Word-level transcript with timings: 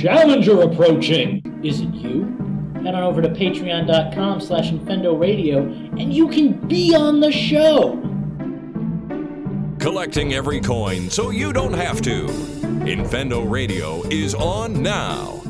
challenger 0.00 0.62
approaching. 0.62 1.42
Is 1.62 1.80
it 1.80 1.94
you? 1.94 2.24
Head 2.82 2.94
on 2.94 3.02
over 3.02 3.22
to 3.22 3.28
patreon.com 3.28 4.40
slash 4.40 4.70
Infendo 4.70 5.18
Radio 5.18 5.62
and 5.62 6.12
you 6.12 6.28
can 6.28 6.52
be 6.68 6.94
on 6.94 7.20
the 7.20 7.32
show. 7.32 8.00
Collecting 9.78 10.34
every 10.34 10.60
coin 10.60 11.08
so 11.10 11.30
you 11.30 11.52
don't 11.52 11.72
have 11.72 12.00
to. 12.02 12.26
Infendo 12.86 13.48
Radio 13.48 14.02
is 14.08 14.34
on 14.34 14.82
now. 14.82 15.45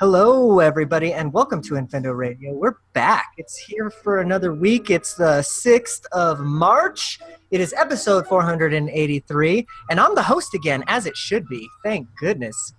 Hello, 0.00 0.58
everybody, 0.58 1.12
and 1.12 1.32
welcome 1.32 1.62
to 1.62 1.74
Infendo 1.74 2.18
Radio. 2.18 2.52
We're 2.52 2.78
back. 2.94 3.32
It's 3.36 3.56
here 3.56 3.90
for 3.90 4.18
another 4.18 4.52
week. 4.52 4.90
It's 4.90 5.14
the 5.14 5.38
6th 5.38 6.06
of 6.10 6.40
March. 6.40 7.20
It 7.52 7.60
is 7.60 7.72
episode 7.74 8.26
483, 8.26 9.64
and 9.90 10.00
I'm 10.00 10.16
the 10.16 10.22
host 10.24 10.52
again, 10.52 10.82
as 10.88 11.06
it 11.06 11.16
should 11.16 11.46
be. 11.46 11.68
Thank 11.84 12.08
goodness. 12.18 12.74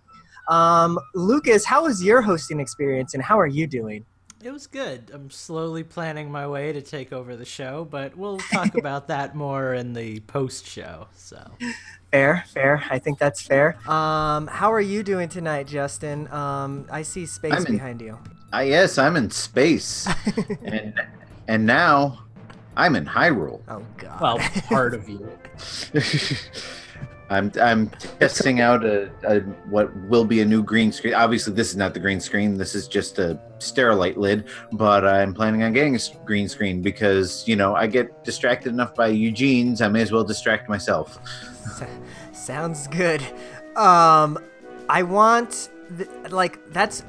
Um, 0.49 0.99
Lucas, 1.13 1.63
how 1.63 1.83
was 1.83 2.03
your 2.03 2.21
hosting 2.21 2.59
experience, 2.59 3.13
and 3.13 3.23
how 3.23 3.39
are 3.39 3.47
you 3.47 3.65
doing? 3.65 4.05
It 4.43 4.51
was 4.51 4.67
good. 4.67 5.09
I'm 5.13 5.31
slowly 5.31 5.83
planning 5.83 6.29
my 6.29 6.45
way 6.45 6.73
to 6.73 6.81
take 6.81 7.13
over 7.13 7.37
the 7.37 7.45
show, 7.45 7.87
but 7.89 8.17
we'll 8.17 8.39
talk 8.39 8.75
about 8.77 9.07
that 9.07 9.35
more 9.35 9.73
in 9.73 9.93
the 9.93 10.19
post 10.19 10.67
show. 10.67 11.07
So 11.15 11.49
Fair, 12.15 12.45
fair. 12.47 12.81
I 12.89 12.97
think 12.97 13.19
that's 13.19 13.41
fair. 13.41 13.75
Um, 13.91 14.47
how 14.47 14.71
are 14.71 14.79
you 14.79 15.03
doing 15.03 15.27
tonight, 15.27 15.67
Justin? 15.67 16.31
Um, 16.31 16.87
I 16.89 17.01
see 17.01 17.25
space 17.25 17.51
I'm 17.51 17.65
in- 17.65 17.73
behind 17.73 17.99
you. 17.99 18.17
Ah, 18.53 18.61
yes, 18.61 18.97
I'm 18.97 19.17
in 19.17 19.29
space, 19.29 20.07
and 20.63 20.93
and 21.49 21.65
now 21.65 22.23
I'm 22.77 22.95
in 22.95 23.05
Hyrule. 23.05 23.59
Oh 23.67 23.83
God. 23.97 24.21
Well, 24.21 24.37
part 24.69 24.93
of 24.93 25.09
you. 25.09 25.29
I'm 27.29 27.51
I'm 27.61 27.89
testing 28.19 28.61
out 28.61 28.85
a, 28.85 29.11
a 29.27 29.41
what 29.69 29.93
will 30.07 30.23
be 30.23 30.39
a 30.39 30.45
new 30.45 30.63
green 30.63 30.93
screen. 30.93 31.15
Obviously, 31.15 31.51
this 31.51 31.69
is 31.69 31.75
not 31.75 31.93
the 31.93 31.99
green 31.99 32.21
screen. 32.21 32.57
This 32.57 32.75
is 32.75 32.87
just 32.87 33.19
a 33.19 33.37
Sterilite 33.57 34.15
lid. 34.15 34.45
But 34.71 35.05
I'm 35.05 35.33
planning 35.33 35.63
on 35.63 35.73
getting 35.73 35.97
a 35.97 35.99
green 36.23 36.47
screen 36.47 36.81
because 36.81 37.45
you 37.45 37.57
know 37.57 37.75
I 37.75 37.87
get 37.87 38.23
distracted 38.23 38.69
enough 38.69 38.95
by 38.95 39.07
Eugene's. 39.07 39.81
I 39.81 39.89
may 39.89 40.01
as 40.01 40.13
well 40.13 40.23
distract 40.23 40.69
myself. 40.69 41.19
Sounds 42.33 42.87
good. 42.87 43.21
Um, 43.75 44.39
I 44.89 45.03
want 45.03 45.69
th- 45.97 46.09
like 46.31 46.71
that's. 46.71 47.03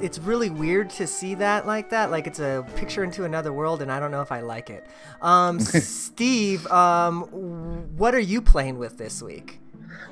It's 0.00 0.18
really 0.20 0.48
weird 0.48 0.90
to 0.90 1.08
see 1.08 1.34
that 1.36 1.66
like 1.66 1.90
that. 1.90 2.10
Like 2.12 2.28
it's 2.28 2.38
a 2.38 2.64
picture 2.76 3.02
into 3.02 3.24
another 3.24 3.52
world, 3.52 3.82
and 3.82 3.90
I 3.90 3.98
don't 3.98 4.12
know 4.12 4.22
if 4.22 4.30
I 4.30 4.40
like 4.42 4.70
it. 4.70 4.86
Um, 5.20 5.58
Steve, 5.60 6.66
um, 6.68 7.22
what 7.96 8.14
are 8.14 8.20
you 8.20 8.40
playing 8.40 8.78
with 8.78 8.96
this 8.96 9.20
week? 9.22 9.60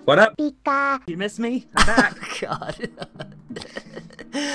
What 0.04 0.18
up? 0.18 0.36
Pika. 0.36 1.02
You 1.06 1.16
miss 1.16 1.38
me? 1.38 1.66
I'm 1.76 1.86
back. 1.96 2.40
God. 2.40 2.88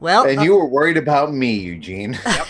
well, 0.00 0.24
And 0.26 0.40
uh, 0.40 0.42
you 0.42 0.56
were 0.56 0.66
worried 0.66 0.96
about 0.98 1.32
me, 1.32 1.52
Eugene. 1.54 2.18
Yep. 2.26 2.46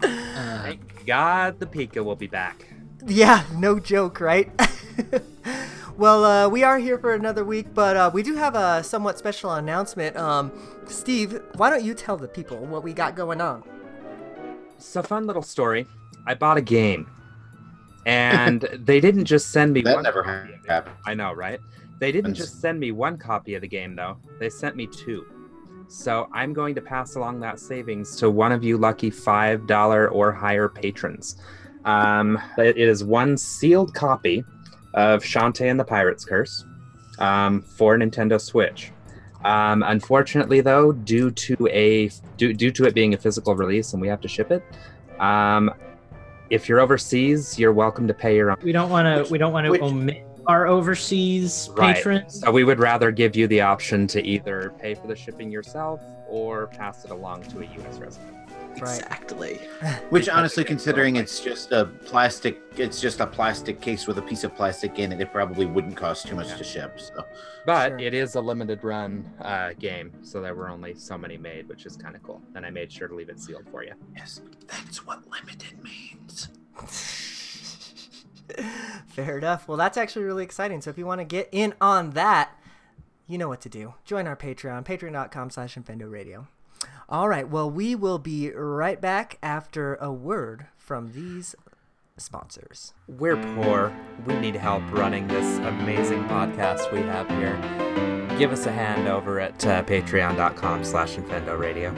Thank 0.00 1.06
God 1.06 1.58
the 1.58 1.66
Pika 1.66 2.04
will 2.04 2.16
be 2.16 2.26
back. 2.26 2.66
Yeah, 3.06 3.44
no 3.54 3.78
joke, 3.78 4.20
right? 4.20 4.50
well, 5.96 6.24
uh, 6.24 6.48
we 6.48 6.62
are 6.62 6.78
here 6.78 6.98
for 6.98 7.14
another 7.14 7.44
week, 7.44 7.72
but 7.72 7.96
uh, 7.96 8.10
we 8.12 8.22
do 8.22 8.34
have 8.34 8.54
a 8.54 8.82
somewhat 8.84 9.18
special 9.18 9.52
announcement. 9.52 10.16
Um, 10.16 10.52
Steve, 10.86 11.40
why 11.56 11.70
don't 11.70 11.84
you 11.84 11.94
tell 11.94 12.16
the 12.16 12.28
people 12.28 12.58
what 12.58 12.82
we 12.82 12.92
got 12.92 13.16
going 13.16 13.40
on? 13.40 13.62
So 14.78 15.02
fun 15.02 15.26
little 15.26 15.42
story. 15.42 15.86
I 16.26 16.34
bought 16.34 16.56
a 16.56 16.62
game, 16.62 17.10
and 18.06 18.62
they 18.74 19.00
didn't 19.00 19.24
just 19.24 19.50
send 19.50 19.72
me 19.72 19.82
that 19.82 19.94
one. 19.94 20.04
never 20.04 20.22
copy 20.22 20.52
of 20.52 20.66
happened. 20.66 20.96
I 21.06 21.14
know, 21.14 21.32
right? 21.32 21.60
They 22.00 22.12
didn't 22.12 22.34
just 22.34 22.60
send 22.62 22.80
me 22.80 22.92
one 22.92 23.18
copy 23.18 23.54
of 23.54 23.60
the 23.60 23.68
game 23.68 23.94
though. 23.94 24.16
They 24.38 24.48
sent 24.48 24.74
me 24.74 24.86
two. 24.86 25.26
So 25.88 26.28
I'm 26.32 26.52
going 26.52 26.74
to 26.76 26.80
pass 26.80 27.16
along 27.16 27.40
that 27.40 27.58
savings 27.60 28.16
to 28.16 28.30
one 28.30 28.52
of 28.52 28.64
you 28.64 28.78
lucky 28.78 29.10
five 29.10 29.66
dollar 29.66 30.08
or 30.08 30.32
higher 30.32 30.68
patrons. 30.68 31.36
Um, 31.84 32.38
it 32.58 32.76
it 32.76 32.88
is 32.88 33.02
one 33.04 33.36
sealed 33.36 33.94
copy 33.94 34.44
of 34.94 35.22
Shantae 35.22 35.70
and 35.70 35.78
the 35.78 35.84
Pirate's 35.84 36.24
Curse 36.24 36.64
um, 37.18 37.62
for 37.62 37.96
Nintendo 37.96 38.40
Switch. 38.40 38.92
Um, 39.44 39.82
unfortunately, 39.82 40.60
though, 40.60 40.92
due 40.92 41.30
to 41.30 41.68
a 41.70 42.10
due, 42.36 42.52
due 42.52 42.70
to 42.72 42.84
it 42.84 42.94
being 42.94 43.14
a 43.14 43.18
physical 43.18 43.54
release 43.54 43.92
and 43.92 44.02
we 44.02 44.08
have 44.08 44.20
to 44.20 44.28
ship 44.28 44.50
it, 44.50 44.62
um, 45.18 45.70
if 46.50 46.68
you're 46.68 46.80
overseas, 46.80 47.58
you're 47.58 47.72
welcome 47.72 48.06
to 48.08 48.14
pay 48.14 48.36
your 48.36 48.50
own. 48.50 48.56
We 48.62 48.72
don't 48.72 48.90
want 48.90 49.26
to. 49.26 49.30
We 49.32 49.38
don't 49.38 49.52
want 49.52 49.66
to 49.66 49.82
omit 49.82 50.26
our 50.46 50.66
overseas 50.66 51.70
Right. 51.74 51.94
patrons. 51.94 52.40
So 52.40 52.50
we 52.50 52.64
would 52.64 52.80
rather 52.80 53.10
give 53.10 53.36
you 53.36 53.46
the 53.46 53.60
option 53.60 54.06
to 54.08 54.22
either 54.26 54.72
pay 54.80 54.94
for 54.94 55.06
the 55.06 55.14
shipping 55.14 55.50
yourself 55.50 56.00
or 56.28 56.66
pass 56.66 57.04
it 57.04 57.10
along 57.10 57.42
to 57.44 57.60
a 57.60 57.64
U.S. 57.64 57.98
resident. 57.98 58.36
Exactly. 58.76 59.56
Which 60.10 60.28
honestly, 60.28 60.64
considering 60.64 61.16
it's 61.16 61.40
just 61.40 61.72
a 61.72 61.86
plastic, 62.04 62.60
it's 62.76 63.00
just 63.00 63.20
a 63.20 63.26
plastic 63.26 63.80
case 63.80 64.06
with 64.06 64.18
a 64.18 64.22
piece 64.22 64.44
of 64.44 64.54
plastic 64.54 64.98
in 64.98 65.12
it. 65.12 65.20
It 65.20 65.32
probably 65.32 65.66
wouldn't 65.66 65.96
cost 65.96 66.26
too 66.28 66.34
much 66.36 66.56
to 66.56 66.64
ship. 66.64 66.98
So 67.00 67.24
But 67.66 67.88
Sure. 67.90 67.98
it 67.98 68.14
is 68.14 68.34
a 68.36 68.40
limited 68.40 68.82
run 68.84 69.28
uh, 69.40 69.72
game, 69.78 70.12
so 70.22 70.40
there 70.40 70.54
were 70.54 70.68
only 70.68 70.94
so 70.94 71.18
many 71.18 71.36
made, 71.36 71.68
which 71.68 71.84
is 71.86 71.96
kind 71.96 72.16
of 72.16 72.22
cool. 72.22 72.40
And 72.54 72.64
I 72.64 72.70
made 72.70 72.90
sure 72.92 73.08
to 73.08 73.14
leave 73.14 73.28
it 73.28 73.40
sealed 73.40 73.66
for 73.70 73.84
you. 73.84 73.92
yes, 74.16 74.40
that's 74.66 75.06
what 75.06 75.22
limited 75.30 75.82
means. 75.82 76.48
Fair 79.06 79.38
enough. 79.38 79.68
Well, 79.68 79.76
that's 79.76 79.96
actually 79.96 80.24
really 80.24 80.44
exciting. 80.44 80.80
So 80.80 80.90
if 80.90 80.98
you 80.98 81.06
want 81.06 81.20
to 81.20 81.24
get 81.24 81.48
in 81.52 81.74
on 81.80 82.10
that, 82.10 82.50
you 83.28 83.38
know 83.38 83.48
what 83.48 83.60
to 83.62 83.68
do. 83.68 83.94
Join 84.04 84.26
our 84.26 84.36
Patreon, 84.36 84.84
patreon.com 84.84 85.50
slash 85.50 85.76
Infendo 85.76 86.10
Radio. 86.10 86.48
All 87.10 87.28
right. 87.28 87.48
Well, 87.48 87.68
we 87.68 87.96
will 87.96 88.20
be 88.20 88.52
right 88.52 89.00
back 89.00 89.38
after 89.42 89.96
a 89.96 90.12
word 90.12 90.66
from 90.76 91.10
these 91.10 91.56
sponsors. 92.16 92.94
We're 93.08 93.36
poor. 93.56 93.92
We 94.26 94.38
need 94.38 94.54
help 94.54 94.84
running 94.92 95.26
this 95.26 95.58
amazing 95.58 96.22
podcast 96.26 96.92
we 96.92 97.00
have 97.00 97.28
here. 97.30 97.56
Give 98.38 98.52
us 98.52 98.66
a 98.66 98.70
hand 98.70 99.08
over 99.08 99.40
at 99.40 99.66
uh, 99.66 99.82
patreon.com 99.82 100.84
slash 100.84 101.16
Infendo 101.16 101.58
Radio. 101.58 101.92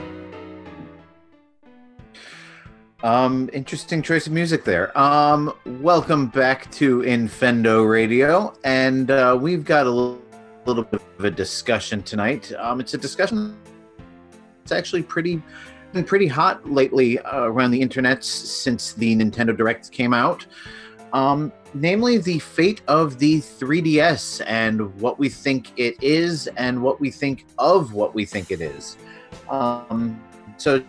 Um, 3.03 3.51
interesting 3.53 4.01
choice 4.01 4.25
of 4.25 4.33
music 4.33 4.63
there. 4.63 4.97
Um, 4.97 5.53
welcome 5.81 6.25
back 6.25 6.71
to 6.71 7.01
Infendo 7.01 7.87
Radio, 7.87 8.57
and 8.63 9.11
uh, 9.11 9.37
we've 9.39 9.63
got 9.63 9.85
a 9.85 9.91
little, 9.91 10.23
little 10.65 10.85
bit 10.85 11.03
of 11.19 11.25
a 11.25 11.29
discussion 11.29 12.01
tonight. 12.01 12.51
Um, 12.57 12.79
it's 12.79 12.95
a 12.95 12.97
discussion. 12.97 13.55
It's 14.63 14.71
actually 14.71 15.03
pretty, 15.03 15.41
been 15.91 16.05
pretty 16.05 16.27
hot 16.27 16.69
lately 16.69 17.19
uh, 17.19 17.41
around 17.41 17.71
the 17.71 17.81
internet 17.81 18.23
since 18.23 18.93
the 18.93 19.15
Nintendo 19.15 19.55
Direct 19.55 19.91
came 19.91 20.13
out. 20.13 20.45
Um, 21.11 21.51
namely, 21.75 22.17
the 22.17 22.39
fate 22.39 22.81
of 22.87 23.19
the 23.19 23.39
3DS 23.39 24.41
and 24.47 24.93
what 24.99 25.19
we 25.19 25.29
think 25.29 25.71
it 25.77 26.01
is, 26.01 26.47
and 26.57 26.81
what 26.81 26.99
we 26.99 27.11
think 27.11 27.45
of 27.59 27.93
what 27.93 28.15
we 28.15 28.25
think 28.25 28.49
it 28.49 28.61
is. 28.61 28.97
Um, 29.49 30.19
so 30.57 30.83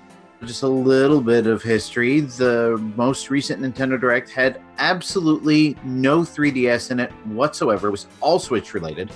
just 0.46 0.62
a 0.62 0.68
little 0.68 1.20
bit 1.20 1.46
of 1.46 1.62
history. 1.62 2.20
The 2.20 2.78
most 2.96 3.30
recent 3.30 3.62
Nintendo 3.62 4.00
Direct 4.00 4.30
had 4.30 4.60
absolutely 4.78 5.76
no 5.84 6.20
3DS 6.20 6.90
in 6.90 7.00
it 7.00 7.10
whatsoever. 7.26 7.88
It 7.88 7.92
was 7.92 8.06
all 8.20 8.38
Switch 8.38 8.74
related. 8.74 9.10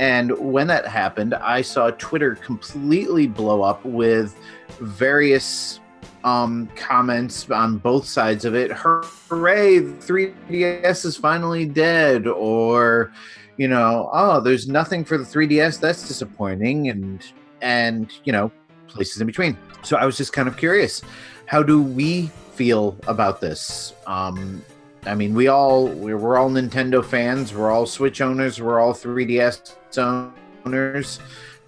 And 0.00 0.30
when 0.38 0.66
that 0.68 0.86
happened, 0.86 1.34
I 1.34 1.60
saw 1.60 1.90
Twitter 1.90 2.34
completely 2.34 3.26
blow 3.26 3.60
up 3.60 3.84
with 3.84 4.34
various 4.80 5.78
um, 6.24 6.70
comments 6.74 7.50
on 7.50 7.76
both 7.76 8.06
sides 8.06 8.46
of 8.46 8.54
it. 8.54 8.72
Hooray, 8.72 9.78
the 9.80 9.92
3DS 9.92 11.04
is 11.04 11.18
finally 11.18 11.66
dead. 11.66 12.26
Or, 12.26 13.12
you 13.58 13.68
know, 13.68 14.08
oh, 14.14 14.40
there's 14.40 14.66
nothing 14.66 15.04
for 15.04 15.18
the 15.18 15.24
3DS. 15.24 15.78
That's 15.78 16.08
disappointing. 16.08 16.88
And, 16.88 17.22
and, 17.60 18.10
you 18.24 18.32
know, 18.32 18.50
places 18.86 19.20
in 19.20 19.26
between. 19.26 19.54
So 19.82 19.98
I 19.98 20.06
was 20.06 20.16
just 20.16 20.32
kind 20.32 20.48
of 20.48 20.56
curious, 20.56 21.02
how 21.44 21.62
do 21.62 21.82
we 21.82 22.28
feel 22.54 22.96
about 23.06 23.42
this? 23.42 23.92
Um, 24.06 24.64
I 25.04 25.14
mean, 25.14 25.34
we 25.34 25.48
all 25.48 25.88
we're 25.88 26.38
all 26.38 26.48
Nintendo 26.48 27.04
fans. 27.04 27.52
We're 27.52 27.70
all 27.70 27.84
Switch 27.84 28.22
owners. 28.22 28.62
We're 28.62 28.80
all 28.80 28.94
3DS 28.94 29.76
owners. 29.98 31.20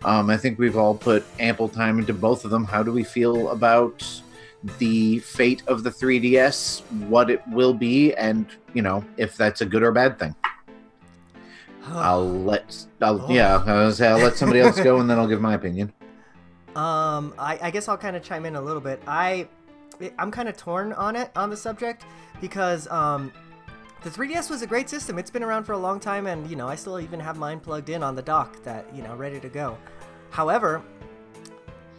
Um, 0.04 0.30
I 0.30 0.36
think 0.36 0.58
we've 0.58 0.76
all 0.76 0.94
put 0.94 1.24
ample 1.38 1.68
time 1.68 1.98
into 1.98 2.12
both 2.12 2.44
of 2.44 2.50
them. 2.50 2.64
How 2.64 2.82
do 2.82 2.92
we 2.92 3.04
feel 3.04 3.50
about 3.50 4.04
the 4.78 5.20
fate 5.20 5.62
of 5.66 5.82
the 5.82 5.90
3DS? 5.90 6.82
What 7.08 7.30
it 7.30 7.42
will 7.48 7.74
be, 7.74 8.14
and 8.14 8.46
you 8.74 8.82
know, 8.82 9.04
if 9.16 9.36
that's 9.36 9.60
a 9.60 9.66
good 9.66 9.82
or 9.82 9.92
bad 9.92 10.18
thing? 10.18 10.34
I'll 11.86 12.28
let. 12.28 12.86
I'll, 13.00 13.30
Yeah, 13.30 13.62
I 13.64 13.84
was, 13.84 14.00
I'll 14.00 14.18
let 14.18 14.36
somebody 14.36 14.60
else 14.60 14.80
go, 14.80 15.00
and 15.00 15.08
then 15.08 15.18
I'll 15.18 15.28
give 15.28 15.40
my 15.40 15.54
opinion. 15.54 15.92
Um, 16.74 17.34
I, 17.38 17.58
I 17.64 17.70
guess 17.70 17.86
I'll 17.86 17.98
kind 17.98 18.16
of 18.16 18.22
chime 18.22 18.46
in 18.46 18.56
a 18.56 18.60
little 18.62 18.80
bit. 18.80 19.02
I, 19.06 19.46
I'm 20.18 20.30
kind 20.30 20.48
of 20.48 20.56
torn 20.56 20.94
on 20.94 21.16
it 21.16 21.30
on 21.36 21.50
the 21.50 21.56
subject 21.56 22.06
because 22.40 22.88
um, 22.88 23.30
The 24.02 24.10
3DS 24.10 24.50
was 24.50 24.62
a 24.62 24.66
great 24.66 24.88
system. 24.88 25.16
It's 25.16 25.30
been 25.30 25.44
around 25.44 25.62
for 25.62 25.74
a 25.74 25.78
long 25.78 26.00
time, 26.00 26.26
and 26.26 26.48
you 26.50 26.56
know, 26.56 26.68
I 26.68 26.74
still 26.74 26.98
even 26.98 27.20
have 27.20 27.36
mine 27.36 27.60
plugged 27.60 27.88
in 27.88 28.02
on 28.02 28.16
the 28.16 28.22
dock 28.22 28.60
that 28.64 28.84
you 28.92 29.00
know, 29.00 29.14
ready 29.14 29.38
to 29.38 29.48
go. 29.48 29.78
However, 30.30 30.82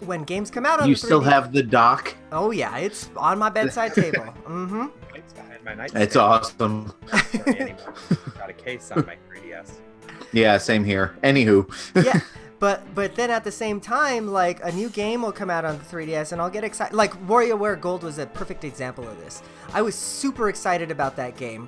when 0.02 0.24
games 0.24 0.52
come 0.52 0.66
out 0.66 0.82
on 0.82 0.90
You 0.90 0.96
the 0.96 1.02
3DS, 1.02 1.06
still 1.06 1.22
have 1.22 1.54
the 1.54 1.64
dock. 1.64 2.14
Oh 2.34 2.52
yeah, 2.52 2.78
it's 2.78 3.10
on 3.16 3.40
my 3.40 3.50
bedside 3.50 3.94
table. 3.96 4.26
Mm-hmm. 4.46 4.88
It's 5.16 5.32
behind 5.32 5.64
my 5.64 5.76
night. 5.76 5.92
It's 5.96 6.18
awesome. 6.18 6.92
Got 7.10 8.50
a 8.50 8.54
case 8.54 8.92
on 8.92 9.06
my 9.06 9.16
3DS. 9.32 9.72
Yeah, 10.34 10.58
same 10.58 10.84
here. 10.84 11.16
Anywho. 11.24 11.72
yeah 12.04 12.20
but 12.60 12.82
but 12.96 13.16
then 13.16 13.30
at 13.30 13.44
the 13.44 13.52
same 13.52 13.80
time 13.80 14.28
like 14.28 14.64
a 14.64 14.72
new 14.72 14.90
game 14.90 15.22
will 15.22 15.32
come 15.32 15.50
out 15.50 15.66
on 15.66 15.78
the 15.78 15.84
3ds 15.84 16.32
and 16.32 16.40
i'll 16.40 16.50
get 16.50 16.64
excited 16.64 16.96
like 16.96 17.12
WarioWare 17.28 17.82
Gold 17.82 18.04
was 18.04 18.20
a 18.20 18.26
perfect 18.28 18.64
example 18.64 19.06
of 19.06 19.20
this 19.20 19.42
i 19.74 19.82
was 19.82 19.96
super 19.96 20.48
excited 20.48 20.90
about 20.90 21.18
that 21.18 21.36
game 21.36 21.68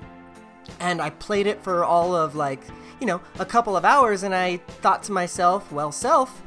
and 0.80 1.00
i 1.00 1.10
played 1.10 1.46
it 1.46 1.62
for 1.62 1.84
all 1.84 2.14
of 2.14 2.34
like 2.34 2.60
you 3.00 3.06
know 3.06 3.20
a 3.38 3.46
couple 3.46 3.76
of 3.76 3.84
hours 3.84 4.22
and 4.22 4.34
i 4.34 4.56
thought 4.56 5.02
to 5.02 5.12
myself 5.12 5.70
well 5.72 5.92
self 5.92 6.42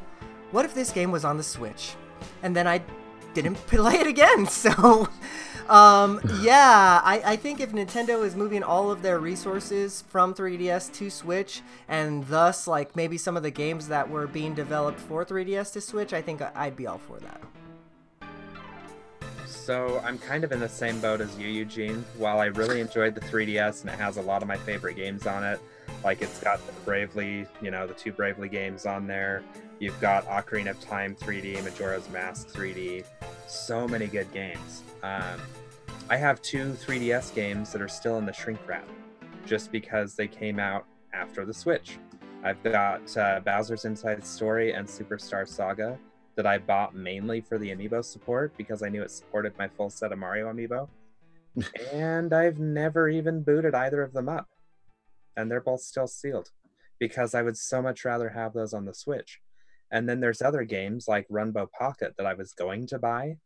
what 0.52 0.66
if 0.66 0.74
this 0.74 0.92
game 0.92 1.12
was 1.12 1.26
on 1.26 1.38
the 1.38 1.44
switch 1.44 1.96
and 2.44 2.56
then 2.56 2.68
i 2.68 2.82
didn't 3.34 3.56
play 3.68 3.96
it 3.96 4.08
again 4.08 4.46
so 4.48 5.08
um, 5.70 6.20
yeah, 6.42 7.00
I, 7.04 7.22
I 7.24 7.36
think 7.36 7.60
if 7.60 7.72
Nintendo 7.72 8.26
is 8.26 8.36
moving 8.36 8.64
all 8.64 8.92
of 8.92 9.02
their 9.02 9.20
resources 9.20 10.04
from 10.10 10.34
3DS 10.34 10.92
to 10.94 11.10
Switch, 11.10 11.62
and 11.88 12.28
thus, 12.28 12.68
like, 12.68 12.96
maybe 12.96 13.18
some 13.18 13.38
of 13.38 13.44
the 13.44 13.52
games 13.52 13.88
that 13.88 14.10
were 14.10 14.28
being 14.28 14.54
developed 14.54 15.00
for 15.00 15.24
3DS 15.24 15.72
to 15.74 15.82
Switch, 15.82 16.12
I 16.12 16.22
think 16.22 16.42
I'd 16.56 16.76
be 16.76 16.88
all 16.88 16.98
for 16.98 17.20
that. 17.20 17.42
So 19.50 20.02
I'm 20.06 20.18
kind 20.20 20.44
of 20.44 20.52
in 20.52 20.60
the 20.60 20.70
same 20.70 21.00
boat 21.00 21.22
as 21.22 21.38
you, 21.38 21.48
Eugene. 21.48 22.06
While 22.18 22.40
I 22.40 22.46
really 22.46 22.82
enjoyed 22.82 23.16
the 23.16 23.22
3DS 23.22 23.82
and 23.82 23.90
it 23.90 23.98
has 23.98 24.18
a 24.18 24.22
lot 24.22 24.42
of 24.42 24.48
my 24.48 24.58
favorite 24.58 24.96
games 24.96 25.26
on 25.26 25.44
it, 25.44 25.60
like 26.04 26.22
it's 26.22 26.40
got 26.40 26.66
the 26.66 26.72
Bravely, 26.86 27.46
you 27.62 27.72
know, 27.72 27.88
the 27.88 27.94
two 27.94 28.12
Bravely 28.12 28.48
games 28.48 28.86
on 28.86 29.08
there. 29.08 29.44
You've 29.80 30.00
got 30.00 30.26
Ocarina 30.28 30.72
of 30.72 30.80
Time 30.80 31.16
3D, 31.16 31.64
Majora's 31.64 32.10
Mask 32.10 32.48
3D. 32.50 33.04
So 33.48 33.88
many 33.88 34.08
good 34.08 34.32
games. 34.32 34.84
Um, 35.04 35.40
I 36.10 36.18
have 36.18 36.42
two 36.42 36.74
3DS 36.74 37.34
games 37.34 37.72
that 37.72 37.82
are 37.82 37.88
still 37.88 38.18
in 38.18 38.26
the 38.26 38.34
shrink 38.34 38.60
wrap, 38.68 38.88
just 39.46 39.72
because 39.72 40.16
they 40.16 40.28
came 40.28 40.60
out 40.60 40.86
after 41.14 41.46
the 41.46 41.54
Switch. 41.54 41.98
I've 42.44 42.62
got 42.64 43.18
uh, 43.18 43.42
Bowser's 43.42 43.86
Inside 43.86 44.26
Story 44.26 44.74
and 44.74 44.88
Superstar 44.88 45.48
Saga 45.48 45.98
that 46.36 46.46
I 46.46 46.58
bought 46.58 46.96
mainly 46.96 47.42
for 47.42 47.58
the 47.58 47.70
amiibo 47.70 48.04
support 48.04 48.54
because 48.58 48.82
I 48.84 48.90
knew 48.90 49.02
it 49.02 49.12
supported 49.12 49.58
my 49.58 49.68
full 49.68 49.90
set 49.90 50.12
of 50.12 50.20
Mario 50.20 50.52
amiibo. 50.52 50.88
and 51.94 52.34
I've 52.34 52.60
never 52.60 53.10
even 53.10 53.44
booted 53.44 53.76
either 53.76 54.02
of 54.02 54.14
them 54.14 54.30
up. 54.30 54.48
And 55.36 55.50
they're 55.50 55.62
both 55.62 55.82
still 55.82 56.08
sealed 56.08 56.50
because 57.00 57.34
I 57.34 57.42
would 57.42 57.58
so 57.58 57.82
much 57.82 58.06
rather 58.06 58.30
have 58.30 58.54
those 58.54 58.74
on 58.74 58.86
the 58.86 58.94
Switch. 58.94 59.40
And 59.92 60.08
then 60.08 60.20
there's 60.20 60.42
other 60.42 60.64
games 60.64 61.08
like 61.08 61.28
Runbow 61.30 61.72
Pocket 61.72 62.14
that 62.18 62.28
I 62.28 62.34
was 62.34 62.54
going 62.54 62.88
to 62.88 63.00
buy, 63.00 63.38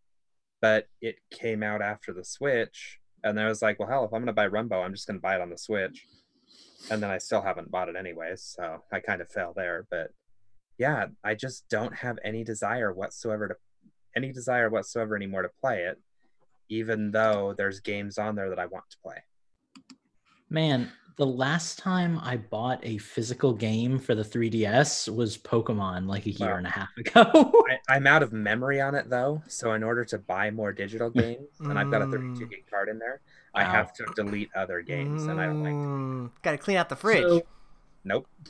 but 0.61 0.87
it 1.01 1.17
came 1.31 1.63
out 1.63 1.81
after 1.81 2.13
the 2.13 2.25
Switch. 2.25 2.99
And 3.23 3.39
I 3.39 3.47
was 3.47 3.61
like, 3.61 3.79
well, 3.79 3.87
hell, 3.87 4.05
if 4.05 4.13
I'm 4.13 4.19
going 4.19 4.25
to 4.27 4.33
buy 4.33 4.47
Runbow, 4.47 4.83
I'm 4.83 4.93
just 4.93 5.07
going 5.07 5.17
to 5.17 5.21
buy 5.21 5.35
it 5.35 5.41
on 5.41 5.49
the 5.49 5.57
Switch. 5.57 6.05
And 6.91 7.01
then 7.01 7.09
I 7.09 7.19
still 7.19 7.41
haven't 7.41 7.71
bought 7.71 7.87
it 7.87 7.95
anyway, 7.95 8.33
So 8.35 8.83
I 8.91 8.99
kind 8.99 9.21
of 9.21 9.29
fell 9.29 9.53
there. 9.55 9.87
But 9.89 10.11
yeah, 10.77 11.07
I 11.23 11.35
just 11.35 11.67
don't 11.69 11.95
have 11.95 12.17
any 12.23 12.43
desire 12.43 12.91
whatsoever 12.93 13.47
to 13.49 13.55
any 14.15 14.31
desire 14.31 14.69
whatsoever 14.69 15.15
anymore 15.15 15.41
to 15.43 15.49
play 15.61 15.83
it, 15.83 15.99
even 16.69 17.11
though 17.11 17.53
there's 17.57 17.79
games 17.79 18.17
on 18.17 18.35
there 18.35 18.49
that 18.49 18.59
I 18.59 18.65
want 18.67 18.85
to 18.91 18.97
play. 19.03 19.17
Man, 20.49 20.91
the 21.15 21.25
last 21.25 21.77
time 21.79 22.19
I 22.19 22.37
bought 22.37 22.79
a 22.83 22.97
physical 22.97 23.53
game 23.53 23.97
for 23.99 24.13
the 24.15 24.23
3DS 24.23 25.13
was 25.15 25.37
Pokemon 25.37 26.07
like 26.07 26.25
a 26.25 26.31
year 26.31 26.51
Wow. 26.51 26.57
and 26.57 26.67
a 26.67 26.69
half 26.71 26.89
ago. 26.97 27.63
I, 27.69 27.93
I'm 27.95 28.05
out 28.07 28.23
of 28.23 28.33
memory 28.33 28.81
on 28.81 28.93
it 28.95 29.09
though, 29.09 29.41
so 29.47 29.73
in 29.73 29.83
order 29.83 30.03
to 30.05 30.17
buy 30.19 30.51
more 30.51 30.71
digital 30.71 31.09
games, 31.11 31.47
and 31.59 31.77
I've 31.77 31.89
got 31.91 32.01
a 32.01 32.05
32 32.07 32.45
Mm. 32.45 32.49
gig 32.49 32.65
card 32.69 32.89
in 32.89 32.99
there, 32.99 33.21
I 33.55 33.63
have 33.63 33.93
to 33.93 34.05
delete 34.15 34.49
other 34.55 34.81
games, 34.81 35.25
and 35.25 35.39
I 35.39 35.45
don't 35.45 35.63
like. 35.63 35.73
Mm, 35.73 36.31
Gotta 36.41 36.57
clean 36.57 36.77
out 36.77 36.89
the 36.89 36.95
fridge. 36.95 37.23
So- 37.23 37.41
Nope. 38.05 38.27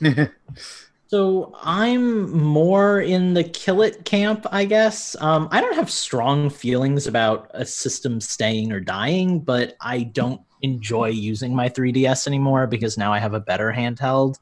So 1.06 1.52
I'm 1.62 2.30
more 2.42 3.00
in 3.00 3.34
the 3.34 3.44
kill 3.44 3.82
it 3.82 4.04
camp, 4.04 4.46
I 4.50 4.64
guess. 4.64 5.14
Um, 5.20 5.48
I 5.52 5.60
don't 5.60 5.74
have 5.76 5.90
strong 5.90 6.50
feelings 6.50 7.06
about 7.06 7.50
a 7.54 7.64
system 7.64 8.20
staying 8.20 8.72
or 8.72 8.80
dying, 8.80 9.40
but 9.40 9.76
I 9.80 10.04
don't 10.04 10.40
enjoy 10.62 11.08
using 11.08 11.54
my 11.54 11.68
3DS 11.68 12.26
anymore 12.26 12.66
because 12.66 12.96
now 12.98 13.12
I 13.12 13.18
have 13.18 13.34
a 13.34 13.40
better 13.40 13.72
handheld. 13.72 14.36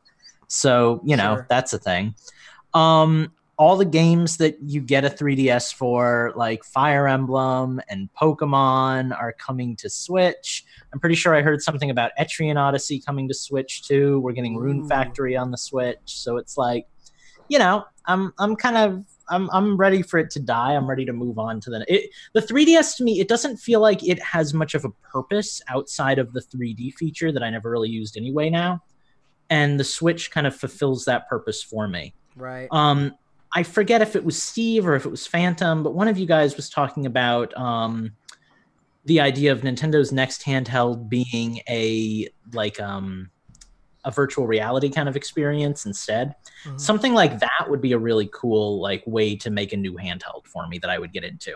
So 0.49 1.00
you 1.05 1.17
know 1.17 1.37
Sure. 1.37 1.47
that's 1.49 1.73
a 1.73 1.79
thing. 1.79 2.14
Um, 2.75 3.32
all 3.59 3.77
the 3.77 3.85
games 3.85 4.39
that 4.39 4.57
you 4.63 4.81
get 4.81 5.05
a 5.05 5.11
3DS 5.11 5.75
for, 5.75 6.33
like 6.37 6.65
Fire 6.65 7.07
Emblem 7.07 7.81
and 7.89 8.09
Pokemon, 8.15 9.17
are 9.19 9.33
coming 9.33 9.77
to 9.77 9.91
Switch. 9.91 10.65
I'm 10.93 11.01
pretty 11.01 11.15
sure 11.15 11.35
I 11.35 11.43
heard 11.43 11.63
something 11.63 11.91
about 11.91 12.13
Etrian 12.19 12.57
Odyssey 12.57 13.01
coming 13.01 13.29
to 13.29 13.35
Switch 13.35 13.87
too. 13.87 14.21
We're 14.21 14.33
getting 14.33 14.57
Rune 14.57 14.81
Ooh. 14.81 14.89
Factory 14.89 15.37
on 15.37 15.51
the 15.51 15.59
Switch, 15.59 15.99
so 16.05 16.39
it's 16.39 16.57
like, 16.57 16.87
you 17.49 17.59
know, 17.59 17.85
I'm 18.07 18.33
I'm 18.39 18.57
kind 18.57 18.77
of 18.77 19.05
I'm 19.29 19.51
I'm 19.51 19.77
ready 19.77 20.03
for 20.03 20.19
it 20.19 20.31
to 20.31 20.41
die. 20.41 20.75
I'm 20.75 20.89
ready 20.89 21.05
to 21.05 21.13
move 21.13 21.39
on 21.39 21.61
to 21.61 21.71
the 21.71 21.85
it, 21.89 22.11
the 22.33 22.41
3DS 22.41 22.97
to 22.97 23.05
me. 23.05 23.21
It 23.21 23.29
doesn't 23.29 23.59
feel 23.59 23.81
like 23.81 24.03
it 24.03 24.21
has 24.23 24.55
much 24.55 24.75
of 24.75 24.85
a 24.85 24.91
purpose 25.13 25.61
outside 25.69 26.19
of 26.19 26.33
the 26.33 26.41
3D 26.41 26.95
feature 26.95 27.31
that 27.31 27.43
I 27.43 27.51
never 27.51 27.71
really 27.71 27.91
used 27.91 28.17
anyway 28.17 28.49
now, 28.49 28.83
and 29.51 29.79
the 29.79 29.85
Switch 29.85 30.31
kind 30.31 30.47
of 30.47 30.57
fulfills 30.57 31.05
that 31.05 31.29
purpose 31.29 31.63
for 31.63 31.87
me. 31.87 32.15
right. 32.35 32.69
Um, 32.71 33.15
I 33.55 33.63
forget 33.63 34.01
if 34.03 34.17
it 34.17 34.25
was 34.25 34.43
Steve 34.43 34.87
or 34.87 34.95
if 34.95 35.05
it 35.05 35.11
was 35.11 35.27
Phantom, 35.27 35.83
but 35.83 35.95
one 35.95 36.09
of 36.09 36.19
you 36.19 36.27
guys 36.27 36.57
was 36.57 36.71
talking 36.71 37.07
about 37.07 37.57
um, 37.57 38.13
the 39.05 39.21
idea 39.21 39.53
of 39.53 39.61
Nintendo's 39.61 40.13
next 40.13 40.43
handheld 40.43 41.09
being 41.09 41.61
a 41.69 42.29
like 42.53 42.81
um, 42.81 43.31
a 44.05 44.11
virtual 44.11 44.47
reality 44.47 44.89
kind 44.89 45.09
of 45.09 45.17
experience 45.17 45.87
instead. 45.87 46.35
Mhm. 46.65 46.81
Something 46.81 47.15
like 47.15 47.39
that 47.41 47.67
would 47.69 47.81
be 47.81 47.93
a 47.93 47.99
really 47.99 48.29
cool 48.33 48.81
like 48.81 49.03
way 49.07 49.37
to 49.37 49.51
make 49.51 49.73
a 49.73 49.77
new 49.77 49.95
handheld 49.95 50.47
for 50.47 50.67
me 50.67 50.79
that 50.79 50.91
I 50.91 50.99
would 50.99 51.13
get 51.13 51.25
into. 51.25 51.55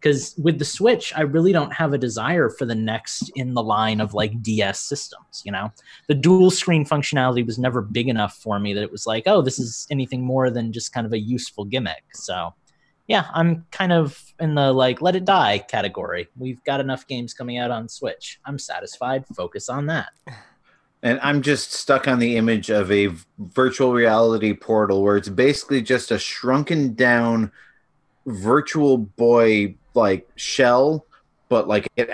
Because 0.00 0.34
with 0.38 0.58
the 0.58 0.64
Switch, 0.64 1.12
I 1.16 1.22
really 1.22 1.52
don't 1.52 1.72
have 1.72 1.92
a 1.92 1.98
desire 1.98 2.50
for 2.50 2.64
the 2.64 2.74
next 2.74 3.30
in 3.34 3.54
the 3.54 3.62
line 3.62 4.00
of 4.00 4.14
like 4.14 4.42
DS 4.42 4.80
systems. 4.80 5.42
You 5.44 5.52
know, 5.52 5.72
the 6.06 6.14
dual 6.14 6.50
screen 6.50 6.84
functionality 6.84 7.44
was 7.44 7.58
never 7.58 7.82
big 7.82 8.08
enough 8.08 8.36
for 8.36 8.60
me 8.60 8.74
that 8.74 8.82
it 8.82 8.92
was 8.92 9.06
like, 9.06 9.24
oh, 9.26 9.42
this 9.42 9.58
is 9.58 9.86
anything 9.90 10.22
more 10.22 10.50
than 10.50 10.72
just 10.72 10.92
kind 10.92 11.06
of 11.06 11.12
a 11.12 11.18
useful 11.18 11.64
gimmick. 11.64 12.04
So, 12.14 12.54
yeah, 13.08 13.26
I'm 13.32 13.66
kind 13.72 13.92
of 13.92 14.22
in 14.38 14.54
the 14.54 14.72
like 14.72 15.02
let 15.02 15.16
it 15.16 15.24
die 15.24 15.58
category. 15.58 16.28
We've 16.36 16.62
got 16.62 16.80
enough 16.80 17.06
games 17.08 17.34
coming 17.34 17.58
out 17.58 17.70
on 17.70 17.88
Switch. 17.88 18.38
I'm 18.44 18.58
satisfied. 18.58 19.24
Focus 19.34 19.68
on 19.68 19.86
that. 19.86 20.10
And 21.02 21.20
I'm 21.22 21.42
just 21.42 21.72
stuck 21.72 22.08
on 22.08 22.18
the 22.18 22.36
image 22.36 22.70
of 22.70 22.90
a 22.90 23.10
virtual 23.38 23.92
reality 23.92 24.52
portal 24.52 25.02
where 25.02 25.16
it's 25.16 25.28
basically 25.28 25.80
just 25.80 26.10
a 26.10 26.18
shrunken 26.18 26.94
down 26.94 27.52
virtual 28.26 28.98
boy 28.98 29.74
like 29.94 30.28
shell, 30.36 31.06
but 31.48 31.68
like 31.68 31.88
it 31.96 32.08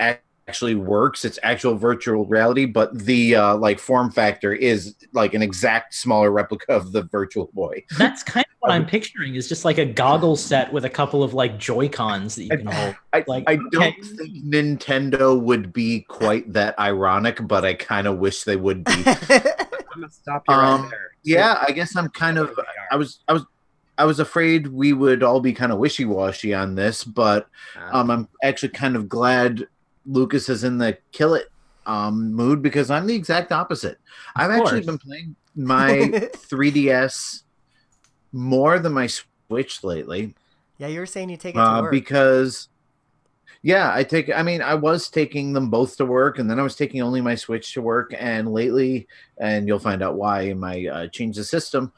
actually 0.47 0.75
works. 0.75 1.25
It's 1.25 1.39
actual 1.43 1.75
virtual 1.75 2.25
reality, 2.25 2.65
but 2.65 2.97
the 2.97 3.35
uh, 3.35 3.57
like 3.57 3.79
form 3.79 4.11
factor 4.11 4.53
is 4.53 4.95
like 5.13 5.33
an 5.33 5.41
exact 5.41 5.93
smaller 5.93 6.31
replica 6.31 6.73
of 6.73 6.91
the 6.91 7.03
virtual 7.03 7.49
boy. 7.53 7.83
That's 7.97 8.21
kind 8.23 8.45
of 8.45 8.55
what 8.59 8.71
I'm 8.71 8.85
picturing 8.85 9.35
is 9.35 9.47
just 9.49 9.65
like 9.65 9.77
a 9.77 9.85
goggle 9.85 10.35
set 10.35 10.71
with 10.71 10.85
a 10.85 10.89
couple 10.89 11.23
of 11.23 11.33
like 11.33 11.57
Joy 11.57 11.89
Cons 11.89 12.35
that 12.35 12.43
you 12.43 12.49
can 12.49 12.65
hold. 12.67 12.95
I, 13.13 13.23
Like, 13.27 13.43
I 13.47 13.55
don't 13.55 13.75
okay. 13.75 13.95
think 14.01 14.45
Nintendo 14.45 15.39
would 15.39 15.71
be 15.73 16.01
quite 16.01 16.51
that 16.53 16.77
ironic, 16.79 17.39
but 17.47 17.65
I 17.65 17.73
kind 17.73 18.07
of 18.07 18.17
wish 18.19 18.43
they 18.43 18.55
would 18.55 18.83
be. 18.83 18.91
I'm 19.05 20.01
gonna 20.01 20.11
stop 20.11 20.43
you 20.47 20.53
Um, 20.53 20.89
there. 20.89 21.11
yeah, 21.23 21.63
I 21.67 21.71
guess 21.71 21.95
I'm 21.95 22.09
kind 22.09 22.37
of 22.37 22.57
I 22.91 22.95
was 22.97 23.19
I 23.27 23.33
was 23.33 23.45
I 23.97 24.05
was 24.05 24.19
afraid 24.19 24.67
we 24.67 24.93
would 24.93 25.23
all 25.23 25.39
be 25.39 25.53
kind 25.53 25.71
of 25.71 25.77
wishy-washy 25.77 26.53
on 26.53 26.75
this, 26.75 27.03
but 27.03 27.47
um, 27.91 28.11
I'm 28.11 28.27
actually 28.43 28.69
kind 28.69 28.95
of 28.95 29.07
glad 29.07 29.67
Lucas 30.05 30.49
is 30.49 30.63
in 30.63 30.77
the 30.77 30.97
kill 31.11 31.33
it 31.33 31.47
um, 31.85 32.33
mood 32.33 32.61
because 32.61 32.91
I'm 32.91 33.07
the 33.07 33.15
exact 33.15 33.51
opposite. 33.51 33.97
I've 34.35 34.51
actually 34.51 34.81
been 34.81 34.97
playing 34.97 35.35
my 35.55 35.89
3DS 36.49 37.43
more 38.33 38.79
than 38.79 38.93
my 38.93 39.07
Switch 39.07 39.83
lately. 39.83 40.33
Yeah, 40.77 40.87
you 40.87 40.99
were 40.99 41.05
saying 41.05 41.29
you 41.29 41.37
take 41.37 41.55
it 41.55 41.59
to 41.59 41.63
uh, 41.63 41.89
because 41.89 42.67
yeah 43.65 43.91
i 43.95 44.03
take 44.03 44.29
i 44.29 44.43
mean 44.43 44.61
i 44.61 44.75
was 44.75 45.09
taking 45.09 45.51
them 45.51 45.69
both 45.71 45.97
to 45.97 46.05
work 46.05 46.37
and 46.39 46.47
then 46.49 46.59
i 46.59 46.63
was 46.63 46.75
taking 46.75 47.01
only 47.01 47.19
my 47.19 47.33
switch 47.33 47.73
to 47.73 47.81
work 47.81 48.13
and 48.17 48.51
lately 48.53 49.07
and 49.39 49.67
you'll 49.67 49.79
find 49.89 50.03
out 50.03 50.15
why 50.15 50.41
in 50.41 50.59
my 50.59 50.85
uh, 50.85 51.07
change 51.07 51.35
the 51.35 51.43
system 51.43 51.91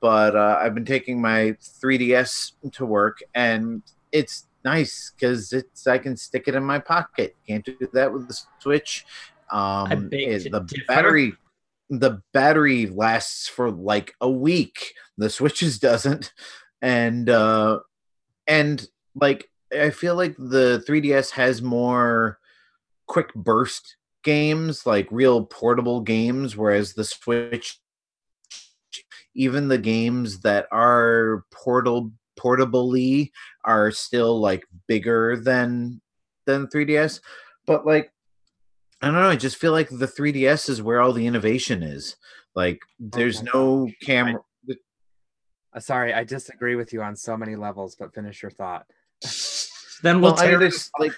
but 0.00 0.34
uh, 0.34 0.58
i've 0.60 0.74
been 0.74 0.84
taking 0.84 1.20
my 1.20 1.54
3ds 1.62 2.52
to 2.72 2.84
work 2.84 3.18
and 3.34 3.82
it's 4.10 4.46
nice 4.64 5.12
because 5.14 5.52
it's 5.52 5.86
i 5.86 5.96
can 5.96 6.16
stick 6.16 6.48
it 6.48 6.54
in 6.56 6.64
my 6.64 6.78
pocket 6.80 7.36
can't 7.46 7.64
do 7.64 7.76
that 7.92 8.12
with 8.12 8.26
the 8.26 8.36
switch 8.58 9.04
Um, 9.50 9.92
it- 10.12 10.50
the 10.50 10.60
differ. 10.60 10.84
battery, 10.88 11.32
the 11.90 12.22
battery 12.32 12.86
lasts 12.86 13.48
for 13.48 13.70
like 13.70 14.14
a 14.20 14.30
week. 14.30 14.94
The 15.18 15.28
Switches 15.28 15.78
doesn't, 15.78 16.32
and 16.80 17.28
uh, 17.28 17.80
and 18.46 18.88
like 19.14 19.50
I 19.78 19.90
feel 19.90 20.16
like 20.16 20.36
the 20.36 20.84
3DS 20.86 21.30
has 21.30 21.62
more 21.62 22.38
quick 23.06 23.34
burst 23.34 23.96
games, 24.22 24.86
like 24.86 25.08
real 25.10 25.44
portable 25.46 26.00
games, 26.00 26.56
whereas 26.56 26.94
the 26.94 27.04
Switch, 27.04 27.78
even 29.34 29.68
the 29.68 29.78
games 29.78 30.40
that 30.40 30.66
are 30.72 31.44
portal 31.50 32.12
portably 32.38 33.30
are 33.64 33.90
still 33.90 34.40
like 34.40 34.64
bigger 34.88 35.36
than 35.36 36.00
than 36.46 36.66
3DS. 36.66 37.20
But 37.66 37.86
like 37.86 38.12
I 39.00 39.06
don't 39.06 39.14
know, 39.14 39.28
I 39.28 39.36
just 39.36 39.56
feel 39.56 39.72
like 39.72 39.88
the 39.88 40.06
3DS 40.06 40.68
is 40.68 40.82
where 40.82 41.00
all 41.00 41.12
the 41.12 41.26
innovation 41.26 41.82
is. 41.82 42.16
Like 42.54 42.80
there's 42.98 43.42
my 43.42 43.50
no 43.54 43.86
gosh. 43.86 43.94
camera 44.02 44.40
Uh, 45.74 45.80
sorry, 45.80 46.12
I 46.12 46.24
disagree 46.24 46.76
with 46.76 46.92
you 46.92 47.02
on 47.02 47.16
so 47.16 47.36
many 47.36 47.56
levels, 47.56 47.96
but 47.96 48.14
finish 48.14 48.42
your 48.42 48.50
thought. 48.50 48.86
Then 50.02 50.20
we'll 50.20 50.32
well, 50.32 50.42
I 50.42 50.46
tear 50.46 50.58
there's 50.58 50.90
like 50.98 51.12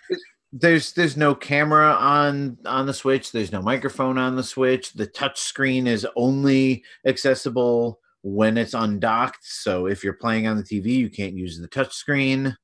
there's 0.53 0.93
there's 0.93 1.17
no 1.17 1.35
camera 1.35 1.93
on 1.93 2.59
on 2.67 2.87
the 2.87 2.95
Switch. 2.95 3.33
There's 3.33 3.51
no 3.51 3.63
microphone 3.63 4.19
on 4.19 4.37
the 4.37 4.43
Switch. 4.43 4.93
The 4.93 5.07
touch 5.07 5.41
screen 5.41 5.87
is 5.87 6.07
only 6.17 6.85
accessible 7.07 7.99
when 8.23 8.57
it's 8.57 8.75
undocked. 8.75 9.43
So 9.43 9.87
if 9.87 10.05
you're 10.05 10.13
playing 10.13 10.47
on 10.47 10.57
the 10.57 10.63
TV, 10.63 10.87
you 10.87 11.11
can't 11.11 11.35
use 11.35 11.59
the 11.59 11.67
touch 11.67 11.95
screen, 11.95 12.57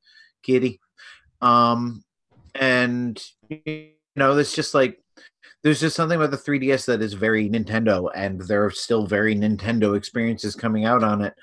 kitty. 0.42 0.80
Um, 1.40 2.04
and 2.54 3.20
you 3.49 3.90
know, 4.14 4.37
it's 4.37 4.54
just 4.54 4.75
like 4.75 5.02
there's 5.62 5.80
just 5.80 5.97
something 5.97 6.16
about 6.16 6.30
the 6.30 6.37
3DS 6.37 6.87
that 6.87 7.02
is 7.02 7.14
very 7.14 7.49
Nintendo, 7.49 8.11
and 8.14 8.40
there 8.42 8.64
are 8.64 8.70
still 8.70 9.06
very 9.06 9.35
Nintendo 9.35 9.97
experiences 9.97 10.54
coming 10.54 10.85
out 10.85 11.02
on 11.02 11.23
it. 11.23 11.35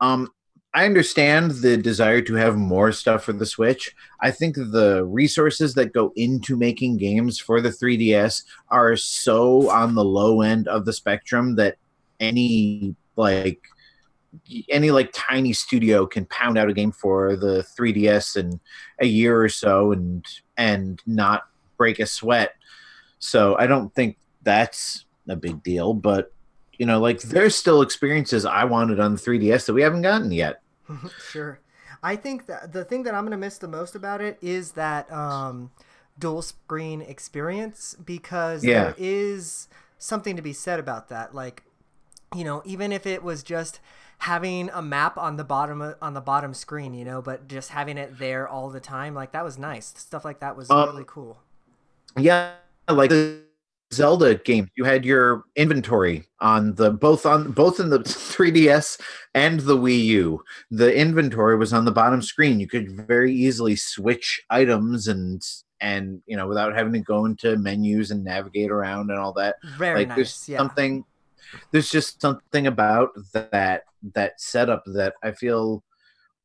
Um, 0.00 0.28
I 0.72 0.84
understand 0.84 1.50
the 1.50 1.76
desire 1.76 2.22
to 2.22 2.34
have 2.34 2.56
more 2.56 2.92
stuff 2.92 3.24
for 3.24 3.32
the 3.32 3.46
Switch. 3.46 3.94
I 4.20 4.30
think 4.30 4.54
the 4.54 5.04
resources 5.04 5.74
that 5.74 5.92
go 5.92 6.12
into 6.14 6.56
making 6.56 6.98
games 6.98 7.40
for 7.40 7.60
the 7.60 7.70
3DS 7.70 8.44
are 8.68 8.96
so 8.96 9.68
on 9.68 9.94
the 9.94 10.04
low 10.04 10.42
end 10.42 10.68
of 10.68 10.84
the 10.84 10.92
spectrum 10.92 11.56
that 11.56 11.76
any 12.20 12.94
like 13.16 13.60
any 14.68 14.92
like 14.92 15.10
tiny 15.12 15.52
studio 15.52 16.06
can 16.06 16.24
pound 16.26 16.56
out 16.56 16.70
a 16.70 16.72
game 16.72 16.92
for 16.92 17.34
the 17.34 17.66
3DS 17.76 18.36
in 18.36 18.60
a 19.00 19.06
year 19.06 19.42
or 19.42 19.48
so 19.48 19.90
and 19.90 20.24
and 20.56 21.02
not 21.04 21.48
break 21.76 21.98
a 21.98 22.06
sweat. 22.06 22.54
So 23.18 23.56
I 23.58 23.66
don't 23.66 23.92
think 23.94 24.18
that's 24.42 25.04
a 25.28 25.34
big 25.34 25.64
deal, 25.64 25.94
but 25.94 26.32
you 26.80 26.86
know, 26.86 26.98
like 26.98 27.20
there's 27.20 27.54
still 27.54 27.82
experiences 27.82 28.46
I 28.46 28.64
wanted 28.64 28.98
on 29.00 29.12
the 29.14 29.20
3DS 29.20 29.66
that 29.66 29.74
we 29.74 29.82
haven't 29.82 30.02
gotten 30.02 30.32
yet. 30.32 30.62
sure. 31.30 31.60
I 32.02 32.16
think 32.16 32.46
that 32.46 32.72
the 32.72 32.84
thing 32.84 33.02
that 33.04 33.14
I'm 33.14 33.24
gonna 33.24 33.36
miss 33.36 33.58
the 33.58 33.68
most 33.68 33.94
about 33.94 34.22
it 34.22 34.38
is 34.40 34.72
that 34.72 35.12
um, 35.12 35.70
dual 36.18 36.42
screen 36.42 37.02
experience 37.02 37.96
because 38.02 38.64
Yeah. 38.64 38.84
there 38.84 38.94
is 38.98 39.68
something 39.98 40.36
to 40.36 40.42
be 40.42 40.54
said 40.54 40.80
about 40.80 41.10
that. 41.10 41.34
Like, 41.34 41.64
you 42.34 42.44
know, 42.44 42.62
even 42.64 42.92
if 42.92 43.06
it 43.06 43.22
was 43.22 43.42
just 43.42 43.80
having 44.20 44.70
a 44.70 44.82
map 44.82 45.18
on 45.18 45.36
the 45.36 45.44
bottom 45.44 45.94
on 46.00 46.14
the 46.14 46.20
bottom 46.22 46.54
screen, 46.54 46.94
you 46.94 47.04
know, 47.04 47.20
but 47.20 47.48
just 47.48 47.70
having 47.70 47.98
it 47.98 48.18
there 48.18 48.48
all 48.48 48.70
the 48.70 48.80
time, 48.80 49.14
like 49.14 49.32
that 49.32 49.44
was 49.44 49.58
nice. 49.58 49.92
Stuff 49.96 50.24
like 50.24 50.40
that 50.40 50.56
was 50.56 50.70
Um, 50.70 50.88
really 50.88 51.04
cool. 51.06 51.40
Yeah, 52.16 52.54
like 52.88 53.10
the 53.10 53.40
Zelda 53.92 54.36
game, 54.36 54.70
you 54.76 54.84
had 54.84 55.04
your 55.04 55.44
inventory 55.56 56.24
on 56.40 56.74
the 56.74 56.90
both 56.90 57.26
on 57.26 57.52
both 57.52 57.80
in 57.80 57.90
the 57.90 57.98
3DS 58.00 59.00
and 59.34 59.60
the 59.60 59.76
Wii 59.76 60.04
U. 60.04 60.44
The 60.70 60.94
inventory 60.94 61.56
was 61.56 61.72
on 61.72 61.84
the 61.84 61.92
bottom 61.92 62.22
screen. 62.22 62.60
You 62.60 62.68
could 62.68 62.90
very 62.90 63.32
easily 63.32 63.76
switch 63.76 64.42
items 64.50 65.08
and 65.08 65.42
and 65.80 66.22
you 66.26 66.36
know 66.36 66.46
without 66.46 66.74
having 66.74 66.92
to 66.92 67.00
go 67.00 67.24
into 67.24 67.56
menus 67.56 68.10
and 68.10 68.22
navigate 68.22 68.70
around 68.70 69.10
and 69.10 69.18
all 69.18 69.32
that. 69.34 69.56
Very 69.76 70.04
like 70.04 70.14
there's. 70.14 70.48
Yeah. 70.48 70.58
something 70.58 71.04
there's 71.70 71.90
just 71.90 72.20
something 72.20 72.66
about 72.66 73.10
that 73.32 73.84
that 74.14 74.40
setup 74.40 74.84
that 74.86 75.14
I 75.22 75.32
feel 75.32 75.82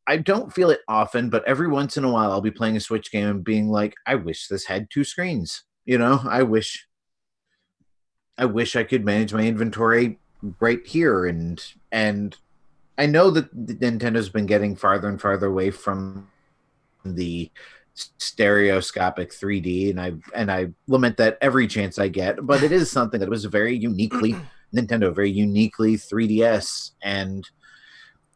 I 0.07 0.17
don't 0.17 0.53
feel 0.53 0.69
it 0.69 0.81
often, 0.87 1.29
but 1.29 1.43
every 1.47 1.67
once 1.67 1.97
in 1.97 2.03
a 2.03 2.11
while 2.11 2.31
I'll 2.31 2.41
be 2.41 2.51
playing 2.51 2.77
a 2.77 2.79
Switch 2.79 3.11
game 3.11 3.27
and 3.27 3.43
being 3.43 3.69
like, 3.69 3.95
I 4.05 4.15
wish 4.15 4.47
this 4.47 4.65
had 4.65 4.89
two 4.89 5.03
screens. 5.03 5.63
You 5.85 5.97
know, 5.97 6.19
I 6.27 6.43
wish 6.43 6.87
I 8.37 8.45
wish 8.45 8.75
I 8.75 8.83
could 8.83 9.05
manage 9.05 9.33
my 9.33 9.41
inventory 9.43 10.19
right 10.59 10.85
here 10.85 11.25
and 11.25 11.63
and 11.91 12.35
I 12.97 13.05
know 13.07 13.29
that 13.31 13.53
Nintendo's 13.55 14.29
been 14.29 14.45
getting 14.45 14.75
farther 14.75 15.07
and 15.09 15.19
farther 15.19 15.47
away 15.47 15.71
from 15.71 16.27
the 17.03 17.51
stereoscopic 17.93 19.31
3D 19.31 19.89
and 19.89 19.99
I 20.01 20.13
and 20.33 20.51
I 20.51 20.67
lament 20.87 21.17
that 21.17 21.37
every 21.41 21.67
chance 21.67 21.97
I 21.99 22.07
get, 22.09 22.45
but 22.45 22.63
it 22.63 22.71
is 22.71 22.91
something 22.91 23.19
that 23.19 23.29
was 23.29 23.45
very 23.45 23.75
uniquely 23.75 24.35
Nintendo, 24.75 25.13
very 25.13 25.31
uniquely 25.31 25.95
3DS 25.95 26.91
and 27.01 27.47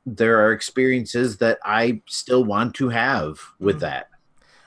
there 0.05 0.39
are 0.43 0.53
experiences 0.53 1.37
that 1.37 1.59
I 1.63 2.01
still 2.07 2.43
want 2.43 2.73
to 2.75 2.89
have 2.89 3.39
with 3.59 3.77
Mhm. 3.77 3.81
that. 3.81 4.07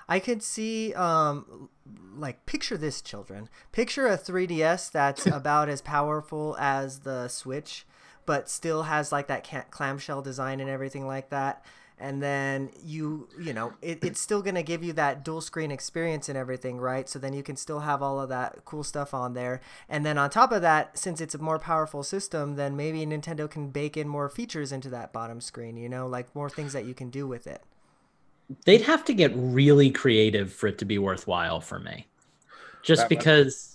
I 0.08 0.20
could 0.20 0.42
see, 0.42 0.92
um, 0.94 1.68
like, 2.16 2.47
picture 2.47 2.76
this, 2.76 3.00
children. 3.00 3.49
Picture 3.73 4.07
a 4.07 4.19
3DS 4.19 4.90
that's 4.90 5.26
about 5.26 5.69
as 5.69 5.81
powerful 5.81 6.57
as 6.59 7.00
the 7.00 7.28
Switch, 7.28 7.87
but 8.26 8.49
still 8.49 8.85
has 8.85 9.12
like 9.12 9.26
that 9.28 9.71
clamshell 9.71 10.23
design 10.23 10.61
and 10.61 10.71
everything 10.71 11.07
like 11.07 11.31
that. 11.31 11.64
And 11.99 12.21
then 12.21 12.71
you, 12.85 13.28
you 13.40 13.52
know, 13.52 13.75
it, 13.81 14.02
it's 14.02 14.21
still 14.21 14.42
gonna 14.42 14.64
give 14.64 14.83
you 14.83 14.92
that 14.95 15.25
dual 15.25 15.40
screen 15.40 15.71
experience 15.71 16.28
and 16.28 16.37
everything, 16.37 16.78
right? 16.78 17.09
So 17.09 17.21
then 17.21 17.33
you 17.33 17.45
can 17.45 17.54
still 17.54 17.81
have 17.81 18.02
all 18.02 18.21
of 18.21 18.28
that 18.28 18.64
cool 18.64 18.83
stuff 18.83 19.14
on 19.14 19.35
there. 19.35 19.61
And 19.88 20.04
then 20.04 20.19
on 20.19 20.28
top 20.31 20.50
of 20.50 20.62
that, 20.62 20.99
since 20.99 21.21
it's 21.21 21.35
a 21.35 21.38
more 21.38 21.61
powerful 21.61 22.02
system, 22.02 22.57
then 22.57 22.76
maybe 22.76 23.07
Nintendo 23.07 23.49
can 23.49 23.71
bake 23.71 23.97
in 23.97 24.09
more 24.09 24.28
features 24.28 24.73
into 24.73 24.88
that 24.90 25.12
bottom 25.12 25.40
screen. 25.40 25.76
You 25.76 25.88
know, 25.88 26.09
like 26.09 26.35
more 26.35 26.50
things 26.50 26.73
that 26.73 26.87
you 26.87 26.95
can 26.95 27.09
do 27.09 27.28
with 27.28 27.47
it. 27.47 27.62
They'd 28.64 28.82
have 28.82 29.04
to 29.06 29.14
get 29.14 29.32
really 29.35 29.90
creative 29.90 30.52
for 30.52 30.66
it 30.66 30.78
to 30.78 30.85
be 30.85 30.99
worthwhile 30.99 31.61
for 31.61 31.78
me. 31.78 32.06
Just 32.82 33.02
That 33.02 33.09
because 33.09 33.73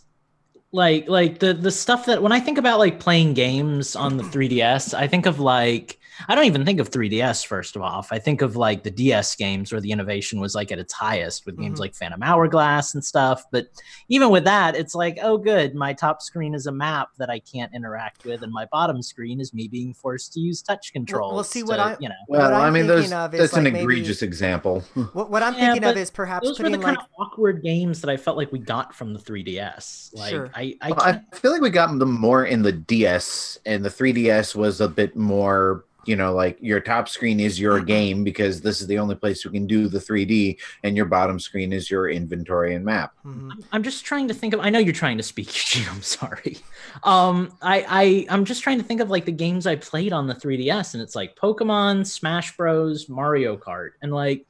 like 0.72 1.08
like 1.08 1.40
the 1.40 1.54
the 1.54 1.72
stuff 1.72 2.06
that 2.06 2.22
when 2.22 2.32
i 2.34 2.40
think 2.40 2.58
about 2.58 2.78
like 2.78 3.00
playing 3.00 3.34
games 3.34 3.96
on 3.96 4.18
the 4.18 4.24
3ds 4.24 4.94
i 4.94 5.08
think 5.08 5.26
of 5.26 5.40
like 5.40 5.98
i 6.28 6.36
don't 6.36 6.46
even 6.46 6.66
think 6.66 6.80
of 6.80 6.90
3ds 6.90 7.46
first 7.46 7.76
of 7.76 7.82
all 7.82 8.06
i 8.12 8.20
think 8.20 8.42
of 8.42 8.56
like 8.56 8.84
the 8.84 8.92
ds 8.92 9.36
games 9.36 9.72
where 9.72 9.82
the 9.82 9.92
innovation 9.92 10.40
was 10.40 10.56
like 10.56 10.72
at 10.72 10.80
its 10.80 10.94
highest 10.94 11.46
with 11.46 11.58
games 11.58 11.78
Mhm. 11.78 11.82
like 11.82 11.96
phantom 11.96 12.24
hourglass 12.24 12.94
and 12.94 13.04
stuff 13.04 13.44
but 13.52 13.68
even 14.10 14.30
with 14.30 14.44
that 14.46 14.76
it's 14.76 14.96
like 14.96 15.18
oh 15.22 15.38
good 15.38 15.76
my 15.76 15.94
top 15.94 16.22
screen 16.22 16.54
is 16.54 16.66
a 16.68 16.72
map 16.72 17.10
that 17.18 17.30
i 17.30 17.40
can't 17.40 17.74
interact 17.74 18.24
with 18.26 18.42
and 18.44 18.52
my 18.52 18.66
bottom 18.72 19.02
screen 19.02 19.40
is 19.40 19.54
me 19.54 19.68
being 19.68 19.94
forced 19.94 20.34
to 20.34 20.40
use 20.40 20.62
touch 20.62 20.92
controls 20.94 21.34
Let's 21.36 21.50
see, 21.50 21.64
what 21.64 21.78
to, 21.78 21.82
I- 21.84 21.98
you 22.00 22.10
know 22.10 22.16
Well, 22.28 22.42
What 22.52 22.54
I'm 22.54 22.62
I 22.62 22.70
mean, 22.70 22.88
thinking 22.88 23.10
those, 23.10 23.12
of 23.14 23.34
is, 23.34 23.40
that's 23.42 23.54
an 23.58 23.64
maybe- 23.66 23.80
egregious 23.80 24.22
example. 24.22 24.84
What, 25.14 25.30
what 25.32 25.44
I'm 25.44 25.54
Yeah, 25.56 25.74
thinking 25.74 25.90
of 25.90 25.98
is 25.98 26.10
perhaps 26.12 26.46
those 26.46 26.60
were 26.60 26.64
the 26.66 26.78
putting 26.78 26.82
kind 26.82 26.98
of 26.98 27.06
awkward 27.20 27.62
games 27.64 28.02
that 28.02 28.10
I 28.10 28.18
felt 28.18 28.38
like 28.38 28.52
we 28.52 28.60
got 28.60 28.94
from 28.96 29.14
the 29.14 29.20
3DS. 29.20 30.14
Like 30.16 30.30
Sure. 30.30 30.50
I, 30.56 30.76
I, 30.82 30.90
Well, 30.92 31.02
I 31.02 31.22
feel 31.36 31.52
like 31.52 31.62
we 31.62 31.70
got 31.70 31.98
them 31.98 32.12
more 32.20 32.46
in 32.46 32.62
the 32.62 32.72
DS, 32.72 33.58
and 33.66 33.84
the 33.84 33.90
3DS 33.90 34.56
was 34.56 34.82
a 34.82 34.88
bit 34.88 35.16
more, 35.16 35.86
you 36.08 36.16
know, 36.16 36.34
like 36.34 36.58
your 36.62 36.80
top 36.80 37.10
screen 37.10 37.40
is 37.40 37.60
your 37.60 37.80
game 37.82 38.24
because 38.24 38.62
this 38.62 38.80
is 38.82 38.88
the 38.88 38.98
only 38.98 39.14
place 39.16 39.44
you 39.44 39.52
can 39.52 39.68
do 39.68 39.88
the 39.90 40.00
3D, 40.00 40.58
and 40.84 40.96
your 40.96 41.06
bottom 41.06 41.40
screen 41.40 41.74
is 41.74 41.92
your 41.92 42.10
inventory 42.10 42.76
and 42.76 42.86
map. 42.86 43.14
Mhm. 43.26 43.64
I'm 43.72 43.84
just 43.84 44.06
trying 44.06 44.28
to 44.30 44.34
think 44.34 44.54
of. 44.54 44.62
I 44.62 44.70
know 44.70 44.80
you're 44.80 44.94
trying 44.94 45.18
to 45.18 45.24
speak, 45.24 45.48
Eugene. 45.76 45.88
I'm 45.92 46.02
sorry. 46.02 46.58
Um, 47.04 47.52
I, 47.62 47.86
I, 47.88 48.34
I'm 48.34 48.46
just 48.46 48.64
trying 48.64 48.78
to 48.78 48.84
think 48.84 49.02
of 49.02 49.10
like 49.10 49.26
the 49.26 49.32
games 49.32 49.68
I 49.68 49.76
played 49.76 50.14
on 50.14 50.28
the 50.28 50.34
3DS, 50.36 50.94
and 50.94 51.04
it's 51.04 51.16
like 51.16 51.36
Pokemon, 51.36 52.08
Smash 52.08 52.56
Bros, 52.56 53.10
Mario 53.10 53.58
Kart, 53.58 53.92
and 54.02 54.14
like 54.14 54.46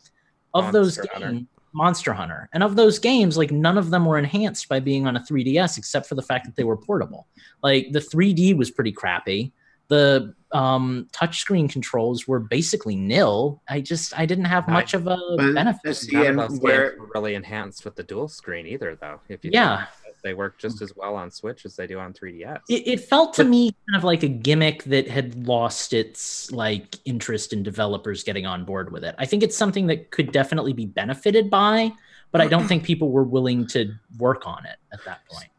of 0.54 0.72
those 0.72 0.98
Monster 0.98 1.14
Hunter. 1.14 1.32
games, 1.32 1.48
Monster 1.74 2.14
Hunter, 2.14 2.50
and 2.54 2.64
of 2.64 2.76
those 2.76 3.00
games, 3.00 3.38
like 3.38 3.52
none 3.52 3.78
of 3.78 3.90
them 3.90 4.06
were 4.06 4.18
enhanced 4.18 4.70
by 4.70 4.80
being 4.80 5.08
on 5.08 5.16
a 5.18 5.20
3DS, 5.20 5.78
except 5.78 6.06
for 6.08 6.16
the 6.16 6.22
fact 6.22 6.46
that 6.46 6.56
they 6.56 6.64
were 6.64 6.78
portable. 6.78 7.28
Like 7.64 7.92
the 7.92 8.00
3D 8.00 8.56
was 8.56 8.70
pretty 8.72 8.92
crappy. 8.92 9.54
The 9.90 10.34
um, 10.52 11.08
touchscreen 11.12 11.70
controls 11.70 12.28
were 12.28 12.40
basically 12.40 12.96
nil. 12.96 13.62
I 13.70 13.82
just 13.82 14.18
I 14.18 14.26
didn't 14.26 14.46
have 14.46 14.68
I- 14.68 14.74
much 14.74 14.94
of 14.94 15.08
a 15.08 15.18
benefit. 15.54 15.82
that's 15.84 16.06
from 16.08 16.20
the. 16.20 16.24
None 16.24 16.26
end 16.28 16.40
of 16.42 16.50
those 16.52 16.60
where- 16.60 16.90
games 16.92 17.00
were 17.00 17.10
really 17.14 17.36
enhanced 17.36 17.86
with 17.86 17.96
the 17.96 18.04
dual 18.04 18.28
screen 18.28 18.66
either, 18.68 18.96
though. 19.00 19.20
If 19.30 19.44
you 19.46 19.52
Yeah. 19.54 19.86
they 20.24 20.34
work 20.34 20.58
just 20.58 20.82
as 20.82 20.94
well 20.96 21.16
on 21.16 21.30
Switch 21.32 21.64
as 21.66 21.76
they 21.76 21.86
do 21.88 22.00
on 22.00 22.12
3DS. 22.12 22.60
It, 22.70 22.88
it 22.88 23.00
felt 23.02 23.34
to 23.36 23.44
But- 23.44 23.50
me 23.50 23.76
kind 23.88 23.96
of 23.98 24.04
like 24.04 24.24
a 24.24 24.28
gimmick 24.28 24.84
that 24.86 25.08
had 25.08 25.48
lost 25.48 25.94
its 25.94 26.52
like 26.52 26.96
interest 27.06 27.54
in 27.54 27.62
developers 27.64 28.24
getting 28.24 28.46
on 28.46 28.66
board 28.66 28.92
with 28.92 29.04
it. 29.06 29.16
I 29.20 29.26
think 29.26 29.44
it's 29.44 29.56
something 29.56 29.88
that 29.88 30.12
could 30.12 30.32
definitely 30.32 30.74
be 30.74 30.86
benefited 30.86 31.50
by, 31.50 31.92
but 32.32 32.42
I 32.42 32.48
don't 32.48 32.68
think 32.68 32.84
people 32.84 33.12
were 33.12 33.24
willing 33.24 33.68
to 33.68 33.94
work 34.18 34.46
on 34.48 34.66
it 34.66 34.78
at 34.92 35.06
that 35.06 35.22
point. 35.30 35.50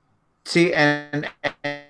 See, 0.44 0.74
and 0.74 1.30
and 1.64 1.80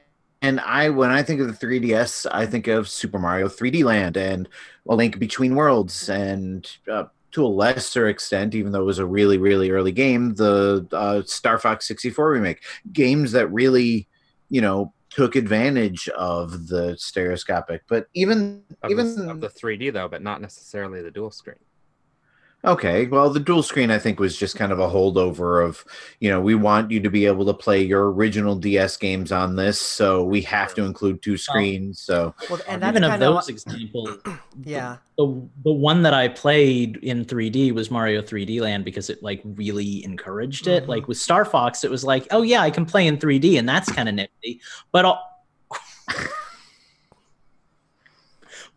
I 0.42 0.88
when 0.90 1.10
I 1.10 1.22
think 1.22 1.40
of 1.40 1.46
the 1.46 1.66
3DS, 1.66 2.26
I 2.30 2.46
think 2.46 2.68
of 2.68 2.88
Super 2.88 3.18
Mario 3.18 3.48
3D 3.48 3.84
Land 3.84 4.16
and 4.16 4.48
A 4.88 4.94
Link 4.94 5.18
Between 5.18 5.54
Worlds, 5.54 6.08
and 6.08 6.70
uh, 6.90 7.04
to 7.32 7.44
a 7.44 7.48
lesser 7.48 8.08
extent, 8.08 8.54
even 8.54 8.72
though 8.72 8.82
it 8.82 8.86
was 8.86 9.00
a 9.00 9.06
really 9.06 9.38
really 9.38 9.70
early 9.70 9.92
game, 9.92 10.34
the 10.34 10.86
uh, 10.92 11.22
Star 11.22 11.58
Fox 11.58 11.88
64 11.88 12.30
remake, 12.30 12.62
games 12.92 13.32
that 13.32 13.48
really, 13.48 14.06
you 14.48 14.60
know, 14.60 14.92
took 15.10 15.34
advantage 15.34 16.08
of 16.10 16.68
the 16.68 16.96
stereoscopic. 16.96 17.82
But 17.88 18.08
even 18.14 18.62
Of, 18.82 18.90
even 18.90 19.16
the, 19.16 19.30
of 19.30 19.40
the 19.40 19.48
3D 19.48 19.92
though, 19.92 20.08
but 20.08 20.22
not 20.22 20.40
necessarily 20.40 21.02
the 21.02 21.10
dual 21.10 21.30
screen. 21.30 21.56
Okay, 22.64 23.06
well, 23.06 23.30
the 23.30 23.38
dual 23.38 23.62
screen 23.62 23.88
I 23.92 24.00
think 24.00 24.18
was 24.18 24.36
just 24.36 24.56
kind 24.56 24.72
of 24.72 24.80
a 24.80 24.88
holdover 24.88 25.64
of, 25.64 25.84
you 26.18 26.28
know, 26.28 26.40
we 26.40 26.56
want 26.56 26.90
you 26.90 26.98
to 26.98 27.08
be 27.08 27.24
able 27.24 27.46
to 27.46 27.54
play 27.54 27.82
your 27.84 28.10
original 28.10 28.56
DS 28.56 28.96
games 28.96 29.30
on 29.30 29.54
this, 29.54 29.80
so 29.80 30.24
we 30.24 30.40
have 30.42 30.74
to 30.74 30.82
include 30.82 31.22
two 31.22 31.36
screens. 31.36 32.00
So 32.00 32.34
Well, 32.50 32.60
and 32.68 32.82
that's 32.82 32.90
Even 32.90 33.04
of 33.04 33.10
kind 33.10 33.22
of 33.22 33.34
those 33.34 33.48
examples, 33.48 34.18
yeah. 34.64 34.96
the 35.16 35.48
the 35.64 35.72
one 35.72 36.02
that 36.02 36.14
I 36.14 36.26
played 36.26 36.96
in 36.96 37.24
3D 37.24 37.72
was 37.72 37.92
Mario 37.92 38.20
3D 38.22 38.60
Land 38.60 38.84
because 38.84 39.08
it 39.08 39.22
like 39.22 39.40
really 39.44 40.04
encouraged 40.04 40.66
it. 40.66 40.82
Mhm. 40.84 40.88
Like 40.88 41.06
with 41.06 41.18
Star 41.18 41.44
Fox, 41.44 41.84
it 41.84 41.90
was 41.92 42.02
like, 42.02 42.26
oh 42.32 42.42
yeah, 42.42 42.62
I 42.62 42.70
can 42.70 42.84
play 42.84 43.06
in 43.06 43.18
3D, 43.18 43.56
and 43.60 43.68
that's 43.68 43.90
kind 43.92 44.08
of 44.08 44.16
nifty. 44.16 44.60
But 44.90 45.04
al- 45.04 45.24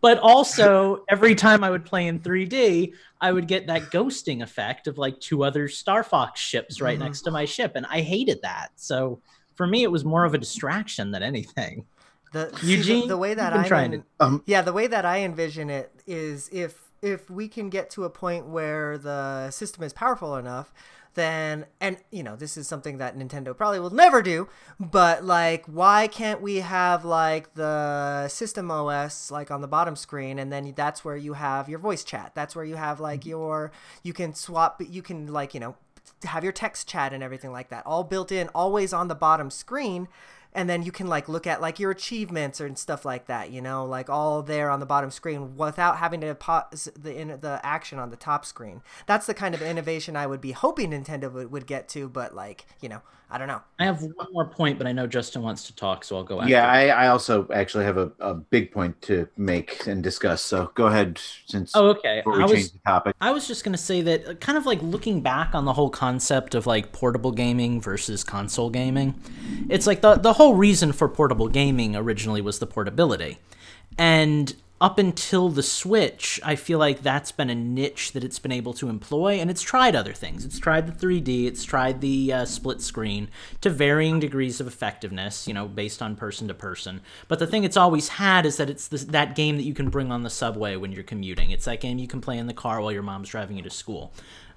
but 0.01 0.17
also 0.19 1.03
every 1.09 1.35
time 1.35 1.63
I 1.63 1.69
would 1.69 1.85
play 1.85 2.07
in 2.07 2.19
3D, 2.19 2.93
I 3.21 3.31
would 3.31 3.47
get 3.47 3.67
that 3.67 3.83
ghosting 3.91 4.41
effect 4.41 4.87
of 4.87 4.97
like 4.97 5.19
two 5.19 5.43
other 5.43 5.67
Star 5.67 6.03
Fox 6.03 6.39
ships 6.39 6.81
right 6.81 6.97
Mhm. 6.97 7.03
next 7.03 7.21
to 7.21 7.31
my 7.31 7.45
ship, 7.45 7.73
and 7.75 7.85
I 7.89 8.01
hated 8.01 8.41
that. 8.41 8.69
So 8.75 9.21
for 9.55 9.67
me, 9.67 9.83
it 9.83 9.91
was 9.91 10.03
more 10.03 10.25
of 10.25 10.33
a 10.33 10.37
distraction 10.39 11.11
than 11.11 11.21
anything. 11.23 11.85
The, 12.33 12.49
see, 12.57 12.65
the- 12.65 12.71
Eugene, 12.77 13.07
the, 13.07 13.17
way 13.17 13.33
that 13.35 13.53
you've 13.53 13.65
I 13.65 13.67
trying 13.67 13.93
en- 13.93 13.99
to- 14.01 14.05
um, 14.25 14.43
yeah, 14.45 14.61
the 14.61 14.73
way 14.73 14.87
that 14.87 15.05
I 15.05 15.19
envision 15.21 15.69
it 15.69 15.91
is 16.07 16.49
if 16.51 16.90
if 17.01 17.29
we 17.29 17.47
can 17.47 17.69
get 17.69 17.89
to 17.91 18.03
a 18.03 18.09
point 18.09 18.47
where 18.47 18.97
the 18.97 19.49
system 19.51 19.83
is 19.83 19.93
powerful 19.93 20.35
enough, 20.35 20.73
then 21.13 21.65
and 21.81 21.97
you 22.09 22.23
know 22.23 22.35
this 22.35 22.55
is 22.55 22.67
something 22.67 22.97
that 22.97 23.17
Nintendo 23.17 23.55
probably 23.55 23.79
will 23.79 23.89
never 23.89 24.21
do, 24.21 24.47
but 24.79 25.25
like 25.25 25.65
why 25.65 26.07
can't 26.07 26.41
we 26.41 26.57
have 26.57 27.03
like 27.03 27.53
the 27.55 28.27
system 28.29 28.71
OS 28.71 29.29
like 29.29 29.51
on 29.51 29.61
the 29.61 29.67
bottom 29.67 29.95
screen 29.95 30.39
and 30.39 30.51
then 30.51 30.73
that's 30.75 31.03
where 31.03 31.17
you 31.17 31.33
have 31.33 31.67
your 31.67 31.79
voice 31.79 32.03
chat. 32.03 32.31
That's 32.33 32.55
where 32.55 32.65
you 32.65 32.75
have 32.75 32.99
like 32.99 33.21
mm-hmm. 33.21 33.29
your 33.29 33.71
you 34.03 34.13
can 34.13 34.33
swap 34.33 34.81
you 34.87 35.01
can 35.01 35.27
like, 35.27 35.53
you 35.53 35.59
know, 35.59 35.75
have 36.23 36.43
your 36.43 36.53
text 36.53 36.87
chat 36.87 37.13
and 37.13 37.23
everything 37.23 37.51
like 37.51 37.69
that 37.69 37.85
all 37.85 38.03
built 38.03 38.31
in 38.31 38.47
always 38.49 38.93
on 38.93 39.07
the 39.07 39.15
bottom 39.15 39.49
screen 39.49 40.07
and 40.53 40.69
then 40.69 40.83
you 40.83 40.91
can 40.91 41.07
like 41.07 41.29
look 41.29 41.47
at 41.47 41.61
like 41.61 41.79
your 41.79 41.91
achievements 41.91 42.59
and 42.59 42.77
stuff 42.77 43.05
like 43.05 43.27
that 43.27 43.51
you 43.51 43.61
know 43.61 43.85
like 43.85 44.09
all 44.09 44.41
there 44.41 44.69
on 44.69 44.79
the 44.79 44.85
bottom 44.85 45.11
screen 45.11 45.55
without 45.55 45.97
having 45.97 46.21
to 46.21 46.33
pause 46.35 46.89
the 46.97 47.15
in 47.15 47.27
the 47.41 47.59
action 47.63 47.99
on 47.99 48.09
the 48.09 48.15
top 48.15 48.45
screen. 48.45 48.81
That's 49.05 49.25
the 49.25 49.33
kind 49.33 49.55
of 49.55 49.61
innovation 49.61 50.15
i 50.15 50.27
would 50.27 50.41
be 50.41 50.51
hoping 50.51 50.91
nintendo 50.91 51.31
would, 51.31 51.51
would 51.51 51.67
get 51.67 51.87
to 51.89 52.09
but 52.09 52.35
like 52.35 52.65
you 52.81 52.89
know 52.89 53.01
i 53.31 53.37
don't 53.37 53.47
know 53.47 53.61
I 53.79 53.85
have 53.85 54.03
one 54.03 54.27
more 54.31 54.45
point, 54.45 54.77
but 54.77 54.85
I 54.85 54.91
know 54.91 55.07
Justin 55.07 55.41
wants 55.41 55.65
to 55.65 55.75
talk, 55.75 56.03
so 56.03 56.15
I'll 56.15 56.23
go 56.23 56.39
after. 56.39 56.51
yeah, 56.51 56.67
I, 56.67 56.89
I 56.89 57.07
also 57.07 57.47
actually 57.51 57.83
have 57.85 57.97
a, 57.97 58.11
a 58.19 58.35
big 58.35 58.71
point 58.71 59.01
to 59.03 59.27
make 59.37 59.87
and 59.87 60.03
discuss. 60.03 60.43
So 60.43 60.69
go 60.75 60.85
ahead, 60.85 61.19
since 61.47 61.71
Oh, 61.75 61.87
okay. 61.89 62.21
we 62.27 62.33
I 62.33 62.37
change 62.41 62.51
was 62.51 62.71
the 62.73 62.79
topic. 62.85 63.15
I 63.19 63.31
was 63.31 63.47
just 63.47 63.63
gonna 63.63 63.77
say 63.77 64.01
that 64.03 64.27
uh, 64.27 64.33
kind 64.35 64.55
of 64.55 64.67
like 64.67 64.79
looking 64.83 65.21
back 65.21 65.55
on 65.55 65.65
the 65.65 65.73
whole 65.73 65.89
concept 65.89 66.53
of 66.53 66.67
like 66.67 66.91
portable 66.91 67.31
gaming 67.31 67.81
versus 67.81 68.23
console 68.23 68.69
gaming, 68.69 69.19
it's 69.67 69.87
like 69.87 70.01
the 70.01 70.13
the 70.15 70.33
whole 70.33 70.53
reason 70.53 70.91
for 70.91 71.09
portable 71.09 71.47
gaming 71.47 71.95
originally 71.95 72.41
was 72.41 72.59
the 72.59 72.67
portability, 72.67 73.39
and 73.97 74.53
up 74.81 74.97
until 74.97 75.49
the 75.49 75.61
Switch, 75.61 76.39
I 76.43 76.55
feel 76.55 76.79
like 76.79 77.03
that's 77.03 77.31
been 77.31 77.51
a 77.51 77.55
niche 77.55 78.13
that 78.13 78.23
it's 78.23 78.39
been 78.39 78.51
able 78.51 78.73
to 78.73 78.89
employ, 78.89 79.33
and 79.35 79.51
it's 79.51 79.61
tried 79.61 79.95
other 79.95 80.13
things. 80.13 80.43
It's 80.43 80.57
tried 80.57 80.87
the 80.87 81.05
3D, 81.07 81.45
it's 81.45 81.63
tried 81.63 82.01
the 82.01 82.33
uh, 82.33 82.45
split 82.45 82.81
screen 82.81 83.29
to 83.61 83.69
varying 83.69 84.19
degrees 84.19 84.59
of 84.59 84.65
effectiveness, 84.65 85.47
you 85.47 85.53
know, 85.53 85.67
based 85.67 86.01
on 86.01 86.15
person 86.15 86.47
to 86.47 86.55
person. 86.55 87.01
But 87.27 87.37
the 87.37 87.45
thing 87.45 87.63
it's 87.63 87.77
always 87.77 88.09
had 88.09 88.43
is 88.43 88.57
that 88.57 88.71
it's 88.71 88.87
this, 88.87 89.03
that 89.05 89.35
game 89.35 89.57
that 89.57 89.63
you 89.63 89.75
can 89.75 89.89
bring 89.89 90.11
on 90.11 90.23
the 90.23 90.31
subway 90.31 90.75
when 90.75 90.91
you're 90.91 91.03
commuting. 91.03 91.51
It's 91.51 91.65
that 91.65 91.79
game 91.79 91.99
you 91.99 92.07
can 92.07 92.19
play 92.19 92.39
in 92.39 92.47
the 92.47 92.53
car 92.53 92.81
while 92.81 92.91
your 92.91 93.03
mom's 93.03 93.29
driving 93.29 93.57
you 93.57 93.63
to 93.63 93.69
school 93.69 94.11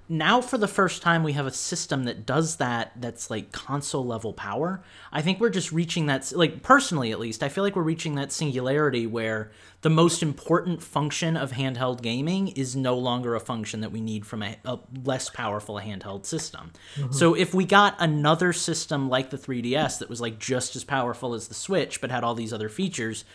now 0.07 0.41
for 0.41 0.57
the 0.57 0.67
first 0.67 1.01
time 1.01 1.23
we 1.23 1.33
have 1.33 1.45
a 1.45 1.51
system 1.51 2.03
that 2.03 2.25
does 2.25 2.57
that 2.57 2.91
that's 2.97 3.29
like 3.29 3.51
console 3.51 4.05
level 4.05 4.33
power. 4.33 4.83
I 5.11 5.21
think 5.21 5.39
we're 5.39 5.49
just 5.49 5.71
reaching 5.71 6.05
that 6.07 6.31
like 6.35 6.61
personally 6.61 7.11
at 7.11 7.19
least 7.19 7.43
i 7.43 7.49
feel 7.49 7.63
like 7.63 7.75
we're 7.75 7.83
reaching 7.83 8.15
that 8.15 8.31
singularity 8.31 9.07
where 9.07 9.51
the 9.85 9.89
most 9.91 10.23
important 10.23 10.81
function 10.81 11.37
of 11.37 11.51
handheld 11.51 12.01
gaming 12.01 12.47
is 12.47 12.75
no 12.75 12.97
longer 12.97 13.35
a 13.35 13.39
function 13.39 13.81
that 13.81 13.91
we 13.91 14.01
need 14.01 14.25
from 14.25 14.41
a, 14.41 14.57
a 14.65 14.79
less 15.03 15.29
powerful 15.29 15.75
handheld 15.75 16.25
system. 16.25 16.71
Mm-hmm. 16.95 17.11
So 17.11 17.35
if 17.35 17.53
we 17.53 17.65
got 17.65 17.95
another 17.99 18.51
system 18.51 19.09
like 19.09 19.29
the 19.29 19.37
3ds 19.37 19.99
that 19.99 20.09
was 20.09 20.19
like 20.19 20.39
just 20.39 20.75
as 20.75 20.83
powerful 20.83 21.35
as 21.35 21.47
the 21.47 21.53
switch 21.53 22.01
but 22.01 22.09
had 22.09 22.23
all 22.23 22.33
these 22.33 22.51
other 22.51 22.67
features 22.67 23.25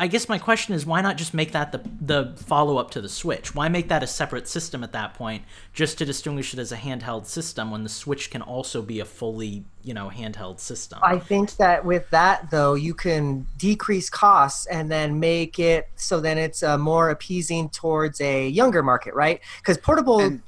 I 0.00 0.08
guess 0.08 0.28
my 0.28 0.38
question 0.38 0.74
is 0.74 0.84
why 0.84 1.00
not 1.00 1.16
just 1.16 1.32
make 1.32 1.52
that 1.52 1.70
the 1.70 1.80
the 2.00 2.34
follow 2.44 2.76
up 2.78 2.90
to 2.92 3.00
the 3.00 3.08
Switch? 3.08 3.54
Why 3.54 3.68
make 3.68 3.88
that 3.88 4.02
a 4.02 4.06
separate 4.06 4.48
system 4.48 4.82
at 4.82 4.92
that 4.92 5.14
point, 5.14 5.44
just 5.72 5.96
to 5.98 6.04
distinguish 6.04 6.52
it 6.52 6.58
as 6.58 6.72
a 6.72 6.76
handheld 6.76 7.26
system 7.26 7.70
when 7.70 7.84
the 7.84 7.88
Switch 7.88 8.28
can 8.30 8.42
also 8.42 8.82
be 8.82 8.98
a 8.98 9.04
fully 9.04 9.64
you 9.84 9.94
know 9.94 10.10
handheld 10.12 10.58
system? 10.58 10.98
I 11.04 11.18
think 11.18 11.54
that 11.56 11.84
with 11.84 12.08
that 12.10 12.50
though, 12.50 12.74
you 12.74 12.94
can 12.94 13.46
decrease 13.58 14.10
costs 14.10 14.66
and 14.66 14.90
then 14.90 15.20
make 15.20 15.58
it 15.60 15.88
so 15.94 16.20
then 16.20 16.36
it's 16.36 16.64
uh, 16.64 16.78
more 16.78 17.10
appeasing 17.10 17.68
towards 17.68 18.20
a 18.20 18.48
younger 18.48 18.82
market, 18.82 19.14
right? 19.14 19.40
Because 19.60 19.78
portable 19.78 20.20
And 20.20 20.42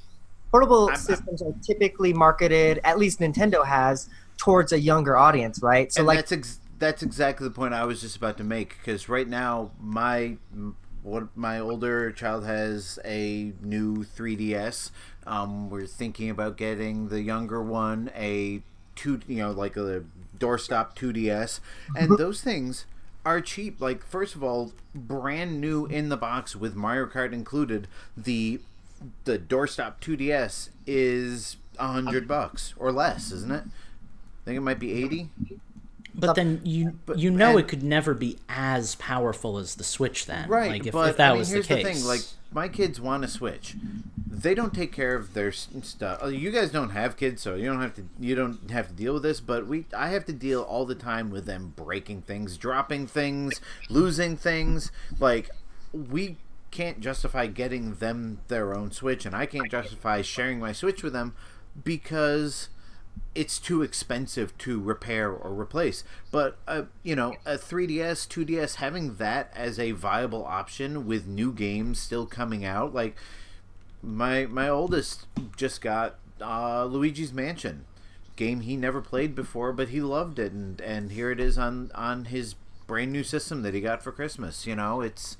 portable 0.50 0.86
I'm- 0.86 0.94
I'm- 0.94 0.98
systems 0.98 1.42
are 1.42 1.54
typically 1.62 2.12
marketed, 2.12 2.80
at 2.82 2.98
least 2.98 3.20
Nintendo 3.20 3.64
has, 3.64 4.08
towards 4.36 4.72
a 4.72 4.80
younger 4.80 5.16
audience, 5.16 5.62
right? 5.62 5.92
So 5.92 6.00
and 6.00 6.08
like 6.08 6.18
that's 6.18 6.32
ex- 6.32 6.58
that's 6.78 7.02
exactly 7.02 7.46
the 7.46 7.54
point 7.54 7.74
I 7.74 7.84
was 7.84 8.00
just 8.00 8.16
about 8.16 8.36
to 8.38 8.44
make. 8.44 8.76
Because 8.78 9.08
right 9.08 9.28
now, 9.28 9.70
my 9.80 10.36
what 11.02 11.36
my 11.36 11.60
older 11.60 12.10
child 12.10 12.44
has 12.44 12.98
a 13.04 13.52
new 13.60 14.04
3ds. 14.04 14.90
Um, 15.26 15.68
we're 15.70 15.86
thinking 15.86 16.30
about 16.30 16.56
getting 16.56 17.08
the 17.08 17.20
younger 17.22 17.62
one 17.62 18.10
a 18.16 18.62
two, 18.96 19.20
you 19.26 19.36
know, 19.36 19.50
like 19.50 19.76
a 19.76 20.04
doorstop 20.38 20.96
2ds, 20.96 21.60
and 21.96 22.16
those 22.18 22.40
things 22.40 22.86
are 23.24 23.40
cheap. 23.40 23.80
Like 23.80 24.04
first 24.04 24.34
of 24.34 24.42
all, 24.42 24.72
brand 24.94 25.60
new 25.60 25.86
in 25.86 26.08
the 26.08 26.16
box 26.16 26.56
with 26.56 26.74
Mario 26.74 27.06
Kart 27.06 27.32
included. 27.32 27.86
The 28.16 28.60
the 29.24 29.38
doorstop 29.38 30.00
2ds 30.00 30.70
is 30.86 31.56
a 31.78 31.88
hundred 31.88 32.26
bucks 32.26 32.72
or 32.78 32.92
less, 32.92 33.30
isn't 33.32 33.52
it? 33.52 33.64
I 33.66 34.44
think 34.44 34.56
it 34.56 34.62
might 34.62 34.78
be 34.78 34.92
eighty. 34.92 35.30
But 36.14 36.34
then 36.34 36.60
you 36.64 36.98
but- 37.06 37.18
you 37.18 37.30
know 37.30 37.50
and- 37.50 37.60
it 37.60 37.68
could 37.68 37.82
never 37.82 38.14
be 38.14 38.38
as 38.48 38.94
powerful 38.96 39.58
as 39.58 39.74
the 39.74 39.84
Switch 39.84 40.26
then, 40.26 40.48
Right, 40.48 40.70
Like 40.70 40.86
if, 40.86 40.92
but 40.92 41.10
if 41.10 41.16
that 41.16 41.28
I 41.28 41.32
mean, 41.32 41.38
was 41.40 41.48
here's 41.50 41.66
the 41.68 41.76
case, 41.76 41.84
thing: 41.84 42.04
like 42.04 42.20
my 42.52 42.68
kids 42.68 43.00
want 43.00 43.24
a 43.24 43.28
switch. 43.28 43.74
They 44.30 44.54
don't 44.54 44.74
take 44.74 44.92
care 44.92 45.14
of 45.16 45.32
their 45.34 45.50
stuff. 45.52 46.22
Uh, 46.22 46.26
You 46.26 46.50
guys 46.50 46.70
don't 46.70 46.90
have 46.90 47.16
kids, 47.16 47.40
so 47.42 47.54
you 47.54 47.66
don't 47.66 47.80
have 47.80 47.94
to. 47.94 48.04
You 48.20 48.34
don't 48.34 48.70
have 48.70 48.88
to 48.88 48.94
deal 48.94 49.14
with 49.14 49.22
this. 49.22 49.40
But 49.40 49.66
we, 49.66 49.86
I 49.96 50.08
have 50.08 50.24
to 50.26 50.32
deal 50.32 50.62
all 50.62 50.84
the 50.86 50.94
time 50.94 51.30
with 51.30 51.46
them 51.46 51.72
breaking 51.76 52.22
things, 52.22 52.56
dropping 52.58 53.06
things, 53.06 53.60
losing 53.88 54.36
things. 54.36 54.92
Like 55.18 55.50
we 55.92 56.36
can't 56.70 57.00
justify 57.00 57.46
getting 57.46 57.94
them 57.94 58.40
their 58.48 58.74
own 58.76 58.90
Switch, 58.92 59.24
and 59.24 59.34
I 59.34 59.46
can't 59.46 59.70
justify 59.70 60.22
sharing 60.22 60.58
my 60.60 60.72
Switch 60.72 61.02
with 61.02 61.12
them 61.12 61.34
because 61.82 62.68
it's 63.34 63.58
too 63.58 63.82
expensive 63.82 64.56
to 64.58 64.80
repair 64.80 65.30
or 65.30 65.52
replace. 65.52 66.04
But 66.30 66.56
uh, 66.68 66.82
you 67.02 67.16
know, 67.16 67.36
a 67.44 67.56
3DS, 67.56 68.28
2DS, 68.28 68.76
having 68.76 69.16
that 69.16 69.52
as 69.54 69.78
a 69.78 69.92
viable 69.92 70.44
option 70.44 71.06
with 71.06 71.26
new 71.26 71.52
games 71.52 71.98
still 71.98 72.26
coming 72.26 72.64
out, 72.64 72.94
like 72.94 73.16
my 74.02 74.46
my 74.46 74.68
oldest 74.68 75.26
just 75.56 75.80
got 75.80 76.16
uh, 76.40 76.84
Luigi's 76.84 77.32
Mansion, 77.32 77.84
game 78.36 78.60
he 78.60 78.76
never 78.76 79.00
played 79.00 79.34
before, 79.34 79.72
but 79.72 79.88
he 79.88 80.00
loved 80.00 80.38
it, 80.38 80.52
and 80.52 80.80
and 80.80 81.12
here 81.12 81.30
it 81.30 81.40
is 81.40 81.58
on 81.58 81.90
on 81.94 82.26
his 82.26 82.54
brand 82.86 83.12
new 83.12 83.24
system 83.24 83.62
that 83.62 83.74
he 83.74 83.80
got 83.80 84.02
for 84.02 84.12
Christmas. 84.12 84.66
You 84.66 84.76
know, 84.76 85.00
it's 85.00 85.36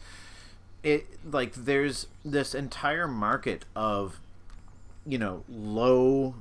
it 0.83 1.07
like 1.31 1.55
there's 1.55 2.09
this 2.25 2.55
entire 2.55 3.07
market 3.07 3.65
of 3.77 4.21
you 5.07 5.19
know 5.19 5.45
low 5.49 6.35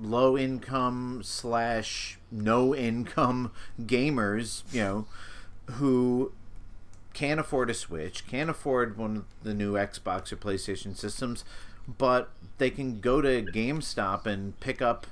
low 0.00 0.36
income 0.36 1.20
slash 1.24 2.18
no 2.30 2.74
income 2.74 3.52
gamers 3.82 4.62
you 4.72 4.80
know 4.80 5.06
who 5.72 6.32
can't 7.12 7.38
afford 7.38 7.70
a 7.70 7.74
switch 7.74 8.26
can't 8.26 8.50
afford 8.50 8.98
one 8.98 9.16
of 9.18 9.24
the 9.42 9.54
new 9.54 9.74
xbox 9.74 10.32
or 10.32 10.36
playstation 10.36 10.96
systems 10.96 11.44
but 11.86 12.30
they 12.58 12.70
can 12.70 13.00
go 13.00 13.20
to 13.20 13.42
gamestop 13.42 14.26
and 14.26 14.58
pick 14.60 14.82
up 14.82 15.06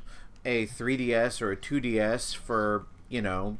a 0.44 0.66
3ds 0.66 1.40
or 1.40 1.52
a 1.52 1.56
2ds 1.56 2.34
for 2.34 2.86
you 3.12 3.20
know, 3.20 3.58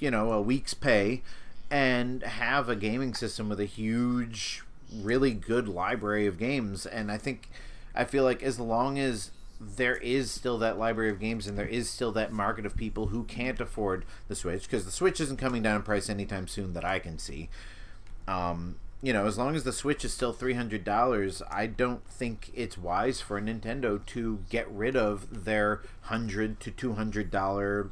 you 0.00 0.10
know, 0.10 0.32
a 0.32 0.42
week's 0.42 0.74
pay 0.74 1.22
and 1.70 2.22
have 2.24 2.68
a 2.68 2.76
gaming 2.76 3.14
system 3.14 3.48
with 3.48 3.60
a 3.60 3.64
huge 3.64 4.62
really 4.92 5.32
good 5.32 5.68
library 5.68 6.26
of 6.26 6.38
games. 6.38 6.86
And 6.86 7.10
I 7.10 7.18
think 7.18 7.48
I 7.94 8.04
feel 8.04 8.24
like 8.24 8.42
as 8.42 8.58
long 8.58 8.98
as 8.98 9.30
there 9.76 9.96
is 9.96 10.30
still 10.30 10.58
that 10.58 10.78
library 10.78 11.10
of 11.10 11.20
games 11.20 11.46
and 11.46 11.58
there 11.58 11.66
is 11.66 11.88
still 11.88 12.12
that 12.12 12.32
market 12.32 12.66
of 12.66 12.76
people 12.76 13.08
who 13.08 13.24
can't 13.24 13.60
afford 13.60 14.04
the 14.28 14.34
Switch 14.34 14.62
because 14.62 14.84
the 14.84 14.90
Switch 14.90 15.20
isn't 15.20 15.38
coming 15.38 15.62
down 15.62 15.76
in 15.76 15.82
price 15.82 16.08
anytime 16.08 16.48
soon 16.48 16.72
that 16.74 16.84
I 16.84 16.98
can 16.98 17.18
see. 17.18 17.48
Um, 18.26 18.76
you 19.02 19.12
know, 19.12 19.26
as 19.26 19.36
long 19.36 19.54
as 19.54 19.64
the 19.64 19.72
Switch 19.72 20.04
is 20.04 20.14
still 20.14 20.32
three 20.32 20.54
hundred 20.54 20.82
dollars, 20.82 21.42
I 21.50 21.66
don't 21.66 22.06
think 22.08 22.50
it's 22.54 22.78
wise 22.78 23.20
for 23.20 23.40
Nintendo 23.40 24.04
to 24.06 24.40
get 24.48 24.70
rid 24.70 24.96
of 24.96 25.44
their 25.44 25.82
hundred 26.02 26.58
to 26.60 26.70
two 26.70 26.94
hundred 26.94 27.30
dollar 27.30 27.90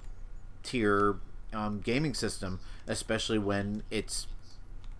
tier 0.62 1.16
um, 1.52 1.80
gaming 1.80 2.14
system, 2.14 2.61
especially 2.87 3.38
when 3.38 3.82
it's 3.90 4.26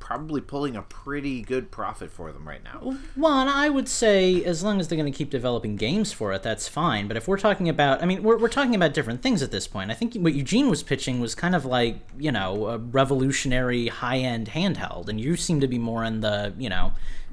probably 0.03 0.41
pulling 0.41 0.75
a 0.75 0.83
pretty 0.83 1.43
good 1.43 1.71
profit 1.71 2.11
for 2.11 2.33
them 2.33 2.47
right 2.47 2.63
now. 2.65 2.99
Well, 3.17 3.39
and 3.39 3.49
I 3.49 3.69
would 3.69 3.89
say 3.89 4.43
as 4.45 4.65
long 4.65 4.81
as 4.81 4.89
they're 4.89 4.99
going 4.99 5.11
to 5.11 5.17
keep 5.17 5.31
developing 5.31 5.77
games 5.77 6.13
for 6.13 6.33
it, 6.33 6.43
that's 6.43 6.67
fine. 6.67 7.07
But 7.07 7.17
if 7.17 7.29
we're 7.29 7.39
talking 7.39 7.69
about, 7.69 8.03
I 8.03 8.07
mean, 8.07 8.25
we're, 8.25 8.37
we're 8.37 8.49
talking 8.49 8.75
about 8.75 8.95
different 8.95 9.23
things 9.23 9.43
at 9.43 9.53
this 9.53 9.69
point. 9.69 9.93
I 9.93 9.95
think 9.95 10.15
what 10.17 10.35
Eugene 10.35 10.69
was 10.69 10.83
pitching 10.83 11.21
was 11.21 11.37
kind 11.37 11.55
of 11.55 11.65
like, 11.65 11.99
you 12.19 12.33
know, 12.33 12.67
a 12.67 12.79
revolutionary 12.79 13.87
high 13.89 14.19
end 14.19 14.49
handheld. 14.49 15.09
And 15.09 15.21
you 15.21 15.37
seem 15.37 15.61
to 15.61 15.69
be 15.69 15.79
more 15.79 16.03
in 16.03 16.21
the, 16.21 16.53
you 16.59 16.69
know, 16.69 16.93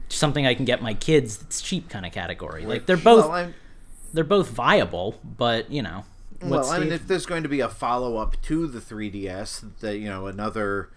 something 0.10 0.46
I 0.46 0.54
can 0.54 0.66
get 0.66 0.82
my 0.82 0.94
kids 0.94 1.38
that's 1.38 1.62
cheap 1.62 1.90
kind 1.90 2.06
of 2.06 2.12
category. 2.12 2.68
Like 2.68 2.86
they're 2.86 2.98
both. 2.98 3.28
Well, 3.28 3.54
they're 4.14 4.24
both 4.24 4.50
viable, 4.50 5.20
but 5.24 5.72
you 5.72 5.82
know. 5.82 6.06
Well, 6.42 6.70
I 6.70 6.80
mean, 6.80 6.92
if 6.92 7.08
there's 7.08 7.26
going 7.26 7.44
to 7.44 7.50
be 7.50 7.60
a 7.60 7.68
follow 7.68 8.18
up 8.18 8.42
to 8.44 8.68
the 8.68 8.80
3DS, 8.80 9.80
that 9.82 9.98
you 9.98 10.08
know, 10.08 10.28
another, 10.28 10.90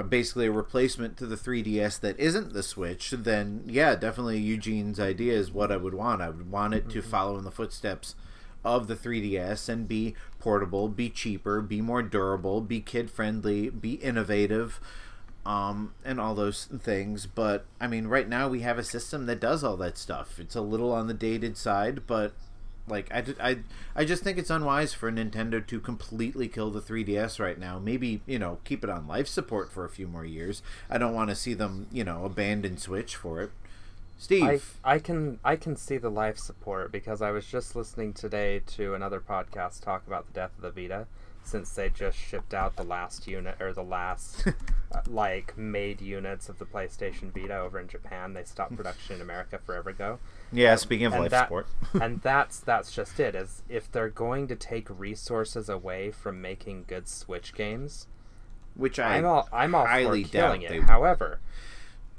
uh, 0.00 0.02
basically 0.02 0.46
a 0.46 0.50
replacement 0.50 1.16
to 1.18 1.26
the 1.26 1.36
3DS 1.36 2.00
that 2.00 2.18
isn't 2.18 2.52
the 2.52 2.62
Switch, 2.62 3.10
then 3.10 3.62
yeah, 3.66 3.94
definitely 3.94 4.38
Eugene's 4.38 4.98
idea 4.98 5.34
is 5.34 5.52
what 5.52 5.70
I 5.70 5.76
would 5.76 5.94
want. 5.94 6.22
I 6.22 6.30
would 6.30 6.50
want 6.50 6.74
it 6.74 6.88
to 6.90 7.02
follow 7.02 7.36
in 7.36 7.44
the 7.44 7.50
footsteps 7.50 8.14
of 8.64 8.86
the 8.86 8.96
3DS 8.96 9.68
and 9.68 9.86
be 9.86 10.14
portable, 10.38 10.88
be 10.88 11.10
cheaper, 11.10 11.60
be 11.60 11.80
more 11.80 12.02
durable, 12.02 12.60
be 12.60 12.80
kid 12.80 13.10
friendly, 13.10 13.68
be 13.68 13.94
innovative. 13.94 14.80
Um, 15.44 15.94
and 16.04 16.20
all 16.20 16.34
those 16.34 16.66
things, 16.66 17.24
but 17.24 17.64
I 17.80 17.86
mean, 17.86 18.08
right 18.08 18.28
now 18.28 18.46
we 18.48 18.60
have 18.60 18.78
a 18.78 18.84
system 18.84 19.24
that 19.24 19.40
does 19.40 19.64
all 19.64 19.78
that 19.78 19.96
stuff. 19.96 20.38
It's 20.38 20.54
a 20.54 20.60
little 20.60 20.92
on 20.92 21.06
the 21.06 21.14
dated 21.14 21.56
side, 21.56 22.06
but 22.06 22.34
like 22.90 23.12
I, 23.12 23.24
I, 23.40 23.58
I 23.94 24.04
just 24.04 24.22
think 24.22 24.38
it's 24.38 24.50
unwise 24.50 24.92
for 24.92 25.10
Nintendo 25.10 25.64
to 25.66 25.80
completely 25.80 26.48
kill 26.48 26.70
the 26.70 26.80
3DS 26.80 27.38
right 27.38 27.58
now. 27.58 27.78
Maybe 27.78 28.20
you 28.26 28.38
know 28.38 28.58
keep 28.64 28.84
it 28.84 28.90
on 28.90 29.06
life 29.06 29.28
support 29.28 29.72
for 29.72 29.84
a 29.84 29.90
few 29.90 30.06
more 30.06 30.24
years. 30.24 30.62
I 30.88 30.98
don't 30.98 31.14
want 31.14 31.30
to 31.30 31.36
see 31.36 31.54
them 31.54 31.86
you 31.92 32.04
know 32.04 32.24
abandon 32.24 32.76
Switch 32.76 33.16
for 33.16 33.40
it. 33.40 33.50
Steve, 34.18 34.76
I, 34.84 34.94
I 34.96 34.98
can 34.98 35.38
I 35.42 35.56
can 35.56 35.76
see 35.76 35.96
the 35.96 36.10
life 36.10 36.38
support 36.38 36.92
because 36.92 37.22
I 37.22 37.30
was 37.30 37.46
just 37.46 37.74
listening 37.74 38.12
today 38.12 38.60
to 38.66 38.94
another 38.94 39.18
podcast 39.20 39.82
talk 39.82 40.06
about 40.06 40.26
the 40.26 40.32
death 40.34 40.50
of 40.58 40.74
the 40.74 40.82
Vita 40.82 41.06
since 41.42 41.70
they 41.70 41.88
just 41.88 42.18
shipped 42.18 42.52
out 42.52 42.76
the 42.76 42.84
last 42.84 43.26
unit 43.26 43.56
or 43.60 43.72
the 43.72 43.82
last 43.82 44.46
uh, 44.92 45.00
like 45.08 45.56
made 45.56 46.00
units 46.00 46.48
of 46.48 46.58
the 46.58 46.66
PlayStation 46.66 47.32
Vita 47.32 47.58
over 47.58 47.80
in 47.80 47.88
Japan. 47.88 48.34
They 48.34 48.44
stopped 48.44 48.76
production 48.76 49.16
in 49.16 49.22
America 49.22 49.58
forever 49.64 49.90
ago. 49.90 50.18
Yeah. 50.52 50.72
Um, 50.72 50.78
speaking 50.78 51.06
of 51.06 51.12
life 51.14 51.30
that- 51.30 51.44
support, 51.46 51.66
and 52.00 52.20
that's 52.22 52.60
that's 52.60 52.92
just 52.92 53.18
it. 53.20 53.34
Is 53.34 53.62
if 53.68 53.90
they're 53.90 54.08
going 54.08 54.48
to 54.48 54.56
take 54.56 54.88
resources 54.90 55.68
away 55.68 56.10
from 56.10 56.40
making 56.40 56.84
good 56.86 57.08
Switch 57.08 57.54
games, 57.54 58.06
which 58.74 58.98
I 58.98 59.16
I'm 59.16 59.26
all 59.26 59.48
I'm 59.52 59.74
all 59.74 59.86
highly 59.86 60.24
for 60.24 60.30
killing 60.30 60.60
doubt 60.62 60.70
it. 60.70 60.80
they- 60.80 60.86
However, 60.86 61.40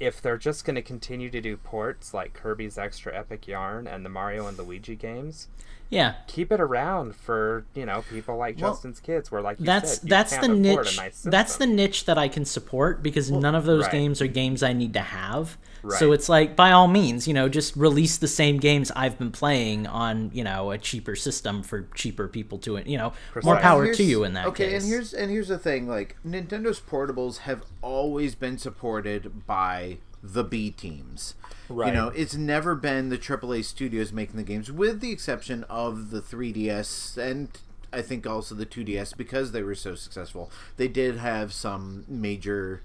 if 0.00 0.20
they're 0.20 0.38
just 0.38 0.64
going 0.64 0.74
to 0.74 0.82
continue 0.82 1.30
to 1.30 1.40
do 1.40 1.56
ports 1.56 2.12
like 2.12 2.34
Kirby's 2.34 2.76
Extra 2.78 3.16
Epic 3.16 3.46
Yarn 3.46 3.86
and 3.86 4.04
the 4.04 4.08
Mario 4.10 4.46
and 4.46 4.58
Luigi 4.58 4.96
games, 4.96 5.46
yeah, 5.90 6.14
keep 6.26 6.50
it 6.50 6.60
around 6.60 7.14
for 7.14 7.66
you 7.74 7.84
know 7.86 8.02
people 8.10 8.36
like 8.36 8.58
Well, 8.58 8.72
Justin's 8.72 8.98
kids, 8.98 9.30
where 9.30 9.42
like 9.42 9.60
you 9.60 9.66
that's 9.66 9.96
said, 9.98 10.04
you 10.04 10.08
that's 10.08 10.32
can't 10.32 10.42
the 10.42 10.54
niche 10.54 10.96
nice 10.96 11.22
that's 11.22 11.56
the 11.58 11.66
niche 11.66 12.06
that 12.06 12.16
i 12.16 12.28
can 12.28 12.44
support 12.46 13.02
because 13.02 13.30
none 13.30 13.54
of 13.54 13.66
those 13.66 13.82
right. 13.84 13.92
games 13.92 14.22
are 14.22 14.26
games 14.26 14.62
i 14.62 14.72
need 14.72 14.94
to 14.94 15.00
have 15.00 15.58
so 15.90 16.12
it's 16.12 16.28
like 16.28 16.54
by 16.54 16.70
all 16.70 16.88
means 16.88 17.26
you 17.26 17.34
know 17.34 17.48
just 17.48 17.74
release 17.76 18.16
the 18.18 18.28
same 18.28 18.58
games 18.58 18.90
i've 18.94 19.18
been 19.18 19.32
playing 19.32 19.86
on 19.86 20.30
you 20.32 20.44
know 20.44 20.70
a 20.70 20.78
cheaper 20.78 21.16
system 21.16 21.62
for 21.62 21.88
cheaper 21.94 22.28
people 22.28 22.58
to 22.58 22.76
it 22.76 22.86
you 22.86 22.96
know 22.96 23.12
more 23.42 23.56
power 23.58 23.92
to 23.92 24.02
you 24.02 24.24
in 24.24 24.32
that 24.32 24.46
okay, 24.46 24.70
case 24.70 24.82
and 24.82 24.92
here's 24.92 25.12
and 25.12 25.30
here's 25.30 25.48
the 25.48 25.58
thing: 25.58 25.88
like 25.88 26.16
Nintendo's 26.24 26.80
portables 26.80 27.38
have 27.38 27.62
always 27.80 28.34
been 28.34 28.58
supported 28.58 29.46
by 29.46 29.98
the 30.22 30.44
B 30.44 30.70
teams. 30.70 31.34
Right. 31.68 31.88
You 31.88 31.94
know, 31.94 32.08
it's 32.08 32.34
never 32.34 32.74
been 32.74 33.08
the 33.08 33.18
AAA 33.18 33.64
studios 33.64 34.12
making 34.12 34.36
the 34.36 34.42
games, 34.42 34.70
with 34.70 35.00
the 35.00 35.10
exception 35.10 35.64
of 35.64 36.10
the 36.10 36.20
3DS 36.20 37.16
and 37.16 37.48
I 37.92 38.02
think 38.02 38.26
also 38.26 38.54
the 38.54 38.66
2DS 38.66 39.16
because 39.16 39.52
they 39.52 39.62
were 39.62 39.74
so 39.74 39.94
successful. 39.94 40.50
They 40.76 40.88
did 40.88 41.18
have 41.18 41.52
some 41.52 42.04
major, 42.08 42.82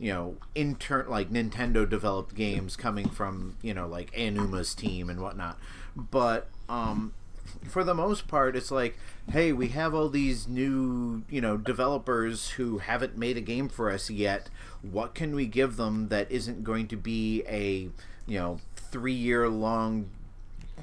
you 0.00 0.12
know, 0.12 0.36
intern 0.56 1.08
like 1.08 1.30
Nintendo 1.30 1.88
developed 1.88 2.34
games 2.34 2.74
coming 2.76 3.08
from 3.08 3.56
you 3.62 3.74
know 3.74 3.86
like 3.86 4.10
Aonuma's 4.12 4.74
team 4.74 5.10
and 5.10 5.20
whatnot, 5.20 5.58
but 5.94 6.48
um 6.68 7.12
for 7.68 7.84
the 7.84 7.94
most 7.94 8.28
part, 8.28 8.56
it's 8.56 8.70
like, 8.70 8.96
hey, 9.30 9.52
we 9.52 9.68
have 9.68 9.94
all 9.94 10.08
these 10.08 10.48
new, 10.48 11.22
you 11.28 11.40
know, 11.40 11.56
developers 11.56 12.50
who 12.50 12.78
haven't 12.78 13.16
made 13.16 13.36
a 13.36 13.40
game 13.40 13.68
for 13.68 13.90
us 13.90 14.10
yet. 14.10 14.48
What 14.82 15.14
can 15.14 15.34
we 15.34 15.46
give 15.46 15.76
them 15.76 16.08
that 16.08 16.30
isn't 16.30 16.64
going 16.64 16.88
to 16.88 16.96
be 16.96 17.42
a, 17.48 17.88
you 18.26 18.38
know, 18.38 18.60
three 18.76 19.12
year 19.12 19.48
long, 19.48 20.10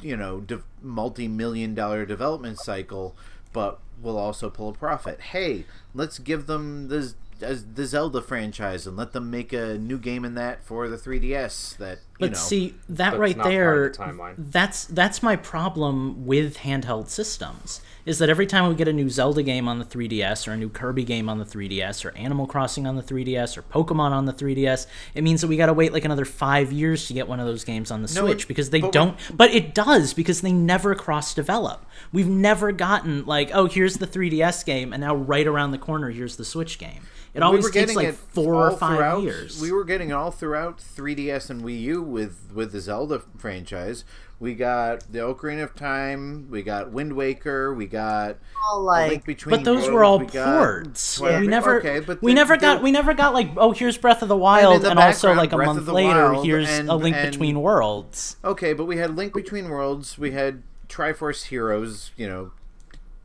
you 0.01 0.15
know, 0.17 0.39
de- 0.41 0.63
multi 0.81 1.27
million 1.27 1.73
dollar 1.73 2.05
development 2.05 2.59
cycle, 2.59 3.15
but 3.53 3.79
will 4.01 4.17
also 4.17 4.49
pull 4.49 4.69
a 4.69 4.73
profit? 4.73 5.21
Hey, 5.21 5.65
let's 5.93 6.19
give 6.19 6.47
them 6.47 6.87
the 6.89 6.97
as 6.97 7.15
the 7.39 7.85
Zelda 7.85 8.21
franchise 8.21 8.87
and 8.87 8.97
let 8.97 9.13
them 9.13 9.29
make 9.31 9.53
a 9.53 9.77
new 9.77 9.97
game 9.97 10.25
in 10.25 10.35
that 10.35 10.63
for 10.63 10.87
the 10.89 10.97
3DS. 10.97 11.77
That 11.77 11.99
you 12.19 12.27
but 12.27 12.31
know, 12.31 12.37
see 12.37 12.73
that 12.89 13.17
right 13.19 13.37
there 13.43 13.89
the 13.89 14.33
that's 14.37 14.85
that's 14.85 15.21
my 15.21 15.35
problem 15.35 16.25
with 16.25 16.57
handheld 16.57 17.09
systems 17.09 17.79
is 18.07 18.17
that 18.19 18.29
every 18.29 18.47
time 18.47 18.67
we 18.67 18.73
get 18.73 18.87
a 18.87 18.93
new 18.93 19.07
zelda 19.09 19.43
game 19.43 19.67
on 19.67 19.77
the 19.77 19.85
3ds 19.85 20.47
or 20.47 20.53
a 20.53 20.57
new 20.57 20.67
kirby 20.69 21.03
game 21.03 21.29
on 21.29 21.37
the 21.37 21.45
3ds 21.45 22.03
or 22.05 22.15
animal 22.17 22.47
crossing 22.47 22.87
on 22.87 22.95
the 22.95 23.03
3ds 23.03 23.55
or 23.55 23.61
pokemon 23.61 24.09
on 24.11 24.25
the 24.25 24.33
3ds 24.33 24.87
it 25.13 25.23
means 25.23 25.41
that 25.41 25.47
we 25.47 25.57
got 25.57 25.67
to 25.67 25.73
wait 25.73 25.93
like 25.93 26.05
another 26.05 26.25
five 26.25 26.71
years 26.71 27.05
to 27.07 27.13
get 27.13 27.27
one 27.27 27.39
of 27.39 27.45
those 27.45 27.63
games 27.63 27.91
on 27.91 28.01
the 28.01 28.11
No, 28.15 28.21
switch 28.25 28.45
it- 28.45 28.47
because 28.47 28.71
they 28.71 28.81
but 28.81 28.91
don't 28.93 29.15
but 29.31 29.51
it 29.53 29.75
does 29.75 30.15
because 30.15 30.41
they 30.41 30.51
never 30.53 30.95
cross 30.95 31.35
develop 31.35 31.85
we've 32.11 32.27
never 32.27 32.71
gotten 32.71 33.25
like 33.27 33.51
oh 33.53 33.65
here's 33.67 33.97
the 33.97 34.07
3ds 34.07 34.65
game 34.65 34.91
and 34.91 35.01
now 35.01 35.13
right 35.15 35.45
around 35.45 35.69
the 35.69 35.77
corner 35.77 36.09
here's 36.09 36.37
the 36.37 36.45
switch 36.45 36.79
game 36.79 37.03
it 37.37 37.43
always 37.43 37.69
takes 37.71 37.95
like 37.95 38.13
four 38.15 38.55
or 38.55 38.71
five 38.71 38.97
throughout- 38.97 39.21
years 39.23 39.61
We 39.61 39.71
were 39.71 39.83
getting 39.85 40.09
it 40.09 40.13
all 40.13 40.31
throughout 40.31 40.79
3DS 40.79 41.49
and 41.49 41.61
Wii 41.63 41.79
U 41.81 42.01
with 42.01 42.51
with 42.53 42.71
the 42.71 42.81
Zelda 42.81 43.21
franchise. 43.37 44.03
We 44.39 44.53
got 44.53 45.11
the 45.11 45.17
Ocarina 45.19 45.63
of 45.63 45.73
Time. 45.73 46.47
We 46.51 46.61
got 46.61 46.91
Wind 46.91 47.13
Waker. 47.13 47.73
We 47.73 47.87
got 47.87 48.37
All 48.69 48.83
like 48.83 49.09
Link 49.09 49.25
Between 49.25 49.55
But 49.55 49.63
those 49.65 49.89
Worlds, 49.89 49.89
were 49.89 50.03
all 50.03 50.19
we 50.19 50.25
got 50.27 50.57
ports. 50.59 51.15
Twilight- 51.17 51.41
we 51.41 51.47
never, 51.47 51.79
okay, 51.79 51.99
but 52.01 52.21
we 52.21 52.31
they- 52.31 52.35
never 52.35 52.55
they- 52.55 52.61
got, 52.61 52.83
we 52.83 52.91
never 52.91 53.15
got 53.15 53.33
like, 53.33 53.49
oh, 53.57 53.71
here's 53.71 53.97
Breath 53.97 54.21
of 54.21 54.27
the 54.29 54.35
in 54.35 54.41
Wild, 54.41 54.81
the 54.83 54.91
and, 54.91 54.99
also 54.99 55.33
like 55.33 55.53
a 55.53 55.55
Breath 55.55 55.67
month 55.67 55.87
later, 55.87 56.33
Wild 56.33 56.45
here's 56.45 56.69
and- 56.69 56.87
a 56.87 56.93
Link 56.95 57.15
and- 57.15 57.31
Between 57.31 57.61
Worlds. 57.61 58.35
Okay, 58.45 58.73
but 58.73 58.85
we 58.85 58.97
had 58.97 59.15
Link 59.15 59.33
Between 59.33 59.69
Worlds. 59.69 60.19
We 60.19 60.31
had 60.31 60.61
Triforce 60.87 61.45
Heroes. 61.45 62.11
You 62.15 62.27
know, 62.27 62.51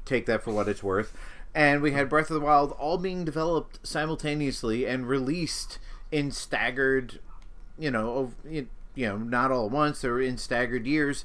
take 0.07 0.25
that 0.27 0.43
for 0.43 0.51
what 0.53 0.67
it's 0.67 0.83
worth. 0.83 1.15
And 1.55 1.83
we 1.83 1.93
had 1.93 2.09
Breath 2.09 2.31
of 2.31 2.35
the 2.35 2.41
Wild, 2.47 2.73
all 2.73 2.97
being 2.99 3.25
developed 3.25 3.79
simultaneously 3.87 4.87
and 4.87 5.07
released 5.07 5.79
in 6.11 6.31
staggered, 6.31 7.19
you 7.79 7.91
know, 7.91 8.33
you 8.49 8.69
know, 8.97 9.19
not 9.19 9.51
all 9.51 9.67
at 9.67 9.73
once. 9.73 10.01
They 10.01 10.09
were 10.09 10.21
in 10.21 10.39
staggered 10.39 10.87
years, 10.87 11.25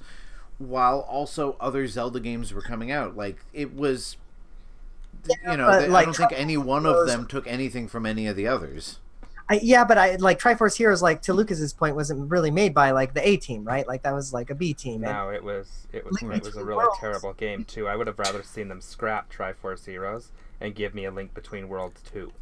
while 0.58 1.00
also 1.02 1.56
other 1.60 1.88
Zelda 1.88 2.20
games 2.20 2.54
were 2.54 2.62
coming 2.62 2.92
out. 2.92 3.16
Like 3.16 3.38
it 3.54 3.74
was, 3.76 4.18
you 5.30 5.58
know, 5.58 5.68
they- 5.80 5.86
I 5.86 5.88
like, 5.88 6.06
don't 6.06 6.16
think 6.18 6.32
any 6.34 6.58
one 6.58 6.86
of 6.86 7.06
them 7.08 7.26
took 7.28 7.48
anything 7.48 7.88
from 7.88 8.06
any 8.06 8.28
of 8.28 8.36
the 8.36 8.48
others. 8.48 9.00
I, 9.50 9.60
yeah, 9.64 9.86
but 9.86 9.98
I 9.98 10.16
like 10.18 10.40
Triforce 10.40 10.76
Heroes. 10.76 11.02
Like 11.02 11.22
to 11.24 11.34
Lucas's 11.34 11.72
point, 11.74 11.96
wasn't 11.96 12.30
really 12.30 12.52
made 12.52 12.74
by 12.74 12.92
like 12.92 13.14
the 13.14 13.26
A 13.28 13.38
team, 13.38 13.64
right? 13.64 13.88
Like 13.88 14.04
that 14.04 14.14
was 14.14 14.34
like 14.34 14.50
a 14.50 14.56
B 14.56 14.74
team. 14.74 15.02
No, 15.02 15.30
it 15.30 15.44
was 15.44 15.88
it 15.94 16.06
was 16.06 16.22
it 16.22 16.44
was 16.44 16.56
a 16.58 16.66
really 16.66 16.84
Worlds. 16.84 17.00
terrible 17.00 17.34
game 17.34 17.64
too. 17.64 17.88
I 17.88 17.96
would 17.96 18.08
have 18.08 18.20
rather 18.20 18.44
seen 18.44 18.68
them 18.68 18.82
scrap 18.82 19.32
Triforce 19.32 19.86
Heroes 19.86 20.32
and 20.60 20.76
give 20.76 20.94
me 20.94 21.06
a 21.06 21.12
Link 21.12 21.34
Between 21.34 21.70
Worlds 21.70 22.02
two. 22.12 22.34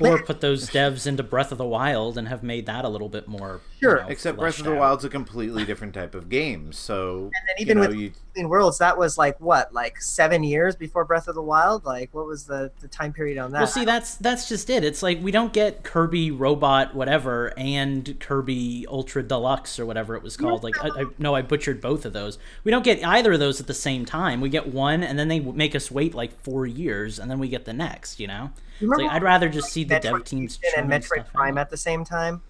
Or 0.00 0.20
put 0.22 0.40
those 0.40 0.70
devs 0.70 1.06
into 1.06 1.22
Breath 1.22 1.52
of 1.52 1.58
the 1.58 1.66
Wild 1.66 2.18
and 2.18 2.26
have 2.26 2.42
made 2.42 2.66
that 2.66 2.84
a 2.84 2.88
little 2.88 3.08
bit 3.08 3.28
more. 3.28 3.60
Sure. 3.80 3.98
you 3.98 4.02
know, 4.02 4.08
Except 4.08 4.38
Breath 4.38 4.58
of 4.58 4.64
the 4.64 4.72
out. 4.72 4.78
Wild's 4.78 5.04
a 5.04 5.08
completely 5.08 5.64
different 5.64 5.94
type 5.94 6.14
of 6.14 6.28
game. 6.28 6.72
So 6.72 7.30
And 7.34 7.48
then 7.48 7.54
even 7.58 7.76
you 7.78 7.82
know, 7.82 7.88
with 7.88 7.98
you, 7.98 8.12
Between 8.34 8.48
Worlds, 8.48 8.78
that 8.78 8.98
was 8.98 9.16
like 9.16 9.40
what, 9.40 9.72
like 9.72 10.00
seven 10.00 10.42
years 10.42 10.74
before 10.74 11.04
Breath 11.04 11.28
of 11.28 11.36
the 11.36 11.42
Wild? 11.42 11.84
Like, 11.84 12.12
what 12.12 12.26
was 12.26 12.46
the, 12.46 12.72
the 12.80 12.88
time 12.88 13.12
period 13.12 13.38
on 13.38 13.52
that? 13.52 13.58
Well, 13.58 13.66
see, 13.68 13.84
that's 13.84 14.16
that's 14.16 14.48
just 14.48 14.68
it. 14.70 14.82
It's 14.82 15.04
like 15.04 15.22
we 15.22 15.30
don't 15.30 15.52
get 15.52 15.84
Kirby 15.84 16.32
Robot 16.32 16.96
whatever 16.96 17.52
and 17.56 18.18
Kirby 18.18 18.86
Ultra 18.88 19.22
Deluxe 19.22 19.78
or 19.78 19.86
whatever 19.86 20.16
it 20.16 20.22
was 20.24 20.36
called. 20.36 20.64
Like, 20.64 20.74
I, 20.84 20.88
I 20.88 21.04
no, 21.18 21.34
I 21.36 21.42
butchered 21.42 21.80
both 21.80 22.04
of 22.04 22.12
those. 22.12 22.38
We 22.64 22.72
don't 22.72 22.84
get 22.84 23.04
either 23.04 23.34
of 23.34 23.38
those 23.38 23.60
at 23.60 23.68
the 23.68 23.74
same 23.74 24.04
time. 24.04 24.40
We 24.40 24.48
get 24.48 24.66
one, 24.66 25.04
and 25.04 25.16
then 25.16 25.28
they 25.28 25.38
make 25.38 25.76
us 25.76 25.90
wait 25.92 26.12
like 26.12 26.36
four 26.42 26.66
years, 26.66 27.20
and 27.20 27.30
then 27.30 27.38
we 27.38 27.48
get 27.48 27.66
the 27.66 27.72
next. 27.72 28.18
You 28.18 28.26
know, 28.26 28.50
You 28.80 28.88
like, 28.88 29.10
I'd 29.12 29.22
rather 29.22 29.48
just 29.48 29.70
see 29.70 29.84
the 29.84 29.94
Metroid 29.94 30.02
dev 30.02 30.24
teams 30.24 30.56
Fusion 30.56 30.90
and 30.90 31.04
churning 31.04 31.24
Metroid 31.24 31.32
Prime 31.32 31.56
out. 31.56 31.60
at 31.62 31.70
the 31.70 31.76
same 31.76 32.04
time? 32.04 32.42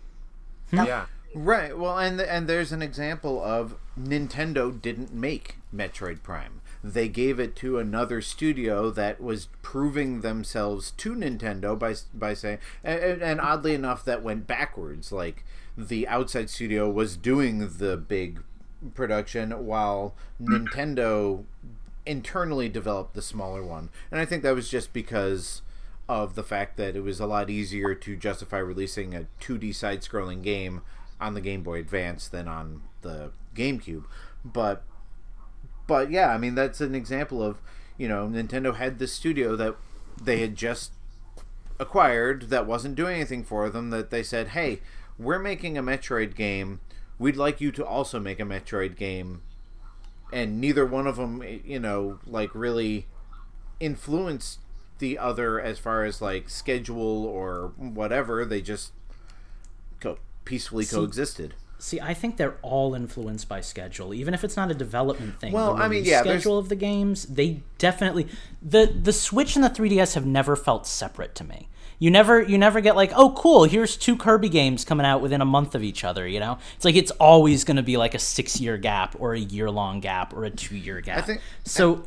Hmm? 0.71 0.85
Yeah. 0.85 1.07
Right. 1.35 1.77
Well, 1.77 1.99
and 1.99 2.21
and 2.21 2.47
there's 2.47 2.73
an 2.73 2.83
example 2.83 3.43
of 3.43 3.77
Nintendo 3.99 4.81
didn't 4.81 5.13
make 5.13 5.57
Metroid 5.75 6.23
Prime. 6.23 6.61
They 6.83 7.09
gave 7.09 7.41
it 7.41 7.57
to 7.57 7.79
another 7.79 8.21
studio 8.21 8.91
that 8.91 9.21
was 9.21 9.49
proving 9.63 10.21
themselves 10.21 10.93
to 10.93 11.15
Nintendo 11.15 11.79
by 11.79 11.95
by 12.13 12.35
saying, 12.35 12.59
and, 12.85 13.23
and 13.23 13.41
oddly 13.41 13.75
enough, 13.75 14.05
that 14.05 14.23
went 14.23 14.47
backwards. 14.47 15.11
Like 15.11 15.45
the 15.77 16.07
outside 16.07 16.51
studio 16.51 16.89
was 16.89 17.17
doing 17.17 17.59
the 17.79 17.97
big 17.97 18.43
production 18.95 19.67
while 19.67 20.15
Nintendo 20.41 21.45
internally 22.07 22.69
developed 22.69 23.15
the 23.15 23.23
smaller 23.23 23.65
one. 23.65 23.89
And 24.11 24.21
I 24.21 24.25
think 24.25 24.43
that 24.43 24.55
was 24.55 24.69
just 24.69 24.93
because 24.93 25.63
of 26.09 26.35
the 26.35 26.43
fact 26.43 26.77
that 26.77 26.97
it 26.97 27.01
was 27.01 27.19
a 27.19 27.27
lot 27.27 27.49
easier 27.49 27.95
to 27.95 28.17
justify 28.17 28.59
releasing 28.59 29.15
a 29.15 29.27
2D 29.41 29.75
side 29.75 30.03
scrolling 30.03 30.43
game 30.43 30.83
on 31.21 31.35
the 31.35 31.41
Game 31.41 31.63
Boy 31.63 31.81
Advance 31.81 32.29
than 32.29 32.49
on 32.49 32.83
the 33.03 33.31
GameCube. 33.55 34.05
But 34.45 34.83
but 35.87 36.11
yeah, 36.11 36.29
I 36.29 36.39
mean 36.39 36.55
that's 36.55 36.81
an 36.81 36.95
example 36.95 37.43
of, 37.43 37.61
you 37.97 38.09
know, 38.09 38.27
Nintendo 38.27 38.77
had 38.77 38.99
this 38.99 39.13
studio 39.13 39.57
that 39.57 39.77
they 40.23 40.39
had 40.39 40.57
just 40.57 40.93
acquired 41.79 42.51
that 42.51 42.67
wasn't 42.67 42.95
doing 42.95 43.17
anything 43.17 43.45
for 43.45 43.69
them 43.69 43.91
that 43.91 44.11
they 44.11 44.23
said, 44.23 44.49
"Hey, 44.49 44.81
we're 45.19 45.39
making 45.39 45.77
a 45.77 45.83
Metroid 45.83 46.35
game. 46.35 46.81
We'd 47.19 47.37
like 47.37 47.61
you 47.61 47.71
to 47.73 47.85
also 47.85 48.19
make 48.21 48.41
a 48.41 48.45
Metroid 48.45 48.97
game." 48.97 49.43
And 50.33 50.61
neither 50.61 50.85
one 50.85 51.07
of 51.07 51.17
them, 51.17 51.43
you 51.65 51.79
know, 51.79 52.19
like 52.27 52.55
really 52.55 53.07
influenced 53.79 54.61
the 54.99 55.19
other 55.19 55.61
as 55.61 55.79
far 55.79 56.05
as 56.05 56.23
like 56.23 56.49
schedule 56.49 57.25
or 57.25 57.73
whatever. 57.77 58.45
They 58.45 58.61
just 58.61 58.93
peacefully 60.45 60.85
See, 60.85 60.97
coexisted. 60.97 61.55
See, 61.79 62.01
I 62.01 62.15
think 62.15 62.37
they're 62.39 62.57
all 62.63 62.95
influenced 62.95 63.49
by 63.49 63.61
schedule, 63.61 64.15
even 64.15 64.33
if 64.33 64.43
it's 64.45 64.57
not 64.57 64.71
a 64.71 64.75
development 64.75 65.39
thing. 65.39 65.53
Well, 65.53 65.75
the 65.77 65.83
I 65.83 65.89
mean, 65.89 66.05
yeah, 66.05 66.23
there's- 66.23 66.41
schedule 66.43 66.59
of 66.59 66.69
the 66.69 66.77
games, 66.77 67.27
they 67.27 67.61
definitely 67.79 68.27
the 68.63 68.87
the 68.87 69.13
Switch 69.13 69.55
and 69.57 69.65
the 69.65 69.69
3DS 69.71 70.15
have 70.15 70.25
never 70.27 70.57
felt 70.57 70.87
separate 70.87 71.35
to 71.37 71.45
me. 71.45 71.69
You 71.99 72.11
never 72.11 72.43
you 72.43 72.59
never 72.59 72.81
get 72.81 72.97
like, 72.97 73.13
oh, 73.15 73.33
cool, 73.33 73.65
here's 73.65 73.97
two 73.97 74.17
Kirby 74.17 74.49
games 74.49 74.85
coming 74.85 75.07
out 75.07 75.21
within 75.21 75.41
a 75.41 75.45
month 75.45 75.75
of 75.75 75.83
each 75.83 76.05
other. 76.05 76.27
You 76.27 76.41
know, 76.41 76.59
it's 76.77 76.85
like 76.85 76.97
it's 76.97 77.11
always 77.13 77.65
going 77.65 77.77
to 77.77 77.83
be 77.83 77.97
like 77.97 78.15
a 78.15 78.19
six 78.19 78.61
year 78.61 78.77
gap 78.79 79.15
or 79.19 79.35
a 79.35 79.39
year 79.41 79.71
long 79.71 80.01
gap 80.01 80.33
or 80.35 80.45
a 80.45 80.51
two 80.51 80.77
year 80.77 81.01
gap. 81.01 81.19
I 81.19 81.21
think- 81.23 81.41
so. 81.65 82.05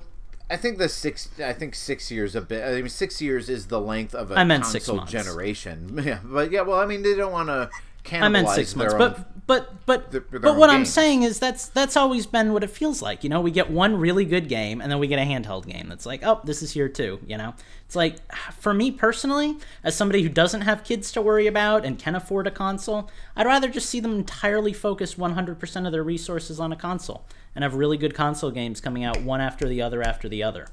I 0.49 0.55
think 0.55 0.77
the 0.77 0.87
six. 0.87 1.27
I 1.43 1.51
think 1.51 1.75
six 1.75 2.09
years 2.09 2.33
a 2.33 2.39
bit. 2.41 2.63
I 2.65 2.75
mean, 2.75 2.87
six 2.89 3.21
years 3.21 3.49
is 3.49 3.67
the 3.67 3.81
length 3.81 4.15
of 4.15 4.31
a 4.31 4.35
I 4.35 4.43
meant 4.45 4.63
console 4.63 4.79
six 4.79 4.87
months. 4.87 5.11
generation. 5.11 5.99
Yeah, 6.05 6.19
but 6.23 6.51
yeah. 6.51 6.61
Well, 6.61 6.79
I 6.79 6.85
mean, 6.85 7.03
they 7.03 7.15
don't 7.15 7.33
want 7.33 7.49
to 7.49 7.69
cannibalize 7.96 7.96
I 8.23 8.27
meant 8.29 8.47
six 8.55 8.75
months, 8.75 8.93
but 8.99 9.47
but 9.47 9.85
but 9.85 10.11
their- 10.11 10.21
their 10.29 10.39
but 10.41 10.57
what 10.57 10.69
I'm 10.69 10.83
saying 10.85 11.23
is 11.23 11.39
that's 11.39 11.67
that's 11.69 11.95
always 11.95 12.25
been 12.25 12.51
what 12.53 12.63
it 12.63 12.69
feels 12.69 13.01
like. 13.01 13.23
You 13.23 13.29
know, 13.29 13.39
we 13.39 13.51
get 13.51 13.69
one 13.69 13.95
really 13.97 14.25
good 14.25 14.49
game, 14.49 14.81
and 14.81 14.91
then 14.91 14.99
we 14.99 15.07
get 15.07 15.19
a 15.19 15.21
handheld 15.23 15.65
game 15.65 15.87
that's 15.87 16.05
like, 16.05 16.21
oh, 16.25 16.41
this 16.43 16.61
is 16.61 16.71
here 16.71 16.89
too. 16.89 17.19
You 17.25 17.37
know, 17.37 17.53
it's 17.85 17.95
like 17.95 18.17
for 18.59 18.73
me 18.73 18.91
personally, 18.91 19.55
as 19.83 19.95
somebody 19.95 20.21
who 20.21 20.29
doesn't 20.29 20.61
have 20.61 20.83
kids 20.83 21.11
to 21.13 21.21
worry 21.21 21.47
about 21.47 21.85
and 21.85 21.97
can 21.97 22.15
afford 22.15 22.45
a 22.47 22.51
console, 22.51 23.09
I'd 23.37 23.45
rather 23.45 23.69
just 23.69 23.89
see 23.89 24.01
them 24.01 24.15
entirely 24.15 24.73
focus 24.73 25.15
100% 25.15 25.85
of 25.85 25.91
their 25.93 26.03
resources 26.03 26.59
on 26.59 26.73
a 26.73 26.75
console 26.75 27.25
and 27.55 27.63
have 27.63 27.73
really 27.73 27.97
good 27.97 28.13
console 28.13 28.51
games 28.51 28.81
coming 28.81 29.03
out 29.05 29.21
one 29.21 29.39
after 29.41 29.67
the 29.67 29.81
other 29.81 30.03
after 30.03 30.27
the 30.27 30.43
other. 30.43 30.67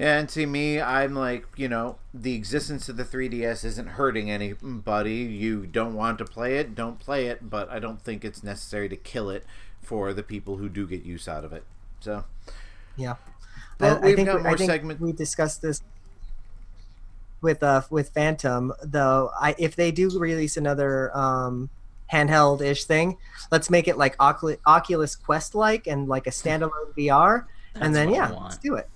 Yeah, 0.00 0.18
and 0.18 0.28
to 0.30 0.46
me, 0.46 0.80
I'm 0.80 1.14
like, 1.14 1.46
you 1.56 1.68
know, 1.68 1.98
the 2.14 2.34
existence 2.34 2.88
of 2.88 2.96
the 2.96 3.04
3DS 3.04 3.66
isn't 3.66 3.86
hurting 3.86 4.30
anybody. 4.30 5.12
You 5.16 5.66
don't 5.66 5.92
want 5.94 6.16
to 6.18 6.24
play 6.24 6.56
it, 6.56 6.74
don't 6.74 6.98
play 6.98 7.26
it, 7.26 7.50
but 7.50 7.68
I 7.70 7.80
don't 7.80 8.00
think 8.00 8.24
it's 8.24 8.42
necessary 8.42 8.88
to 8.88 8.96
kill 8.96 9.28
it 9.28 9.44
for 9.82 10.14
the 10.14 10.22
people 10.22 10.56
who 10.56 10.70
do 10.70 10.86
get 10.86 11.02
use 11.04 11.28
out 11.28 11.44
of 11.44 11.52
it. 11.52 11.64
So, 12.00 12.24
Yeah. 12.96 13.16
Well, 13.78 13.96
I, 13.96 13.98
I 13.98 14.06
we've 14.06 14.16
think, 14.16 14.26
got 14.28 14.36
we- 14.36 14.42
more 14.44 14.52
I 14.52 14.56
think 14.56 14.70
segment- 14.70 15.00
we 15.02 15.12
discussed 15.12 15.60
this 15.60 15.82
with 17.42 17.62
uh 17.62 17.82
with 17.90 18.08
Phantom 18.10 18.72
though. 18.82 19.30
I 19.38 19.54
if 19.58 19.76
they 19.76 19.90
do 19.90 20.08
release 20.18 20.56
another 20.56 21.14
um 21.16 21.68
handheld 22.12 22.62
ish 22.62 22.84
thing, 22.84 23.18
let's 23.50 23.68
make 23.70 23.86
it 23.88 23.96
like 23.98 24.16
Ocul- 24.18 24.58
Oculus 24.66 25.14
Quest 25.16 25.54
like 25.54 25.86
and 25.86 26.08
like 26.08 26.26
a 26.26 26.30
standalone 26.30 26.94
VR, 26.96 27.44
and 27.74 27.94
then 27.94 28.10
yeah, 28.10 28.28
let's 28.30 28.56
do 28.58 28.74
it. 28.76 28.88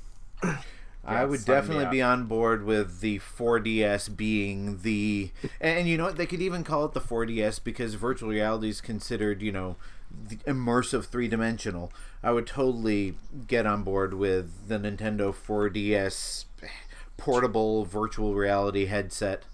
I 1.07 1.25
would 1.25 1.45
definitely 1.45 1.87
be 1.87 2.03
on 2.03 2.27
board 2.27 2.65
with 2.65 3.01
the 3.01 3.19
4DS 3.19 4.17
being 4.17 4.81
the, 4.83 5.31
and, 5.61 5.89
you 5.89 5.97
know 5.97 6.05
what? 6.05 6.17
They 6.17 6.27
could 6.27 6.43
even 6.43 6.65
call 6.65 6.85
it 6.85 6.93
the 6.93 7.01
4DS 7.01 7.63
because 7.63 7.95
virtual 7.95 8.31
reality 8.31 8.69
is 8.69 8.81
considered, 8.81 9.43
you 9.43 9.53
know, 9.53 9.77
the 10.11 10.37
immersive 10.47 11.07
three 11.07 11.29
dimensional. 11.29 11.93
I 12.23 12.33
would 12.33 12.47
totally 12.47 13.17
get 13.47 13.67
on 13.67 13.83
board 13.83 14.15
with 14.15 14.69
the 14.69 14.79
Nintendo 14.79 15.35
4DS 15.35 16.45
portable 17.17 17.85
virtual 17.85 18.35
reality 18.35 18.87
headset, 18.87 19.45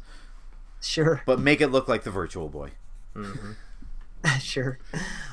Sure, 0.81 1.23
but 1.27 1.39
make 1.39 1.61
it 1.61 1.69
look 1.69 1.89
like 1.89 2.05
the 2.05 2.11
Virtual 2.11 2.49
Boy. 2.49 2.71
sure. 4.41 4.79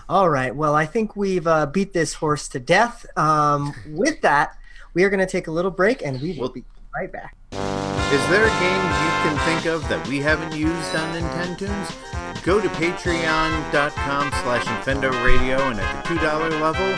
All 0.10 0.30
right. 0.30 0.56
Well, 0.56 0.76
I 0.76 0.86
think 0.86 1.16
we've 1.16 1.48
uh, 1.48 1.66
beat 1.66 1.94
this 1.94 2.16
horse 2.16 2.48
to 2.50 2.60
death. 2.60 3.06
Um, 3.18 3.74
with 3.88 4.22
that, 4.22 4.58
we 4.98 5.04
are 5.04 5.12
going 5.12 5.20
to 5.20 5.28
take 5.28 5.46
a 5.46 5.52
little 5.52 5.70
break, 5.70 6.04
and 6.04 6.20
we 6.20 6.34
will 6.40 6.50
be 6.50 6.64
right 6.96 7.12
back. 7.12 7.38
Is 7.52 8.30
there 8.30 8.44
a 8.44 8.60
game 8.60 8.84
you 8.84 9.12
can 9.22 9.38
think 9.46 9.68
of 9.68 9.88
that 9.90 10.04
we 10.08 10.18
haven't 10.18 10.58
used 10.58 10.96
on 10.96 11.14
Nintendo's? 11.14 12.42
Go 12.44 12.60
to 12.60 12.68
patreon.com 12.70 14.32
slash 14.42 14.66
Infendo 14.66 15.12
Radio 15.24 15.60
and 15.60 15.80
at 15.80 16.04
the 16.04 16.16
$2 16.16 16.62
level, 16.62 16.98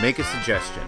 make 0.00 0.20
a 0.20 0.22
suggestion. 0.22 0.86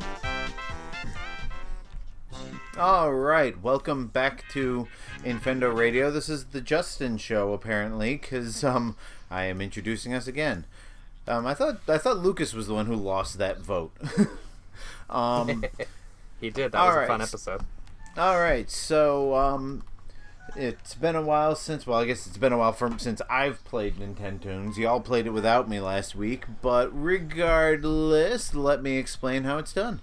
All 2.78 3.12
right, 3.12 3.60
welcome 3.60 4.06
back 4.06 4.48
to 4.52 4.86
Infendo 5.24 5.76
Radio. 5.76 6.12
This 6.12 6.28
is 6.28 6.44
the 6.44 6.60
Justin 6.60 7.18
show, 7.18 7.52
apparently, 7.54 8.18
because 8.18 8.62
um, 8.62 8.94
I 9.32 9.46
am 9.46 9.60
introducing 9.60 10.14
us 10.14 10.28
again. 10.28 10.66
Um, 11.26 11.44
I 11.44 11.54
thought 11.54 11.80
I 11.88 11.98
thought 11.98 12.18
Lucas 12.18 12.54
was 12.54 12.68
the 12.68 12.74
one 12.74 12.86
who 12.86 12.94
lost 12.94 13.38
that 13.38 13.58
vote. 13.58 13.96
um, 15.10 15.64
He 16.42 16.50
did. 16.50 16.72
That 16.72 16.78
All 16.78 16.88
was 16.88 16.96
right. 16.96 17.04
a 17.04 17.06
fun 17.06 17.22
episode. 17.22 17.62
all 18.18 18.38
right, 18.40 18.68
so 18.68 19.34
um, 19.34 19.84
it's 20.56 20.94
been 20.94 21.14
a 21.16 21.22
while 21.22 21.54
since. 21.54 21.86
Well, 21.86 22.00
I 22.00 22.04
guess 22.04 22.26
it's 22.26 22.36
been 22.36 22.52
a 22.52 22.58
while 22.58 22.72
from 22.72 22.98
since 22.98 23.22
I've 23.30 23.64
played 23.64 23.96
Nintendo's. 23.96 24.76
Y'all 24.76 25.00
played 25.00 25.26
it 25.26 25.30
without 25.30 25.68
me 25.68 25.80
last 25.80 26.14
week, 26.16 26.44
but 26.60 26.90
regardless, 26.92 28.54
let 28.54 28.82
me 28.82 28.98
explain 28.98 29.44
how 29.44 29.58
it's 29.58 29.72
done. 29.72 30.00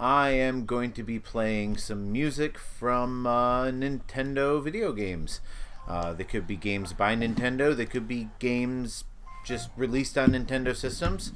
I 0.00 0.30
am 0.30 0.66
going 0.66 0.92
to 0.92 1.02
be 1.02 1.18
playing 1.18 1.76
some 1.76 2.12
music 2.12 2.58
from 2.58 3.26
uh, 3.26 3.66
Nintendo 3.66 4.62
video 4.62 4.92
games. 4.92 5.40
Uh, 5.88 6.12
they 6.12 6.24
could 6.24 6.46
be 6.46 6.56
games 6.56 6.92
by 6.92 7.16
Nintendo. 7.16 7.74
They 7.74 7.86
could 7.86 8.06
be 8.06 8.28
games 8.38 9.04
just 9.44 9.70
released 9.76 10.18
on 10.18 10.30
Nintendo 10.32 10.76
systems. 10.76 11.32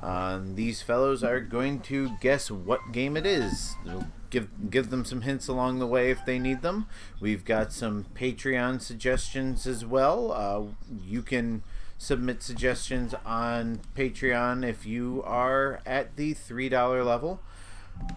Uh, 0.00 0.40
these 0.54 0.82
fellows 0.82 1.24
are 1.24 1.40
going 1.40 1.80
to 1.80 2.16
guess 2.20 2.50
what 2.50 2.92
game 2.92 3.16
it 3.16 3.26
is. 3.26 3.74
It'll 3.86 4.06
give 4.30 4.70
give 4.70 4.90
them 4.90 5.04
some 5.04 5.22
hints 5.22 5.48
along 5.48 5.78
the 5.78 5.86
way 5.86 6.10
if 6.10 6.24
they 6.24 6.38
need 6.38 6.62
them. 6.62 6.86
We've 7.20 7.44
got 7.44 7.72
some 7.72 8.06
Patreon 8.14 8.82
suggestions 8.82 9.66
as 9.66 9.84
well. 9.84 10.32
Uh, 10.32 10.74
you 11.04 11.22
can 11.22 11.62
submit 11.98 12.42
suggestions 12.42 13.14
on 13.24 13.80
Patreon 13.96 14.68
if 14.68 14.84
you 14.84 15.22
are 15.24 15.80
at 15.86 16.16
the 16.16 16.34
three 16.34 16.68
dollar 16.68 17.02
level. 17.02 17.40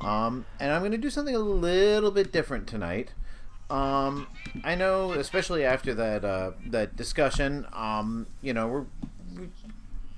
Um, 0.01 0.45
and 0.59 0.71
I'm 0.73 0.81
going 0.81 0.91
to 0.91 0.97
do 0.97 1.09
something 1.09 1.35
a 1.35 1.39
little 1.39 2.11
bit 2.11 2.33
different 2.33 2.67
tonight. 2.67 3.13
Um, 3.69 4.27
I 4.63 4.75
know, 4.75 5.11
especially 5.11 5.63
after 5.63 5.93
that 5.93 6.25
uh, 6.25 6.51
that 6.67 6.95
discussion, 6.95 7.67
um, 7.71 8.25
you 8.41 8.53
know, 8.53 8.67
we're, 8.67 8.79
we 8.81 9.08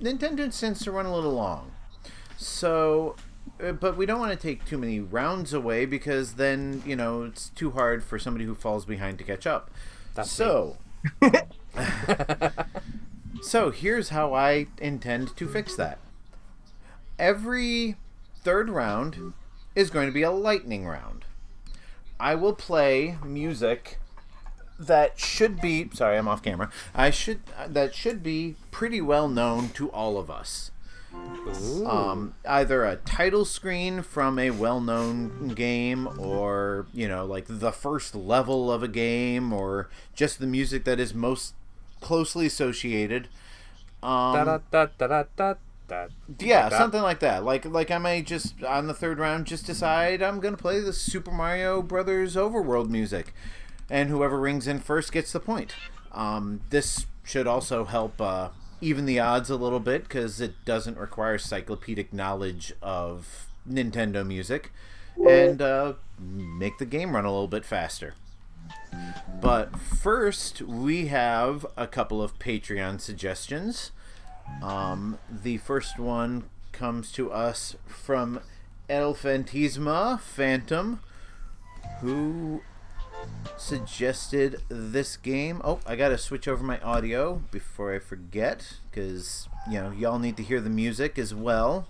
Nintendo 0.02 0.58
tends 0.58 0.82
to 0.84 0.90
run 0.90 1.06
a 1.06 1.14
little 1.14 1.32
long, 1.32 1.72
so. 2.36 3.16
uh, 3.62 3.72
But 3.72 3.96
we 3.96 4.06
don't 4.06 4.20
want 4.20 4.32
to 4.32 4.38
take 4.38 4.64
too 4.64 4.78
many 4.78 5.00
rounds 5.00 5.52
away 5.52 5.86
because 5.86 6.34
then 6.34 6.82
you 6.86 6.96
know 6.96 7.24
it's 7.24 7.48
too 7.50 7.72
hard 7.72 8.02
for 8.04 8.18
somebody 8.18 8.44
who 8.44 8.54
falls 8.54 8.84
behind 8.84 9.18
to 9.18 9.24
catch 9.24 9.46
up. 9.46 9.70
That's 10.14 10.30
so. 10.30 10.76
so 13.42 13.70
here's 13.70 14.10
how 14.10 14.34
I 14.34 14.66
intend 14.78 15.36
to 15.36 15.48
fix 15.48 15.74
that. 15.76 15.98
Every 17.18 17.96
third 18.42 18.70
round 18.70 19.32
is 19.74 19.90
going 19.90 20.06
to 20.06 20.12
be 20.12 20.22
a 20.22 20.30
lightning 20.30 20.86
round. 20.86 21.24
I 22.20 22.34
will 22.34 22.52
play 22.54 23.16
music 23.24 23.98
that 24.78 25.18
should 25.18 25.60
be 25.60 25.88
sorry, 25.92 26.18
I'm 26.18 26.28
off 26.28 26.42
camera. 26.42 26.70
I 26.94 27.10
should 27.10 27.40
that 27.66 27.94
should 27.94 28.22
be 28.22 28.56
pretty 28.70 29.00
well 29.00 29.28
known 29.28 29.70
to 29.70 29.90
all 29.90 30.18
of 30.18 30.30
us. 30.30 30.70
Um, 31.86 32.34
either 32.48 32.84
a 32.84 32.96
title 32.96 33.44
screen 33.44 34.02
from 34.02 34.38
a 34.38 34.50
well-known 34.50 35.48
game, 35.48 36.08
or 36.18 36.86
you 36.94 37.06
know, 37.06 37.26
like 37.26 37.44
the 37.48 37.72
first 37.72 38.14
level 38.14 38.72
of 38.72 38.82
a 38.82 38.88
game, 38.88 39.52
or 39.52 39.90
just 40.14 40.38
the 40.38 40.46
music 40.46 40.84
that 40.84 40.98
is 40.98 41.12
most 41.12 41.54
closely 42.00 42.46
associated. 42.46 43.28
Um, 44.02 44.34
Da 44.34 44.44
da 44.44 44.58
da 44.70 44.86
da 44.98 45.06
da 45.06 45.24
da. 45.36 45.54
da. 45.86 46.06
yeah, 46.40 46.68
something 46.70 47.02
like 47.02 47.20
that. 47.20 47.44
Like 47.44 47.64
like 47.66 47.90
I 47.90 47.98
may 47.98 48.22
just 48.22 48.62
on 48.64 48.86
the 48.86 48.94
third 48.94 49.18
round 49.18 49.46
just 49.46 49.66
decide 49.66 50.22
I'm 50.22 50.40
gonna 50.40 50.56
play 50.56 50.80
the 50.80 50.92
Super 50.92 51.30
Mario 51.30 51.82
Brothers 51.82 52.36
Overworld 52.36 52.88
music, 52.88 53.34
and 53.92 54.08
whoever 54.08 54.40
rings 54.40 54.66
in 54.66 54.80
first 54.80 55.12
gets 55.12 55.32
the 55.32 55.38
point. 55.38 55.74
Um, 56.12 56.62
this 56.70 57.06
should 57.22 57.46
also 57.46 57.84
help 57.84 58.20
uh, 58.20 58.48
even 58.80 59.04
the 59.04 59.20
odds 59.20 59.50
a 59.50 59.56
little 59.56 59.80
bit 59.80 60.04
because 60.04 60.40
it 60.40 60.64
doesn't 60.64 60.96
require 60.96 61.36
cyclopedic 61.36 62.10
knowledge 62.10 62.72
of 62.80 63.46
Nintendo 63.70 64.26
music, 64.26 64.72
and 65.28 65.60
uh, 65.60 65.92
make 66.18 66.78
the 66.78 66.86
game 66.86 67.14
run 67.14 67.26
a 67.26 67.30
little 67.30 67.46
bit 67.46 67.66
faster. 67.66 68.14
But 69.40 69.78
first, 69.78 70.62
we 70.62 71.08
have 71.08 71.66
a 71.76 71.86
couple 71.86 72.22
of 72.22 72.38
Patreon 72.38 72.98
suggestions. 73.00 73.90
Um, 74.62 75.18
the 75.30 75.58
first 75.58 75.98
one 75.98 76.44
comes 76.72 77.12
to 77.12 77.30
us 77.30 77.76
from 77.86 78.40
El 78.88 79.14
Fantasma 79.14 80.18
Phantom, 80.18 81.00
who 82.00 82.62
suggested 83.56 84.60
this 84.68 85.16
game. 85.16 85.60
Oh, 85.64 85.80
I 85.86 85.96
gotta 85.96 86.18
switch 86.18 86.48
over 86.48 86.62
my 86.64 86.80
audio 86.80 87.42
before 87.50 87.94
I 87.94 87.98
forget, 87.98 88.76
because 88.90 89.48
you 89.70 89.80
know 89.80 89.90
y'all 89.90 90.18
need 90.18 90.36
to 90.36 90.42
hear 90.42 90.60
the 90.60 90.70
music 90.70 91.18
as 91.18 91.34
well. 91.34 91.88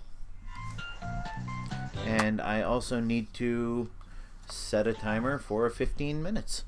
And 2.05 2.41
I 2.41 2.61
also 2.61 2.99
need 2.99 3.33
to 3.35 3.89
set 4.47 4.87
a 4.87 4.93
timer 4.93 5.39
for 5.39 5.69
15 5.69 6.21
minutes. 6.21 6.63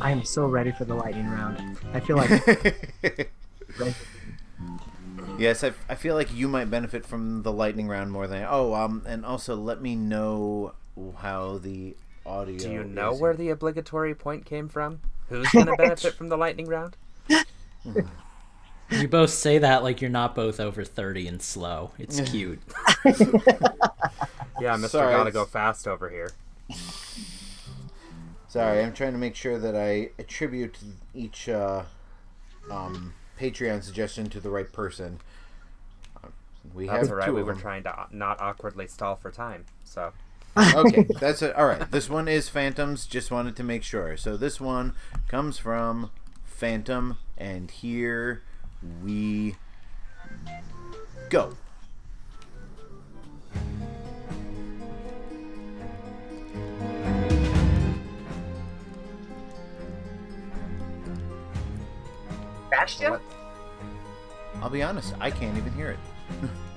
I 0.00 0.10
am 0.12 0.24
so 0.24 0.46
ready 0.46 0.70
for 0.70 0.84
the 0.84 0.94
lightning 0.94 1.28
round. 1.28 1.78
I 1.92 2.00
feel 2.00 2.16
like. 2.16 3.30
Yes, 5.38 5.62
I, 5.62 5.72
I 5.88 5.94
feel 5.94 6.16
like 6.16 6.34
you 6.34 6.48
might 6.48 6.68
benefit 6.68 7.06
from 7.06 7.44
the 7.44 7.52
lightning 7.52 7.86
round 7.86 8.10
more 8.10 8.26
than 8.26 8.44
oh 8.50 8.74
um 8.74 9.04
and 9.06 9.24
also 9.24 9.54
let 9.54 9.80
me 9.80 9.94
know 9.94 10.74
how 11.18 11.58
the 11.58 11.96
audio. 12.26 12.58
Do 12.58 12.70
you 12.70 12.84
know 12.84 13.12
is. 13.12 13.20
where 13.20 13.34
the 13.34 13.50
obligatory 13.50 14.14
point 14.14 14.44
came 14.44 14.68
from? 14.68 15.00
Who's 15.28 15.48
going 15.50 15.66
to 15.72 15.76
benefit 15.76 16.14
from 16.14 16.28
the 16.28 16.36
lightning 16.36 16.66
round? 16.66 16.96
You 18.90 19.06
both 19.08 19.30
say 19.30 19.58
that 19.58 19.82
like 19.82 20.00
you're 20.00 20.10
not 20.10 20.34
both 20.34 20.58
over 20.60 20.82
30 20.84 21.28
and 21.28 21.42
slow. 21.42 21.92
It's 21.98 22.20
cute. 22.20 22.60
Yeah, 24.60 24.74
Mr. 24.74 24.88
Sorry, 24.88 25.12
Gotta 25.12 25.28
it's- 25.28 25.34
go 25.34 25.44
fast 25.44 25.86
over 25.86 26.10
here. 26.10 26.32
Sorry, 28.48 28.82
I'm 28.82 28.92
trying 28.92 29.12
to 29.12 29.18
make 29.18 29.36
sure 29.36 29.56
that 29.58 29.76
I 29.76 30.10
attribute 30.18 30.78
each 31.14 31.48
uh, 31.48 31.84
um, 32.68 33.14
Patreon 33.38 33.84
suggestion 33.84 34.28
to 34.30 34.40
the 34.40 34.50
right 34.50 34.70
person. 34.72 35.20
Uh, 36.24 36.28
We 36.74 36.86
That's 36.86 37.02
have 37.02 37.10
all 37.10 37.16
right. 37.18 37.26
two 37.26 37.34
We 37.36 37.42
were 37.44 37.54
trying 37.54 37.84
to 37.84 38.06
not 38.10 38.40
awkwardly 38.40 38.88
stall 38.88 39.14
for 39.16 39.30
time. 39.30 39.66
So 39.84 40.12
okay, 40.58 41.06
that's 41.20 41.42
it. 41.42 41.54
All 41.54 41.66
right, 41.66 41.90
this 41.90 42.10
one 42.10 42.28
is 42.28 42.48
Phantoms. 42.48 43.06
Just 43.06 43.30
wanted 43.30 43.56
to 43.56 43.64
make 43.64 43.82
sure. 43.82 44.16
So 44.16 44.36
this 44.36 44.60
one 44.60 44.94
comes 45.28 45.58
from 45.58 46.10
Phantom, 46.44 47.18
and 47.36 47.70
here 47.70 48.42
we 49.02 49.56
go. 51.30 51.56
Bastion? 62.70 63.12
What? 63.12 63.22
I'll 64.60 64.70
be 64.70 64.82
honest, 64.82 65.14
I 65.20 65.30
can't 65.30 65.56
even 65.56 65.72
hear 65.72 65.90
it. 65.90 65.98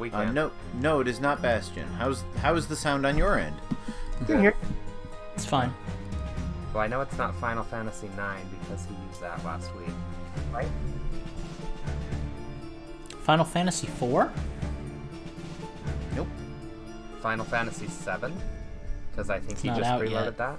we 0.00 0.10
Uh, 0.10 0.24
no, 0.32 0.50
no, 0.74 1.00
it 1.00 1.06
is 1.08 1.20
not 1.20 1.40
Bastion. 1.42 1.86
How's 1.98 2.24
how 2.42 2.54
is 2.56 2.66
the 2.66 2.74
sound 2.76 3.06
on 3.06 3.16
your 3.16 3.38
end? 3.38 3.54
You 4.20 4.26
can 4.26 4.40
hear- 4.40 4.56
It's 5.34 5.44
fine. 5.46 5.72
Well, 6.74 6.82
I 6.82 6.86
know 6.86 7.00
it's 7.00 7.16
not 7.18 7.34
Final 7.36 7.64
Fantasy 7.64 8.06
IX 8.08 8.44
because 8.60 8.84
he 8.86 8.94
used 9.08 9.20
that 9.20 9.44
last 9.44 9.74
week. 9.76 9.88
right? 10.52 10.68
Final 13.22 13.44
Fantasy 13.44 13.86
4? 13.86 14.32
Nope. 16.16 16.28
Final 17.20 17.44
Fantasy 17.44 17.86
VII 17.86 18.32
because 19.10 19.30
I 19.30 19.38
think 19.38 19.52
It's 19.52 19.62
he 19.62 19.68
just 19.68 19.82
out 19.82 20.00
preloaded 20.00 20.10
yet. 20.24 20.38
that. 20.38 20.56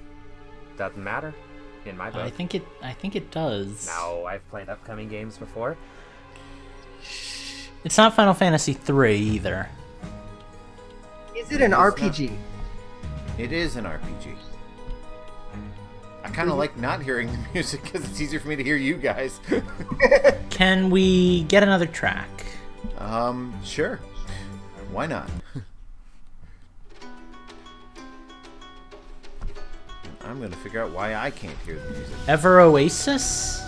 Doesn't 0.78 1.04
matter 1.04 1.34
in 1.86 1.98
my 1.98 2.10
book. 2.10 2.22
I 2.22 2.30
think 2.30 2.56
it 2.56 2.64
I 2.82 2.94
think 2.94 3.16
it 3.16 3.32
does. 3.32 3.88
No, 3.88 4.26
I've 4.26 4.48
played 4.50 4.70
upcoming 4.70 5.08
games 5.10 5.38
before. 5.38 5.78
It's 7.84 7.98
not 7.98 8.14
Final 8.16 8.34
Fantasy 8.34 8.74
3 8.74 9.16
either. 9.16 9.68
Is 11.36 11.52
it 11.52 11.62
an 11.62 11.72
RPG? 11.72 12.36
It 13.38 13.52
is 13.52 13.76
an 13.76 13.86
RPG. 13.86 14.36
I 16.24 16.30
kind 16.30 16.52
of 16.52 16.58
like 16.58 16.78
not 16.78 17.02
hearing 17.02 17.32
the 17.32 17.40
music 17.54 17.82
because 17.84 18.04
it's 18.08 18.22
easier 18.22 18.40
for 18.40 18.48
me 18.48 18.56
to 18.56 18.64
hear 18.64 18.76
you 18.76 18.96
guys. 18.96 19.40
Can 20.52 20.90
we 20.92 21.44
get 21.46 21.64
another 21.64 21.88
track? 21.88 22.30
um, 23.00 23.54
sure. 23.64 24.00
Why 24.92 25.08
not? 25.08 25.30
I'm 30.24 30.40
gonna 30.40 30.56
figure 30.58 30.82
out 30.84 30.92
why 30.92 31.16
I 31.16 31.32
can't 31.32 31.58
hear 31.66 31.76
the 31.80 31.90
music. 31.90 32.16
Ever 32.28 32.60
Oasis? 32.60 33.62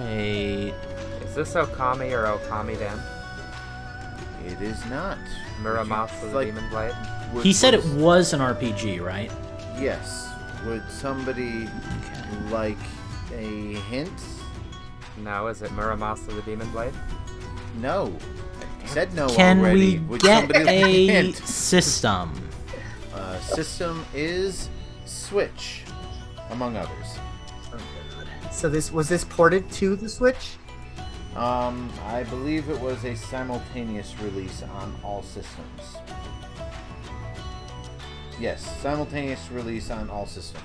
Wait. 0.00 0.74
Is 1.24 1.34
this 1.34 1.54
Okami 1.54 2.12
or 2.12 2.24
Okamiden? 2.38 3.00
It 4.46 4.60
is 4.62 4.84
not. 4.86 5.18
Muramasa 5.62 6.20
the 6.22 6.26
like- 6.28 6.46
Demon 6.48 6.68
Blade? 6.70 6.94
Would- 7.32 7.44
He 7.44 7.52
said 7.52 7.74
it 7.74 7.84
was 7.86 8.32
an 8.32 8.40
RPG, 8.40 9.00
right? 9.04 9.30
Yes. 9.78 10.28
Would 10.64 10.82
somebody 10.90 11.68
like 12.50 12.78
a 13.32 13.74
hint? 13.90 14.10
No, 15.18 15.48
is 15.48 15.62
it 15.62 15.70
Muramasa 15.72 16.26
the 16.34 16.42
Demon 16.42 16.70
Blade? 16.70 16.94
No. 17.80 18.12
I 18.82 18.86
said 18.86 19.12
no 19.14 19.28
Can 19.28 19.58
already. 19.60 19.98
we 19.98 20.04
Would 20.06 20.22
get 20.22 20.40
somebody 20.52 20.68
a 20.68 21.06
hint? 21.06 21.36
system? 21.36 22.32
Uh, 23.14 23.38
system 23.40 24.04
is 24.14 24.68
Switch, 25.04 25.82
among 26.50 26.76
others. 26.76 27.18
So 28.58 28.68
this 28.68 28.90
was 28.90 29.08
this 29.08 29.22
ported 29.22 29.70
to 29.74 29.94
the 29.94 30.08
Switch? 30.08 30.56
Um, 31.36 31.88
I 32.06 32.24
believe 32.24 32.68
it 32.68 32.80
was 32.80 33.04
a 33.04 33.14
simultaneous 33.14 34.18
release 34.20 34.64
on 34.64 34.96
all 35.04 35.22
systems. 35.22 35.96
Yes, 38.40 38.60
simultaneous 38.80 39.48
release 39.52 39.92
on 39.92 40.10
all 40.10 40.26
systems. 40.26 40.64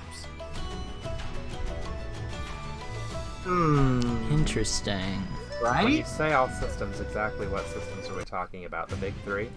Hmm. 3.44 4.00
Interesting. 4.32 5.22
Right? 5.62 5.84
When 5.84 5.92
you 5.92 5.98
Right? 6.00 6.08
say 6.08 6.32
all 6.32 6.48
systems, 6.50 6.98
exactly 6.98 7.46
what 7.46 7.64
systems 7.68 8.08
are 8.08 8.16
we 8.16 8.24
talking 8.24 8.64
about? 8.64 8.88
The 8.88 8.96
big 8.96 9.14
three? 9.24 9.50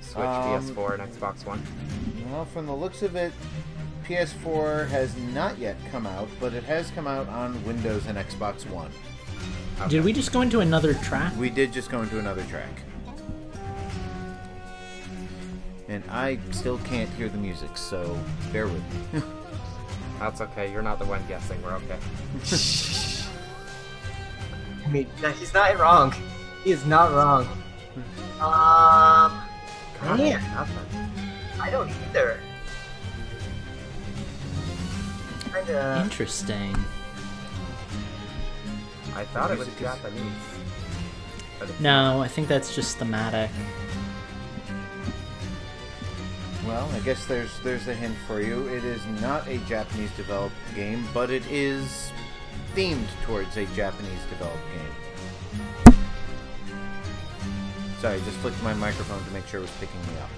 Switch, 0.00 0.16
Um, 0.24 0.60
PS4, 0.60 0.94
and 0.98 1.12
Xbox 1.12 1.46
One? 1.46 1.62
Well, 2.32 2.44
from 2.46 2.66
the 2.66 2.74
looks 2.74 3.02
of 3.02 3.14
it, 3.14 3.32
PS4 4.04 4.88
has 4.88 5.16
not 5.16 5.58
yet 5.58 5.76
come 5.90 6.06
out, 6.06 6.28
but 6.38 6.52
it 6.52 6.64
has 6.64 6.90
come 6.90 7.06
out 7.06 7.28
on 7.28 7.62
Windows 7.64 8.06
and 8.06 8.18
Xbox 8.18 8.68
One. 8.68 8.90
Did 9.88 10.04
we 10.04 10.12
just 10.12 10.32
go 10.32 10.42
into 10.42 10.60
another 10.60 10.94
track? 10.94 11.34
We 11.36 11.50
did 11.50 11.72
just 11.72 11.90
go 11.90 12.02
into 12.02 12.18
another 12.18 12.44
track. 12.44 12.70
And 15.88 16.04
I 16.10 16.38
still 16.50 16.78
can't 16.78 17.10
hear 17.10 17.28
the 17.28 17.38
music, 17.38 17.76
so 17.76 18.18
bear 18.52 18.66
with 18.68 18.82
me. 19.12 19.22
That's 20.18 20.40
okay, 20.40 20.70
you're 20.72 20.82
not 20.82 20.98
the 20.98 21.04
one 21.06 21.22
guessing, 21.26 21.60
we're 21.62 21.74
okay. 21.74 21.98
I 24.84 24.90
mean, 24.90 25.06
he's 25.38 25.54
not 25.54 25.78
wrong. 25.78 26.14
He 26.62 26.72
is 26.72 26.84
not 26.86 27.12
wrong. 27.12 27.46
Um, 28.34 29.40
God, 30.02 30.18
Man. 30.18 30.42
I 31.60 31.70
don't 31.70 31.88
either. 31.88 32.40
Kinda. 35.54 36.00
Interesting. 36.02 36.74
I 39.14 39.24
thought 39.24 39.50
it 39.52 39.58
was 39.58 39.68
Music 39.68 39.74
is- 39.86 39.94
Japanese. 39.94 40.32
But 41.60 41.80
No, 41.80 42.20
I 42.20 42.28
think 42.28 42.48
that's 42.48 42.74
just 42.74 42.98
thematic. 42.98 43.50
Well, 46.66 46.90
I 46.94 47.00
guess 47.00 47.26
there's 47.26 47.50
there's 47.60 47.86
a 47.88 47.94
hint 47.94 48.16
for 48.26 48.40
you. 48.40 48.66
It 48.68 48.84
is 48.84 49.04
not 49.20 49.46
a 49.46 49.58
Japanese 49.58 50.10
developed 50.12 50.56
game, 50.74 51.06
but 51.12 51.30
it 51.30 51.44
is 51.50 52.10
themed 52.74 53.06
towards 53.24 53.56
a 53.56 53.66
Japanese 53.66 54.22
developed 54.30 54.64
game. 54.74 55.94
Sorry, 58.00 58.14
I 58.16 58.20
just 58.24 58.36
flicked 58.38 58.60
my 58.62 58.74
microphone 58.74 59.22
to 59.24 59.30
make 59.30 59.46
sure 59.46 59.60
it 59.60 59.62
was 59.62 59.70
picking 59.72 60.00
me 60.02 60.18
up. 60.20 60.30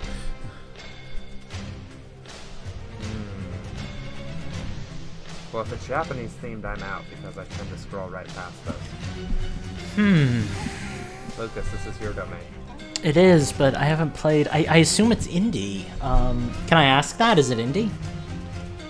Well, 5.52 5.62
if 5.62 5.72
it's 5.72 5.86
Japanese 5.86 6.32
themed, 6.42 6.64
I'm 6.64 6.82
out 6.82 7.04
because 7.08 7.38
I 7.38 7.44
tend 7.44 7.70
to 7.70 7.78
scroll 7.78 8.08
right 8.08 8.26
past 8.28 8.64
those. 8.64 8.74
Hmm. 9.94 10.42
Lucas, 11.40 11.70
this 11.70 11.86
is 11.86 12.00
your 12.00 12.12
domain. 12.12 12.40
It 13.02 13.16
is, 13.16 13.52
but 13.52 13.74
I 13.74 13.84
haven't 13.84 14.14
played. 14.14 14.48
I, 14.48 14.66
I 14.68 14.76
assume 14.78 15.12
it's 15.12 15.26
indie. 15.26 15.84
Um, 16.02 16.52
can 16.66 16.78
I 16.78 16.84
ask 16.84 17.16
that? 17.18 17.38
Is 17.38 17.50
it 17.50 17.58
indie? 17.58 17.90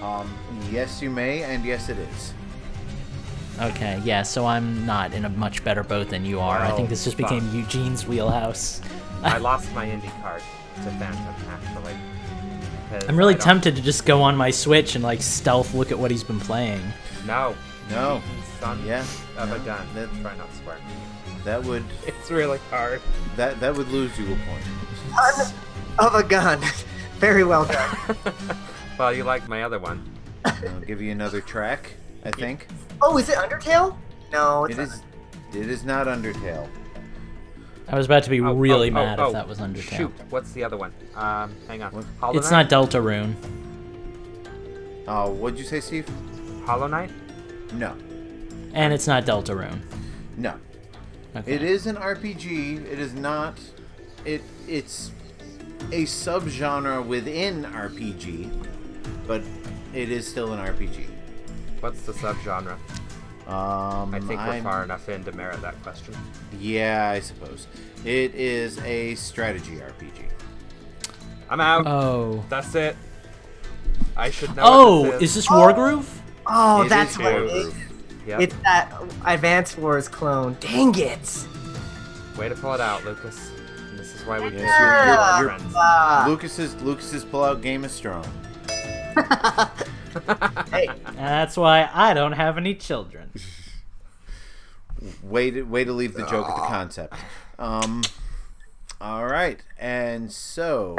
Um, 0.02 0.32
yes, 0.70 1.02
you 1.02 1.10
may, 1.10 1.42
and 1.42 1.64
yes, 1.64 1.88
it 1.88 1.98
is. 1.98 2.32
Okay, 3.60 4.00
yeah. 4.04 4.22
So 4.22 4.46
I'm 4.46 4.86
not 4.86 5.12
in 5.12 5.24
a 5.24 5.28
much 5.28 5.64
better 5.64 5.82
boat 5.82 6.08
than 6.08 6.24
you 6.24 6.40
are. 6.40 6.58
I 6.58 6.70
think 6.72 6.88
this 6.88 7.04
just 7.04 7.16
fuck. 7.16 7.30
became 7.30 7.54
Eugene's 7.54 8.06
wheelhouse. 8.06 8.80
I 9.22 9.38
lost 9.50 9.72
my 9.74 9.86
indie 9.86 10.22
card 10.22 10.42
to 10.76 10.82
Phantom, 10.82 11.34
actually. 11.50 11.94
'Cause 12.90 13.04
I'm 13.08 13.16
really 13.16 13.34
tempted 13.34 13.76
to 13.76 13.82
just 13.82 14.04
go 14.06 14.22
on 14.22 14.36
my 14.36 14.50
Switch 14.50 14.94
and 14.94 15.02
like 15.04 15.20
stealth 15.22 15.74
look 15.74 15.90
at 15.90 15.98
what 15.98 16.10
he's 16.10 16.24
been 16.24 16.40
playing. 16.40 16.80
No. 17.26 17.54
No. 17.90 18.22
Son 18.60 18.80
Yeah. 18.86 19.04
of 19.38 19.52
a 19.52 19.58
gun. 19.60 19.86
That, 19.94 20.08
Try 20.22 20.36
not 20.36 20.50
to 20.50 20.56
swear. 20.62 20.76
that 21.44 21.62
would 21.64 21.84
It's 22.06 22.30
really 22.30 22.58
hard. 22.70 23.00
that 23.36 23.58
that 23.60 23.74
would 23.76 23.88
lose 23.88 24.16
you 24.18 24.26
a 24.26 24.36
point. 24.48 24.64
Son 25.36 25.52
of 25.98 26.14
a 26.14 26.22
gun. 26.22 26.60
Very 27.18 27.44
well 27.44 27.64
done. 27.64 27.96
Well, 28.98 29.12
you 29.12 29.24
liked 29.24 29.46
my 29.46 29.62
other 29.62 29.78
one. 29.78 30.02
I'll 30.46 30.80
give 30.86 31.02
you 31.02 31.12
another 31.12 31.42
track. 31.42 31.92
I 32.24 32.30
think 32.30 32.66
Oh, 33.02 33.18
is 33.18 33.28
it 33.28 33.36
Undertale? 33.36 33.94
No, 34.32 34.64
it's 34.64 34.78
it 34.78 34.82
is. 34.82 35.02
It 35.54 35.68
is 35.68 35.84
not 35.84 36.06
Undertale. 36.06 36.66
I 37.88 37.96
was 37.96 38.06
about 38.06 38.24
to 38.24 38.30
be 38.30 38.40
Oh, 38.40 38.52
really 38.52 38.90
oh, 38.90 38.94
mad 38.94 39.20
oh, 39.20 39.26
if 39.28 39.32
that 39.32 39.46
was 39.48 39.60
oh, 39.60 39.64
Undertale. 39.64 39.96
Shoot, 39.96 40.12
what's 40.30 40.52
the 40.52 40.64
other 40.64 40.76
one? 40.76 40.92
Um, 41.14 41.54
hang 41.68 41.82
on. 41.82 41.92
What? 41.92 42.04
Hollow 42.20 42.36
It's 42.38 42.50
Knight? 42.50 42.70
not 42.70 42.90
Deltarune. 42.90 43.34
Oh, 45.08 45.30
what'd 45.32 45.58
you 45.58 45.64
say, 45.64 45.80
Steve? 45.80 46.08
Hollow 46.64 46.88
Knight? 46.88 47.10
No, 47.72 47.94
And 48.74 48.92
it's 48.92 49.06
not 49.06 49.24
Deltarune. 49.24 49.80
no. 50.36 50.54
Okay. 51.36 51.52
It 51.52 51.62
is 51.62 51.86
an 51.86 51.96
RPG. 51.96 52.90
It 52.90 52.98
is 52.98 53.12
not. 53.12 53.58
It 54.24 54.40
it's 54.66 55.10
a 55.92 56.04
subgenre 56.04 57.04
within 57.06 57.64
RPG, 57.64 58.48
but 59.26 59.42
it 59.92 60.10
is 60.10 60.26
still 60.26 60.54
an 60.54 60.60
RPG. 60.60 61.06
What's 61.80 62.00
the 62.02 62.12
subgenre? 62.12 62.78
Um, 63.46 64.12
I 64.14 64.18
think 64.18 64.40
we're 64.40 64.46
I'm- 64.54 64.64
far 64.64 64.82
enough 64.82 65.08
in 65.08 65.22
to 65.24 65.32
merit 65.32 65.60
that 65.62 65.80
question. 65.82 66.14
Yeah, 66.58 67.10
I 67.10 67.20
suppose 67.20 67.66
it 68.04 68.34
is 68.34 68.78
a 68.78 69.14
strategy 69.14 69.76
RPG. 69.76 70.24
I'm 71.48 71.60
out. 71.60 71.86
Oh. 71.86 72.44
That's 72.48 72.74
it. 72.74 72.96
I 74.16 74.30
should 74.30 74.54
know. 74.56 74.62
Oh, 74.64 75.00
what 75.02 75.14
is 75.14 75.20
this 75.20 75.28
is. 75.30 75.34
this 75.44 75.46
Wargroove? 75.48 76.06
Oh, 76.46 76.82
It 76.82 76.88
that's 76.88 77.12
is 77.12 77.18
what 77.18 77.32
it 77.34 77.50
Wargroove. 77.50 77.66
is. 77.68 77.74
Yep. 78.26 78.40
It's 78.40 78.54
that 78.64 78.92
Advance 79.24 79.78
Wars 79.78 80.08
clone. 80.08 80.56
Dang 80.58 80.92
it! 80.98 81.46
Way 82.36 82.48
to 82.48 82.56
pull 82.56 82.74
it 82.74 82.80
out, 82.80 83.04
Lucas. 83.04 83.50
And 83.90 83.96
this 83.98 84.12
is 84.14 84.26
why 84.26 84.40
we 84.40 84.46
Yes, 84.46 84.54
consider 84.54 84.96
you're- 84.96 85.06
you 85.06 85.36
you're- 85.38 85.58
friends. 85.58 85.74
Ah, 85.76 86.24
Lucas's 86.26 86.74
Lucas's 86.82 87.24
pullout 87.24 87.62
game 87.62 87.84
is 87.84 87.92
strong. 87.92 88.24
hey, 90.72 90.88
That's 91.14 91.56
why 91.56 91.88
I 91.92 92.12
don't 92.14 92.32
have 92.32 92.58
any 92.58 92.74
children. 92.74 93.25
Way 95.22 95.50
to 95.50 95.62
way 95.62 95.84
to 95.84 95.92
leave 95.92 96.14
the 96.14 96.26
joke 96.26 96.48
at 96.48 96.56
the 96.56 96.66
concept. 96.66 97.14
Um, 97.58 98.02
all 99.00 99.26
right, 99.26 99.62
and 99.78 100.32
so 100.32 100.96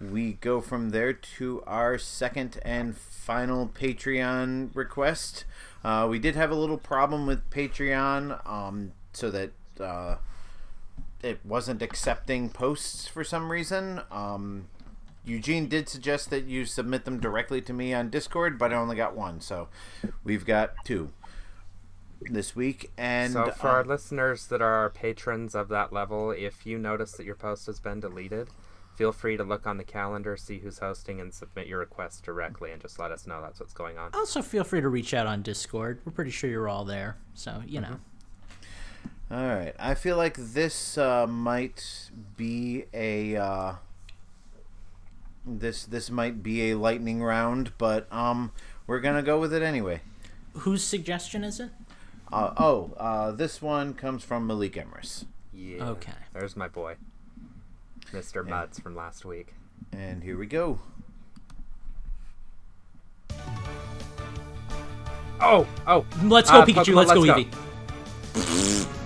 we 0.00 0.34
go 0.34 0.60
from 0.60 0.90
there 0.90 1.12
to 1.12 1.62
our 1.66 1.98
second 1.98 2.58
and 2.62 2.96
final 2.96 3.68
Patreon 3.68 4.74
request. 4.74 5.44
Uh, 5.84 6.06
we 6.10 6.18
did 6.18 6.34
have 6.34 6.50
a 6.50 6.54
little 6.54 6.78
problem 6.78 7.26
with 7.26 7.48
Patreon, 7.50 8.46
um, 8.48 8.92
so 9.12 9.30
that 9.30 9.52
uh, 9.80 10.16
it 11.22 11.38
wasn't 11.44 11.82
accepting 11.82 12.48
posts 12.48 13.06
for 13.06 13.24
some 13.24 13.50
reason. 13.50 14.00
Um, 14.10 14.66
Eugene 15.24 15.68
did 15.68 15.88
suggest 15.88 16.30
that 16.30 16.44
you 16.44 16.64
submit 16.64 17.04
them 17.04 17.18
directly 17.18 17.60
to 17.62 17.72
me 17.72 17.92
on 17.92 18.10
Discord, 18.10 18.58
but 18.58 18.72
I 18.72 18.76
only 18.76 18.96
got 18.96 19.16
one, 19.16 19.40
so 19.40 19.68
we've 20.22 20.44
got 20.44 20.72
two 20.84 21.10
this 22.20 22.56
week. 22.56 22.90
And 22.96 23.32
so, 23.32 23.50
for 23.50 23.68
our 23.68 23.80
um, 23.82 23.88
listeners 23.88 24.46
that 24.48 24.60
are 24.62 24.74
our 24.74 24.90
patrons 24.90 25.54
of 25.54 25.68
that 25.68 25.92
level, 25.92 26.30
if 26.30 26.66
you 26.66 26.78
notice 26.78 27.12
that 27.12 27.24
your 27.26 27.34
post 27.34 27.66
has 27.66 27.80
been 27.80 28.00
deleted, 28.00 28.48
feel 28.94 29.12
free 29.12 29.36
to 29.36 29.44
look 29.44 29.66
on 29.66 29.76
the 29.76 29.84
calendar, 29.84 30.36
see 30.36 30.58
who's 30.58 30.78
hosting, 30.78 31.20
and 31.20 31.32
submit 31.34 31.66
your 31.66 31.78
request 31.80 32.24
directly, 32.24 32.72
and 32.72 32.80
just 32.80 32.98
let 32.98 33.10
us 33.10 33.26
know 33.26 33.40
that's 33.42 33.60
what's 33.60 33.74
going 33.74 33.98
on. 33.98 34.10
Also, 34.14 34.42
feel 34.42 34.64
free 34.64 34.80
to 34.80 34.88
reach 34.88 35.12
out 35.14 35.26
on 35.26 35.42
Discord. 35.42 36.00
We're 36.04 36.12
pretty 36.12 36.30
sure 36.30 36.48
you're 36.50 36.68
all 36.68 36.84
there. 36.84 37.16
So, 37.34 37.62
you 37.66 37.80
Mm-hmm. 37.80 37.92
know. 37.92 37.98
All 39.28 39.44
right. 39.56 39.74
I 39.78 39.94
feel 39.94 40.16
like 40.16 40.36
this 40.36 40.96
uh, 40.96 41.26
might 41.26 42.10
be 42.36 42.84
a 42.94 43.34
uh, 43.36 43.72
this 45.44 45.84
this 45.84 46.10
might 46.10 46.42
be 46.42 46.70
a 46.70 46.78
lightning 46.78 47.22
round, 47.22 47.72
but 47.76 48.10
um, 48.12 48.52
we're 48.86 49.00
gonna 49.00 49.22
go 49.22 49.38
with 49.40 49.52
it 49.52 49.62
anyway. 49.62 50.00
Whose 50.58 50.82
suggestion 50.84 51.42
is 51.44 51.58
it? 51.60 51.70
Uh, 52.32 52.52
oh, 52.56 52.92
uh, 52.98 53.30
this 53.32 53.62
one 53.62 53.94
comes 53.94 54.24
from 54.24 54.46
Malik 54.46 54.74
Emrys, 54.74 55.24
Yeah. 55.52 55.84
Okay. 55.90 56.12
There's 56.32 56.56
my 56.56 56.68
boy, 56.68 56.96
Mr. 58.12 58.46
Muds 58.46 58.78
from 58.80 58.96
last 58.96 59.24
week. 59.24 59.54
and 59.92 60.22
here 60.24 60.36
we 60.36 60.46
go. 60.46 60.80
Oh, 65.40 65.66
oh, 65.86 66.04
Let's 66.24 66.50
go, 66.50 66.60
Uh, 66.60 66.66
Pikachu. 66.66 66.92
Pokemon, 66.92 66.94
let's, 66.96 67.12
go, 67.12 67.20
let's 67.20 67.44
go. 67.44 67.44
Eevee. 68.40 68.86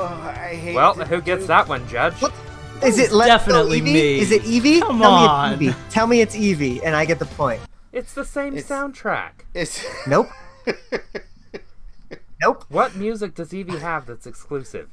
Oh, 0.00 0.72
well, 0.74 0.94
who 0.94 1.20
gets 1.20 1.46
that 1.46 1.68
one, 1.68 1.86
Judge? 1.88 2.14
What? 2.14 2.32
is 2.82 2.98
it 2.98 3.10
Let's 3.12 3.28
definitely 3.28 3.80
Go 3.80 3.86
Eevee? 3.86 3.92
me. 3.92 4.18
Is 4.20 4.30
it 4.30 4.42
Eevee? 4.42 4.80
Come 4.80 4.98
Tell 5.00 5.10
on. 5.12 5.58
me 5.58 5.68
it's 5.68 5.76
Eevee. 5.76 5.90
Tell 5.90 6.06
me 6.06 6.20
it's 6.20 6.36
Eevee, 6.36 6.80
and 6.84 6.94
I 6.94 7.04
get 7.04 7.18
the 7.18 7.26
point. 7.26 7.60
It's 7.92 8.12
the 8.14 8.24
same 8.24 8.56
It's- 8.56 8.68
soundtrack. 8.70 9.44
It's 9.54 9.84
Nope. 10.06 10.28
Nope. 12.40 12.64
What 12.68 12.94
music 12.94 13.34
does 13.34 13.50
Eevee 13.50 13.80
have 13.80 14.06
that's 14.06 14.24
exclusive? 14.26 14.88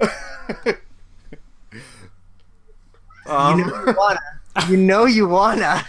um, 3.26 3.58
you 3.58 3.66
know 3.66 3.84
you 3.86 3.94
wanna. 3.96 4.20
You 4.68 4.76
know 4.76 5.04
you 5.04 5.28
wanna. 5.28 5.84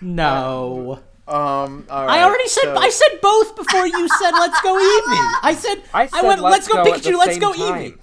No. 0.00 1.00
um. 1.26 1.86
All 1.90 2.06
right, 2.06 2.20
I 2.20 2.22
already 2.24 2.48
said 2.48 2.64
so- 2.64 2.76
I 2.76 2.90
said 2.90 3.20
both 3.22 3.56
before 3.56 3.86
you 3.86 4.08
said 4.08 4.32
let's 4.32 4.60
go 4.60 4.74
Eevee. 4.74 5.32
I 5.42 5.54
said 5.58 5.82
I 5.94 6.02
I, 6.02 6.06
said 6.06 6.22
went 6.26 6.40
let's 6.42 6.52
let's 6.52 6.68
go 6.68 6.84
go 6.84 6.92
at 6.94 7.00
Pikachu, 7.00 7.16
let's 7.18 7.38
go 7.38 7.52
time. 7.54 7.92
Eevee. 7.92 7.98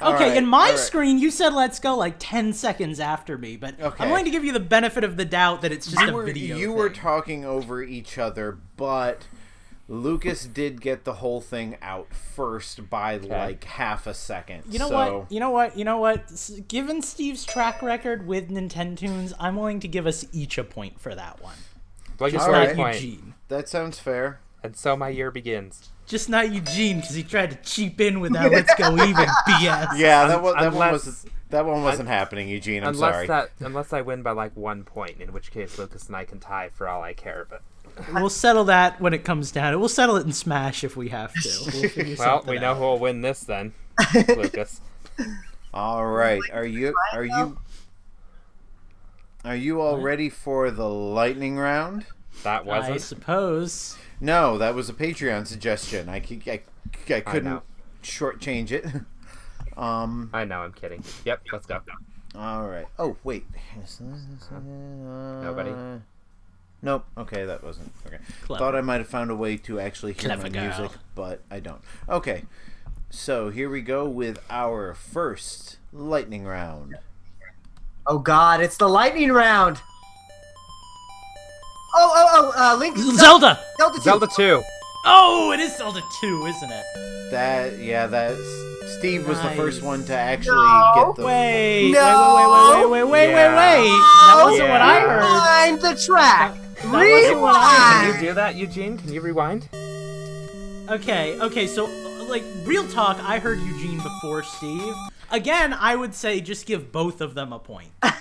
All 0.00 0.14
Okay, 0.14 0.28
right, 0.28 0.36
in 0.36 0.46
my 0.46 0.58
all 0.58 0.70
right. 0.70 0.78
screen 0.78 1.18
you 1.18 1.30
said 1.30 1.52
let's 1.52 1.80
go 1.80 1.96
like 1.96 2.14
10 2.18 2.52
seconds 2.52 3.00
after 3.00 3.36
me, 3.36 3.56
but 3.56 3.80
Okay. 3.80 4.04
I'm 4.04 4.10
going 4.10 4.24
to 4.24 4.30
give 4.30 4.44
you 4.44 4.52
the 4.52 4.60
benefit 4.60 5.02
of 5.02 5.16
the 5.16 5.24
doubt 5.24 5.62
that 5.62 5.72
it's 5.72 5.90
just 5.90 6.00
you 6.02 6.08
a 6.10 6.12
were, 6.12 6.24
video. 6.24 6.56
you 6.56 6.72
were 6.72 6.90
talking 6.90 7.44
over 7.44 7.82
each 7.82 8.16
other, 8.16 8.58
but 8.76 9.26
Lucas 9.88 10.46
did 10.46 10.80
get 10.80 11.02
the 11.04 11.14
whole 11.14 11.40
thing 11.40 11.76
out 11.82 12.14
first 12.14 12.88
by 12.88 13.16
like 13.16 13.64
half 13.64 14.06
a 14.06 14.14
second. 14.14 14.62
You 14.70 14.78
know 14.78 14.88
so, 14.88 15.18
what? 15.18 15.32
You 15.32 15.40
know 15.40 15.50
what? 15.50 15.76
You 15.76 15.84
know 15.84 15.98
what? 15.98 16.30
Given 16.68 17.02
Steve's 17.02 17.44
track 17.44 17.82
record 17.82 18.26
with 18.28 18.48
Nintendo's, 18.50 19.34
I'm 19.40 19.56
willing 19.56 19.80
to 19.80 19.88
give 19.88 20.06
us 20.06 20.24
each 20.32 20.56
a 20.58 20.64
point 20.64 21.00
for 21.00 21.16
that 21.16 21.42
one. 21.42 21.56
Well, 22.20 22.28
you 22.28 22.34
Just 22.34 22.46
All 22.46 22.52
not 22.52 22.68
a 22.68 22.74
point. 22.76 23.00
Eugene. 23.02 23.34
That 23.48 23.68
sounds 23.68 23.98
fair. 23.98 24.38
And 24.62 24.76
so 24.76 24.94
my 24.96 25.08
year 25.08 25.32
begins. 25.32 25.88
Just 26.10 26.28
not 26.28 26.52
Eugene 26.52 26.96
because 26.96 27.14
he 27.14 27.22
tried 27.22 27.52
to 27.52 27.56
cheap 27.62 28.00
in 28.00 28.18
with 28.18 28.32
that 28.32 28.50
"Let's 28.50 28.74
go 28.74 28.94
even" 28.94 29.14
BS. 29.48 29.96
Yeah, 29.96 30.26
that 30.26 30.42
one. 30.42 30.58
That 30.58 30.72
one 30.72 30.90
was. 30.90 31.24
That 31.50 31.64
one 31.64 31.84
wasn't 31.84 32.08
happening, 32.08 32.48
Eugene. 32.48 32.82
I'm 32.82 32.94
unless 32.94 33.14
sorry. 33.14 33.26
that, 33.28 33.50
unless 33.60 33.92
I 33.92 34.00
win 34.00 34.22
by 34.22 34.32
like 34.32 34.56
one 34.56 34.82
point, 34.82 35.20
in 35.20 35.32
which 35.32 35.52
case 35.52 35.78
Lucas 35.78 36.08
and 36.08 36.16
I 36.16 36.24
can 36.24 36.40
tie 36.40 36.68
for 36.68 36.88
all 36.88 37.00
I 37.00 37.12
care. 37.12 37.46
But 37.48 37.62
We'll 38.12 38.28
settle 38.28 38.64
that 38.64 39.00
when 39.00 39.14
it 39.14 39.22
comes 39.22 39.52
down. 39.52 39.78
We'll 39.78 39.88
settle 39.88 40.16
it 40.16 40.26
in 40.26 40.32
Smash 40.32 40.82
if 40.82 40.96
we 40.96 41.10
have 41.10 41.32
to. 41.32 41.90
We'll 41.96 42.16
well, 42.18 42.44
we 42.44 42.58
know 42.58 42.72
out. 42.72 42.78
who 42.78 42.82
will 42.82 42.98
win 42.98 43.20
this 43.20 43.40
then, 43.44 43.72
Lucas. 44.28 44.80
All 45.72 46.04
right. 46.04 46.42
Are 46.52 46.66
you? 46.66 46.92
Are 47.12 47.24
you? 47.24 47.56
Are 49.44 49.56
you 49.56 49.80
all 49.80 49.98
ready 49.98 50.28
for 50.28 50.72
the 50.72 50.88
lightning 50.88 51.56
round? 51.56 52.04
That 52.42 52.66
wasn't. 52.66 52.94
I 52.94 52.98
suppose. 52.98 53.96
No, 54.20 54.58
that 54.58 54.74
was 54.74 54.88
a 54.88 54.92
Patreon 54.92 55.46
suggestion. 55.46 56.08
I 56.08 56.20
I 57.18 57.20
couldn't 57.20 57.50
know. 57.50 57.62
shortchange 58.02 58.70
it. 58.70 58.84
Um. 59.76 60.28
I 60.34 60.44
know. 60.44 60.60
I'm 60.60 60.72
kidding. 60.72 61.02
Yep. 61.24 61.42
Let's 61.52 61.64
go. 61.64 61.80
All 62.34 62.68
right. 62.68 62.86
Oh 62.98 63.16
wait. 63.24 63.46
Nobody? 64.50 65.72
Nope. 66.82 67.06
Okay, 67.16 67.44
that 67.44 67.62
wasn't 67.62 67.92
okay. 68.06 68.18
Clever. 68.42 68.58
Thought 68.58 68.74
I 68.74 68.80
might 68.82 68.98
have 68.98 69.08
found 69.08 69.30
a 69.30 69.34
way 69.36 69.56
to 69.58 69.80
actually 69.80 70.12
hear 70.12 70.24
Clever 70.28 70.42
my 70.42 70.48
girl. 70.50 70.64
music, 70.64 70.98
but 71.14 71.42
I 71.50 71.60
don't. 71.60 71.80
Okay. 72.08 72.44
So 73.10 73.48
here 73.50 73.70
we 73.70 73.80
go 73.80 74.06
with 74.08 74.38
our 74.50 74.92
first 74.94 75.78
lightning 75.92 76.44
round. 76.44 76.96
Oh 78.06 78.18
God, 78.18 78.60
it's 78.60 78.76
the 78.76 78.88
lightning 78.88 79.32
round. 79.32 79.80
Oh, 81.94 82.12
oh, 82.14 82.52
oh, 82.56 82.74
uh, 82.74 82.76
Link. 82.76 82.96
Zelda. 82.98 83.58
Zelda 83.78 83.96
2. 83.98 84.02
Zelda 84.02 84.26
2. 84.36 84.62
Oh, 85.06 85.52
it 85.52 85.60
is 85.60 85.76
Zelda 85.76 86.02
2, 86.20 86.46
isn't 86.46 86.70
it? 86.70 86.84
That 87.30 87.78
yeah, 87.78 88.06
that 88.06 88.36
Steve 88.98 89.26
was 89.26 89.40
the 89.40 89.50
first 89.50 89.82
one 89.82 90.04
to 90.06 90.14
actually 90.16 90.56
No. 90.56 90.92
get 90.94 91.16
the. 91.16 91.26
Wait, 91.26 91.92
No. 91.92 92.34
wait, 92.36 92.90
wait, 92.90 93.04
wait, 93.04 93.04
wait, 93.04 93.10
wait, 93.10 93.30
Yeah. 93.30 93.56
wait, 93.56 93.80
wait. 93.82 93.90
That 94.26 94.42
wasn't 94.44 94.68
what 94.68 94.80
I 94.82 94.98
Yeah. 94.98 95.08
heard. 95.08 95.22
Rewind 95.22 95.80
the 95.82 96.02
track. 96.04 96.54
That 96.82 96.92
wasn't 96.92 97.40
what 97.40 97.54
I 97.56 98.04
Can 98.04 98.14
you 98.14 98.28
do 98.28 98.34
that, 98.34 98.54
Eugene? 98.56 98.98
Can 98.98 99.12
you 99.12 99.20
rewind? 99.20 99.68
Okay, 100.90 101.38
okay, 101.40 101.66
so 101.66 101.88
like 102.28 102.42
real 102.64 102.86
talk, 102.88 103.18
I 103.22 103.38
heard 103.38 103.60
Eugene 103.60 103.98
before 104.00 104.42
Steve. 104.42 104.94
Again, 105.30 105.72
I 105.72 105.94
would 105.96 106.14
say 106.14 106.40
just 106.40 106.66
give 106.66 106.90
both 106.92 107.20
of 107.20 107.34
them 107.34 107.52
a 107.52 107.58
point. 107.58 107.90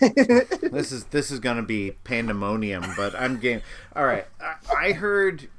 This 0.71 0.91
is 0.91 1.05
this 1.05 1.31
is 1.31 1.39
gonna 1.39 1.63
be 1.63 1.91
pandemonium, 2.03 2.85
but 2.95 3.13
I'm 3.15 3.37
game. 3.39 3.61
All 3.95 4.05
right, 4.05 4.25
I, 4.39 4.87
I 4.87 4.91
heard, 4.93 5.49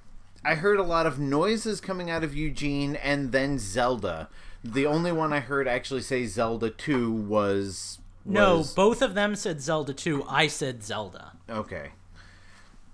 I 0.45 0.55
heard 0.55 0.79
a 0.79 0.83
lot 0.85 1.05
of 1.07 1.19
noises 1.19 1.81
coming 1.81 2.09
out 2.11 2.23
of 2.25 2.35
Eugene, 2.35 2.97
and 2.97 3.33
then 3.33 3.59
Zelda. 3.59 4.29
The 4.65 4.87
only 4.87 5.13
one 5.13 5.33
I 5.33 5.41
heard 5.41 5.67
actually 5.69 6.03
say 6.03 6.25
Zelda 6.27 6.71
Two 6.71 7.13
was. 7.13 7.99
No, 8.25 8.59
was- 8.59 8.73
both 8.73 9.03
of 9.03 9.15
them 9.15 9.35
said 9.35 9.61
Zelda 9.61 9.93
2. 9.93 10.25
I 10.29 10.47
said 10.47 10.85
Zelda. 10.85 11.33
Okay. 11.49 11.91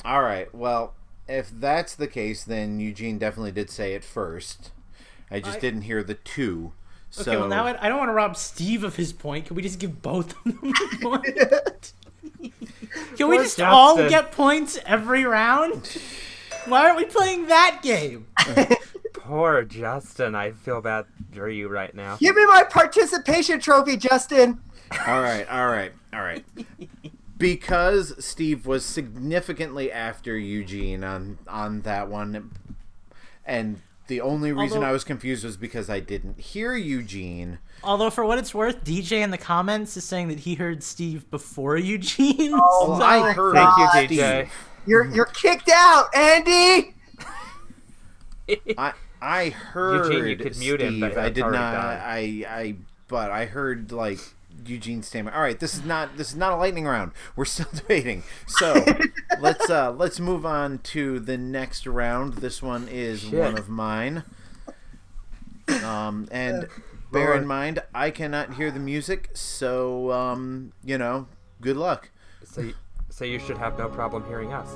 All 0.05 0.23
right. 0.23 0.53
Well, 0.55 0.95
if 1.29 1.51
that's 1.51 1.95
the 1.95 2.07
case, 2.07 2.45
then 2.45 2.79
Eugene 2.81 3.19
definitely 3.19 3.53
did 3.53 3.69
say 3.71 3.95
it 3.95 4.05
first. 4.05 4.71
I 5.31 5.41
just 5.41 5.59
I- 5.59 5.61
didn't 5.61 5.83
hear 5.83 6.03
the 6.03 6.15
two. 6.15 6.73
So 7.17 7.23
Okay, 7.23 7.37
well 7.39 7.49
now 7.49 7.65
I, 7.65 7.87
I 7.87 7.89
don't 7.89 7.97
want 7.97 8.11
to 8.11 8.13
rob 8.15 8.37
Steve 8.37 8.85
of 8.85 8.97
his 8.97 9.13
point. 9.15 9.47
Can 9.47 9.57
we 9.57 9.63
just 9.63 9.79
give 9.79 10.03
both 10.03 10.35
of 10.37 10.45
them 10.45 10.73
a 10.93 10.97
point? 11.03 11.93
Can 13.17 13.29
we 13.29 13.37
Poor 13.37 13.43
just 13.45 13.61
all 13.61 13.97
Justin. 13.97 14.11
get 14.11 14.33
points 14.33 14.79
every 14.85 15.25
round? 15.25 15.99
Why 16.67 16.85
aren't 16.85 16.99
we 16.99 17.07
playing 17.07 17.47
that 17.47 17.81
game? 17.83 18.27
Poor 19.15 19.63
Justin. 19.63 20.35
I 20.35 20.51
feel 20.53 20.83
bad 20.83 21.07
for 21.33 21.49
you 21.49 21.69
right 21.69 21.95
now. 21.95 22.17
Give 22.17 22.37
me 22.37 22.45
my 22.45 22.65
participation 22.65 23.61
trophy, 23.61 23.97
Justin. 23.97 24.61
All 25.07 25.21
right, 25.23 25.49
all 25.51 25.69
right, 25.69 25.93
all 26.13 26.21
right. 26.21 26.45
Because 27.39 28.23
Steve 28.25 28.67
was 28.67 28.85
significantly 28.85 29.91
after 29.91 30.37
Eugene 30.37 31.03
on 31.03 31.39
on 31.49 31.81
that 31.83 32.09
one, 32.09 32.53
and 33.45 33.81
the 34.09 34.21
only 34.21 34.53
reason 34.53 34.79
Although- 34.79 34.89
I 34.89 34.93
was 34.93 35.05
confused 35.05 35.45
was 35.45 35.57
because 35.57 35.91
I 35.91 36.01
didn't 36.01 36.41
hear 36.41 36.75
Eugene. 36.77 37.59
Although, 37.85 38.11
for 38.11 38.25
what 38.25 38.39
it's 38.39 38.55
worth, 38.55 38.85
DJ 38.85 39.23
in 39.23 39.31
the 39.31 39.39
comments 39.39 39.97
is 39.97 40.05
saying 40.05 40.29
that 40.29 40.41
he 40.41 40.55
heard 40.55 40.83
Steve 40.83 41.31
before 41.31 41.77
Eugene. 41.79 42.53
Well, 42.53 42.99
so- 42.99 43.05
I 43.05 43.33
heard 43.33 43.55
Thank 43.55 43.77
you, 43.79 43.89
Steve. 44.07 44.21
DJ. 44.21 44.49
You're 44.87 45.05
mm-hmm. 45.05 45.15
you're 45.15 45.25
kicked 45.27 45.69
out, 45.69 46.15
Andy. 46.15 46.95
I 48.79 48.93
I 49.21 49.49
heard 49.51 50.13
Eugene, 50.13 50.29
you 50.29 50.37
could 50.37 50.59
mute 50.59 50.81
him, 50.81 50.99
Steve. 50.99 51.15
but 51.15 51.19
I 51.19 51.29
did 51.31 51.41
not. 51.41 51.53
done. 51.53 52.01
I 52.03 52.45
I 52.49 52.75
but 53.09 53.31
I 53.31 53.47
heard 53.47 53.91
like 53.93 54.21
Eugene 54.69 55.03
statement. 55.03 55.37
All 55.37 55.43
right, 55.43 55.59
this 55.59 55.75
is 55.75 55.85
not 55.85 56.17
this 56.17 56.31
is 56.31 56.37
not 56.37 56.53
a 56.53 56.57
lightning 56.57 56.85
round. 56.87 57.13
We're 57.35 57.45
still 57.45 57.69
debating. 57.75 58.23
So 58.47 58.85
let's 59.41 59.69
uh 59.71 59.93
let's 59.93 60.21
move 60.21 60.45
on 60.47 60.79
to 60.79 61.21
the 61.21 61.37
next 61.37 61.87
round. 61.87 62.35
This 62.35 62.63
one 62.63 62.89
is 62.89 63.21
Shit. 63.21 63.35
one 63.35 63.59
of 63.59 63.69
mine. 63.69 64.25
Um 65.85 66.29
and 66.31 66.69
bear 67.13 67.35
in 67.35 67.47
mind 67.47 67.83
I 67.95 68.11
cannot 68.11 68.55
hear 68.55 68.71
the 68.71 68.81
music, 68.81 69.31
so 69.35 70.13
um 70.13 70.73
you 70.85 70.99
know 70.99 71.29
good 71.61 71.77
luck. 71.77 72.11
So, 72.45 72.61
you, 72.61 72.75
so 73.09 73.25
you 73.25 73.39
should 73.39 73.59
have 73.59 73.79
no 73.79 73.89
problem 73.89 74.25
hearing 74.27 74.53
us. 74.53 74.69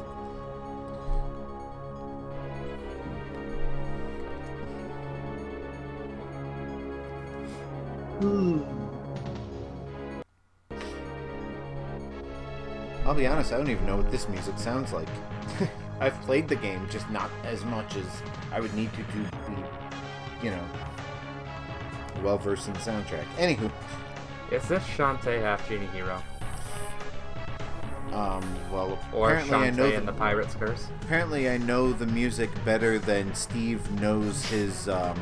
Hmm. 8.20 8.79
I'll 13.04 13.14
be 13.14 13.26
honest, 13.26 13.52
I 13.52 13.56
don't 13.56 13.70
even 13.70 13.86
know 13.86 13.96
what 13.96 14.10
this 14.10 14.28
music 14.28 14.58
sounds 14.58 14.92
like. 14.92 15.08
I've 16.00 16.18
played 16.22 16.48
the 16.48 16.56
game, 16.56 16.86
just 16.90 17.08
not 17.10 17.30
as 17.44 17.64
much 17.64 17.96
as 17.96 18.04
I 18.52 18.60
would 18.60 18.72
need 18.74 18.90
to 18.92 18.98
to 19.02 19.12
be, 19.50 20.44
you 20.44 20.50
know, 20.50 20.64
well 22.22 22.38
versed 22.38 22.68
in 22.68 22.74
the 22.74 22.80
soundtrack. 22.80 23.24
Anywho, 23.36 23.70
Is 24.50 24.66
this 24.68 24.82
Shantae 24.84 25.40
Half 25.42 25.68
Genie 25.68 25.86
Hero? 25.88 26.22
um, 28.12 28.42
well, 28.72 28.98
Or 29.12 29.30
apparently 29.34 29.56
I 29.56 29.70
know 29.70 29.90
the, 29.90 29.96
and 29.96 30.08
the 30.08 30.12
Pirate's 30.12 30.54
Curse? 30.54 30.88
apparently 31.02 31.48
I 31.48 31.58
know 31.58 31.92
the 31.92 32.06
music 32.06 32.50
better 32.64 32.98
than 32.98 33.34
Steve 33.34 33.88
knows 34.00 34.44
his 34.46 34.88
um 34.88 35.18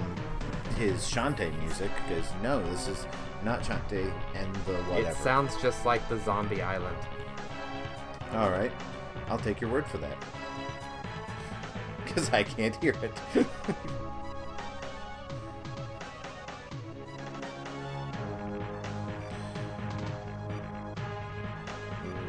his 0.76 1.02
Shantae 1.10 1.56
music 1.60 1.90
because 2.06 2.24
no, 2.42 2.62
this 2.70 2.86
is 2.88 3.04
not 3.44 3.62
Shantae 3.62 4.10
and 4.34 4.54
the 4.66 4.74
whatever. 4.84 5.10
It 5.10 5.16
sounds 5.16 5.56
just 5.60 5.84
like 5.84 6.08
the 6.08 6.18
Zombie 6.20 6.62
Island. 6.62 6.96
All 8.32 8.50
right, 8.50 8.72
I'll 9.28 9.38
take 9.38 9.60
your 9.60 9.70
word 9.70 9.86
for 9.86 9.98
that 9.98 10.16
because 12.04 12.30
I 12.30 12.42
can't 12.42 12.76
hear 12.76 12.94
it. 13.02 13.46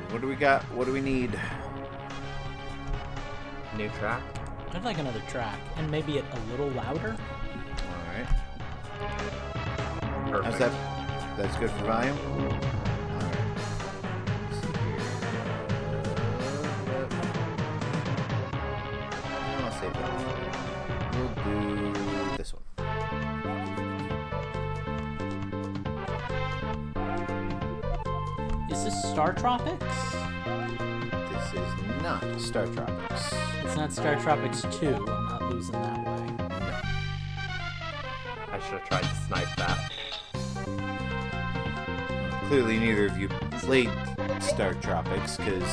What 0.10 0.22
do 0.24 0.28
we 0.28 0.36
got? 0.36 0.64
What 0.74 0.86
do 0.86 0.92
we 0.92 1.02
need? 1.02 1.40
New 3.78 3.90
track? 3.90 4.24
I'd 4.74 4.84
like 4.84 4.98
another 4.98 5.22
track, 5.30 5.60
and 5.78 5.90
maybe 5.90 6.18
it 6.18 6.26
a 6.34 6.52
little 6.52 6.68
louder. 6.72 7.16
All 7.16 8.14
right. 8.14 8.28
Perfect. 10.32 10.46
How's 10.46 10.60
that? 10.60 11.38
That's 11.38 11.56
good 11.58 11.70
for 11.70 11.86
volume. 11.86 12.89
Star 29.20 29.34
Tropics? 29.34 29.84
This 31.30 31.54
is 31.54 31.68
not 32.02 32.24
Star 32.40 32.66
Tropics. 32.68 33.34
It's 33.66 33.76
not 33.76 33.92
Star 33.92 34.16
Tropics 34.16 34.62
2. 34.80 34.96
I'm 34.96 35.26
not 35.26 35.42
losing 35.50 35.74
that 35.74 36.08
way. 36.08 36.26
I 38.50 38.60
should 38.62 38.80
have 38.80 38.88
tried 38.88 39.02
to 39.02 39.16
snipe 39.28 39.54
that. 39.58 39.92
Clearly, 42.48 42.80
neither 42.80 43.08
of 43.08 43.18
you 43.18 43.28
played 43.58 43.92
Star 44.40 44.74
Tropics 44.76 45.36
because 45.36 45.64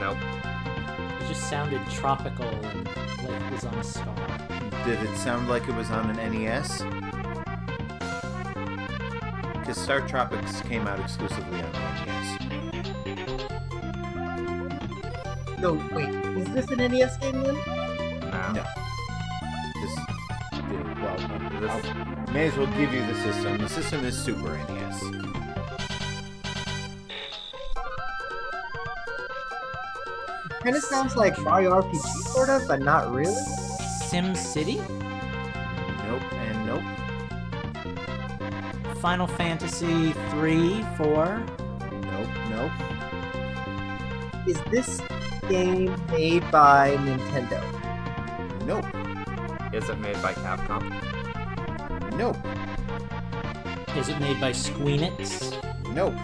Nope. 0.00 0.16
It 1.20 1.28
just 1.28 1.50
sounded 1.50 1.82
tropical 1.90 2.48
and 2.48 2.86
like 2.86 3.42
it 3.42 3.52
was 3.52 3.66
on 3.66 3.74
a 3.74 3.84
star. 3.84 4.16
did 4.86 4.98
it 5.02 5.14
sound 5.18 5.46
like 5.46 5.68
it 5.68 5.74
was 5.74 5.90
on 5.90 6.08
an 6.08 6.16
NES? 6.32 6.84
Because 9.68 9.82
Star 9.82 10.00
Tropics 10.00 10.62
came 10.62 10.86
out 10.86 10.98
exclusively 10.98 11.60
on 11.60 11.72
NES. 12.06 12.40
No, 15.58 15.74
wait. 15.92 16.08
Is 16.08 16.48
this 16.54 16.70
an 16.70 16.78
NES 16.78 17.18
game 17.18 17.42
then? 17.42 17.54
No. 17.54 18.52
No. 18.54 18.64
This, 19.74 19.94
well, 21.02 21.18
This- 21.60 22.32
may 22.32 22.46
as 22.46 22.56
well 22.56 22.66
give 22.78 22.94
you 22.94 23.04
the 23.04 23.14
system. 23.16 23.58
The 23.58 23.68
system 23.68 24.06
is 24.06 24.16
Super 24.16 24.56
NES. 24.56 25.02
Kind 30.62 30.76
of 30.76 30.82
sounds 30.82 31.14
like 31.14 31.38
Mario 31.40 31.72
RPG, 31.72 31.98
sort 32.32 32.48
of, 32.48 32.66
but 32.66 32.80
not 32.80 33.12
really. 33.12 33.34
Sim 34.08 34.34
City? 34.34 34.76
Nope 36.06 36.32
and 36.32 36.64
nope. 36.64 36.82
Final 39.00 39.28
Fantasy 39.28 40.12
3, 40.30 40.84
4. 40.96 41.46
Nope, 42.02 42.28
nope. 42.50 42.72
is 44.46 44.60
this 44.72 45.00
game 45.48 45.94
made 46.10 46.42
by 46.50 46.96
Nintendo? 46.96 47.62
Nope. 48.66 48.84
Is 49.72 49.88
it 49.88 50.00
made 50.00 50.20
by 50.20 50.32
Capcom? 50.34 50.82
Nope. 52.16 52.36
Is 53.96 54.08
it 54.08 54.18
made 54.18 54.40
by 54.40 54.50
Squeenix? 54.50 55.52
Nope. 55.94 56.16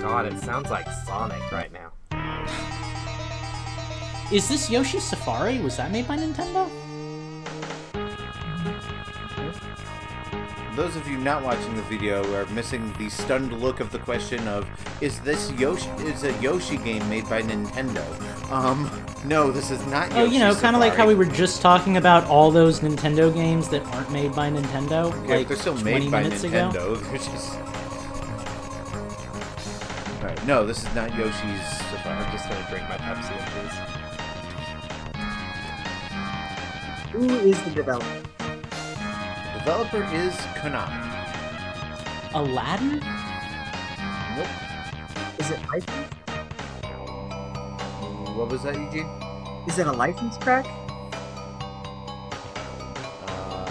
God, 0.00 0.26
it 0.26 0.38
sounds 0.38 0.70
like 0.70 0.86
Sonic 1.04 1.50
right 1.50 1.72
now. 1.72 1.90
Is 4.32 4.48
this 4.48 4.70
Yoshi 4.70 5.00
Safari? 5.00 5.58
Was 5.58 5.76
that 5.78 5.90
made 5.90 6.06
by 6.06 6.16
Nintendo? 6.16 6.70
Those 10.76 10.94
of 10.94 11.06
you 11.08 11.18
not 11.18 11.42
watching 11.42 11.74
the 11.74 11.82
video 11.82 12.22
are 12.34 12.46
missing 12.46 12.92
the 12.98 13.10
stunned 13.10 13.52
look 13.60 13.80
of 13.80 13.90
the 13.90 13.98
question 13.98 14.46
of 14.46 14.66
is 15.02 15.18
this 15.20 15.50
Yoshi 15.52 15.90
is 15.98 16.22
a 16.22 16.32
Yoshi 16.40 16.76
game 16.78 17.06
made 17.08 17.28
by 17.28 17.42
Nintendo? 17.42 18.04
Um 18.50 18.88
no, 19.24 19.50
this 19.50 19.70
is 19.70 19.84
not 19.86 20.12
Oh, 20.12 20.20
Yoshi 20.24 20.34
you 20.34 20.38
know, 20.38 20.54
kind 20.54 20.76
of 20.76 20.80
like 20.80 20.94
how 20.94 21.06
we 21.08 21.14
were 21.14 21.24
just 21.26 21.60
talking 21.60 21.96
about 21.96 22.24
all 22.24 22.50
those 22.50 22.80
Nintendo 22.80 23.32
games 23.34 23.68
that 23.70 23.82
aren't 23.94 24.10
made 24.12 24.32
by 24.34 24.48
Nintendo, 24.50 25.12
Yeah, 25.28 25.36
like 25.36 25.48
they're 25.48 25.56
still 25.56 25.76
20 25.76 25.84
made 25.84 26.10
by 26.10 26.22
minutes 26.22 26.44
Nintendo. 26.44 26.70
ago. 26.70 26.94
They're 26.96 27.18
just 27.18 27.58
Alright, 30.20 30.46
no, 30.46 30.64
this 30.66 30.78
is 30.86 30.94
not 30.94 31.10
Yoshi's 31.18 31.80
I'm 32.04 32.32
just 32.32 32.48
gonna 32.48 32.66
drink 32.70 32.88
my 32.88 32.96
Pepsi 32.96 33.32
in 33.36 33.44
peace. 33.68 33.78
Who 37.12 37.24
is 37.48 37.62
the 37.64 37.70
developer? 37.70 38.39
Developer 39.60 40.02
is 40.14 40.34
Konami. 40.56 40.96
Aladdin? 42.32 42.98
Nope. 44.34 44.48
Is 45.38 45.50
it 45.50 45.60
licensed? 45.68 46.14
What 48.36 48.48
was 48.48 48.62
that, 48.62 48.74
Eugene? 48.74 49.06
Is 49.68 49.78
it 49.78 49.86
a 49.86 49.92
license 49.92 50.38
crack? 50.38 50.64
Uh, 53.26 53.66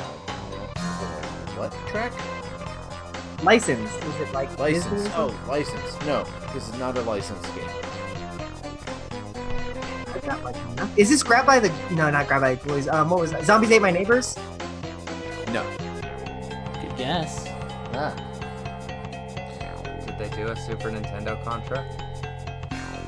what 1.58 1.74
track? 1.88 2.14
License. 3.44 3.92
Is 3.92 4.16
it 4.22 4.32
like 4.32 4.60
License. 4.60 4.92
Disney? 4.92 5.12
Oh, 5.16 5.36
license. 5.48 6.00
No, 6.06 6.24
this 6.54 6.70
is 6.70 6.78
not 6.78 6.96
a 7.00 7.02
license 7.02 7.44
game. 7.50 7.68
I 10.14 10.20
got 10.24 10.44
like 10.44 10.56
nothing. 10.76 10.98
Is 10.98 11.10
this 11.10 11.24
Grab 11.24 11.48
by 11.48 11.60
the? 11.60 11.70
No, 11.96 12.12
not 12.12 12.28
Grabbed 12.28 12.42
by 12.44 12.54
the 12.54 12.62
Ghoulies. 12.62 12.94
Um, 12.94 13.10
what 13.10 13.22
was 13.22 13.32
that? 13.32 13.44
Zombies 13.44 13.72
Ate 13.72 13.82
My 13.82 13.90
Neighbors. 13.90 14.38
No. 15.52 15.66
Good 16.80 16.96
guess. 16.96 17.48
Ah. 17.94 18.14
Did 20.06 20.18
they 20.20 20.30
do 20.36 20.48
a 20.48 20.56
Super 20.56 20.92
Nintendo 20.92 21.44
Contra? 21.44 21.84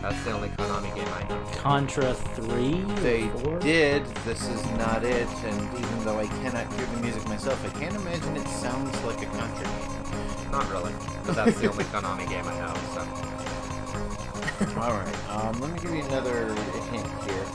That's 0.01 0.23
the 0.23 0.31
only 0.31 0.49
Konami 0.49 0.95
game 0.95 1.07
I 1.13 1.23
know. 1.29 1.39
Contra 1.57 2.15
3? 2.15 2.81
They 3.01 3.27
Four? 3.27 3.59
did. 3.59 4.03
This 4.25 4.47
is 4.47 4.65
not 4.71 5.03
it. 5.03 5.27
And 5.45 5.77
even 5.77 6.03
though 6.03 6.17
I 6.17 6.25
cannot 6.25 6.73
hear 6.73 6.87
the 6.87 7.01
music 7.01 7.23
myself, 7.27 7.63
I 7.63 7.79
can't 7.79 7.95
imagine 7.95 8.35
it 8.35 8.47
sounds 8.47 8.99
like 9.03 9.21
a 9.21 9.27
Contra 9.27 9.65
game. 9.65 10.51
Not 10.51 10.67
really, 10.71 10.93
but 11.23 11.35
that's 11.35 11.59
the 11.59 11.69
only 11.69 11.83
Konami 11.85 12.27
game 12.27 12.47
I 12.47 12.57
know. 12.57 12.73
So 12.95 13.01
All 14.81 14.93
right. 14.93 15.29
Um, 15.29 15.59
let 15.61 15.71
me 15.71 15.79
give 15.79 15.91
you 15.93 16.01
another 16.05 16.51
hint 16.89 17.05
here. 17.23 17.45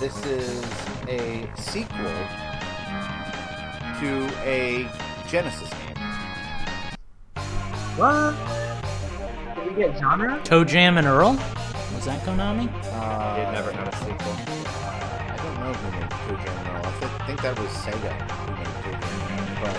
This 0.00 0.24
is 0.24 0.64
a 1.08 1.46
sequel 1.56 2.06
to 4.00 4.30
a 4.44 4.88
Genesis 5.28 5.68
game. 5.70 5.96
What? 7.96 8.34
Did 9.56 9.76
we 9.76 9.82
get 9.82 9.98
genre? 9.98 10.40
ToeJam 10.44 10.96
and 10.98 11.06
Earl? 11.06 11.32
Was 11.94 12.06
that 12.06 12.20
Konami? 12.24 12.68
Uh, 12.92 13.40
it 13.40 13.52
never 13.52 13.72
had 13.72 13.86
a 13.88 13.96
sequel. 13.98 14.32
I 14.32 15.36
don't 15.36 15.60
know 15.60 15.72
who 15.74 15.90
made 16.00 16.10
ToeJam 16.10 16.56
and 16.58 16.68
Earl. 16.68 16.86
I 16.86 16.90
thi- 16.92 17.24
think 17.26 17.42
that 17.42 17.58
was 17.58 17.68
Sega 17.68 18.12
who 18.30 18.52
made 18.56 18.74
ToeJam 18.84 19.20
Earl. 19.30 19.60
But 19.60 19.74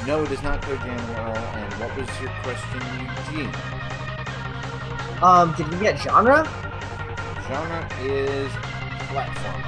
um, 0.00 0.06
no, 0.06 0.22
it 0.22 0.30
is 0.30 0.42
not 0.42 0.62
ToeJam 0.62 0.98
and 0.98 1.16
Earl. 1.18 1.36
And 1.36 1.72
what 1.74 1.96
was 1.96 2.08
your 2.20 2.30
question, 2.42 2.80
Eugene? 3.34 3.52
Um, 5.22 5.52
did 5.56 5.68
we 5.68 5.78
get 5.80 5.98
genre? 5.98 6.44
Genre 7.48 7.88
is 8.02 8.50
platform. 9.10 9.62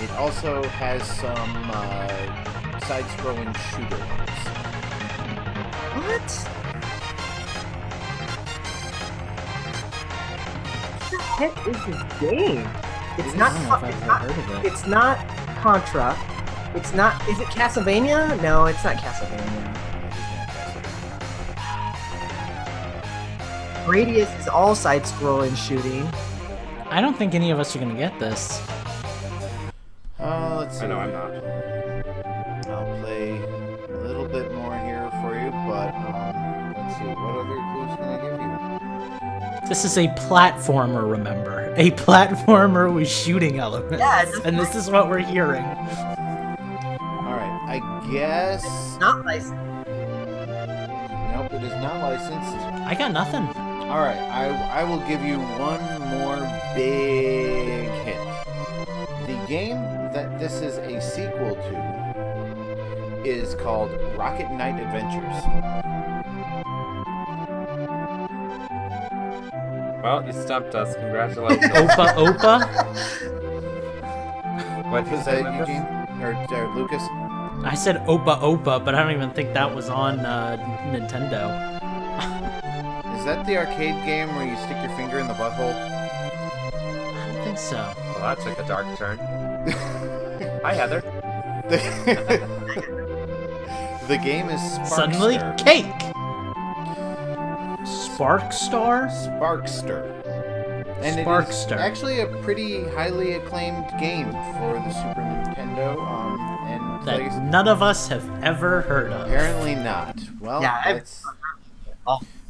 It 0.00 0.10
also 0.12 0.62
has 0.62 1.02
some 1.02 1.70
uh, 1.72 2.78
side-scrolling 2.86 3.52
shooter 3.70 3.98
ones. 3.98 4.30
What? 5.98 6.30
What 11.02 11.10
the 11.10 11.18
heck 11.18 11.66
is 11.66 11.84
this 11.84 12.02
game? 12.20 12.68
It's 13.18 13.34
not. 13.34 13.50
I 13.50 13.54
don't 13.54 13.66
know 13.68 13.74
if 13.74 13.82
I've 13.82 13.90
It's 13.90 14.06
not, 14.06 14.64
it. 14.64 14.72
it's 14.72 14.86
not 14.86 15.18
Contra. 15.56 16.16
It's 16.76 16.94
not. 16.94 17.28
Is 17.28 17.40
it 17.40 17.48
Castlevania? 17.48 18.40
No, 18.40 18.66
it's 18.66 18.84
not 18.84 18.96
Castlevania. 18.96 19.74
Gradius 23.84 24.38
is 24.38 24.46
all 24.46 24.76
side-scrolling 24.76 25.56
shooting. 25.56 26.08
I 26.90 27.00
don't 27.00 27.16
think 27.16 27.34
any 27.34 27.50
of 27.50 27.58
us 27.58 27.74
are 27.74 27.80
gonna 27.80 27.94
get 27.94 28.16
this. 28.20 28.60
Let's 30.68 30.80
see. 30.80 30.84
I 30.84 30.88
know 30.88 30.98
I'm 30.98 31.12
not. 31.12 31.32
I'll 32.68 32.98
play 33.00 33.30
a 33.40 33.96
little 34.06 34.26
bit 34.28 34.52
more 34.52 34.76
here 34.80 35.10
for 35.22 35.32
you, 35.32 35.50
but 35.66 35.94
um, 35.94 36.74
let's 36.76 36.98
see. 36.98 37.04
What 37.04 37.36
other 37.40 37.56
clues 37.72 37.96
can 37.96 38.04
I 38.04 38.20
give 38.20 39.62
you? 39.62 39.68
This 39.70 39.86
is 39.86 39.96
a 39.96 40.08
platformer, 40.08 41.10
remember? 41.10 41.72
A 41.78 41.90
platformer 41.92 42.92
with 42.92 43.08
shooting 43.08 43.58
elements. 43.58 43.98
Yeah, 43.98 44.22
it's- 44.24 44.40
and 44.44 44.58
this 44.58 44.74
is 44.74 44.90
what 44.90 45.08
we're 45.08 45.20
hearing. 45.20 45.64
All 45.64 47.32
right. 47.34 47.60
I 47.66 48.08
guess. 48.12 48.62
Not 49.00 49.24
licensed. 49.24 49.54
Nope, 49.54 51.52
it 51.54 51.62
is 51.64 51.72
not 51.80 52.02
licensed. 52.02 52.56
I 52.86 52.94
got 52.94 53.12
nothing. 53.12 53.44
All 53.88 54.00
right, 54.00 54.18
I, 54.18 54.80
I 54.80 54.84
will 54.84 55.00
give 55.08 55.22
you 55.24 55.38
one 55.38 55.80
more 56.10 56.36
big 56.74 57.88
hint. 58.04 58.20
The 59.26 59.46
game 59.46 59.78
that 60.38 60.50
this 60.50 60.60
is 60.60 60.78
a 60.78 61.00
sequel 61.00 61.54
to 61.54 63.22
is 63.24 63.54
called 63.56 63.90
Rocket 64.16 64.50
Knight 64.52 64.80
Adventures. 64.80 65.42
Well, 70.02 70.24
you 70.24 70.32
stumped 70.32 70.74
us. 70.74 70.94
Congratulations. 70.94 71.64
Opa 71.72 72.14
Opa? 72.14 72.60
what 74.90 75.04
did 75.04 75.10
you 75.10 75.16
Was 75.16 75.24
say, 75.24 75.42
that 75.42 75.52
Lucas? 75.52 75.68
Eugene 75.68 75.86
or, 76.22 76.32
or 76.54 76.74
Lucas? 76.74 77.02
I 77.64 77.74
said 77.74 77.96
Opa 78.06 78.40
Opa, 78.40 78.84
but 78.84 78.94
I 78.94 79.02
don't 79.02 79.12
even 79.12 79.30
think 79.30 79.52
that 79.54 79.74
was 79.74 79.88
on 79.88 80.20
uh, 80.20 80.56
Nintendo. 80.92 81.50
Is 83.18 83.24
that 83.24 83.44
the 83.46 83.56
arcade 83.56 84.04
game 84.06 84.34
where 84.36 84.46
you 84.46 84.56
stick 84.58 84.76
your 84.82 84.96
finger 84.96 85.18
in 85.18 85.26
the 85.26 85.34
butthole? 85.34 85.74
I 85.74 87.32
don't 87.32 87.44
think 87.44 87.58
so. 87.58 87.92
Well, 87.98 88.20
that 88.20 88.38
took 88.40 88.58
a 88.58 88.66
dark 88.66 88.86
turn. 88.96 89.18
Hi, 90.68 90.74
Heather. 90.74 91.00
the 94.06 94.18
game 94.22 94.50
is 94.50 94.60
Sparkster. 94.60 94.86
Suddenly, 94.86 95.38
cake! 95.56 95.86
Sparkstar? 97.88 99.08
Sparkster. 99.08 100.04
And 101.00 101.26
Sparkster. 101.26 101.48
is 101.68 101.72
actually 101.72 102.20
a 102.20 102.26
pretty 102.42 102.84
highly 102.90 103.32
acclaimed 103.32 103.86
game 103.98 104.26
for 104.30 104.74
the 104.74 104.90
Super 104.90 105.22
Nintendo. 105.22 105.96
Um, 106.06 106.38
and 106.66 107.06
That 107.06 107.18
like 107.22 107.42
none 107.44 107.66
of 107.66 107.80
us 107.82 108.08
have 108.08 108.28
ever 108.44 108.82
heard 108.82 109.10
of. 109.10 109.22
apparently 109.26 109.74
not. 109.74 110.18
Well, 110.38 110.60
Yeah, 110.60 110.82
I've- 110.84 110.98
that's. 110.98 111.24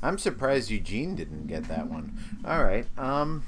I'm 0.02 0.18
surprised 0.18 0.70
Eugene 0.72 1.14
didn't 1.14 1.46
get 1.46 1.68
that 1.68 1.86
one. 1.88 2.18
All 2.44 2.64
right. 2.64 2.86
Um. 2.98 3.44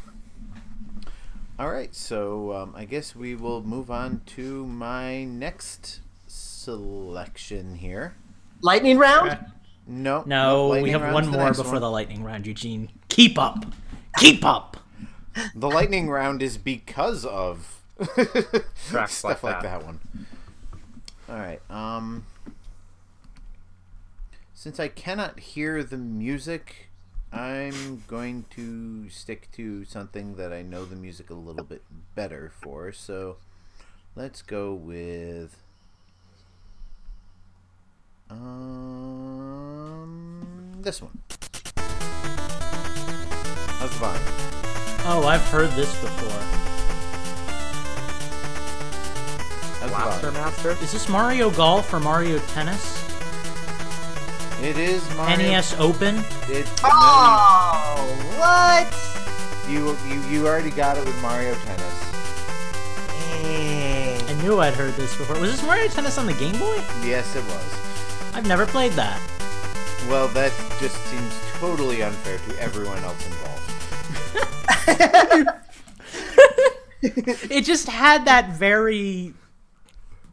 All 1.61 1.70
right. 1.70 1.94
So 1.94 2.54
um, 2.54 2.74
I 2.74 2.86
guess 2.86 3.14
we 3.14 3.34
will 3.34 3.62
move 3.62 3.90
on 3.90 4.22
to 4.28 4.64
my 4.64 5.24
next 5.24 6.00
selection 6.26 7.74
here. 7.74 8.14
Lightning 8.62 8.96
round. 8.96 9.44
No. 9.86 10.22
No, 10.24 10.68
we 10.80 10.88
have 10.90 11.12
one 11.12 11.28
more 11.28 11.44
next 11.44 11.58
before 11.58 11.74
one. 11.74 11.82
the 11.82 11.90
lightning 11.90 12.24
round, 12.24 12.46
Eugene. 12.46 12.88
Keep 13.08 13.38
up! 13.38 13.66
Keep 14.16 14.42
up! 14.42 14.78
The 15.54 15.68
lightning 15.68 16.08
round 16.08 16.42
is 16.42 16.56
because 16.56 17.26
of 17.26 17.82
stuff 18.00 19.22
like 19.22 19.42
like 19.42 19.61
that. 19.61 19.62
that 19.62 19.84
one. 19.84 20.00
All 21.28 21.36
right. 21.36 21.61
Um. 21.68 22.24
Since 24.54 24.80
I 24.80 24.88
cannot 24.88 25.40
hear 25.40 25.84
the 25.84 25.98
music, 25.98 26.89
I'm 27.32 28.02
going 28.08 28.44
to 28.50 29.08
stick 29.08 29.48
to 29.52 29.84
something 29.84 30.36
that 30.36 30.52
I 30.52 30.62
know 30.62 30.84
the 30.84 30.96
music 30.96 31.30
a 31.30 31.34
little 31.34 31.64
bit 31.64 31.82
better 32.14 32.50
for. 32.60 32.92
So, 32.92 33.36
let's 34.16 34.42
go 34.42 34.74
with 34.74 35.56
um 38.28 38.40
this 40.82 41.00
one. 41.02 41.18
fine. 44.00 44.18
Oh, 45.04 45.24
I've 45.26 45.46
heard 45.48 45.70
this 45.72 45.92
before. 46.00 46.28
That's 49.80 49.92
Blaster 49.92 50.30
fine. 50.32 50.42
Master. 50.42 50.70
Is 50.82 50.92
this 50.92 51.08
Mario 51.08 51.50
Golf 51.50 51.92
or 51.92 52.00
Mario 52.00 52.38
Tennis? 52.48 53.09
It 54.62 54.76
is 54.76 55.02
Mario. 55.16 55.36
NES 55.38 55.74
Open? 55.78 56.16
It, 56.48 56.66
Oh, 56.84 58.16
what? 58.38 58.86
you, 59.70 59.96
you 60.06 60.20
you 60.28 60.46
already 60.46 60.70
got 60.70 60.98
it 60.98 61.04
with 61.04 61.20
Mario 61.22 61.54
Tennis. 61.54 62.12
Eh. 63.42 64.20
I 64.28 64.42
knew 64.42 64.61
I'd 64.61 64.74
heard 64.74 64.92
this 64.94 65.16
before. 65.16 65.38
Was 65.40 65.50
this 65.52 65.62
Mario 65.64 65.88
Tennis 65.88 66.18
on 66.18 66.26
the 66.26 66.34
Game 66.34 66.58
Boy? 66.58 66.76
Yes, 67.02 67.34
it 67.36 67.44
was. 67.44 68.34
I've 68.34 68.46
never 68.46 68.66
played 68.66 68.92
that. 68.92 69.18
Well, 70.08 70.28
that 70.28 70.52
just 70.78 70.96
seems 71.06 71.34
totally 71.58 72.02
unfair 72.02 72.38
to 72.38 72.61
everyone 72.61 72.98
else 72.98 73.26
involved. 73.26 73.56
It 77.02 77.62
just 77.64 77.88
had 77.88 78.26
that 78.26 78.50
very 78.50 79.32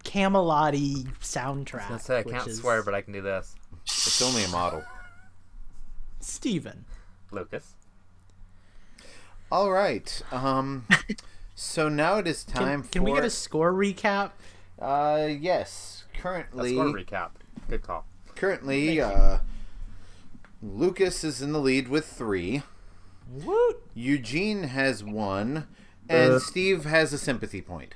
Camelot-y 0.03 1.05
soundtrack. 1.21 1.89
I 1.89 1.97
say 1.97 2.19
I 2.19 2.23
can't 2.23 2.45
is- 2.45 2.57
swear, 2.57 2.84
but 2.84 2.93
I 2.93 2.99
can 3.01 3.13
do 3.13 3.21
this. 3.21 3.55
It's 3.88 4.21
only 4.21 4.43
a 4.43 4.47
model. 4.49 4.83
Steven. 6.19 6.85
Lucas. 7.31 7.73
All 9.51 9.71
right. 9.71 10.21
Um. 10.31 10.85
So 11.55 11.89
now 11.89 12.17
it 12.17 12.27
is 12.27 12.43
time 12.45 12.81
can 12.81 12.83
for. 12.83 12.89
Can 12.91 13.03
we 13.03 13.13
get 13.13 13.25
a 13.25 13.29
score 13.29 13.73
recap? 13.73 14.31
Uh, 14.79 15.27
yes. 15.39 16.03
Let's 16.13 16.21
Currently, 16.21 16.71
score 16.73 16.85
recap. 16.85 17.29
Good 17.69 17.83
call. 17.83 18.05
currently, 18.35 18.99
uh, 19.01 19.39
Lucas 20.61 21.23
is 21.23 21.41
in 21.41 21.51
the 21.51 21.59
lead 21.59 21.88
with 21.88 22.05
three. 22.07 22.63
Woot! 23.29 23.77
Eugene 23.93 24.63
has 24.63 25.03
one, 25.03 25.67
and 26.09 26.33
Uh. 26.33 26.39
Steve 26.39 26.85
has 26.85 27.13
a 27.13 27.17
sympathy 27.17 27.61
point. 27.61 27.95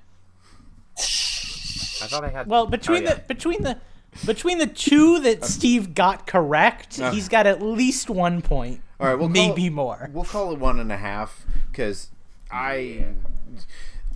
I 0.98 2.08
thought 2.08 2.24
I 2.24 2.30
had. 2.30 2.48
Well, 2.48 2.68
between 2.68 3.04
Oh, 3.04 3.10
yeah. 3.10 3.14
the 3.16 3.22
between 3.28 3.64
the 3.64 3.78
between 4.26 4.58
the 4.58 4.68
two 4.68 5.20
that 5.22 5.44
Steve 5.46 5.94
got 5.96 6.28
correct, 6.28 7.00
Uh. 7.00 7.12
he's 7.12 7.30
got 7.30 7.48
at 7.48 7.62
least 7.62 8.10
one 8.10 8.42
point. 8.42 8.82
All 9.00 9.08
right, 9.08 9.16
we'll 9.18 9.30
maybe 9.30 9.68
it, 9.68 9.74
more. 9.74 10.10
We'll 10.14 10.24
call 10.26 10.52
it 10.54 10.60
one 10.60 10.80
and 10.80 10.92
a 10.92 10.98
half 10.98 11.44
because 11.72 12.10
I, 12.52 13.06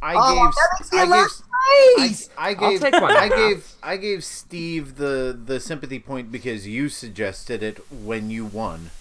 I 0.01 0.13
Oh, 0.15 0.45
gave, 0.45 0.91
that 0.91 1.09
makes 1.09 1.39
me 1.41 1.45
I 1.53 1.95
gave, 1.95 1.95
place. 1.97 2.29
I, 2.37 2.41
I 2.41 2.49
I'll 2.49 2.55
gave, 2.69 2.81
take 2.81 2.93
one 2.93 3.03
and 3.03 3.11
a 3.11 3.19
I 3.19 3.23
half. 3.23 3.35
gave, 3.35 3.73
I 3.81 3.97
gave 3.97 4.23
Steve 4.23 4.95
the 4.97 5.37
the 5.43 5.59
sympathy 5.59 5.99
point 5.99 6.31
because 6.31 6.67
you 6.67 6.89
suggested 6.89 7.63
it 7.63 7.79
when 7.91 8.29
you 8.29 8.45
won. 8.45 8.91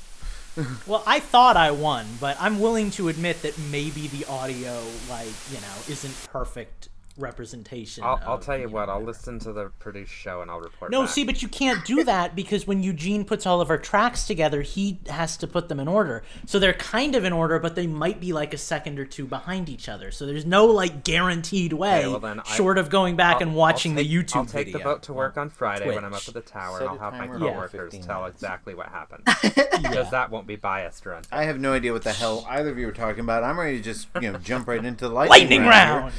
Well, 0.87 1.03
I 1.05 1.19
thought 1.19 1.57
I 1.57 1.73
won, 1.73 2.07
but 2.21 2.37
I'm 2.41 2.61
willing 2.61 2.93
to 2.93 3.09
admit 3.09 3.43
that 3.43 3.59
maybe 3.59 4.07
the 4.07 4.25
audio, 4.27 4.83
like 5.11 5.27
you 5.51 5.57
know, 5.61 5.75
isn't 5.89 6.15
perfect 6.31 6.89
representation. 7.17 8.05
I'll, 8.05 8.21
I'll 8.27 8.39
tell 8.39 8.59
you 8.59 8.69
what. 8.69 8.89
I'll 8.89 9.03
listen 9.03 9.39
to 9.41 9.53
the 9.53 9.71
produced 9.79 10.13
show 10.13 10.43
and 10.43 10.51
I'll 10.51 10.61
report. 10.61 10.91
No, 10.91 11.03
back. 11.03 11.11
see, 11.11 11.25
but 11.25 11.43
you 11.43 11.49
can't 11.49 11.85
do 11.85 12.05
that 12.05 12.35
because 12.35 12.67
when 12.67 12.83
Eugene 12.83 13.25
puts 13.25 13.47
all 13.47 13.61
of 13.61 13.71
our 13.71 13.79
tracks 13.79 14.27
together, 14.27 14.63
he 14.63 15.01
has 15.09 15.37
to 15.39 15.47
put 15.47 15.69
them 15.69 15.81
in 15.81 15.89
order. 15.89 16.23
So 16.47 16.59
they're 16.59 16.73
kind 16.73 17.15
of 17.15 17.25
in 17.25 17.33
order, 17.33 17.59
but 17.59 17.75
they 17.75 17.87
might 17.87 18.21
be 18.21 18.33
like 18.33 18.53
a 18.55 18.59
second 18.59 18.99
or 18.99 19.05
two 19.05 19.27
behind 19.27 19.69
each 19.69 19.89
other. 19.89 20.11
So 20.11 20.27
there's 20.27 20.47
no 20.47 20.67
like 20.67 21.05
guaranteed 21.05 21.73
way, 21.73 22.07
well 22.07 22.21
then 22.21 22.41
I- 22.41 22.57
short 22.57 22.79
of 22.79 22.91
going 22.91 23.17
back 23.17 23.37
I'll- 23.37 23.43
and 23.43 23.55
watching 23.55 23.95
take, 23.97 24.09
the 24.09 24.15
YouTube 24.17 24.37
I'll 24.37 24.47
take 24.47 24.67
video. 24.67 24.79
the 24.79 24.85
boat 24.85 25.03
to 25.05 25.13
work 25.13 25.37
on 25.37 25.51
Friday 25.51 25.95
when 25.95 26.05
I'm 26.05 26.15
up 26.15 26.23
at 26.27 26.35
the 26.35 26.41
tower. 26.41 26.79
Set 26.79 26.89
and 26.89 26.99
I'll 27.01 27.11
have 27.11 27.15
my 27.19 27.27
coworkers 27.27 27.71
15 27.93 28.03
tell 28.03 28.21
minutes. 28.23 28.37
exactly 28.43 28.75
what 28.75 28.89
happened 28.89 29.25
because 29.83 30.11
that 30.11 30.31
won't 30.31 30.47
be 30.47 30.57
biased 30.57 31.07
or 31.07 31.15
unfair. 31.15 31.39
I 31.39 31.45
have 31.45 31.61
no 31.61 31.73
idea 31.73 31.93
what 31.93 32.03
the 32.05 32.13
hell 32.13 32.45
either 32.49 32.71
of 32.71 32.79
you 32.79 32.89
are 32.89 32.93
talking 32.93 33.21
about. 33.21 33.45
I'm 33.45 33.59
ready 33.59 33.79
to 33.79 33.83
just 33.83 34.09
you 34.21 34.33
know 34.33 34.39
jump 34.39 34.69
right 34.69 34.85
into 34.85 35.09
the 35.09 35.15
lightning, 35.15 35.41
Lightning 35.41 35.61
round. 35.63 36.03
round. 36.05 36.15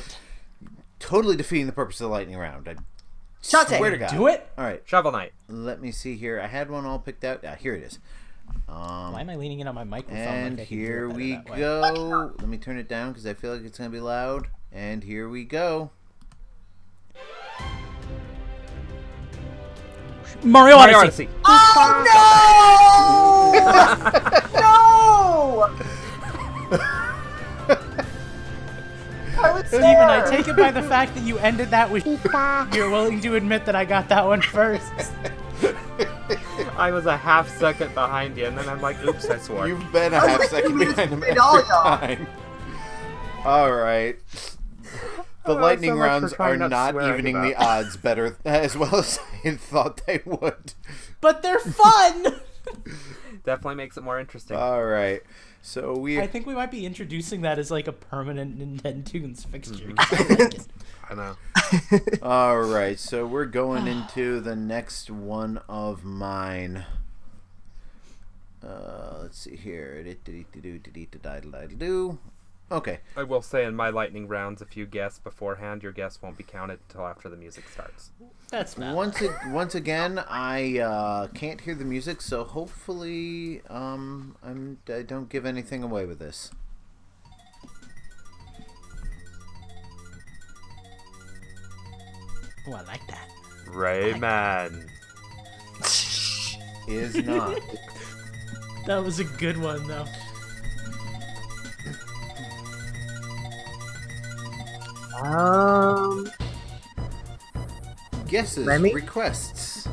Here. 0.99 1.07
Totally 1.07 1.35
defeating 1.35 1.65
the 1.67 1.71
purpose 1.71 1.99
of 2.01 2.05
the 2.05 2.11
lightning 2.11 2.37
round. 2.37 2.67
I 2.67 2.75
Shantae. 3.43 3.77
swear 3.77 3.91
to 3.91 3.97
God. 3.97 4.09
Do 4.11 4.27
it. 4.27 4.47
All 4.57 4.63
right, 4.65 4.81
Shovel 4.85 5.11
Knight. 5.11 5.33
let 5.47 5.81
me 5.81 5.91
see 5.91 6.15
here. 6.15 6.39
I 6.39 6.47
had 6.47 6.69
one 6.69 6.85
all 6.85 6.99
picked 6.99 7.23
out. 7.23 7.43
Ah, 7.47 7.55
here 7.55 7.75
it 7.75 7.83
is. 7.83 7.99
Um, 8.67 9.13
Why 9.13 9.21
am 9.21 9.29
I 9.29 9.35
leaning 9.35 9.59
in 9.59 9.67
on 9.67 9.75
my 9.75 9.83
microphone? 9.83 10.17
And 10.17 10.57
like 10.57 10.65
I 10.65 10.69
can 10.69 10.77
do 10.77 10.83
it 10.83 10.87
here 10.87 11.09
we 11.09 11.35
go. 11.35 12.31
Let 12.39 12.47
me 12.47 12.57
turn 12.57 12.77
it 12.77 12.87
down 12.87 13.11
because 13.11 13.25
I 13.27 13.33
feel 13.33 13.53
like 13.53 13.63
it's 13.63 13.77
going 13.77 13.89
to 13.91 13.95
be 13.95 14.01
loud. 14.01 14.47
And 14.71 15.03
here 15.03 15.29
we 15.29 15.43
go. 15.45 15.91
Mario, 20.43 20.77
Mario 20.77 20.97
Odyssey. 20.97 21.27
Odyssey. 21.27 21.29
Oh 21.45 22.03
no! 25.71 26.79
no! 26.79 26.95
I 29.55 29.61
was 29.61 29.67
Steven, 29.67 29.85
I 29.85 30.29
take 30.29 30.47
it 30.47 30.55
by 30.57 30.71
the 30.71 30.83
fact 30.83 31.15
that 31.15 31.23
you 31.23 31.37
ended 31.39 31.69
that 31.71 31.89
with 31.89 32.05
you're 32.75 32.89
willing 32.89 33.21
to 33.21 33.35
admit 33.35 33.65
that 33.65 33.75
I 33.75 33.85
got 33.85 34.09
that 34.09 34.25
one 34.25 34.41
first. 34.41 34.91
I 36.77 36.91
was 36.91 37.05
a 37.05 37.15
half 37.15 37.47
second 37.57 37.93
behind 37.93 38.37
you, 38.37 38.45
and 38.45 38.57
then 38.57 38.67
I'm 38.67 38.81
like, 38.81 39.01
oops, 39.05 39.29
I 39.29 39.37
swore. 39.37 39.67
You've 39.67 39.91
been 39.91 40.13
a 40.13 40.17
I 40.17 40.21
was 40.23 40.29
half 40.31 40.39
like, 40.39 40.49
second 40.49 40.79
you 40.79 40.85
behind 40.93 41.09
him 41.11 41.19
made 41.21 41.29
every 41.29 41.39
all 41.39 41.57
y'all. 41.59 41.97
time. 41.97 42.27
All 43.45 43.71
right. 43.73 44.17
The 45.45 45.51
Oh, 45.51 45.53
lightning 45.53 45.91
so 45.91 45.95
much 45.97 46.01
for 46.03 46.07
rounds 46.09 46.33
are 46.33 46.35
trying 46.35 46.59
not 46.59 46.69
not 46.71 46.91
swearing 46.91 47.19
evening 47.19 47.41
the 47.43 47.55
odds 47.55 47.97
better 47.97 48.35
as 48.43 48.75
well 48.75 48.95
as 48.95 49.19
I 49.45 49.51
thought 49.51 50.05
they 50.07 50.21
would. 50.25 50.73
But 51.21 51.43
they're 51.43 51.59
fun. 51.59 52.39
Definitely 53.43 53.75
makes 53.75 53.95
it 53.95 54.03
more 54.03 54.19
interesting. 54.19 54.57
All 54.57 54.83
right. 54.83 55.21
So 55.65 55.97
we 55.97 56.21
I 56.21 56.27
think 56.27 56.45
we 56.45 56.53
might 56.53 56.69
be 56.69 56.85
introducing 56.85 57.41
that 57.41 57.57
as 57.57 57.71
like 57.71 57.87
a 57.87 57.91
permanent 57.91 58.59
Nintendo's 58.83 59.45
fixture. 59.45 59.93
I 61.09 61.15
know. 61.15 61.35
All 62.21 62.61
right. 62.61 62.99
So 62.99 63.25
we're 63.25 63.45
going 63.45 63.87
into 63.87 64.41
the 64.41 64.55
next 64.55 65.09
one 65.09 65.59
of 65.67 66.05
mine. 66.05 66.85
Uh, 68.63 69.17
let's 69.23 69.39
see 69.39 69.55
here. 69.55 70.05
Okay. 72.71 72.99
I 73.17 73.23
will 73.23 73.41
say 73.41 73.65
in 73.65 73.75
my 73.75 73.89
lightning 73.89 74.27
rounds, 74.27 74.61
if 74.61 74.77
you 74.77 74.85
guess 74.85 75.17
beforehand, 75.17 75.81
your 75.81 75.91
guess 75.91 76.21
won't 76.21 76.37
be 76.37 76.43
counted 76.43 76.77
until 76.87 77.07
after 77.07 77.27
the 77.27 77.37
music 77.37 77.67
starts. 77.69 78.11
That's 78.51 78.75
valid. 78.75 78.95
Once 78.95 79.21
it, 79.21 79.31
once 79.47 79.75
again, 79.75 80.23
I 80.29 80.79
uh, 80.79 81.27
can't 81.27 81.61
hear 81.61 81.75
the 81.75 81.85
music, 81.85 82.21
so 82.21 82.43
hopefully 82.43 83.61
um, 83.69 84.35
I'm, 84.43 84.77
I 84.87 85.01
don't 85.01 85.29
give 85.29 85.45
anything 85.45 85.83
away 85.83 86.05
with 86.05 86.19
this. 86.19 86.51
Oh, 92.67 92.73
I 92.73 92.81
like 92.83 93.05
that. 93.07 93.29
Rayman. 93.67 94.87
Is 96.87 97.15
not. 97.15 97.59
That 98.85 99.03
was 99.03 99.19
a 99.19 99.23
good 99.23 99.57
one 99.57 99.87
though. 99.87 100.05
Um, 105.23 106.27
Guesses, 108.27 108.65
Remy? 108.65 108.93
requests, 108.93 109.87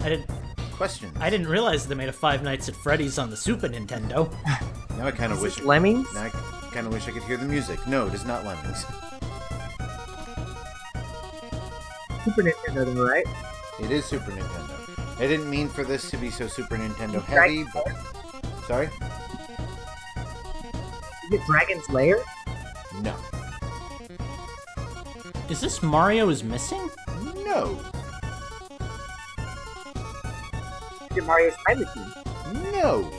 I 0.00 0.08
didn't. 0.10 0.26
questions. 0.72 1.16
I 1.20 1.30
didn't 1.30 1.48
realize 1.48 1.86
they 1.86 1.94
made 1.94 2.08
a 2.08 2.12
Five 2.12 2.42
Nights 2.42 2.68
at 2.68 2.76
Freddy's 2.76 3.18
on 3.18 3.30
the 3.30 3.36
Super 3.36 3.68
Nintendo. 3.68 4.32
Now 4.98 5.06
I 5.06 5.10
kind 5.10 5.32
of 5.32 5.40
wish. 5.40 5.56
this 5.56 5.64
Lemmings? 5.64 6.06
Now 6.14 6.24
I 6.24 6.28
kind 6.70 6.86
of 6.86 6.92
wish 6.92 7.08
I 7.08 7.12
could 7.12 7.22
hear 7.22 7.38
the 7.38 7.46
music. 7.46 7.84
No, 7.88 8.06
it 8.06 8.12
is 8.14 8.26
not 8.26 8.44
Lemmings. 8.44 8.84
Super 12.24 12.42
Nintendo, 12.42 12.84
then, 12.84 12.98
right? 12.98 13.24
It 13.80 13.90
is 13.90 14.04
Super 14.04 14.30
Nintendo. 14.30 15.18
I 15.18 15.26
didn't 15.26 15.48
mean 15.50 15.68
for 15.70 15.82
this 15.82 16.10
to 16.10 16.18
be 16.18 16.30
so 16.30 16.46
Super 16.46 16.76
Nintendo 16.76 17.22
heavy, 17.24 17.64
but 17.72 17.88
sorry. 18.66 18.86
Is 21.26 21.32
it 21.32 21.40
Dragon's 21.46 21.88
Lair? 21.88 22.18
No, 23.00 23.14
Is 25.48 25.60
this 25.62 25.82
Mario 25.82 26.28
is 26.28 26.44
missing? 26.44 26.90
No, 27.44 27.78
Is 31.10 31.16
it 31.18 31.24
Mario's 31.24 31.54
Time 31.66 31.80
Machine? 31.80 32.72
no, 32.72 33.10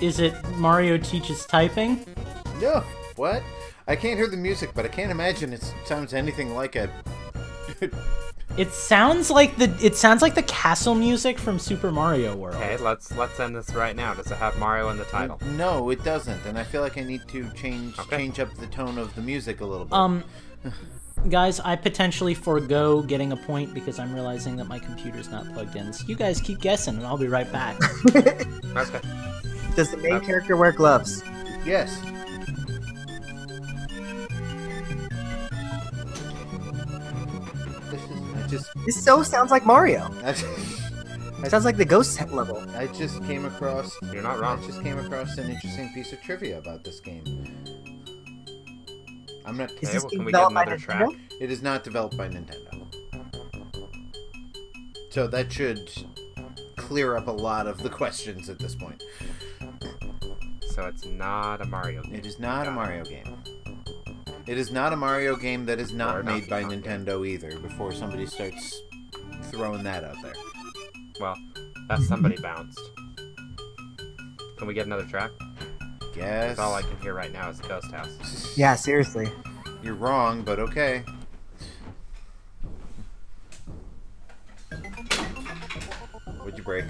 Is 0.00 0.18
it 0.20 0.34
Mario 0.56 0.96
teaches 0.98 1.44
typing? 1.46 2.04
no. 2.60 2.82
What? 3.16 3.42
I 3.86 3.94
can't 3.96 4.16
hear 4.18 4.26
the 4.28 4.36
music, 4.36 4.70
but 4.74 4.84
I 4.84 4.88
can't 4.88 5.10
imagine 5.10 5.52
it 5.52 5.62
sounds 5.84 6.14
anything 6.14 6.54
like 6.54 6.76
a. 6.76 6.88
It 8.58 8.70
sounds 8.70 9.30
like 9.30 9.56
the 9.56 9.74
it 9.82 9.96
sounds 9.96 10.20
like 10.20 10.34
the 10.34 10.42
castle 10.42 10.94
music 10.94 11.38
from 11.38 11.58
Super 11.58 11.90
Mario 11.90 12.36
World. 12.36 12.56
Okay, 12.56 12.76
let's 12.76 13.10
let's 13.16 13.40
end 13.40 13.56
this 13.56 13.74
right 13.74 13.96
now. 13.96 14.12
Does 14.12 14.30
it 14.30 14.36
have 14.36 14.58
Mario 14.58 14.90
in 14.90 14.98
the 14.98 15.04
title? 15.04 15.40
No, 15.56 15.88
it 15.88 16.04
doesn't, 16.04 16.44
and 16.44 16.58
I 16.58 16.62
feel 16.64 16.82
like 16.82 16.98
I 16.98 17.02
need 17.02 17.26
to 17.28 17.48
change 17.54 17.98
Okay. 17.98 18.18
change 18.18 18.40
up 18.40 18.54
the 18.56 18.66
tone 18.66 18.98
of 18.98 19.14
the 19.14 19.22
music 19.22 19.62
a 19.62 19.64
little 19.64 19.86
bit. 19.86 19.94
Um, 19.94 20.22
guys, 21.28 21.60
I 21.60 21.76
potentially 21.76 22.34
forego 22.34 23.02
getting 23.02 23.32
a 23.32 23.36
point 23.36 23.72
because 23.74 23.98
I'm 23.98 24.14
realizing 24.14 24.56
that 24.56 24.66
my 24.66 24.78
computer's 24.78 25.30
not 25.30 25.50
plugged 25.52 25.76
in. 25.76 25.92
So 25.92 26.06
you 26.06 26.16
guys 26.16 26.40
keep 26.40 26.60
guessing, 26.60 26.96
and 26.96 27.06
I'll 27.06 27.18
be 27.18 27.28
right 27.28 27.50
back. 27.50 27.78
Okay. 28.74 29.00
Does 29.76 29.90
the 29.90 29.98
main 29.98 30.14
Okay. 30.14 30.24
character 30.26 30.56
wear 30.56 30.72
gloves? 30.72 31.22
Yes. 31.66 32.00
This 37.90 38.02
is, 38.02 38.34
I 38.34 38.46
just, 38.48 38.70
This 38.86 39.04
so 39.04 39.22
sounds 39.22 39.50
like 39.50 39.66
Mario. 39.66 40.08
I 40.24 40.30
It 40.30 41.50
sounds 41.50 41.64
like 41.64 41.76
the 41.76 41.84
ghost 41.84 42.18
level. 42.30 42.64
I 42.76 42.86
just 42.86 43.22
came 43.24 43.44
across. 43.44 43.94
You're 44.12 44.22
not 44.22 44.40
wrong. 44.40 44.58
I 44.58 44.60
wrong. 44.60 44.66
just 44.66 44.82
came 44.82 44.98
across 44.98 45.36
an 45.38 45.50
interesting 45.50 45.92
piece 45.92 46.12
of 46.12 46.22
trivia 46.22 46.58
about 46.58 46.84
this 46.84 47.00
game. 47.00 47.54
I'm 49.44 49.56
not. 49.56 49.70
Is 49.80 49.92
this 49.92 50.04
game 50.04 50.10
can 50.10 50.24
we 50.24 50.32
get 50.32 50.50
another 50.50 50.78
track? 50.78 51.08
It 51.40 51.50
is 51.50 51.62
not 51.62 51.84
developed 51.84 52.16
by 52.16 52.28
Nintendo. 52.28 52.86
So 55.10 55.26
that 55.26 55.52
should 55.52 55.90
clear 56.76 57.16
up 57.16 57.26
a 57.26 57.32
lot 57.32 57.66
of 57.66 57.82
the 57.82 57.90
questions 57.90 58.48
at 58.48 58.58
this 58.58 58.74
point. 58.74 59.02
So 60.62 60.86
it's 60.86 61.04
not 61.04 61.60
a 61.60 61.66
Mario 61.66 62.02
game. 62.02 62.14
It 62.14 62.24
is 62.24 62.38
not 62.38 62.62
a 62.62 62.70
Got 62.70 62.72
it. 62.72 62.74
Mario 62.74 63.04
game. 63.04 63.42
It 64.46 64.58
is 64.58 64.72
not 64.72 64.92
a 64.92 64.96
Mario 64.96 65.36
game 65.36 65.66
that 65.66 65.78
is 65.78 65.92
not 65.92 66.20
a 66.20 66.22
made 66.22 66.48
by 66.48 66.62
Donkey 66.62 66.80
Kong 66.80 66.82
game. 66.82 67.04
Nintendo 67.04 67.26
either, 67.28 67.58
before 67.60 67.92
somebody 67.92 68.26
starts 68.26 68.82
throwing 69.50 69.82
that 69.84 70.02
out 70.02 70.16
there. 70.22 70.32
Well, 71.20 71.36
that's 71.88 72.08
somebody 72.08 72.36
bounced. 72.40 72.80
Can 74.58 74.66
we 74.66 74.74
get 74.74 74.86
another 74.86 75.04
track? 75.04 75.30
Guess. 76.14 76.48
That's 76.56 76.58
all 76.58 76.74
I 76.74 76.82
can 76.82 76.96
hear 77.00 77.14
right 77.14 77.32
now 77.32 77.48
is 77.48 77.60
Ghost 77.60 77.90
House. 77.90 78.56
Yeah, 78.56 78.74
seriously. 78.74 79.28
You're 79.82 79.94
wrong, 79.94 80.42
but 80.42 80.58
okay. 80.58 81.04
What'd 86.38 86.58
you 86.58 86.64
break? 86.64 86.84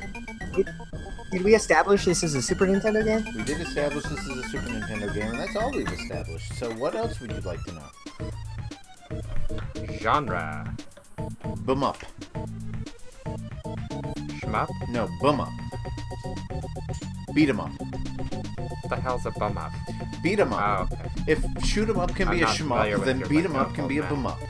Did 1.30 1.42
we 1.44 1.54
establish 1.54 2.04
this 2.04 2.22
as 2.24 2.34
a 2.34 2.42
Super 2.42 2.66
Nintendo 2.66 3.04
game? 3.04 3.24
We 3.36 3.42
did 3.44 3.60
establish 3.60 4.04
this 4.04 4.20
as 4.20 4.36
a 4.38 4.42
Super 4.48 4.66
Nintendo 4.68 5.14
game, 5.14 5.30
and 5.30 5.38
that's 5.38 5.56
all 5.56 5.70
we've 5.70 5.88
established. 5.88 6.54
So 6.58 6.70
what 6.72 6.94
else 6.94 7.20
would 7.20 7.32
you 7.32 7.40
like 7.40 7.62
to 7.64 7.72
know? 7.72 7.90
Genre. 9.98 10.76
Boom 11.58 11.84
up. 11.84 11.98
Shmup? 14.40 14.68
No, 14.90 15.08
boom 15.20 15.40
up. 15.40 15.48
Beat 17.34 17.48
'em 17.48 17.60
up. 17.60 17.70
What 18.82 18.90
the 18.90 18.96
hell's 19.00 19.26
a 19.26 19.30
bum 19.30 19.56
up? 19.58 19.72
Beat 20.22 20.40
'em 20.40 20.52
up. 20.52 20.88
Oh, 20.92 20.94
okay. 20.94 21.10
If 21.26 21.44
shoot 21.64 21.88
'em 21.88 21.98
up 21.98 22.14
can 22.14 22.28
I'm 22.28 22.34
be 22.36 22.42
a 22.42 22.46
not 22.46 22.56
familiar 22.56 22.96
shmup, 22.96 22.98
with 22.98 23.06
then 23.06 23.18
your 23.20 23.28
beat 23.28 23.44
'em 23.44 23.56
up 23.56 23.74
can 23.74 23.86
be 23.88 23.98
a 23.98 24.00
old 24.02 24.08
boom 24.10 24.22
man. 24.24 24.32
up. 24.32 24.40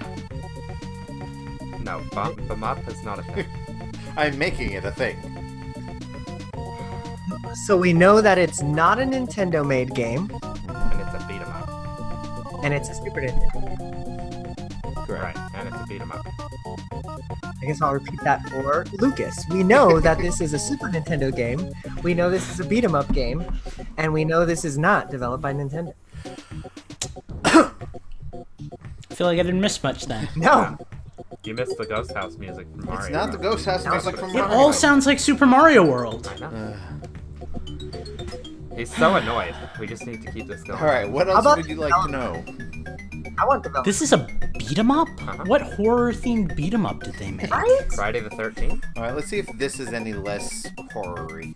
No, 1.80 2.01
bum, 2.12 2.35
bum 2.49 2.64
up 2.64 2.78
is 2.89 3.03
not 3.03 3.18
a 3.18 3.22
thing. 3.22 3.47
I'm 4.16 4.39
making 4.39 4.70
it 4.72 4.85
a 4.85 4.91
thing. 4.93 5.16
So 7.66 7.76
we 7.76 7.93
know 7.93 8.20
that 8.22 8.39
it's 8.39 8.62
not 8.62 8.99
a 8.99 9.03
Nintendo 9.03 9.66
made 9.66 9.95
game, 9.95 10.30
and 10.43 11.01
it's 11.01 11.14
a 11.14 11.24
beat 11.28 11.41
'em 11.43 11.49
up. 11.51 11.68
and 12.64 12.72
it's 12.72 12.89
a 12.89 12.95
Super 12.95 13.20
Nintendo. 13.20 13.82
Right, 15.20 15.36
and 15.54 15.68
it's 15.68 15.76
a 15.76 15.86
beat 15.86 16.00
'em 16.00 16.12
up. 16.12 16.26
I 17.44 17.66
guess 17.66 17.80
I'll 17.82 17.92
repeat 17.94 18.20
that 18.24 18.48
for 18.48 18.84
Lucas. 18.98 19.44
We 19.50 19.62
know 19.62 20.00
that 20.00 20.18
this 20.18 20.40
is 20.40 20.52
a 20.54 20.58
Super 20.58 20.88
Nintendo 20.88 21.34
game. 21.34 21.72
We 22.02 22.14
know 22.14 22.30
this 22.30 22.48
is 22.50 22.60
a 22.60 22.64
beat 22.64 22.84
'em 22.84 22.94
up 22.94 23.10
game, 23.12 23.44
and 23.98 24.12
we 24.12 24.24
know 24.24 24.44
this 24.44 24.64
is 24.64 24.78
not 24.78 25.10
developed 25.10 25.42
by 25.42 25.52
Nintendo. 25.52 25.92
I 27.44 29.14
feel 29.14 29.26
like 29.26 29.38
I 29.38 29.42
didn't 29.42 29.60
miss 29.60 29.82
much 29.82 30.06
then. 30.06 30.28
No, 30.36 30.76
You 31.44 31.54
missed 31.54 31.76
the 31.76 31.86
Ghost 31.86 32.12
House 32.14 32.36
music 32.36 32.66
from 32.70 32.84
Mario. 32.86 33.00
It's 33.00 33.10
not 33.12 33.32
the 33.32 33.38
Ghost 33.38 33.64
House 33.66 33.84
music 33.86 34.16
from 34.16 34.28
Mario. 34.32 34.44
It 34.44 34.48
Mario. 34.48 34.62
all 34.64 34.72
sounds 34.72 35.06
like 35.06 35.18
Super 35.18 35.44
Mario 35.46 35.84
World. 35.84 36.30
I 36.34 36.38
know. 36.38 36.74
He's 38.77 38.95
so 38.95 39.16
annoyed. 39.16 39.55
We 39.79 39.87
just 39.87 40.07
need 40.07 40.23
to 40.23 40.33
keep 40.33 40.47
this 40.47 40.62
going. 40.62 40.81
All 40.81 40.87
right, 40.87 41.09
what 41.09 41.29
else 41.29 41.45
would 41.57 41.66
you 41.66 41.77
like 41.77 41.93
to 42.05 42.11
know? 42.11 42.45
I 43.39 43.45
want 43.47 43.62
develop. 43.62 43.85
This 43.85 44.03
is 44.03 44.12
a 44.12 44.27
beat 44.59 44.79
'em 44.79 44.91
up? 44.91 45.09
Uh-huh. 45.20 45.45
What 45.47 45.61
horror 45.62 46.12
themed 46.12 46.57
beat 46.57 46.75
'em 46.75 46.87
up 46.87 47.03
did 47.03 47.14
they 47.14 47.31
make? 47.31 47.51
Right? 47.51 47.81
Friday 47.95 48.20
the 48.20 48.31
13th? 48.31 48.83
All 48.97 49.03
right, 49.03 49.14
let's 49.14 49.29
see 49.29 49.39
if 49.39 49.47
this 49.59 49.79
is 49.81 49.93
any 49.93 50.12
less 50.12 50.66
horror-y. 50.93 51.53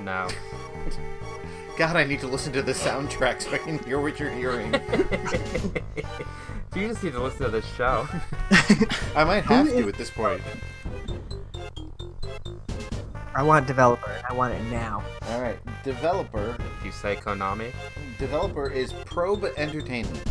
No. 0.00 0.28
God, 1.76 1.96
I 1.96 2.04
need 2.04 2.20
to 2.20 2.26
listen 2.26 2.52
to 2.54 2.62
the 2.62 2.72
soundtrack 2.72 3.42
so 3.42 3.52
I 3.52 3.58
can 3.58 3.78
hear 3.84 4.00
what 4.00 4.18
you're 4.18 4.30
hearing. 4.30 4.74
You 6.76 6.86
just 6.88 7.02
need 7.02 7.14
to 7.14 7.20
listen 7.22 7.44
to 7.46 7.50
this 7.50 7.64
show. 7.74 8.06
I 9.16 9.24
might 9.24 9.42
have 9.44 9.68
to 9.68 9.88
at 9.88 9.94
this 9.96 10.10
point. 10.10 10.40
I 13.34 13.42
want 13.42 13.66
developer. 13.66 14.10
I 14.28 14.32
want 14.32 14.54
it 14.54 14.62
now. 14.64 15.02
All 15.28 15.40
right, 15.40 15.58
developer. 15.84 16.56
You 16.84 16.90
say 16.92 17.16
Konami? 17.16 17.72
Developer 18.18 18.68
is 18.68 18.92
Probe 19.04 19.44
Entertainment, 19.56 20.24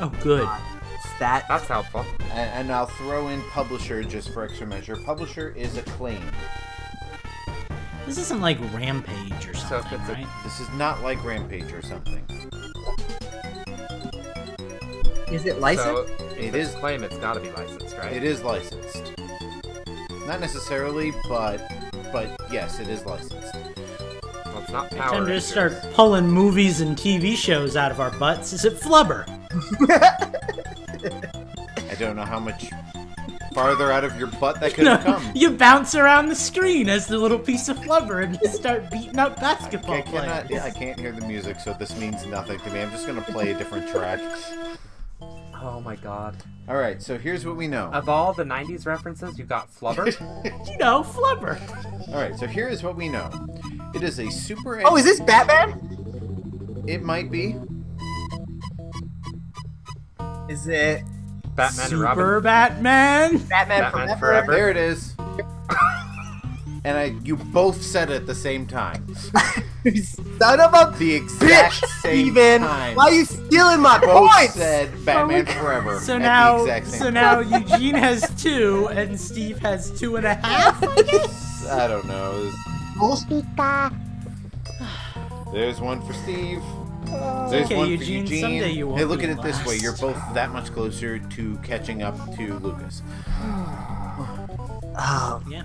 Oh, 0.00 0.12
good. 0.22 0.48
It's 0.94 1.18
that. 1.20 1.46
That's 1.48 1.66
helpful. 1.66 2.04
and, 2.32 2.50
and 2.50 2.72
I'll 2.72 2.86
throw 2.86 3.28
in 3.28 3.40
publisher 3.50 4.02
just 4.02 4.32
for 4.32 4.44
extra 4.44 4.66
measure. 4.66 4.96
Publisher 4.96 5.50
is 5.56 5.76
Acclaim. 5.76 6.20
This 8.04 8.18
isn't 8.18 8.40
like 8.42 8.58
Rampage 8.74 9.46
or 9.48 9.54
So 9.54 9.76
if 9.78 9.82
something, 9.84 10.00
it's 10.00 10.08
a- 10.10 10.12
right? 10.14 10.26
This 10.42 10.60
is 10.60 10.68
not 10.70 11.02
like 11.02 11.22
Rampage 11.24 11.72
or 11.72 11.80
something. 11.80 12.22
Is 15.32 15.46
it 15.46 15.58
licensed? 15.60 16.08
So, 16.18 16.26
It 16.36 16.44
if 16.48 16.54
is- 16.54 16.68
it's 16.70 16.78
claim 16.78 17.02
it's 17.04 17.16
gotta 17.18 17.40
be 17.40 17.50
licensed, 17.52 17.96
right? 17.96 18.12
It 18.12 18.22
is 18.24 18.42
licensed. 18.42 19.12
Not 20.26 20.40
necessarily, 20.40 21.12
but 21.28 21.60
but 22.12 22.30
yes, 22.50 22.80
it 22.80 22.88
is 22.88 23.04
licensed. 23.04 23.54
Well, 24.46 24.58
it's 24.62 24.70
not 24.70 24.90
Time 24.90 24.98
Power 25.00 25.10
to 25.16 25.20
Rangers. 25.20 25.44
start 25.44 25.72
pulling 25.92 26.28
movies 26.28 26.80
and 26.80 26.96
TV 26.96 27.36
shows 27.36 27.76
out 27.76 27.90
of 27.90 28.00
our 28.00 28.10
butts. 28.18 28.52
Is 28.52 28.64
it 28.64 28.74
Flubber? 28.74 29.28
I 31.90 31.94
don't 31.98 32.16
know 32.16 32.24
how 32.24 32.40
much 32.40 32.70
farther 33.54 33.92
out 33.92 34.02
of 34.04 34.18
your 34.18 34.26
butt 34.26 34.60
that 34.60 34.74
could 34.74 34.84
No, 34.84 34.96
have 34.96 35.04
come. 35.04 35.32
you 35.34 35.50
bounce 35.50 35.94
around 35.94 36.28
the 36.28 36.34
screen 36.34 36.88
as 36.88 37.06
the 37.06 37.16
little 37.18 37.38
piece 37.38 37.68
of 37.68 37.76
flubber 37.78 38.24
and 38.24 38.36
you 38.42 38.48
start 38.48 38.90
beating 38.90 39.18
up 39.18 39.36
basketball 39.38 39.94
I 39.94 40.02
cannot. 40.02 40.46
players. 40.46 40.62
I 40.64 40.70
can't 40.70 40.98
hear 40.98 41.12
the 41.12 41.24
music, 41.26 41.60
so 41.60 41.74
this 41.78 41.96
means 41.98 42.26
nothing 42.26 42.58
to 42.60 42.70
me. 42.70 42.80
I'm 42.80 42.90
just 42.90 43.06
gonna 43.06 43.22
play 43.22 43.52
a 43.52 43.58
different 43.58 43.88
track. 43.88 44.20
Oh 45.62 45.80
my 45.80 45.96
god. 45.96 46.36
All 46.68 46.76
right, 46.76 47.02
so 47.02 47.18
here's 47.18 47.44
what 47.44 47.56
we 47.56 47.66
know. 47.66 47.90
Of 47.92 48.08
all 48.08 48.32
the 48.32 48.44
90s 48.44 48.86
references, 48.86 49.38
you 49.38 49.44
got 49.44 49.70
Flubber? 49.70 50.06
You 50.70 50.78
know, 50.78 51.02
flubber. 51.02 51.58
All 52.08 52.14
right, 52.14 52.36
so 52.36 52.46
here 52.46 52.68
is 52.68 52.82
what 52.82 52.96
we 52.96 53.08
know. 53.08 53.30
It 53.94 54.02
is 54.02 54.18
a 54.18 54.30
super. 54.30 54.82
Oh, 54.84 54.96
is 54.96 55.04
this 55.04 55.20
Batman? 55.20 56.84
It 56.86 57.02
might 57.02 57.30
be. 57.30 57.56
Is 60.48 60.66
it 60.66 61.02
Batman 61.54 61.80
and 61.80 61.90
Super 61.90 62.02
Robin? 62.02 62.42
Batman. 62.42 63.38
Batman, 63.38 63.80
Batman 63.82 64.18
Forever? 64.18 64.18
Forever. 64.18 64.52
There 64.52 64.70
it 64.70 64.76
is. 64.76 65.14
and 66.84 66.98
I, 66.98 67.14
you 67.24 67.36
both 67.36 67.82
said 67.82 68.10
it 68.10 68.14
at 68.16 68.26
the 68.26 68.34
same 68.34 68.66
time. 68.66 69.14
Son 70.38 70.60
of 70.60 70.72
a 70.74 70.94
The 70.98 71.14
exact 71.14 71.74
bitch, 71.82 71.86
same 72.00 72.26
Steven. 72.32 72.60
time. 72.62 72.94
Why 72.96 73.04
are 73.04 73.12
you 73.12 73.24
stealing 73.24 73.80
my 73.80 73.98
both 73.98 74.30
points? 74.30 74.54
said 74.54 75.04
Batman 75.04 75.44
Forever. 75.46 76.00
So 76.00 76.16
at 76.16 76.22
now, 76.22 76.58
the 76.58 76.62
exact 76.76 76.86
same 76.88 76.98
so 76.98 77.04
time. 77.06 77.14
now 77.14 77.40
Eugene 77.40 77.94
has 77.94 78.30
two 78.42 78.88
and 78.88 79.20
Steve 79.20 79.58
has 79.58 79.90
two 79.98 80.16
and 80.16 80.24
a 80.26 80.34
half. 80.34 80.82
I 80.82 81.02
guess. 81.02 81.66
I 81.68 81.86
don't 81.86 82.06
know. 82.06 82.50
There's 85.52 85.80
one 85.80 86.00
for 86.06 86.12
Steve. 86.12 86.60
Oh. 87.08 87.48
There's 87.50 87.66
Okay, 87.66 87.76
one 87.76 87.88
Eugene, 87.90 88.26
for 88.26 88.32
Eugene. 88.32 88.40
someday 88.40 88.70
you 88.70 88.86
won't 88.88 88.98
hey, 88.98 89.04
look 89.04 89.20
be 89.20 89.26
at 89.26 89.38
it 89.38 89.42
this 89.42 89.64
way. 89.66 89.76
You're 89.76 89.96
both 89.96 90.16
that 90.34 90.50
much 90.52 90.72
closer 90.72 91.18
to 91.18 91.56
catching 91.58 92.02
up 92.02 92.16
to 92.36 92.58
Lucas. 92.58 93.02
Oh, 94.98 95.42
Yeah. 95.50 95.62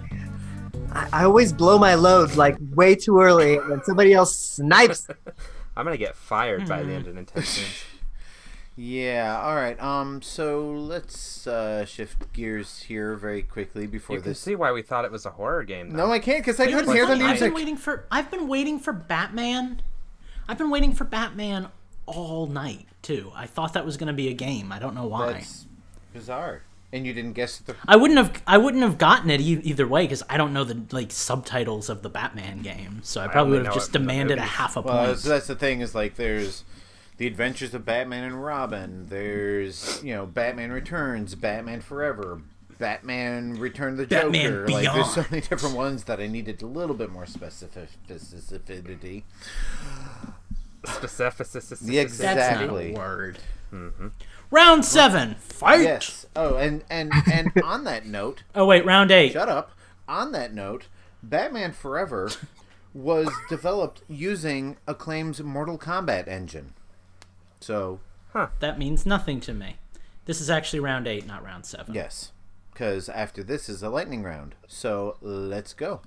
I, 0.94 1.10
I 1.14 1.24
always 1.26 1.54
blow 1.54 1.78
my 1.78 1.96
load 1.96 2.36
like 2.36 2.58
way 2.74 2.96
too 2.96 3.20
early, 3.20 3.58
and 3.58 3.84
somebody 3.84 4.14
else 4.14 4.36
snipes. 4.36 5.08
I'm 5.78 5.86
gonna 5.86 5.98
get 5.98 6.16
fired 6.16 6.68
by 6.68 6.84
the 6.84 6.92
end 6.94 7.08
of 7.08 7.16
Nintendo 7.16 7.36
Games. 7.36 7.84
Yeah. 8.82 9.42
All 9.44 9.56
right. 9.56 9.78
Um. 9.84 10.22
So 10.22 10.72
let's 10.72 11.46
uh, 11.46 11.84
shift 11.84 12.32
gears 12.32 12.84
here 12.84 13.16
very 13.16 13.42
quickly 13.44 13.88
before 13.88 14.16
You 14.16 14.22
can 14.22 14.32
this. 14.32 14.40
see 14.40 14.56
why 14.56 14.72
we 14.72 14.82
thought 14.84 15.04
it 15.04 15.12
was 15.12 15.26
a 15.26 15.32
horror 15.32 15.66
game. 15.66 15.90
Though. 15.90 16.06
No, 16.08 16.12
I 16.14 16.20
can't 16.20 16.40
because 16.40 16.62
I 16.62 16.64
You 16.64 16.72
know 16.72 16.78
couldn't 16.80 16.94
hear 16.96 17.06
the 17.06 17.12
funny? 17.12 17.26
I've 17.26 17.40
been 17.42 17.54
waiting 17.54 17.76
for. 17.76 18.06
I've 18.10 18.32
been 18.32 18.48
waiting 18.48 18.80
for 18.80 18.94
Batman. 18.94 19.82
I've 20.48 20.58
been 20.58 20.70
waiting 20.70 20.94
for 20.94 21.04
Batman 21.04 21.68
all 22.06 22.48
night 22.48 22.88
too. 23.02 23.34
I 23.36 23.48
thought 23.48 23.74
that 23.74 23.86
was 23.86 23.98
going 23.98 24.08
to 24.08 24.14
be 24.14 24.30
a 24.30 24.34
game. 24.34 24.72
I 24.72 24.80
don't 24.80 24.96
know 24.96 25.08
why. 25.08 25.34
That's 25.34 25.66
bizarre. 26.14 26.62
And 26.92 27.06
you 27.06 27.14
didn't 27.14 27.34
guess 27.34 27.58
the. 27.60 27.76
I 27.88 27.96
wouldn't 27.96 28.18
have. 28.18 28.42
I 28.48 28.58
wouldn't 28.58 28.82
have 28.82 28.98
gotten 28.98 29.30
it 29.30 29.40
e- 29.40 29.62
either 29.64 29.88
way 29.88 30.06
because 30.06 30.24
I 30.28 30.38
don't 30.38 30.54
know 30.54 30.64
the 30.64 30.82
like 30.92 31.12
subtitles 31.12 31.88
of 31.88 32.02
the 32.02 32.10
Batman 32.10 32.62
game. 32.64 33.02
So 33.04 33.22
I 33.22 33.28
probably 33.28 33.42
only 33.42 33.58
would 33.60 33.66
have 33.68 33.76
just 33.76 33.90
it 33.90 33.92
from 33.94 34.06
the 34.06 34.08
demanded 34.14 34.38
a 34.40 34.42
half 34.42 34.76
a 34.76 34.82
Well, 34.82 34.96
point. 34.96 35.08
that's, 35.10 35.24
that's 35.24 35.48
the 35.48 35.56
thing 35.56 35.82
is 35.82 35.94
like 35.94 36.16
there's 36.16 36.64
the 37.18 37.28
Adventures 37.28 37.76
of 37.76 37.86
Batman 37.86 38.24
and 38.24 38.44
Robin. 38.44 39.06
There's 39.08 40.02
you 40.04 40.16
know 40.16 40.26
Batman 40.26 40.72
Returns, 40.72 41.36
Batman 41.36 41.82
Forever, 41.82 42.42
Batman 42.80 43.60
Return 43.60 43.96
the 43.98 44.08
Batman 44.08 44.44
Joker. 44.52 44.68
Like 44.70 44.92
there's 44.92 45.14
so 45.14 45.26
many 45.30 45.42
different 45.42 45.76
ones 45.76 46.06
that 46.06 46.20
I 46.20 46.26
needed 46.26 46.64
a 46.64 46.66
little 46.66 46.96
bit 46.96 47.12
more 47.12 47.26
specificity. 47.26 49.24
Specificity. 50.86 51.92
Yeah, 51.92 52.04
That's 52.04 52.14
exactly. 52.14 52.92
not 52.94 53.00
a 53.00 53.00
word. 53.00 53.40
Mm-hmm. 53.74 54.08
Round 54.52 54.84
seven, 54.84 55.36
fight. 55.36 55.82
Yes. 55.82 56.26
Oh, 56.36 56.56
and 56.56 56.84
and 56.90 57.12
and 57.32 57.52
on 57.64 57.84
that 57.84 58.06
note, 58.06 58.44
Oh 58.56 58.66
wait, 58.66 58.86
round 58.86 59.12
eight. 59.12 59.34
shut 59.34 59.50
up. 59.50 59.72
On 60.08 60.32
that 60.32 60.54
note, 60.54 60.88
Batman 61.22 61.72
Forever 61.72 62.32
was 62.94 63.30
developed 63.50 64.02
using 64.08 64.78
Acclaim's 64.88 65.42
Mortal 65.42 65.78
Kombat 65.78 66.28
engine. 66.28 66.74
So 67.60 68.00
huh, 68.34 68.48
That 68.60 68.80
means 68.80 69.06
nothing 69.06 69.40
to 69.42 69.54
me. 69.54 69.76
This 70.26 70.42
is 70.42 70.50
actually 70.50 70.80
round 70.80 71.08
eight, 71.08 71.28
not 71.28 71.44
round 71.44 71.66
seven. 71.66 71.94
yes, 71.94 72.32
because 72.74 73.08
after 73.10 73.44
this 73.44 73.70
is 73.70 73.84
a 73.84 73.90
lightning 73.90 74.24
round. 74.24 74.56
So 74.68 75.18
let's 75.22 75.74
go. 75.74 76.02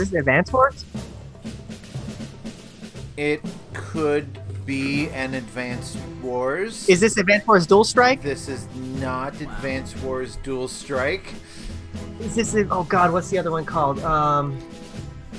Is 0.00 0.10
this 0.10 0.18
Advance 0.18 0.50
Wars? 0.50 0.84
It 3.18 3.42
could 3.74 4.40
be 4.64 5.08
an 5.10 5.34
Advanced 5.34 5.98
Wars. 6.22 6.88
Is 6.88 7.00
this 7.00 7.18
Advance 7.18 7.46
Wars 7.46 7.66
Dual 7.66 7.84
Strike? 7.84 8.22
This 8.22 8.48
is 8.48 8.66
not 8.74 9.38
Advanced 9.40 9.98
Wars 9.98 10.36
Dual 10.36 10.68
Strike. 10.68 11.34
Is 12.20 12.34
this? 12.34 12.56
Oh 12.70 12.84
God, 12.84 13.12
what's 13.12 13.28
the 13.28 13.36
other 13.36 13.50
one 13.50 13.66
called? 13.66 13.98
Um, 14.00 14.58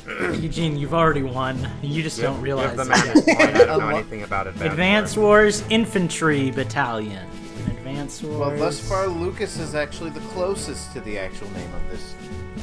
Eugene, 0.39 0.77
you've 0.77 0.93
already 0.93 1.23
won. 1.23 1.67
You 1.81 2.03
just 2.03 2.21
don't 2.21 2.39
realize 2.39 2.75
the 2.75 2.83
it. 2.83 2.87
man 2.87 3.07
his. 3.07 3.27
I 3.27 3.51
don't 3.65 3.79
know 3.79 3.89
anything 3.89 4.23
about 4.23 4.45
Advanced, 4.45 4.71
Advanced 4.71 5.17
Wars 5.17 5.63
Infantry 5.71 6.51
Battalion. 6.51 7.27
Advanced 7.67 8.23
Wars. 8.23 8.37
Well, 8.39 8.57
thus 8.57 8.79
far, 8.79 9.07
Lucas 9.07 9.57
is 9.57 9.73
actually 9.73 10.11
the 10.11 10.19
closest 10.19 10.93
to 10.93 11.01
the 11.01 11.17
actual 11.17 11.49
name 11.51 11.73
of 11.73 11.89
this 11.89 12.13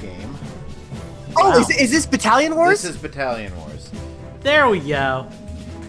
game. 0.01 0.28
Oh, 1.37 1.51
Wow. 1.51 1.59
is, 1.59 1.71
is 1.71 1.91
this 1.91 2.07
Battalion 2.07 2.55
Wars? 2.57 2.83
This 2.83 2.93
is 2.93 2.97
Battalion 2.97 3.57
Wars. 3.59 3.91
There 4.41 4.69
we 4.69 4.81
go. 4.81 5.29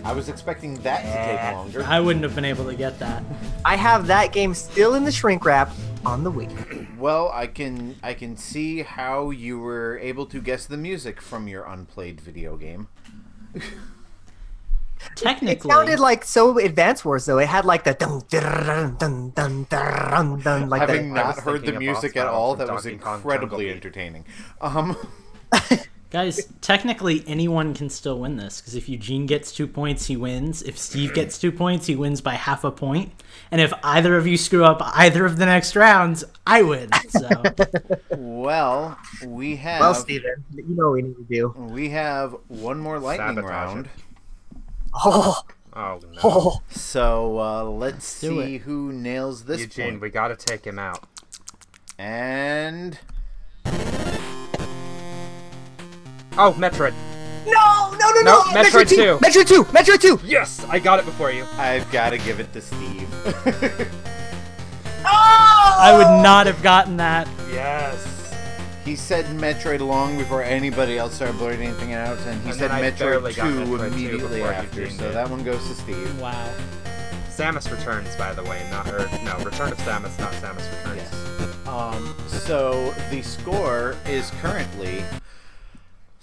I 0.04 0.14
was 0.14 0.30
expecting 0.30 0.76
that 0.76 1.02
to 1.04 1.26
take 1.26 1.54
longer. 1.56 1.84
I 1.84 2.00
wouldn't 2.00 2.24
have 2.24 2.34
been 2.34 2.46
able 2.46 2.66
to 2.66 2.76
get 2.76 2.98
that. 3.00 3.22
I 3.66 3.76
have 3.76 4.08
that 4.08 4.32
game 4.32 4.54
still 4.54 4.96
in 4.96 5.04
the 5.04 5.12
shrink 5.12 5.44
wrap 5.46 5.72
on 6.06 6.24
the 6.24 6.32
Wii. 6.32 6.88
Well, 7.00 7.32
I 7.34 7.48
can 7.48 7.96
I 8.04 8.14
can 8.14 8.36
see 8.36 8.82
how 8.82 9.30
you 9.30 9.58
were 9.58 9.98
able 10.00 10.26
to 10.26 10.42
guess 10.42 10.66
the 10.66 10.76
music 10.76 11.22
from 11.22 11.48
your 11.48 11.64
unplayed 11.64 12.20
video 12.20 12.58
game. 12.58 12.90
Technically, 15.16 15.56
it 15.56 15.64
sounded 15.64 15.98
like 15.98 16.26
so 16.26 16.58
Advance 16.58 17.06
Wars 17.06 17.26
though. 17.26 17.38
It 17.38 17.48
had 17.48 17.64
like 17.64 17.86
the 17.86 17.94
dun 17.94 18.22
dun 18.30 18.98
dun 18.98 19.30
dun 19.32 19.66
dun 19.70 20.40
dun 20.42 20.70
like 20.70 20.82
Having 20.82 21.14
that. 21.14 21.24
I 21.24 21.28
was 21.30 21.38
not 21.38 21.46
heard 21.46 21.66
the 21.66 21.80
music 21.80 22.18
at 22.18 22.28
all, 22.28 22.56
that 22.56 22.70
was 22.70 22.84
Donkey 22.84 22.98
Kong 22.98 23.16
incredibly 23.16 23.70
entertaining. 23.70 24.26
Um, 24.60 24.98
guys, 26.10 26.48
technically 26.62 27.24
anyone 27.28 27.74
can 27.74 27.90
still 27.90 28.20
win 28.20 28.38
this 28.38 28.60
because 28.62 28.76
if 28.76 28.90
Eugene 28.90 29.26
gets 29.26 29.52
two 29.52 29.68
points, 29.68 30.06
he 30.08 30.18
wins. 30.18 30.62
If 30.64 30.78
Steve 30.78 31.14
gets 31.14 31.38
two 31.38 31.52
points, 31.52 31.86
he 31.88 31.96
wins 31.96 32.22
by 32.22 32.34
half 32.34 32.64
a 32.64 32.72
point. 32.72 33.12
And 33.52 33.62
if 33.62 33.72
either 33.84 34.16
of 34.18 34.26
you 34.28 34.38
screw 34.38 34.66
up 34.66 34.82
either 34.82 35.26
of 35.26 35.38
the 35.38 35.46
next 35.46 35.76
rounds, 35.76 36.24
I 36.48 36.62
win. 36.64 36.90
So 37.10 37.30
well, 38.18 38.98
we 39.26 39.56
have 39.58 39.80
Well, 39.82 39.94
Steven, 39.94 40.44
you 40.56 40.64
know 40.76 40.88
what 40.88 40.94
we 40.94 41.02
need 41.04 41.16
to 41.16 41.24
do. 41.30 41.50
we 41.58 41.90
have 41.90 42.36
one 42.48 42.80
more 42.80 43.00
lightning 43.00 43.36
Sabotage 43.36 43.50
round. 43.50 43.86
it. 43.86 43.92
Oh, 44.94 45.42
Oh 45.74 46.00
no. 46.14 46.20
oh. 46.24 46.62
So 46.72 47.40
uh, 47.40 47.64
let's 47.64 48.20
do 48.20 48.42
see 48.44 48.58
who 48.58 48.92
nails 48.92 49.44
this 49.46 49.62
Eugene, 49.62 49.86
point. 49.92 50.02
we 50.02 50.10
gotta 50.10 50.36
take 50.36 50.66
him 50.66 50.80
out. 50.80 51.06
And 52.00 52.98
Oh, 56.42 56.54
Metroid. 56.58 56.94
No, 57.46 57.92
no, 57.98 58.12
no, 58.14 58.22
no! 58.22 58.44
Nope, 58.44 58.46
Metroid 58.66 58.88
2. 58.88 58.96
2! 58.96 59.18
Metroid 59.18 59.48
2! 59.48 59.64
Metroid 59.66 60.02
2! 60.02 60.20
Yes, 60.26 60.64
I 60.70 60.80
got 60.80 61.00
it 61.00 61.06
before 61.06 61.32
you. 61.32 61.46
I've 61.58 61.90
got 61.92 62.12
to 62.12 62.18
give 62.18 62.40
it 62.40 62.52
to 62.54 62.62
Steve. 62.62 63.10
Oh! 65.12 65.78
I 65.80 65.98
would 65.98 66.22
not 66.22 66.46
have 66.46 66.62
gotten 66.62 66.98
that. 66.98 67.28
Yes. 67.54 68.34
he 68.84 68.96
said 68.98 69.26
Metroid 69.38 69.80
long 69.80 70.18
before 70.18 70.44
anybody 70.44 70.98
else 70.98 71.16
started 71.16 71.38
blurting 71.38 71.62
anything 71.68 71.94
out, 71.94 72.18
and 72.28 72.42
he 72.42 72.50
And 72.50 72.60
said 72.60 72.70
then 72.72 72.84
I 72.84 72.92
barely 72.92 73.32
Metroid 73.34 73.66
2 73.66 73.72
Metroid 73.72 73.88
immediately 73.94 74.40
before 74.40 74.54
after, 74.54 74.90
so 74.90 75.04
did. 75.06 75.14
that 75.16 75.30
one 75.30 75.44
goes 75.44 75.66
to 75.70 75.74
Steve. 75.76 76.20
Wow. 76.20 76.54
Samus 77.30 77.72
Returns, 77.72 78.14
by 78.18 78.34
the 78.34 78.44
way, 78.44 78.68
not 78.70 78.88
or 78.90 79.10
no, 79.24 79.38
Return 79.46 79.72
of 79.72 79.78
Samus, 79.80 80.20
not 80.20 80.34
Samus 80.34 80.70
Returns. 80.80 80.98
Yes. 80.98 81.68
Um, 81.68 82.14
so 82.28 82.92
the 83.10 83.22
score 83.22 83.96
is 84.06 84.32
currently 84.42 85.02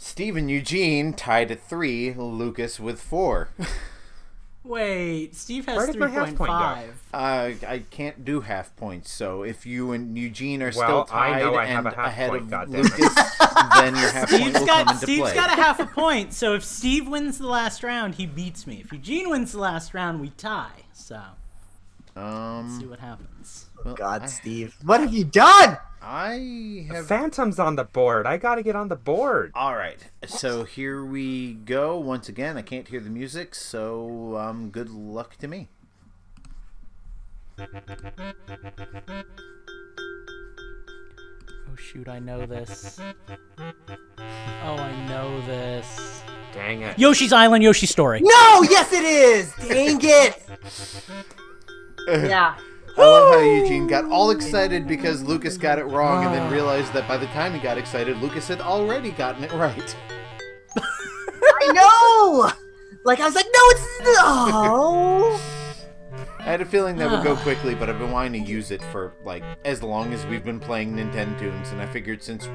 Steve 0.07 0.37
and 0.37 0.49
Eugene 0.49 1.13
tied 1.13 1.51
at 1.51 1.61
three, 1.61 2.15
Lucas 2.15 2.79
with 2.79 3.01
four. 3.01 3.49
Wait, 4.63 5.35
Steve 5.35 5.67
has 5.67 5.77
Where 5.77 5.87
did 5.87 5.97
my 5.99 6.09
half 6.09 6.35
point 6.37 6.49
go? 6.49 6.55
3.5. 6.55 6.91
Uh, 7.13 7.67
I 7.69 7.83
can't 7.91 8.25
do 8.25 8.41
half 8.41 8.75
points, 8.77 9.11
so 9.11 9.43
if 9.43 9.67
you 9.67 9.91
and 9.93 10.17
Eugene 10.17 10.63
are 10.63 10.67
Well, 10.67 10.73
still 10.73 11.05
tied 11.05 11.43
know 11.43 11.57
I 11.57 11.67
have 11.67 11.87
and 11.87 11.95
a 11.95 11.97
half 11.97 12.07
ahead 12.07 12.31
point, 12.31 12.43
of 12.45 12.49
goddammit. 12.49 12.83
Lucas, 12.85 13.15
then 13.75 13.97
your 13.97 14.11
half 14.13 14.31
point 14.31 14.43
Steve's 14.43 14.61
will 14.61 14.67
got 14.67 14.87
come 14.87 14.95
into 14.95 15.07
Steve's 15.07 15.23
play. 15.23 15.35
got 15.35 15.59
a 15.59 15.63
half 15.63 15.81
a 15.81 15.87
point, 15.87 16.33
so 16.33 16.55
if 16.55 16.65
Steve 16.65 17.09
wins 17.09 17.39
the 17.39 17.49
last 17.49 17.83
round, 17.83 18.15
he 18.15 18.27
beats 18.27 18.65
me. 18.67 18.83
If 18.85 18.93
Eugene 18.93 19.29
wins 19.29 19.53
the 19.53 19.59
last 19.59 19.93
round, 19.93 20.21
we 20.21 20.31
tie. 20.31 20.85
So 20.93 21.21
um, 22.15 22.69
let's 22.69 22.79
see 22.81 22.87
what 22.87 23.01
happens. 23.01 23.67
well, 23.85 23.95
God, 23.95 24.23
I, 24.23 24.27
Steve. 24.27 24.77
What 24.85 25.01
have 25.01 25.13
you 25.13 25.25
done? 25.25 25.79
I 26.09 26.87
have 26.89 27.09
Phantom's 27.09 27.59
on 27.59 27.75
the 27.75 27.83
board. 27.83 28.29
I 28.29 28.37
gotta 28.37 28.63
get 28.63 28.77
on 28.77 28.87
the 28.87 28.95
board. 28.95 29.51
All 29.57 29.75
right, 29.75 29.99
so 30.25 30.63
here 30.63 31.05
we 31.05 31.55
go. 31.55 31.99
Once 31.99 32.29
again, 32.29 32.57
I 32.57 32.63
can't 32.63 32.87
hear 32.87 33.01
the 33.01 33.11
music, 33.11 33.57
so 33.57 34.37
um, 34.37 34.71
good 34.71 34.89
luck 34.89 35.37
to 35.39 35.49
me. 35.49 35.69
Oh 37.59 37.67
shoot, 41.75 42.09
I 42.09 42.21
know 42.21 42.47
this. 42.47 43.01
Oh, 43.59 44.77
I 44.77 45.09
know 45.09 45.41
this. 45.45 46.23
Dang 46.53 46.83
it. 46.83 46.97
Yoshi's 47.01 47.33
Island, 47.33 47.65
Yoshi 47.65 47.87
Story. 47.87 48.21
No! 48.23 48.63
Yes, 48.63 48.93
it 48.93 49.05
is! 49.05 49.53
Dang 49.69 49.99
it! 50.01 50.49
yeah. 52.31 52.55
I 52.97 53.01
love 53.01 53.34
how 53.34 53.40
Eugene 53.40 53.86
got 53.86 54.07
all 54.07 54.30
excited 54.30 54.86
because 54.86 55.22
Lucas 55.22 55.59
got 55.59 55.78
it 55.78 55.84
wrong, 55.84 56.24
and 56.24 56.34
then 56.34 56.42
ah. 56.42 56.51
realized 56.51 56.92
that 56.94 57.07
by 57.07 57.16
the 57.16 57.26
time 57.28 57.53
he 57.53 57.61
got 57.61 57.76
excited, 57.76 58.16
Lucas 58.18 58.49
had 58.49 58.61
already 58.61 59.11
gotten 59.11 59.44
it 59.44 59.53
right. 59.53 59.97
I 60.78 61.72
know! 61.72 62.53
Like, 63.05 63.20
I 63.20 63.26
was 63.26 63.34
like, 63.34 63.47
no, 63.47 63.61
it's. 63.70 63.86
Oh! 64.18 65.40
I 66.38 66.51
had 66.51 66.61
a 66.61 66.64
feeling 66.64 66.97
that 66.97 67.11
would 67.11 67.24
go 67.24 67.36
quickly, 67.42 67.74
but 67.74 67.90
I've 67.90 67.99
been 67.99 68.12
wanting 68.12 68.44
to 68.44 68.51
use 68.51 68.70
it 68.70 68.80
for 68.92 69.14
like 69.24 69.42
as 69.64 69.82
long 69.82 70.12
as 70.12 70.24
we've 70.26 70.44
been 70.44 70.61
playing 70.61 70.94
Nintendo 70.94 71.38
tunes, 71.38 71.70
and 71.70 71.80
I 71.80 71.86
figured 71.86 72.22
since 72.22 72.49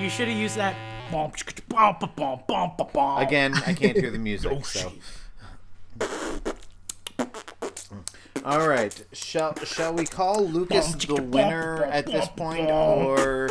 You 0.00 0.08
should 0.08 0.28
have 0.28 0.36
used 0.36 0.56
that. 0.56 0.74
again 3.22 3.54
I 3.66 3.74
can't 3.74 3.96
hear 3.96 4.10
the 4.10 4.18
music, 4.30 4.50
oh, 4.50 4.62
so. 4.62 4.92
All 8.46 8.68
right, 8.68 9.04
shall 9.12 9.54
shall 9.64 9.92
we 9.92 10.04
call 10.06 10.46
Lucas 10.46 10.94
the 10.94 11.20
winner 11.20 11.82
at 11.84 12.06
this 12.06 12.28
point, 12.28 12.70
or 12.70 13.50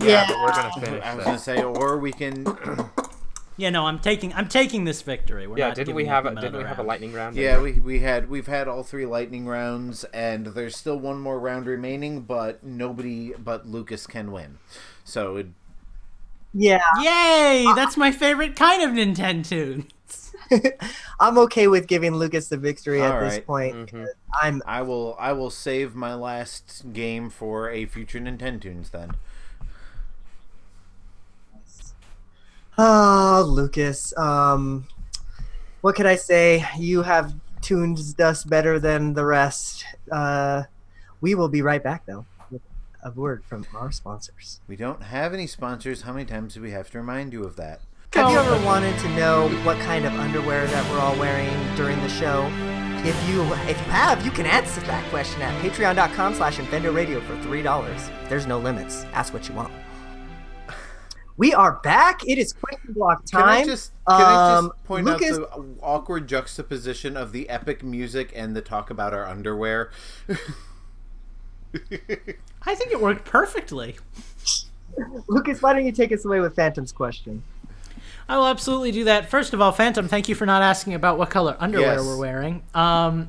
Yeah, 0.00 0.26
but 0.28 0.38
we're 0.40 0.52
gonna 0.52 0.72
finish 0.86 1.04
I 1.04 1.14
was 1.16 1.24
this. 1.24 1.24
gonna 1.24 1.38
say, 1.40 1.62
or 1.64 1.98
we 1.98 2.12
can 2.12 2.46
Yeah, 3.56 3.70
no, 3.70 3.86
I'm 3.86 3.98
taking 3.98 4.32
I'm 4.34 4.48
taking 4.48 4.84
this 4.84 5.02
victory. 5.02 5.48
We're 5.48 5.58
Yeah, 5.58 5.68
not 5.68 5.76
didn't 5.76 5.94
we 5.96 6.04
have 6.04 6.24
a 6.26 6.34
didn't 6.34 6.56
we 6.58 6.62
have 6.64 6.78
a 6.78 6.84
lightning 6.84 7.12
round? 7.14 7.34
Yeah, 7.34 7.60
we, 7.60 7.72
we 7.72 7.98
had 8.00 8.28
we've 8.30 8.46
had 8.46 8.68
all 8.68 8.84
three 8.84 9.06
lightning 9.06 9.46
rounds, 9.46 10.04
and 10.14 10.46
there's 10.48 10.76
still 10.76 10.98
one 11.00 11.18
more 11.20 11.40
round 11.40 11.66
remaining, 11.66 12.20
but 12.20 12.62
nobody 12.62 13.32
but 13.32 13.66
Lucas 13.66 14.06
can 14.06 14.30
win. 14.30 14.58
So 15.04 15.36
it, 15.36 15.46
Yeah. 16.54 16.82
Yay! 17.02 17.64
Uh, 17.66 17.74
That's 17.74 17.96
my 17.96 18.12
favorite 18.12 18.54
kind 18.56 18.82
of 18.82 18.90
Nintendo. 18.90 19.84
I'm 21.20 21.38
okay 21.38 21.66
with 21.68 21.86
giving 21.86 22.14
Lucas 22.14 22.48
the 22.48 22.56
victory 22.56 23.02
at 23.02 23.12
All 23.12 23.20
this 23.20 23.34
right. 23.34 23.46
point. 23.46 23.92
Mhm. 23.92 24.06
I'm. 24.42 24.62
I 24.66 24.82
will 24.82 25.16
I 25.18 25.32
will 25.32 25.50
save 25.50 25.94
my 25.94 26.14
last 26.14 26.92
game 26.92 27.30
for 27.30 27.70
a 27.70 27.86
future 27.86 28.20
Nintendo 28.20 28.60
tunes 28.60 28.90
then. 28.90 29.12
Oh, 32.78 33.44
Lucas. 33.48 34.16
Um, 34.18 34.86
what 35.80 35.94
could 35.94 36.06
I 36.06 36.16
say? 36.16 36.64
You 36.78 37.02
have 37.02 37.34
tuned 37.62 37.98
us 38.20 38.44
better 38.44 38.78
than 38.78 39.14
the 39.14 39.24
rest. 39.24 39.84
Uh, 40.12 40.64
we 41.20 41.34
will 41.34 41.48
be 41.48 41.62
right 41.62 41.82
back, 41.82 42.04
though, 42.06 42.26
a 43.02 43.10
word 43.12 43.44
from 43.44 43.66
our 43.74 43.90
sponsors. 43.90 44.60
We 44.68 44.76
don't 44.76 45.04
have 45.04 45.32
any 45.32 45.46
sponsors. 45.46 46.02
How 46.02 46.12
many 46.12 46.26
times 46.26 46.54
do 46.54 46.60
we 46.60 46.72
have 46.72 46.90
to 46.90 46.98
remind 46.98 47.32
you 47.32 47.44
of 47.44 47.56
that? 47.56 47.80
Have 48.16 48.30
you 48.30 48.38
ever 48.38 48.64
wanted 48.64 48.98
to 49.00 49.08
know 49.10 49.48
what 49.62 49.78
kind 49.80 50.06
of 50.06 50.12
underwear 50.14 50.66
that 50.66 50.90
we're 50.90 50.98
all 51.00 51.14
wearing 51.18 51.50
during 51.76 52.00
the 52.00 52.08
show? 52.08 52.48
If 53.06 53.28
you 53.28 53.42
if 53.68 53.78
you 53.78 53.92
have, 53.92 54.24
you 54.24 54.30
can 54.30 54.46
answer 54.46 54.80
that 54.82 55.06
question 55.10 55.42
at 55.42 55.54
patreon.com 55.62 56.34
slash 56.34 56.58
Radio 56.58 57.20
for 57.20 57.36
three 57.42 57.60
dollars. 57.62 58.10
There's 58.28 58.46
no 58.46 58.58
limits. 58.58 59.04
Ask 59.12 59.34
what 59.34 59.48
you 59.48 59.54
want. 59.54 59.70
We 61.36 61.52
are 61.52 61.72
back. 61.84 62.26
It 62.26 62.38
is 62.38 62.54
question 62.54 62.94
block 62.94 63.22
Can 63.30 63.42
I 63.42 63.58
time. 63.58 63.66
just 63.66 63.92
can 64.08 64.20
I 64.22 64.56
Um, 64.56 64.68
just 64.68 64.84
point 64.84 65.04
Lucas- 65.04 65.38
out 65.38 65.50
the 65.54 65.64
awkward 65.82 66.26
juxtaposition 66.26 67.18
of 67.18 67.32
the 67.32 67.50
epic 67.50 67.82
music 67.84 68.32
and 68.34 68.56
the 68.56 68.62
talk 68.62 68.88
about 68.88 69.12
our 69.12 69.26
underwear? 69.26 69.90
I 72.62 72.74
think 72.74 72.90
it 72.92 73.00
worked 73.00 73.26
perfectly. 73.26 73.96
Lucas, 75.28 75.60
why 75.60 75.74
don't 75.74 75.84
you 75.84 75.92
take 75.92 76.10
us 76.12 76.24
away 76.24 76.40
with 76.40 76.56
Phantom's 76.56 76.90
question? 76.92 77.42
I 78.28 78.36
will 78.38 78.46
absolutely 78.46 78.90
do 78.92 79.04
that. 79.04 79.30
First 79.30 79.52
of 79.54 79.60
all, 79.60 79.72
Phantom, 79.72 80.08
thank 80.08 80.28
you 80.28 80.34
for 80.34 80.46
not 80.46 80.62
asking 80.62 80.94
about 80.94 81.16
what 81.18 81.30
color 81.30 81.56
underwear 81.60 81.94
Yes. 81.94 82.04
we're 82.04 82.16
wearing. 82.18 82.62
Um, 82.74 83.28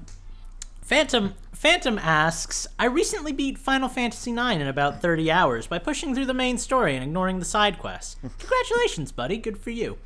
Phantom 0.81 1.33
Phantom 1.53 1.97
asks, 1.97 2.67
I 2.77 2.85
recently 2.85 3.31
beat 3.31 3.57
Final 3.57 3.89
Fantasy 3.89 4.31
IX 4.31 4.61
in 4.61 4.67
about 4.67 5.01
30 5.01 5.31
hours 5.31 5.65
by 5.65 5.79
pushing 5.79 6.13
through 6.13 6.27
the 6.27 6.33
main 6.33 6.59
story 6.59 6.93
and 6.95 7.03
ignoring 7.03 7.39
the 7.39 7.45
side 7.45 7.79
quests. 7.79 8.15
Congratulations, 8.39 9.11
buddy. 9.11 9.37
Good 9.37 9.57
for 9.57 9.71
you. 9.71 9.97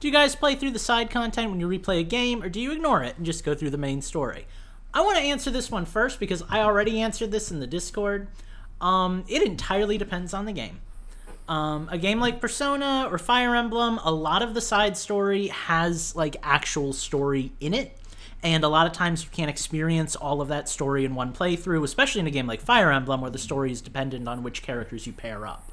Do 0.00 0.08
you 0.08 0.12
guys 0.12 0.34
play 0.34 0.56
through 0.56 0.72
the 0.72 0.80
side 0.80 1.08
content 1.08 1.50
when 1.50 1.60
you 1.60 1.68
replay 1.68 2.00
a 2.00 2.02
game, 2.02 2.42
or 2.42 2.48
do 2.48 2.60
you 2.60 2.72
ignore 2.72 3.04
it 3.04 3.16
and 3.16 3.24
just 3.24 3.44
go 3.44 3.54
through 3.54 3.70
the 3.70 3.78
main 3.78 4.02
story? 4.02 4.46
I 4.92 5.00
want 5.02 5.16
to 5.16 5.22
answer 5.22 5.48
this 5.50 5.70
one 5.70 5.86
first 5.86 6.18
because 6.18 6.42
I 6.50 6.58
already 6.60 7.00
answered 7.00 7.30
this 7.30 7.52
in 7.52 7.60
the 7.60 7.66
Discord. 7.68 8.26
Um, 8.80 9.24
it 9.28 9.42
entirely 9.42 9.96
depends 9.98 10.34
on 10.34 10.44
the 10.44 10.52
game. 10.52 10.80
Um, 11.48 11.88
a 11.90 11.98
game 11.98 12.18
like 12.18 12.40
Persona 12.40 13.08
or 13.10 13.18
Fire 13.18 13.54
Emblem, 13.54 14.00
a 14.02 14.10
lot 14.10 14.42
of 14.42 14.54
the 14.54 14.60
side 14.60 14.96
story 14.96 15.48
has 15.48 16.16
like 16.16 16.36
actual 16.42 16.92
story 16.92 17.52
in 17.60 17.72
it. 17.72 17.96
And 18.42 18.64
a 18.64 18.68
lot 18.68 18.86
of 18.86 18.92
times 18.92 19.24
you 19.24 19.30
can't 19.30 19.50
experience 19.50 20.14
all 20.14 20.40
of 20.40 20.48
that 20.48 20.68
story 20.68 21.04
in 21.04 21.14
one 21.14 21.32
playthrough, 21.32 21.82
especially 21.84 22.20
in 22.20 22.26
a 22.26 22.30
game 22.30 22.46
like 22.46 22.60
Fire 22.60 22.92
Emblem 22.92 23.20
where 23.20 23.30
the 23.30 23.38
story 23.38 23.72
is 23.72 23.80
dependent 23.80 24.28
on 24.28 24.42
which 24.42 24.62
characters 24.62 25.06
you 25.06 25.12
pair 25.12 25.46
up. 25.46 25.65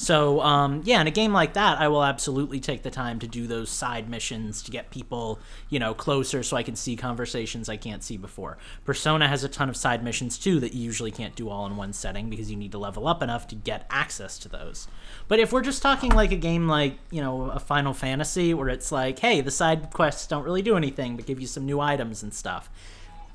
So, 0.00 0.40
um, 0.40 0.80
yeah, 0.86 1.02
in 1.02 1.06
a 1.06 1.10
game 1.10 1.34
like 1.34 1.52
that, 1.52 1.78
I 1.78 1.88
will 1.88 2.02
absolutely 2.02 2.58
take 2.58 2.82
the 2.82 2.90
time 2.90 3.18
to 3.18 3.26
do 3.26 3.46
those 3.46 3.68
side 3.68 4.08
missions 4.08 4.62
to 4.62 4.70
get 4.70 4.88
people, 4.88 5.38
you 5.68 5.78
know, 5.78 5.92
closer 5.92 6.42
so 6.42 6.56
I 6.56 6.62
can 6.62 6.74
see 6.74 6.96
conversations 6.96 7.68
I 7.68 7.76
can't 7.76 8.02
see 8.02 8.16
before. 8.16 8.56
Persona 8.86 9.28
has 9.28 9.44
a 9.44 9.48
ton 9.50 9.68
of 9.68 9.76
side 9.76 10.02
missions 10.02 10.38
too 10.38 10.58
that 10.60 10.72
you 10.72 10.80
usually 10.80 11.10
can't 11.10 11.36
do 11.36 11.50
all 11.50 11.66
in 11.66 11.76
one 11.76 11.92
setting 11.92 12.30
because 12.30 12.50
you 12.50 12.56
need 12.56 12.72
to 12.72 12.78
level 12.78 13.06
up 13.06 13.22
enough 13.22 13.46
to 13.48 13.54
get 13.54 13.84
access 13.90 14.38
to 14.38 14.48
those. 14.48 14.88
But 15.28 15.38
if 15.38 15.52
we're 15.52 15.60
just 15.60 15.82
talking 15.82 16.12
like 16.12 16.32
a 16.32 16.36
game 16.36 16.66
like, 16.66 16.96
you 17.10 17.20
know, 17.20 17.50
a 17.50 17.60
Final 17.60 17.92
Fantasy 17.92 18.54
where 18.54 18.70
it's 18.70 18.90
like, 18.90 19.18
hey, 19.18 19.42
the 19.42 19.50
side 19.50 19.90
quests 19.92 20.26
don't 20.26 20.44
really 20.44 20.62
do 20.62 20.78
anything 20.78 21.14
but 21.16 21.26
give 21.26 21.42
you 21.42 21.46
some 21.46 21.66
new 21.66 21.78
items 21.78 22.22
and 22.22 22.32
stuff, 22.32 22.70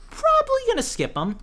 probably 0.09 0.61
gonna 0.67 0.81
skip 0.81 1.13
them. 1.13 1.37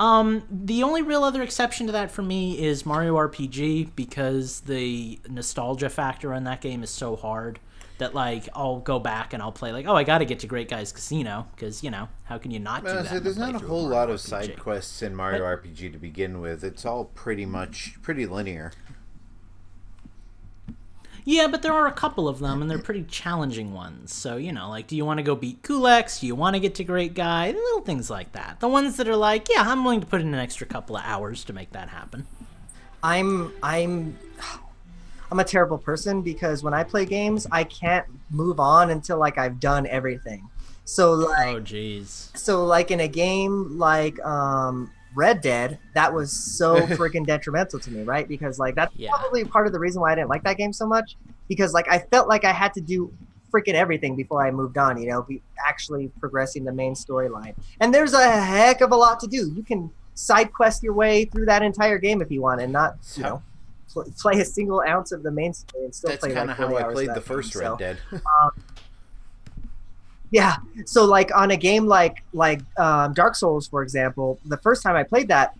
Um, 0.00 0.42
the 0.50 0.82
only 0.82 1.02
real 1.02 1.22
other 1.22 1.42
exception 1.42 1.86
to 1.86 1.92
that 1.92 2.10
for 2.10 2.22
me 2.22 2.58
is 2.58 2.84
Mario 2.86 3.16
RPG 3.16 3.94
because 3.94 4.60
the 4.62 5.20
nostalgia 5.28 5.90
factor 5.90 6.32
on 6.34 6.44
that 6.44 6.60
game 6.62 6.82
is 6.82 6.90
so 6.90 7.14
hard 7.16 7.60
that 7.98 8.14
like 8.14 8.48
I'll 8.54 8.78
go 8.80 8.98
back 8.98 9.34
and 9.34 9.42
I'll 9.42 9.52
play 9.52 9.72
like 9.72 9.86
oh 9.86 9.94
I 9.94 10.04
got 10.04 10.18
to 10.18 10.24
get 10.24 10.38
to 10.40 10.46
Grate 10.46 10.70
Guy's 10.70 10.90
Casino 10.90 11.46
because 11.54 11.84
you 11.84 11.90
know 11.90 12.08
how 12.24 12.38
can 12.38 12.50
you 12.50 12.58
not 12.58 12.82
do 12.82 12.88
Uh, 12.88 13.02
that? 13.02 13.10
so 13.10 13.20
there's 13.20 13.36
not 13.36 13.54
a 13.54 13.58
whole 13.58 13.82
lot 13.82 13.90
Mario 14.08 14.14
of 14.14 14.20
side 14.22 14.58
quests 14.58 15.02
in 15.02 15.14
Mario 15.14 15.42
RPG 15.44 15.92
to 15.92 15.98
begin 15.98 16.40
with. 16.40 16.64
It's 16.64 16.86
all 16.86 17.04
pretty 17.04 17.44
much 17.44 17.98
pretty 18.00 18.24
linear. 18.24 18.72
Yeah, 21.24 21.46
but 21.48 21.62
there 21.62 21.72
are 21.72 21.86
a 21.86 21.92
couple 21.92 22.28
of 22.28 22.38
them, 22.38 22.62
and 22.62 22.70
they're 22.70 22.78
pretty 22.78 23.04
challenging 23.04 23.72
ones. 23.72 24.12
So, 24.14 24.36
you 24.36 24.52
know, 24.52 24.68
like, 24.68 24.86
do 24.86 24.96
you 24.96 25.04
want 25.04 25.18
to 25.18 25.22
go 25.22 25.34
beat 25.34 25.62
Kulex? 25.62 26.20
Do 26.20 26.26
you 26.26 26.34
want 26.34 26.54
to 26.54 26.60
get 26.60 26.74
to 26.76 26.84
Grate 26.84 27.14
Guy? 27.14 27.50
Little 27.50 27.80
things 27.82 28.08
like 28.10 28.32
that. 28.32 28.60
The 28.60 28.68
ones 28.68 28.96
that 28.96 29.08
are 29.08 29.16
like, 29.16 29.48
yeah, 29.48 29.62
I'm 29.66 29.84
willing 29.84 30.00
to 30.00 30.06
put 30.06 30.20
in 30.20 30.28
an 30.34 30.40
extra 30.40 30.66
couple 30.66 30.96
of 30.96 31.02
hours 31.04 31.44
to 31.44 31.52
make 31.52 31.70
that 31.72 31.88
happen. 31.88 32.26
I'm 33.02 33.52
I'm 33.62 34.18
I'm 35.30 35.38
a 35.40 35.44
terrible 35.44 35.78
person 35.78 36.22
because 36.22 36.62
when 36.62 36.74
I 36.74 36.84
play 36.84 37.06
games, 37.06 37.46
I 37.50 37.64
can't 37.64 38.06
move 38.30 38.60
on 38.60 38.90
until 38.90 39.18
like 39.18 39.38
I've 39.38 39.60
done 39.60 39.86
everything. 39.86 40.48
So 40.84 41.12
like 41.12 41.56
Oh, 41.56 41.60
jeez. 41.60 42.36
so 42.36 42.64
like 42.64 42.90
in 42.90 43.00
a 43.00 43.08
game 43.08 43.78
like 43.78 44.18
um 44.24 44.90
Red 45.14 45.40
Dead, 45.40 45.78
that 45.94 46.12
was 46.14 46.32
so 46.32 46.76
freaking 46.96 47.26
detrimental 47.26 47.78
to 47.80 47.90
me, 47.90 48.02
right? 48.02 48.26
Because 48.28 48.58
like 48.58 48.74
that's 48.74 48.94
Yeah. 48.96 49.10
probably 49.10 49.44
part 49.44 49.66
of 49.66 49.72
the 49.72 49.78
reason 49.78 50.00
why 50.00 50.12
I 50.12 50.14
didn't 50.14 50.28
like 50.30 50.44
that 50.44 50.56
game 50.56 50.72
so 50.72 50.86
much 50.86 51.16
because 51.48 51.72
like 51.72 51.88
I 51.90 51.98
felt 51.98 52.28
like 52.28 52.44
I 52.44 52.52
had 52.52 52.72
to 52.74 52.80
do 52.80 53.12
freaking 53.52 53.74
everything 53.74 54.14
before 54.14 54.46
I 54.46 54.50
moved 54.52 54.78
on, 54.78 55.00
you 55.02 55.08
know, 55.10 55.22
be 55.22 55.42
actually 55.66 56.08
progressing 56.20 56.64
the 56.64 56.72
main 56.72 56.94
storyline. 56.94 57.54
And 57.80 57.92
there's 57.92 58.12
a 58.12 58.30
heck 58.40 58.80
of 58.80 58.92
a 58.92 58.96
lot 58.96 59.18
to 59.20 59.26
do. 59.26 59.52
You 59.56 59.62
can 59.64 59.90
side 60.14 60.52
quest 60.52 60.82
your 60.84 60.92
way 60.92 61.24
through 61.24 61.46
that 61.46 61.62
entire 61.62 61.98
game 61.98 62.22
if 62.22 62.30
you 62.30 62.42
want 62.42 62.60
and 62.60 62.72
not, 62.72 62.94
you 63.16 63.24
know, 63.24 63.42
pl- 63.92 64.06
play 64.20 64.40
a 64.40 64.44
single 64.44 64.82
ounce 64.86 65.10
of 65.10 65.24
the 65.24 65.32
main 65.32 65.52
story 65.52 65.84
and 65.84 65.92
still 65.94 66.10
That's 66.10 66.20
play 66.20 66.28
That's 66.32 66.46
kind 66.46 66.48
like 66.50 66.58
of 66.60 66.70
40 66.70 66.84
how 66.84 66.90
I 66.90 66.92
played 66.92 67.08
of 67.08 67.14
the 67.16 67.20
first 67.20 67.52
game. 67.52 67.62
Red 67.62 67.68
So- 67.70 67.76
Dead. 67.76 67.98
Um, 68.12 68.50
yeah. 70.30 70.56
So 70.86 71.04
like 71.04 71.34
on 71.34 71.50
a 71.50 71.56
game 71.56 71.86
like 71.86 72.22
like 72.32 72.60
um, 72.78 73.12
Dark 73.14 73.34
Souls, 73.34 73.66
for 73.66 73.82
example, 73.82 74.38
the 74.44 74.58
first 74.58 74.82
time 74.82 74.96
I 74.96 75.02
played 75.02 75.28
that, 75.28 75.58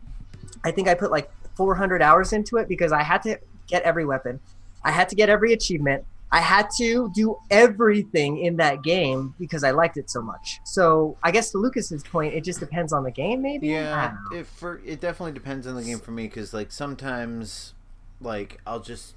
I 0.65 0.71
think 0.71 0.89
I 0.89 0.95
put 0.95 1.11
like 1.11 1.31
400 1.57 2.03
hours 2.03 2.33
into 2.33 2.57
it 2.57 2.69
because 2.69 2.93
I 2.93 3.03
had 3.03 3.23
to 3.23 3.39
get 3.67 3.83
every 3.83 4.05
weapon, 4.05 4.41
I 4.85 4.91
had 4.91 5.09
to 5.11 5.15
get 5.15 5.29
every 5.29 5.53
achievement, 5.53 6.05
I 6.33 6.41
had 6.41 6.69
to 6.79 7.11
do 7.13 7.39
everything 7.51 8.39
in 8.39 8.57
that 8.59 8.83
game 8.83 9.35
because 9.39 9.65
I 9.65 9.73
liked 9.73 9.97
it 9.97 10.09
so 10.09 10.23
much. 10.23 10.61
So 10.65 11.17
I 11.23 11.33
guess 11.33 11.51
to 11.51 11.59
Lucas's 11.59 12.05
point, 12.05 12.35
it 12.35 12.45
just 12.45 12.61
depends 12.61 12.93
on 12.93 13.03
the 13.03 13.11
game, 13.11 13.43
maybe. 13.43 13.69
Yeah, 13.69 14.15
it 14.33 14.47
for 14.47 14.81
it 14.85 15.01
definitely 15.01 15.33
depends 15.33 15.67
on 15.67 15.75
the 15.75 15.83
game 15.83 15.99
for 15.99 16.13
me 16.13 16.25
because 16.25 16.55
like 16.55 16.71
sometimes, 16.71 17.75
like 18.21 18.61
I'll 18.65 18.81
just 18.81 19.15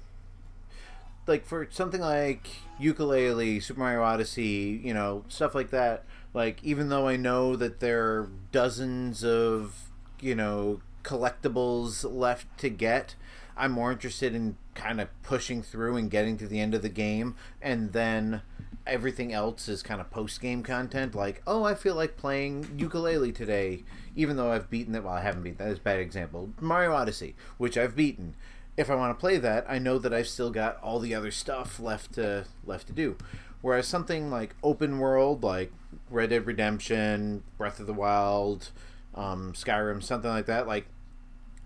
like 1.26 1.46
for 1.46 1.68
something 1.70 2.00
like 2.00 2.48
Yooka-Laylee, 2.80 3.62
Super 3.62 3.80
Mario 3.80 4.02
Odyssey, 4.02 4.80
you 4.82 4.94
know, 4.94 5.24
stuff 5.28 5.54
like 5.54 5.70
that. 5.70 6.04
Like 6.32 6.62
even 6.64 6.88
though 6.88 7.06
I 7.06 7.16
know 7.16 7.56
that 7.56 7.80
there 7.80 8.02
are 8.02 8.30
dozens 8.50 9.24
of 9.24 9.90
you 10.20 10.34
know 10.34 10.80
collectibles 11.02 12.04
left 12.10 12.58
to 12.58 12.68
get, 12.68 13.14
I'm 13.56 13.72
more 13.72 13.92
interested 13.92 14.34
in 14.34 14.56
kind 14.74 15.00
of 15.00 15.08
pushing 15.22 15.62
through 15.62 15.96
and 15.96 16.10
getting 16.10 16.36
to 16.38 16.48
the 16.48 16.60
end 16.60 16.74
of 16.74 16.82
the 16.82 16.88
game, 16.88 17.36
and 17.62 17.92
then 17.92 18.42
everything 18.86 19.32
else 19.32 19.68
is 19.68 19.82
kind 19.82 20.00
of 20.00 20.10
post 20.10 20.40
game 20.40 20.62
content. 20.62 21.14
Like, 21.14 21.42
oh, 21.46 21.64
I 21.64 21.74
feel 21.74 21.94
like 21.94 22.16
playing 22.16 22.64
Yooka-Laylee 22.76 23.34
today, 23.34 23.84
even 24.16 24.36
though 24.36 24.52
I've 24.52 24.70
beaten 24.70 24.94
it. 24.94 25.04
Well, 25.04 25.14
I 25.14 25.22
haven't 25.22 25.42
beaten 25.42 25.58
that. 25.58 25.72
Is 25.72 25.78
a 25.78 25.82
bad 25.82 26.00
example. 26.00 26.50
Mario 26.60 26.92
Odyssey, 26.92 27.34
which 27.58 27.78
I've 27.78 27.96
beaten. 27.96 28.34
If 28.76 28.90
I 28.90 28.94
want 28.94 29.16
to 29.16 29.20
play 29.20 29.36
that, 29.38 29.64
I 29.68 29.78
know 29.78 29.98
that 29.98 30.12
I've 30.12 30.28
still 30.28 30.50
got 30.50 30.82
all 30.82 30.98
the 30.98 31.14
other 31.14 31.30
stuff 31.30 31.78
left 31.78 32.14
to 32.14 32.46
left 32.64 32.88
to 32.88 32.92
do. 32.92 33.16
Whereas 33.60 33.86
something 33.86 34.30
like 34.30 34.56
open 34.62 34.98
world, 34.98 35.42
like 35.42 35.72
Red 36.10 36.30
Dead 36.30 36.46
Redemption, 36.46 37.44
Breath 37.56 37.80
of 37.80 37.86
the 37.86 37.94
Wild, 37.94 38.70
um, 39.14 39.52
Skyrim, 39.54 40.02
something 40.02 40.30
like 40.30 40.46
that, 40.46 40.66
like 40.66 40.86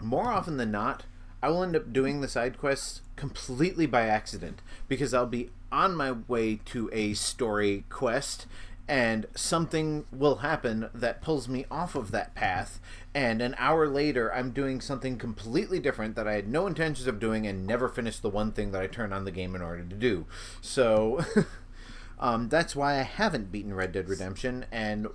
more 0.00 0.30
often 0.30 0.58
than 0.58 0.70
not, 0.70 1.04
I 1.42 1.48
will 1.48 1.62
end 1.62 1.76
up 1.76 1.92
doing 1.92 2.20
the 2.20 2.28
side 2.28 2.58
quests 2.58 3.02
completely 3.16 3.86
by 3.86 4.02
accident 4.02 4.60
because 4.86 5.14
I'll 5.14 5.26
be 5.26 5.50
on 5.72 5.96
my 5.96 6.12
way 6.12 6.56
to 6.66 6.88
a 6.92 7.14
story 7.14 7.84
quest 7.88 8.46
and 8.88 9.26
something 9.34 10.06
will 10.10 10.36
happen 10.36 10.88
that 10.94 11.20
pulls 11.20 11.46
me 11.46 11.66
off 11.70 11.94
of 11.94 12.10
that 12.10 12.34
path 12.34 12.80
and 13.14 13.42
an 13.42 13.54
hour 13.58 13.86
later 13.86 14.32
I'm 14.32 14.50
doing 14.50 14.80
something 14.80 15.18
completely 15.18 15.78
different 15.78 16.16
that 16.16 16.26
I 16.26 16.32
had 16.34 16.48
no 16.48 16.66
intentions 16.66 17.06
of 17.06 17.20
doing 17.20 17.46
and 17.46 17.66
never 17.66 17.88
finished 17.88 18.22
the 18.22 18.30
one 18.30 18.52
thing 18.52 18.72
that 18.72 18.80
I 18.80 18.86
turned 18.86 19.12
on 19.12 19.24
the 19.24 19.30
game 19.30 19.54
in 19.54 19.60
order 19.60 19.84
to 19.84 19.94
do. 19.94 20.26
So 20.62 21.24
um, 22.18 22.48
that's 22.48 22.74
why 22.74 22.98
I 22.98 23.02
haven't 23.02 23.52
beaten 23.52 23.74
Red 23.74 23.92
Dead 23.92 24.08
Redemption 24.08 24.64
and 24.72 25.06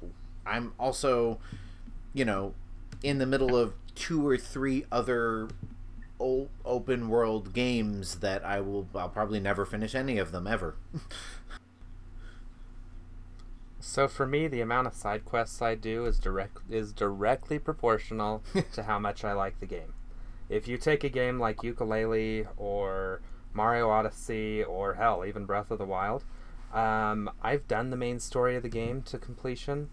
I'm 0.45 0.73
also 0.79 1.39
you 2.13 2.25
know 2.25 2.53
in 3.01 3.17
the 3.17 3.25
middle 3.25 3.55
of 3.55 3.73
two 3.95 4.25
or 4.27 4.37
three 4.37 4.85
other 4.91 5.49
open 6.19 7.09
world 7.09 7.53
games 7.53 8.19
that 8.19 8.45
I 8.45 8.61
will 8.61 8.87
I'll 8.95 9.09
probably 9.09 9.39
never 9.39 9.65
finish 9.65 9.95
any 9.95 10.17
of 10.17 10.31
them 10.31 10.47
ever. 10.47 10.75
So 13.85 14.07
for 14.07 14.25
me, 14.25 14.47
the 14.47 14.61
amount 14.61 14.87
of 14.87 14.93
side 14.93 15.25
quests 15.25 15.61
I 15.61 15.75
do 15.75 16.05
is 16.05 16.17
direct 16.17 16.59
is 16.69 16.93
directly 16.93 17.59
proportional 17.59 18.41
to 18.71 18.83
how 18.83 18.97
much 18.97 19.25
I 19.25 19.33
like 19.33 19.59
the 19.59 19.65
game. 19.65 19.93
If 20.47 20.69
you 20.69 20.77
take 20.77 21.03
a 21.03 21.09
game 21.09 21.37
like 21.37 21.57
Yooka-Laylee 21.57 22.47
or 22.55 23.19
Mario 23.51 23.89
Odyssey 23.89 24.63
or 24.63 24.93
hell, 24.93 25.25
even 25.25 25.45
Breath 25.45 25.69
of 25.69 25.79
the 25.79 25.85
Wild, 25.85 26.23
um, 26.73 27.29
I've 27.41 27.67
done 27.67 27.89
the 27.89 27.97
main 27.97 28.21
story 28.21 28.55
of 28.55 28.63
the 28.63 28.69
game 28.69 29.01
to 29.01 29.17
completion. 29.17 29.89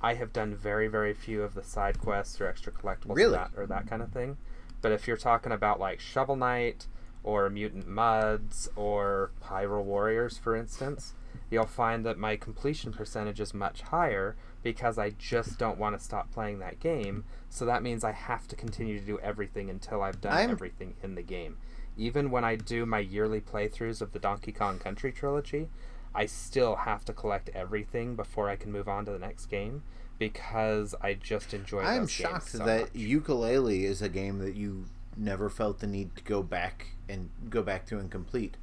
I 0.00 0.14
have 0.14 0.32
done 0.32 0.56
very, 0.56 0.88
very 0.88 1.12
few 1.12 1.42
of 1.42 1.52
the 1.52 1.62
side 1.62 1.98
quests 1.98 2.40
or 2.40 2.46
extra 2.46 2.72
collectibles 2.72 3.14
Really? 3.16 3.34
or, 3.34 3.36
that, 3.36 3.50
or 3.58 3.66
that 3.66 3.86
kind 3.86 4.00
of 4.00 4.10
thing. 4.10 4.38
But 4.80 4.92
if 4.92 5.06
you're 5.06 5.18
talking 5.18 5.52
about 5.52 5.78
like 5.78 6.00
Shovel 6.00 6.36
Knight 6.36 6.86
or 7.22 7.50
Mutant 7.50 7.86
Mudds 7.86 8.68
or 8.74 9.32
Hyrule 9.44 9.84
Warriors, 9.84 10.38
for 10.38 10.56
instance, 10.56 11.12
you'll 11.50 11.66
find 11.66 12.04
that 12.06 12.18
my 12.18 12.36
completion 12.36 12.92
percentage 12.92 13.40
is 13.40 13.54
much 13.54 13.82
higher 13.82 14.36
because 14.62 14.98
I 14.98 15.10
just 15.10 15.58
don't 15.58 15.78
want 15.78 15.98
to 15.98 16.04
stop 16.04 16.32
playing 16.32 16.58
that 16.60 16.80
game. 16.80 17.24
So 17.48 17.64
that 17.66 17.82
means 17.82 18.02
I 18.04 18.12
have 18.12 18.48
to 18.48 18.56
continue 18.56 18.98
to 18.98 19.04
do 19.04 19.18
everything 19.20 19.68
until 19.70 20.02
I've 20.02 20.20
done 20.20 20.32
I'm- 20.32 20.50
everything 20.50 20.94
in 21.02 21.14
the 21.14 21.22
game. 21.22 21.58
Even 21.96 22.30
when 22.30 22.44
I 22.44 22.56
do 22.56 22.86
my 22.86 22.98
yearly 22.98 23.40
playthroughs 23.40 24.02
of 24.02 24.12
the 24.12 24.18
Donkey 24.18 24.50
Kong 24.50 24.78
Country 24.80 25.12
trilogy, 25.12 25.68
I 26.14 26.26
still 26.26 26.76
have 26.76 27.04
to 27.04 27.12
collect 27.12 27.50
everything 27.54 28.16
before 28.16 28.48
I 28.48 28.56
can 28.56 28.72
move 28.72 28.88
on 28.88 29.04
to 29.04 29.12
the 29.12 29.18
next 29.18 29.46
game 29.46 29.82
because 30.18 30.94
I 31.00 31.14
just 31.14 31.54
enjoy. 31.54 31.80
I'm 31.82 32.06
shocked 32.06 32.50
so 32.50 32.58
that 32.58 32.80
much. 32.80 32.92
Yooka-Laylee 32.94 33.82
is 33.82 34.02
a 34.02 34.08
game 34.08 34.38
that 34.38 34.54
you 34.54 34.86
never 35.16 35.48
felt 35.48 35.80
the 35.80 35.86
need 35.86 36.14
to 36.16 36.24
go 36.24 36.42
back 36.42 36.88
and 37.08 37.30
go 37.48 37.62
back 37.62 37.86
to 37.86 37.98
and 37.98 38.10
complete. 38.10 38.56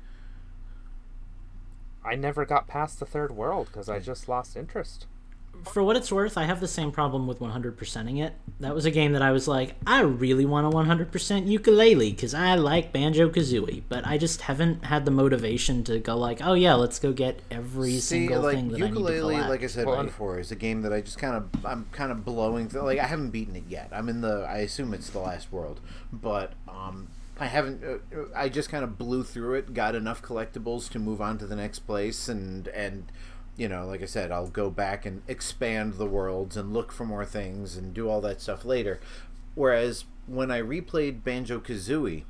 I 2.04 2.16
never 2.16 2.46
got 2.46 2.68
past 2.68 3.00
the 3.00 3.06
third 3.06 3.32
world 3.32 3.68
because 3.68 3.88
I 3.90 4.00
just 4.00 4.28
lost 4.28 4.56
interest. 4.58 5.06
For 5.66 5.84
what 5.84 5.96
it's 5.96 6.12
worth, 6.12 6.38
I 6.40 6.46
have 6.46 6.60
the 6.60 6.68
same 6.68 6.92
problem 6.92 7.28
with 7.28 7.38
100%ing 7.40 8.18
it. 8.18 8.34
That 8.62 8.74
was 8.74 8.86
a 8.86 8.90
game 8.92 9.12
that 9.12 9.22
I 9.22 9.32
was 9.32 9.48
like, 9.48 9.76
I 9.86 10.02
really 10.02 10.46
want 10.46 10.66
a 10.66 10.76
100% 10.76 11.12
Yooka-Laylee 11.12 12.16
because 12.16 12.34
I 12.34 12.56
like 12.56 12.92
Banjo 12.92 13.30
Kazooie, 13.30 13.84
but 13.88 14.08
I 14.08 14.18
just 14.18 14.42
haven't 14.42 14.86
had 14.86 15.06
the 15.06 15.12
motivation 15.12 15.84
to 15.84 16.00
go 16.00 16.18
like, 16.18 16.40
oh 16.44 16.54
yeah, 16.54 16.74
let's 16.74 16.98
go 16.98 17.14
get 17.14 17.42
every 17.52 17.92
See, 17.92 18.00
single 18.00 18.42
like 18.42 18.56
thing 18.56 18.70
that 18.70 18.82
I 18.82 18.88
need 18.88 18.94
to 18.96 19.00
Yooka-Laylee, 19.02 19.20
collect. 19.20 19.50
like 19.50 19.64
I 19.64 19.68
said 19.68 19.86
Well, 19.86 20.04
before, 20.04 20.40
is 20.40 20.52
a 20.52 20.56
game 20.56 20.82
that 20.82 20.94
I 20.94 21.02
just 21.02 21.20
kind 21.20 21.36
of 21.36 21.66
I'm 21.66 21.86
kind 21.92 22.12
of 22.12 22.26
blowing 22.26 22.68
through. 22.68 22.82
Like 22.84 23.00
I 23.00 23.06
haven't 23.06 23.30
beaten 23.30 23.56
it 23.56 23.66
yet. 23.70 23.90
I'm 23.92 24.10
in 24.10 24.22
the 24.22 24.48
I 24.50 24.60
assume 24.60 24.96
it's 24.96 25.10
the 25.12 25.20
last 25.20 25.52
world, 25.52 25.80
but 26.12 26.54
um 26.68 27.10
I 27.42 27.48
haven't. 27.48 27.84
Uh, 27.84 28.16
uh, 28.16 28.26
I 28.36 28.50
just 28.50 28.70
kind 28.70 28.84
of 28.84 29.00
blew 29.00 29.24
through 29.24 29.56
it, 29.56 29.74
got 29.74 29.96
enough 29.96 30.22
collectibles 30.22 30.88
to 30.92 31.00
move 31.00 31.20
on 31.20 31.40
to 31.40 31.48
the 31.48 31.56
next 31.56 31.80
place, 31.80 32.30
and 32.30 32.68
and 32.68 33.12
you 33.58 33.68
know, 33.68 33.88
like 33.88 34.04
I 34.04 34.06
said, 34.06 34.32
I'll 34.32 34.48
go 34.48 34.70
back 34.70 35.08
and 35.08 35.24
expand 35.28 35.96
the 35.96 36.06
worlds 36.06 36.56
and 36.56 36.72
look 36.72 36.92
for 36.92 37.04
more 37.04 37.26
things 37.26 37.76
and 37.76 37.96
do 37.96 38.08
all 38.08 38.22
that 38.22 38.42
stuff 38.42 38.64
later. 38.64 39.00
Whereas 39.56 40.06
when 40.28 40.52
I 40.52 40.62
replayed 40.62 41.24
Banjo 41.24 41.60
Kazooie, 41.60 42.26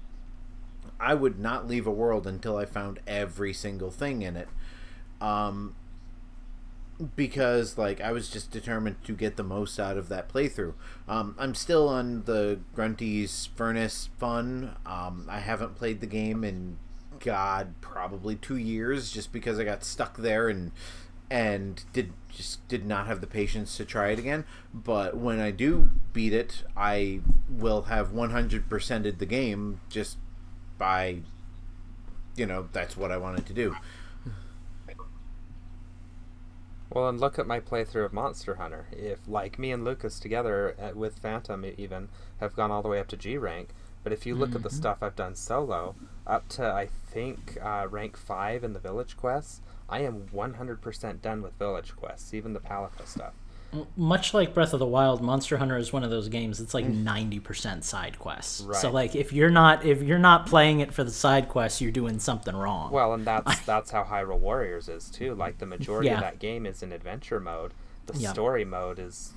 I 0.98 1.14
would 1.14 1.38
not 1.38 1.68
leave 1.68 1.86
a 1.86 1.92
world 1.92 2.26
until 2.26 2.56
I 2.56 2.64
found 2.64 3.02
every 3.06 3.52
single 3.52 3.92
thing 3.92 4.22
in 4.22 4.38
it. 4.38 4.48
Um, 5.20 5.76
because 7.15 7.78
like 7.78 8.02
I 8.02 8.11
was 8.11 8.30
just 8.30 8.52
determined 8.52 9.03
to 9.06 9.14
get 9.14 9.38
the 9.38 9.44
most 9.44 9.80
out 9.80 9.98
of 9.98 10.10
that 10.10 10.30
playthrough. 10.30 10.73
Um, 11.07 11.36
I'm 11.38 11.56
still 11.56 11.88
on 11.88 12.23
the 12.23 12.60
Grunty's 12.76 13.49
Furnace 13.56 14.10
fun. 14.18 14.76
Um, 14.86 15.28
I 15.30 15.40
haven't 15.40 15.76
played 15.76 16.02
the 16.02 16.07
game 16.07 16.44
in 16.44 16.78
God 17.19 17.76
probably 17.82 18.36
two 18.36 18.57
years 18.57 19.11
just 19.11 19.32
because 19.32 19.60
I 19.60 19.64
got 19.64 19.84
stuck 19.84 20.18
there 20.18 20.49
and 20.49 20.72
and 21.30 21.84
did 21.94 22.11
just 22.30 22.68
did 22.68 22.86
not 22.86 23.07
have 23.07 23.22
the 23.22 23.28
patience 23.28 23.78
to 23.78 23.86
try 23.86 24.10
it 24.10 24.19
again. 24.19 24.45
But 24.73 25.18
when 25.18 25.40
I 25.40 25.52
do 25.52 25.91
beat 26.14 26.34
it, 26.34 26.64
I 26.76 27.22
will 27.49 27.84
have 27.84 28.10
100%ed 28.10 29.19
the 29.19 29.26
game 29.26 29.80
just 29.90 30.18
by 30.78 31.19
you 32.36 32.45
know 32.45 32.68
that's 32.72 32.98
what 32.98 33.11
I 33.11 33.18
wanted 33.18 33.45
to 33.45 33.53
do. 33.53 33.76
Well, 36.93 37.07
and 37.07 37.22
look 37.22 37.39
at 37.39 37.47
my 37.47 37.61
playthrough 37.61 38.03
of 38.03 38.11
Monster 38.11 38.55
Hunter. 38.55 38.88
If, 38.91 39.19
like 39.26 39.57
me 39.57 39.72
and 39.72 39.85
Lucas 39.85 40.19
together 40.19 40.76
uh, 40.77 40.91
with 40.93 41.19
Phantom, 41.19 41.63
even 41.77 42.09
have 42.41 42.53
gone 42.53 42.69
all 42.69 42.81
the 42.81 42.89
way 42.89 42.99
up 42.99 43.07
to 43.09 43.18
G 43.18 43.38
rank. 43.38 43.69
But 44.03 44.11
if 44.11 44.26
you 44.26 44.35
look 44.35 44.55
at 44.55 44.63
the 44.63 44.69
stuff 44.69 44.97
I've 45.01 45.15
done 45.15 45.35
solo, 45.35 45.95
up 46.27 46.49
to 46.49 46.65
I 46.65 46.88
think 46.88 47.57
uh, 47.61 47.88
rank 47.89 48.18
five 48.18 48.63
in 48.63 48.73
the 48.73 48.80
village 48.80 49.15
quests, 49.15 49.61
I 49.88 49.99
am 50.01 50.27
100% 50.34 51.22
done 51.22 51.41
with 51.41 51.53
village 51.53 51.95
quests, 51.95 52.34
even 52.34 52.53
the 52.53 52.59
Palico 52.59 53.05
stuff. 53.05 53.34
Much 53.95 54.34
like 54.34 54.53
Breath 54.53 54.73
of 54.73 54.80
the 54.80 54.85
Wild, 54.85 55.22
Monster 55.22 55.57
Hunter 55.57 55.77
is 55.77 55.93
one 55.93 56.03
of 56.03 56.10
those 56.10 56.27
games 56.27 56.60
that's 56.60 56.73
like 56.73 56.85
mm. 56.85 57.03
ninety 57.03 57.39
percent 57.39 57.84
side 57.84 58.19
quests. 58.19 58.65
So 58.80 58.91
like 58.91 59.15
if 59.15 59.31
you're 59.34 59.49
not 59.49 59.85
if 59.85 60.02
you're 60.02 60.19
not 60.19 60.45
playing 60.45 60.80
it 60.80 60.93
for 60.93 61.03
the 61.03 61.11
side 61.11 61.49
quests, 61.49 61.81
you're 61.81 61.91
doing 61.91 62.19
something 62.19 62.56
wrong. 62.56 62.91
Well, 62.91 63.14
and 63.14 63.26
that's 63.26 63.60
that's 63.65 63.91
how 63.91 64.03
Hyrule 64.03 64.39
Warriors 64.39 64.89
is 64.89 65.10
too. 65.10 65.35
Like 65.35 65.57
the 65.60 65.65
majority 65.65 66.10
Yeah. 66.10 66.15
of 66.15 66.22
that 66.22 66.39
game 66.39 66.65
is 66.65 66.84
in 66.84 66.91
adventure 66.91 67.39
mode. 67.39 67.73
The 68.07 68.18
Yeah. 68.18 68.34
story 68.34 68.65
mode 68.65 68.99
is, 68.99 69.31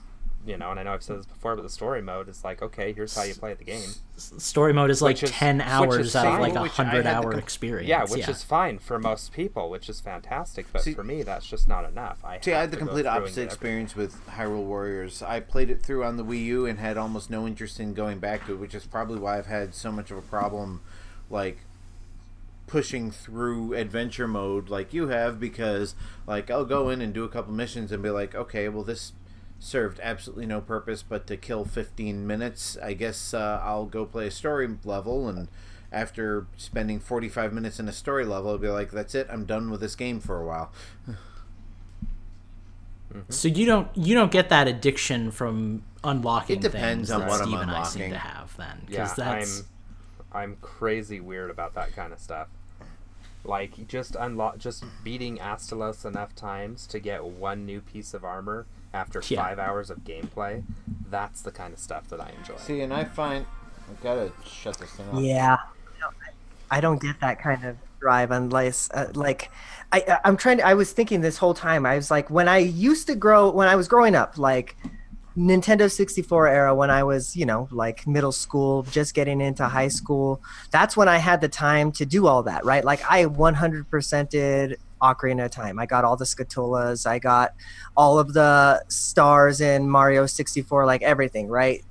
you 0.47 0.57
know, 0.57 0.71
and 0.71 0.79
I 0.81 0.83
know 0.83 0.93
I've 0.93 1.03
said 1.03 1.19
this 1.19 1.27
before, 1.27 1.57
but 1.57 1.63
the 1.63 1.71
story 1.71 2.03
mode 2.03 2.29
is 2.29 2.45
like, 2.45 2.63
okay, 2.63 2.93
here's 2.93 3.15
how 3.17 3.23
you 3.23 3.35
play 3.35 3.55
the 3.55 3.65
game. 3.65 3.89
Story 4.17 4.73
mode 4.73 4.91
is 4.91 5.01
like 5.03 5.23
is- 5.23 5.31
ten 5.31 5.59
which 5.59 5.67
is 6.01 6.15
hours 6.15 6.17
out 6.17 6.35
of 6.35 6.41
like 6.41 6.55
a 6.55 6.69
hundred 6.69 7.07
hour 7.07 7.31
com- 7.33 7.39
experience. 7.39 7.89
Yeah, 7.89 8.05
which 8.05 8.29
is 8.29 8.43
fine 8.43 8.79
for 8.79 8.99
most 8.99 9.33
people, 9.33 9.71
which 9.71 9.89
is 9.89 10.01
fantastic. 10.01 10.67
But 10.73 10.83
See- 10.83 10.95
for 10.95 11.05
me, 11.05 11.23
that's 11.23 11.47
just 11.47 11.69
not 11.69 11.85
enough. 11.85 12.25
I 12.25 12.41
See, 12.41 12.53
I 12.53 12.61
had 12.61 12.71
the 12.71 12.77
complete 12.77 13.07
opposite 13.07 13.43
experience 13.43 13.97
with 13.97 14.25
Hyrule 14.27 14.65
Warriors. 14.65 15.23
I 15.23 15.41
played 15.41 15.71
it 15.71 15.83
through 15.83 16.05
on 16.05 16.17
the 16.17 16.25
Wii 16.25 16.45
U 16.45 16.67
and 16.67 16.79
had 16.79 16.97
almost 16.97 17.31
no 17.31 17.47
interest 17.47 17.81
in 17.81 17.95
going 17.95 18.19
back 18.19 18.47
to 18.47 18.53
it, 18.53 18.57
which 18.57 18.75
is 18.75 18.87
probably 18.87 19.19
why 19.19 19.39
I've 19.39 19.47
had 19.47 19.75
so 19.75 19.91
much 19.91 20.11
of 20.11 20.19
a 20.19 20.23
problem, 20.23 20.81
like 21.31 21.59
pushing 22.67 23.11
through 23.11 23.75
adventure 23.75 24.27
mode 24.27 24.71
like 24.71 24.95
you 24.95 25.09
have 25.09 25.39
because 25.39 25.95
like 26.27 26.51
I'll 26.51 26.65
go 26.65 26.89
in 26.89 27.03
and 27.03 27.13
do 27.13 27.23
a 27.25 27.29
couple 27.29 27.53
missions 27.53 27.93
and 27.93 28.03
be 28.03 28.11
like, 28.11 28.35
okay, 28.35 28.69
well 28.69 28.83
this 28.83 29.13
served 29.59 29.99
absolutely 30.03 30.47
no 30.47 30.61
purpose 30.61 31.03
but 31.03 31.27
to 31.27 31.37
kill 31.37 31.65
15 31.65 32.27
minutes. 32.27 32.77
I 32.83 32.95
guess 32.95 33.35
uh, 33.35 33.61
I'll 33.63 33.87
go 33.87 34.05
play 34.05 34.27
a 34.27 34.31
story 34.31 34.69
level 34.85 35.29
and 35.29 35.49
after 35.93 36.47
spending 36.57 36.99
45 36.99 37.53
minutes 37.53 37.79
in 37.79 37.89
a 37.89 37.93
story 37.93 38.25
level, 38.25 38.51
I'll 38.51 38.59
be 38.59 38.69
like, 38.69 38.91
that's 38.91 39.15
it. 39.15 39.29
I'm 39.31 39.45
done 39.45 39.71
with 39.71 39.81
this 39.81 39.95
game 39.95 40.19
for 40.19 40.41
a 40.41 40.45
while. 40.45 40.73
So 43.29 43.47
you 43.47 43.65
don't 43.65 43.89
you 43.97 44.15
don't 44.15 44.33
get 44.33 44.49
that 44.49 44.67
addiction 44.67 45.31
from 45.31 45.85
unlocking. 46.03 46.57
It 46.57 46.63
depends 46.63 47.09
things 47.09 47.11
on 47.11 47.21
that 47.21 47.29
what 47.29 47.41
I'm 47.43 47.47
Steve 47.49 47.61
and 47.61 47.71
I 47.71 47.83
seem 47.85 48.03
unlocking. 48.03 48.13
to 48.13 48.19
have 48.19 48.57
then, 48.57 48.83
Yeah, 48.89 49.05
because 49.05 49.17
that's 49.17 49.63
I'm 50.33 50.43
I'm 50.43 50.57
crazy 50.61 51.21
weird 51.21 51.51
about 51.51 51.75
that 51.75 51.95
kind 51.95 52.13
of 52.13 52.19
stuff. 52.19 52.49
Like 53.45 53.87
just 53.87 54.17
unlock, 54.17 54.59
just 54.59 54.85
beating 55.05 55.39
Astalos 55.39 56.05
enough 56.05 56.35
times 56.35 56.87
to 56.89 56.99
get 56.99 57.25
one 57.25 57.65
new 57.65 57.81
piece 57.81 58.15
of 58.15 58.25
armor 58.25 58.67
after 58.95 59.21
Yeah. 59.27 59.43
five 59.43 59.59
hours 59.59 59.91
of 59.91 59.99
gameplay. 60.05 60.63
That's 61.11 61.43
the 61.43 61.51
kind 61.51 61.75
of 61.75 61.79
stuff 61.81 62.09
that 62.09 62.21
I 62.21 62.31
enjoy. 62.39 62.57
See, 62.57 62.81
and 62.81 62.93
I 62.95 63.05
find 63.05 63.45
I've 63.91 64.03
got 64.03 64.15
to 64.15 64.33
shut 64.49 64.79
this 64.79 64.91
thing 64.93 65.07
off. 65.13 65.21
Yeah, 65.21 65.59
I 66.71 66.81
don't- 66.81 67.01
get 67.03 67.21
that 67.21 67.39
kind 67.39 67.65
of 67.65 67.77
drive 68.01 68.31
unless, 68.31 68.89
uh, 68.95 69.11
like, 69.15 69.51
I 69.93 69.99
I- 70.09 70.21
I'm 70.25 70.37
trying 70.39 70.59
to. 70.59 70.67
I 70.67 70.73
was 70.75 70.93
thinking 70.93 71.21
this 71.21 71.37
whole 71.39 71.53
time. 71.55 71.85
I 71.85 71.97
was 71.97 72.11
like, 72.11 72.31
when 72.31 72.49
I 72.49 72.59
used 72.59 73.07
to 73.09 73.15
grow, 73.15 73.51
when 73.51 73.69
I 73.69 73.77
was 73.77 73.87
growing 73.89 74.15
up, 74.15 74.39
like 74.39 74.77
Nintendo 75.37 75.91
64 75.91 76.47
era, 76.49 76.75
when 76.75 76.91
I 76.91 77.03
was, 77.03 77.37
you 77.37 77.45
know, 77.45 77.69
like 77.71 78.07
middle 78.07 78.33
school, 78.33 78.85
just 78.85 79.15
getting 79.15 79.41
into 79.41 79.67
high 79.67 79.89
school. 79.89 80.41
That's 80.71 80.97
when 80.97 81.09
I 81.09 81.19
had 81.19 81.41
the 81.41 81.49
time 81.49 81.93
to 81.93 82.07
do 82.07 82.27
all 82.27 82.43
that, 82.45 82.65
right? 82.65 82.85
Like, 82.85 83.03
I 83.11 83.27
100%ed 83.27 84.77
Ocarina 85.05 85.47
of 85.47 85.51
Time. 85.51 85.79
I 85.79 85.87
got 85.87 86.05
all 86.05 86.17
the 86.17 86.25
Skulltulas. 86.25 87.07
I 87.07 87.19
got 87.19 87.55
all 87.97 88.19
of 88.19 88.33
the 88.33 88.85
stars 88.89 89.61
in 89.61 89.89
Mario 89.89 90.27
64, 90.27 90.87
like 90.87 91.03
everything, 91.03 91.49
right? 91.49 91.85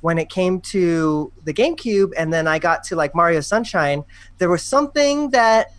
when 0.00 0.18
it 0.18 0.28
came 0.28 0.60
to 0.60 1.30
the 1.44 1.52
GameCube 1.52 2.12
and 2.16 2.32
then 2.32 2.48
I 2.48 2.58
got 2.58 2.84
to 2.84 2.96
like 2.96 3.14
Mario 3.14 3.40
Sunshine, 3.40 4.04
there 4.38 4.48
was 4.48 4.62
something 4.62 5.30
that 5.30 5.72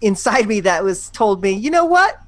inside 0.00 0.46
me 0.46 0.60
that 0.60 0.82
was 0.82 1.08
told 1.10 1.42
me, 1.42 1.52
you 1.52 1.70
know 1.70 1.84
what? 1.84 2.18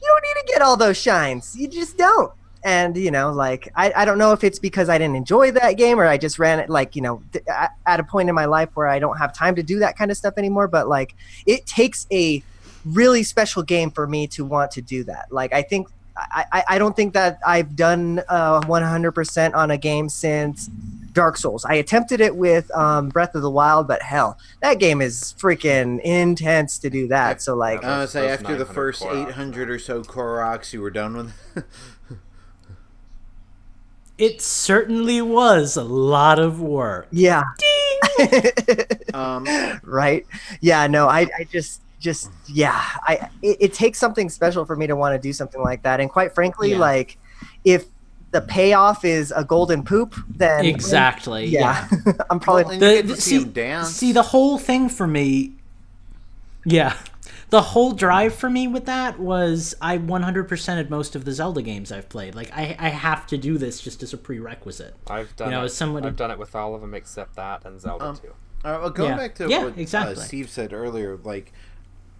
You 0.00 0.06
don't 0.06 0.22
need 0.22 0.46
to 0.46 0.52
get 0.52 0.62
all 0.62 0.76
those 0.76 0.96
shines. 0.96 1.56
You 1.56 1.68
just 1.68 1.96
don't. 1.96 2.32
And 2.64 2.96
you 2.96 3.10
know, 3.10 3.32
like 3.32 3.70
I, 3.76 3.92
I 3.96 4.04
don't 4.04 4.18
know 4.18 4.32
if 4.32 4.42
it's 4.42 4.58
because 4.58 4.88
I 4.88 4.98
didn't 4.98 5.16
enjoy 5.16 5.52
that 5.52 5.72
game 5.74 5.98
or 5.98 6.06
I 6.06 6.18
just 6.18 6.38
ran 6.38 6.58
it 6.58 6.68
like 6.68 6.96
you 6.96 7.02
know 7.02 7.22
th- 7.32 7.44
at 7.86 8.00
a 8.00 8.02
point 8.02 8.28
in 8.28 8.34
my 8.34 8.46
life 8.46 8.70
where 8.74 8.88
I 8.88 8.98
don't 8.98 9.16
have 9.16 9.32
time 9.32 9.54
to 9.56 9.62
do 9.62 9.78
that 9.78 9.96
kind 9.96 10.10
of 10.10 10.16
stuff 10.16 10.34
anymore. 10.36 10.66
But 10.66 10.88
like 10.88 11.14
it 11.46 11.66
takes 11.66 12.06
a 12.10 12.42
really 12.92 13.22
special 13.22 13.62
game 13.62 13.90
for 13.90 14.06
me 14.06 14.26
to 14.28 14.44
want 14.44 14.70
to 14.72 14.82
do 14.82 15.04
that. 15.04 15.26
Like 15.30 15.52
I 15.52 15.62
think 15.62 15.88
I, 16.16 16.44
I, 16.52 16.64
I 16.70 16.78
don't 16.78 16.96
think 16.96 17.14
that 17.14 17.38
I've 17.46 17.76
done 17.76 18.20
uh, 18.28 18.60
100% 18.62 19.54
on 19.54 19.70
a 19.70 19.76
game 19.78 20.08
since 20.08 20.66
Dark 21.12 21.36
Souls. 21.36 21.64
I 21.64 21.74
attempted 21.74 22.20
it 22.20 22.34
with 22.34 22.68
um, 22.74 23.08
Breath 23.08 23.36
of 23.36 23.42
the 23.42 23.50
Wild, 23.50 23.86
but 23.86 24.02
hell, 24.02 24.36
that 24.60 24.80
game 24.80 25.00
is 25.00 25.34
freaking 25.38 26.00
intense 26.00 26.78
to 26.78 26.90
do 26.90 27.06
that. 27.08 27.40
So 27.40 27.54
like, 27.54 27.82
Yeah. 27.82 27.96
I 27.96 27.98
would 28.00 28.08
say 28.08 28.28
after 28.28 28.56
the 28.56 28.66
first 28.66 29.02
Koroks, 29.02 29.28
800 29.28 29.70
or 29.70 29.78
so 29.78 30.02
Koroks, 30.02 30.72
you 30.72 30.82
were 30.82 30.90
done 30.90 31.16
with. 31.16 31.64
it 34.18 34.42
certainly 34.42 35.22
was 35.22 35.76
a 35.76 35.84
lot 35.84 36.40
of 36.40 36.60
work. 36.60 37.06
yeah, 37.12 37.44
um, 39.14 39.46
right? 39.84 40.26
Yeah, 40.60 40.86
no, 40.88 41.06
I, 41.08 41.28
I 41.38 41.44
just, 41.44 41.80
just, 42.00 42.30
yeah, 42.46 42.80
I, 43.02 43.28
it, 43.42 43.56
it 43.60 43.74
takes 43.74 43.98
something 43.98 44.28
special 44.28 44.64
for 44.64 44.76
me 44.76 44.86
to 44.86 44.94
want 44.96 45.14
to 45.14 45.18
do 45.18 45.32
something 45.32 45.60
like 45.60 45.82
that. 45.82 46.00
And 46.00 46.08
quite 46.10 46.34
frankly, 46.34 46.72
Yeah. 46.72 46.78
like, 46.78 47.18
if 47.64 47.86
the 48.30 48.40
payoff 48.42 49.04
is 49.04 49.32
a 49.34 49.42
golden 49.44 49.82
poop, 49.82 50.14
then 50.28 50.64
Exactly. 50.64 51.46
yeah, 51.46 51.88
I'm 52.30 52.38
probably 52.40 52.64
Well, 52.64 52.78
The- 52.78 52.86
get 53.02 53.06
the- 53.08 53.16
see 53.20 53.38
see, 53.40 53.44
dance. 53.44 53.88
see 53.90 54.12
the 54.12 54.22
whole 54.22 54.58
thing 54.58 54.88
for 54.88 55.06
me. 55.06 55.54
Yeah, 56.64 56.94
the 57.50 57.62
whole 57.62 57.92
drive 57.92 58.34
for 58.34 58.50
me 58.50 58.68
with 58.68 58.84
that 58.86 59.18
was 59.18 59.74
I 59.80 59.96
100%ed 59.96 60.90
most 60.90 61.16
of 61.16 61.24
the 61.24 61.32
Zelda 61.32 61.62
games 61.62 61.90
I've 61.90 62.08
played. 62.10 62.34
Like 62.34 62.50
I, 62.52 62.76
I 62.78 62.88
have 62.90 63.26
to 63.28 63.38
do 63.38 63.56
this 63.56 63.80
just 63.80 64.02
as 64.02 64.12
a 64.12 64.18
prerequisite. 64.18 64.94
I've 65.08 65.34
done 65.36 65.48
You 65.48 65.56
know, 65.56 65.62
it. 65.62 65.66
as 65.66 65.74
somebody- 65.74 66.06
I've 66.08 66.16
done 66.16 66.30
it 66.30 66.38
with 66.38 66.54
all 66.54 66.74
of 66.74 66.80
them 66.82 66.92
except 66.94 67.36
that 67.36 67.64
and 67.64 67.80
Zelda 67.80 68.04
Um, 68.04 68.16
2. 68.16 68.28
Uh, 68.28 68.32
well, 68.82 68.90
going 68.90 69.10
Yeah. 69.10 69.16
back 69.16 69.34
to 69.36 69.48
Yeah, 69.48 69.64
what 69.64 69.78
exactly. 69.78 70.16
uh, 70.16 70.18
Steve 70.26 70.50
said 70.50 70.72
earlier, 70.72 71.16
like 71.24 71.52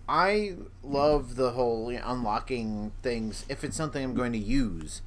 I 0.08 0.54
love 0.82 1.36
the 1.36 1.50
whole 1.50 1.92
you 1.92 1.98
know, 1.98 2.04
unlocking 2.06 2.92
things 3.02 3.44
if 3.48 3.62
it's 3.62 3.76
something 3.76 4.02
I'm 4.02 4.14
going 4.14 4.32
to 4.32 4.38
use, 4.38 5.02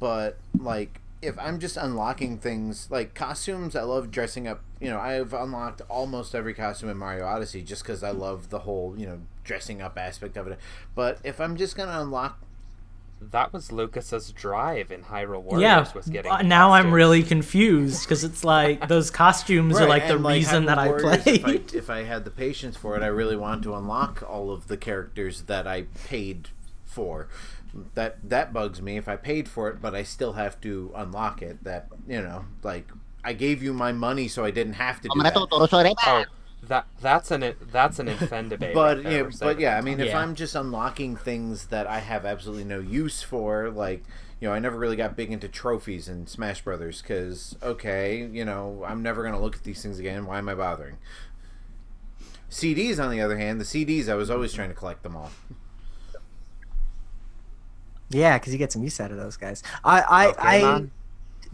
but 0.00 0.38
like 0.58 1.00
if 1.22 1.38
I'm 1.38 1.58
just 1.58 1.76
unlocking 1.76 2.38
things 2.38 2.88
like 2.90 3.14
costumes, 3.14 3.74
I 3.74 3.82
love 3.82 4.10
dressing 4.10 4.46
up. 4.46 4.62
You 4.80 4.90
know, 4.90 4.98
I've 4.98 5.32
unlocked 5.32 5.82
almost 5.88 6.34
every 6.34 6.54
costume 6.54 6.88
in 6.88 6.96
Mario 6.96 7.24
Odyssey 7.24 7.62
just 7.62 7.82
because 7.82 8.02
I 8.02 8.10
love 8.10 8.50
the 8.50 8.60
whole 8.60 8.94
you 8.96 9.06
know 9.06 9.20
dressing 9.44 9.82
up 9.82 9.98
aspect 9.98 10.36
of 10.36 10.46
it. 10.46 10.58
But 10.94 11.18
if 11.24 11.40
I'm 11.40 11.56
just 11.56 11.76
gonna 11.76 12.00
unlock 12.00 12.40
That 13.20 13.52
was 13.52 13.72
Lucas's 13.72 14.30
drive 14.32 14.92
in 14.92 15.02
Hyrule 15.02 15.42
Warriors 15.42 15.62
Yeah, 15.62 15.86
was 15.94 16.06
getting 16.06 16.30
uh, 16.30 16.42
now 16.42 16.72
I'm 16.72 16.92
really 16.92 17.22
confused 17.22 18.04
because 18.04 18.24
it's 18.24 18.44
like 18.44 18.88
those 18.88 19.10
costumes 19.10 19.78
are 19.78 19.88
like 19.88 20.06
the 20.06 20.16
and, 20.16 20.26
reason 20.26 20.64
Hyrule 20.64 20.66
that 20.66 20.78
I 20.78 20.88
Warriors, 20.88 21.22
played. 21.22 21.44
If 21.46 21.46
I, 21.46 21.78
if 21.78 21.90
I 21.90 22.02
had 22.04 22.24
the 22.24 22.30
patience 22.30 22.76
for 22.76 22.96
it, 22.96 23.02
I 23.02 23.06
really 23.06 23.36
want 23.36 23.62
to 23.64 23.74
unlock 23.74 24.22
all 24.28 24.50
of 24.50 24.68
the 24.68 24.76
characters 24.76 25.42
that 25.42 25.66
I 25.66 25.82
paid 26.08 26.50
for. 26.84 27.28
That 27.94 28.18
that 28.28 28.52
bugs 28.52 28.80
me. 28.82 28.96
If 28.96 29.08
I 29.08 29.16
paid 29.16 29.48
for 29.48 29.68
it, 29.68 29.80
but 29.82 29.94
I 29.94 30.02
still 30.02 30.34
have 30.34 30.60
to 30.62 30.92
unlock 30.94 31.42
it. 31.42 31.64
That 31.64 31.88
you 32.06 32.20
know, 32.22 32.44
like 32.62 32.88
I 33.24 33.32
gave 33.32 33.62
you 33.62 33.72
my 33.72 33.92
money, 33.92 34.28
so 34.28 34.44
I 34.44 34.50
didn't 34.50 34.74
have 34.74 35.00
to 35.02 35.08
do 35.08 35.22
that. 35.30 35.46
Oh, 36.04 36.24
that 36.62 36.86
that's 37.00 37.30
an 37.30 37.54
that's 37.70 37.98
an 37.98 38.08
Infend 38.16 38.50
debate. 38.50 38.74
But 38.74 38.96
right 38.98 39.04
there, 39.04 39.12
yeah, 39.12 39.22
we're 39.22 39.30
but 39.40 39.60
yeah, 39.60 39.76
I 39.76 39.78
it. 39.78 39.84
mean, 39.84 40.00
if 40.00 40.08
Yeah. 40.08 40.18
I'm 40.18 40.34
just 40.34 40.54
unlocking 40.54 41.16
things 41.16 41.66
that 41.66 41.86
I 41.86 42.00
have 42.00 42.24
absolutely 42.26 42.64
no 42.64 42.80
use 42.80 43.22
for, 43.22 43.70
like 43.70 44.04
you 44.40 44.48
know, 44.48 44.54
I 44.54 44.58
never 44.58 44.78
really 44.78 44.96
got 44.96 45.16
big 45.16 45.32
into 45.32 45.48
trophies 45.48 46.08
in 46.08 46.26
Smash 46.26 46.62
Brothers 46.62 47.00
because 47.02 47.56
okay, 47.62 48.26
you 48.26 48.44
know, 48.44 48.84
I'm 48.86 49.02
never 49.02 49.22
gonna 49.22 49.40
look 49.40 49.56
at 49.56 49.64
these 49.64 49.82
things 49.82 49.98
again. 49.98 50.26
Why 50.26 50.38
am 50.38 50.48
I 50.48 50.54
bothering? 50.54 50.98
CDs, 52.50 53.02
on 53.02 53.10
the 53.10 53.20
other 53.20 53.36
hand, 53.38 53.60
the 53.60 53.64
CDs, 53.64 54.08
I 54.08 54.14
was 54.14 54.30
always 54.30 54.52
trying 54.52 54.68
to 54.68 54.74
collect 54.74 55.02
them 55.02 55.16
all. 55.16 55.30
yeah, 58.08 58.38
because 58.38 58.52
you 58.52 58.58
get 58.58 58.72
some 58.72 58.82
use 58.82 59.00
out 59.00 59.10
of 59.10 59.16
those 59.16 59.36
guys. 59.36 59.62
I 59.84 60.00
I, 60.00 60.34
I 60.38 60.84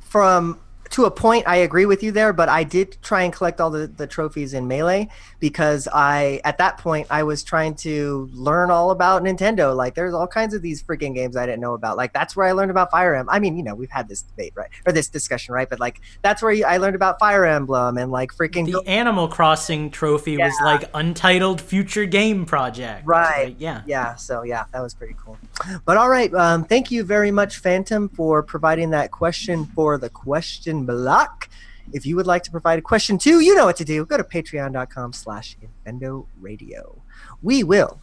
from 0.00 0.60
to 0.92 1.04
a 1.04 1.10
point 1.10 1.46
I 1.46 1.56
agree 1.56 1.86
with 1.86 2.02
you 2.02 2.12
there, 2.12 2.32
but 2.32 2.48
I 2.48 2.64
did 2.64 2.96
try 3.02 3.22
and 3.22 3.32
collect 3.32 3.60
all 3.60 3.70
the, 3.70 3.86
the 3.86 4.06
trophies 4.06 4.54
in 4.54 4.68
Melee 4.68 5.08
because 5.40 5.88
I 5.92 6.40
at 6.44 6.58
that 6.58 6.78
point 6.78 7.06
I 7.10 7.22
was 7.22 7.42
trying 7.42 7.74
to 7.76 8.28
learn 8.32 8.70
all 8.70 8.90
about 8.90 9.22
Nintendo. 9.22 9.74
Like 9.74 9.94
there's 9.94 10.14
all 10.14 10.26
kinds 10.26 10.54
of 10.54 10.62
these 10.62 10.82
freaking 10.82 11.14
games 11.14 11.36
I 11.36 11.46
didn't 11.46 11.60
know 11.60 11.74
about. 11.74 11.96
Like 11.96 12.12
that's 12.12 12.36
where 12.36 12.46
I 12.46 12.52
learned 12.52 12.70
about 12.70 12.90
Fire 12.90 13.14
Emblem. 13.14 13.34
I 13.34 13.38
mean, 13.38 13.56
you 13.56 13.62
know, 13.62 13.74
we've 13.74 13.90
had 13.90 14.08
this 14.08 14.22
debate, 14.22 14.52
right? 14.54 14.70
Or 14.86 14.92
this 14.92 15.08
discussion, 15.08 15.54
right? 15.54 15.68
But 15.68 15.80
like 15.80 16.00
that's 16.22 16.42
where 16.42 16.54
I 16.66 16.76
learned 16.76 16.96
about 16.96 17.18
Fire 17.18 17.44
Emblem 17.44 17.98
and 17.98 18.10
like 18.10 18.32
freaking 18.32 18.70
the 18.70 18.82
Animal 18.88 19.28
Crossing 19.28 19.90
trophy 19.90 20.36
was 20.36 20.54
like 20.62 20.88
untitled 20.94 21.60
future 21.60 22.06
game 22.06 22.46
project. 22.46 23.06
Right. 23.06 23.46
Like, 23.46 23.56
yeah. 23.58 23.82
yeah 23.86 24.14
so 24.16 24.42
yeah 24.42 24.64
that 24.72 24.80
was 24.80 24.94
pretty 24.94 25.14
cool 25.22 25.38
but 25.84 25.96
all 25.96 26.08
right 26.08 26.32
um, 26.34 26.64
thank 26.64 26.90
you 26.90 27.04
very 27.04 27.30
much 27.30 27.58
phantom 27.58 28.08
for 28.08 28.42
providing 28.42 28.90
that 28.90 29.10
question 29.10 29.66
for 29.66 29.98
the 29.98 30.08
question 30.08 30.81
block. 30.86 31.48
If 31.92 32.06
you 32.06 32.16
would 32.16 32.26
like 32.26 32.42
to 32.44 32.50
provide 32.50 32.78
a 32.78 32.82
question 32.82 33.18
too 33.18 33.40
you 33.40 33.54
know 33.54 33.66
what 33.66 33.76
to 33.76 33.84
do. 33.84 34.04
Go 34.06 34.16
to 34.16 34.24
patreon.com 34.24 35.12
slash 35.12 35.56
infendo 35.60 36.26
radio. 36.40 37.02
We 37.42 37.64
will 37.64 37.98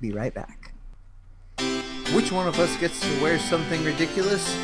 be 0.00 0.12
right 0.12 0.34
back. 0.34 0.72
Which 2.14 2.32
one 2.32 2.46
of 2.46 2.58
us 2.58 2.76
gets 2.78 3.00
to 3.00 3.22
wear 3.22 3.38
something 3.38 3.82
ridiculous? 3.84 4.56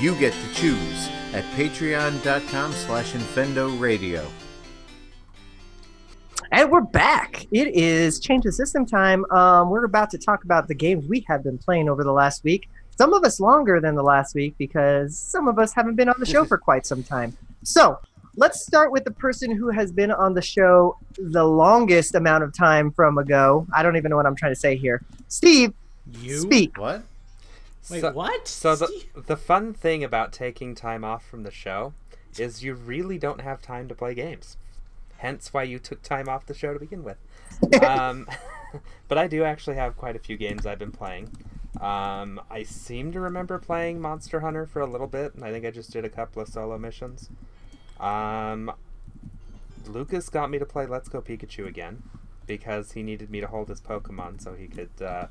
You 0.00 0.14
get 0.16 0.32
to 0.32 0.54
choose 0.54 1.08
at 1.32 1.44
patreon.com 1.56 2.72
slash 2.72 3.12
infendo 3.12 3.80
radio. 3.80 4.24
and 6.52 6.70
we're 6.70 6.80
back. 6.80 7.46
It 7.50 7.68
is 7.74 8.20
change 8.20 8.44
the 8.44 8.52
system 8.52 8.86
time. 8.86 9.24
Um, 9.30 9.70
we're 9.70 9.84
about 9.84 10.10
to 10.10 10.18
talk 10.18 10.44
about 10.44 10.68
the 10.68 10.74
games 10.74 11.06
we 11.06 11.24
have 11.28 11.42
been 11.42 11.58
playing 11.58 11.88
over 11.88 12.04
the 12.04 12.12
last 12.12 12.44
week 12.44 12.68
some 12.98 13.14
of 13.14 13.24
us 13.24 13.38
longer 13.40 13.80
than 13.80 13.94
the 13.94 14.02
last 14.02 14.34
week 14.34 14.54
because 14.58 15.16
some 15.16 15.46
of 15.48 15.58
us 15.58 15.72
haven't 15.72 15.94
been 15.94 16.08
on 16.08 16.16
the 16.18 16.26
show 16.26 16.44
for 16.50 16.58
quite 16.58 16.84
some 16.84 17.02
time 17.02 17.36
so 17.62 17.98
let's 18.36 18.60
start 18.66 18.90
with 18.92 19.04
the 19.04 19.10
person 19.10 19.54
who 19.54 19.70
has 19.70 19.92
been 19.92 20.10
on 20.10 20.34
the 20.34 20.42
show 20.42 20.96
the 21.16 21.44
longest 21.44 22.14
amount 22.14 22.42
of 22.44 22.52
time 22.56 22.90
from 22.90 23.16
ago 23.18 23.66
i 23.74 23.82
don't 23.82 23.96
even 23.96 24.10
know 24.10 24.16
what 24.16 24.26
i'm 24.26 24.36
trying 24.36 24.52
to 24.52 24.60
say 24.60 24.76
here 24.76 25.02
steve 25.28 25.72
You? 26.20 26.38
speak 26.40 26.76
What? 26.78 27.02
Wait, 27.90 28.00
So- 28.02 28.12
what? 28.12 28.46
So 28.48 28.76
the 28.76 29.04
the 29.26 29.36
fun 29.36 29.72
thing 29.72 30.04
about 30.04 30.32
taking 30.32 30.74
time 30.74 31.04
off 31.04 31.24
from 31.24 31.42
the 31.42 31.50
show 31.50 31.94
is 32.38 32.62
you 32.62 32.74
really 32.74 33.16
don't 33.18 33.40
have 33.40 33.62
time 33.62 33.88
to 33.88 33.94
play 33.94 34.12
games. 34.14 34.58
Hence 35.18 35.52
why 35.54 35.62
you 35.62 35.78
took 35.78 36.02
time 36.02 36.28
off 36.28 36.44
the 36.46 36.52
show 36.54 36.72
to 36.74 36.78
begin 36.78 37.02
with. 37.02 37.16
Um, 37.82 38.28
but 39.08 39.16
I 39.18 39.26
do 39.26 39.42
actually 39.42 39.76
have 39.76 39.96
quite 39.96 40.16
a 40.16 40.18
few 40.18 40.36
games 40.36 40.66
I've 40.66 40.78
been 40.78 40.92
playing. 40.92 41.30
Um, 41.80 42.40
I 42.50 42.64
seem 42.64 43.12
to 43.12 43.20
remember 43.20 43.58
playing 43.58 44.00
Monster 44.00 44.40
Hunter 44.40 44.66
for 44.66 44.80
a 44.80 44.86
little 44.86 45.06
bit, 45.06 45.34
and 45.34 45.44
I 45.44 45.52
think 45.52 45.64
I 45.64 45.70
just 45.70 45.92
did 45.92 46.04
a 46.04 46.08
couple 46.08 46.42
of 46.42 46.48
solo 46.48 46.76
missions. 46.78 47.30
Um, 48.00 48.72
Lucas 49.86 50.28
got 50.28 50.50
me 50.50 50.58
to 50.58 50.66
play 50.66 50.86
Let's 50.86 51.08
Go 51.08 51.20
Pikachu 51.20 51.66
again 51.66 52.02
because 52.46 52.92
he 52.92 53.02
needed 53.02 53.30
me 53.30 53.40
to 53.40 53.46
hold 53.46 53.68
his 53.68 53.80
Pokemon 53.80 54.40
so 54.40 54.54
he 54.54 54.66
could, 54.66 54.90
uh, 55.00 55.26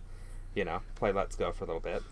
you 0.56 0.64
know, 0.64 0.82
play 0.96 1.12
Let's 1.12 1.36
Go 1.36 1.52
for 1.52 1.66
a 1.66 1.68
little 1.68 1.82
bit. 1.82 2.04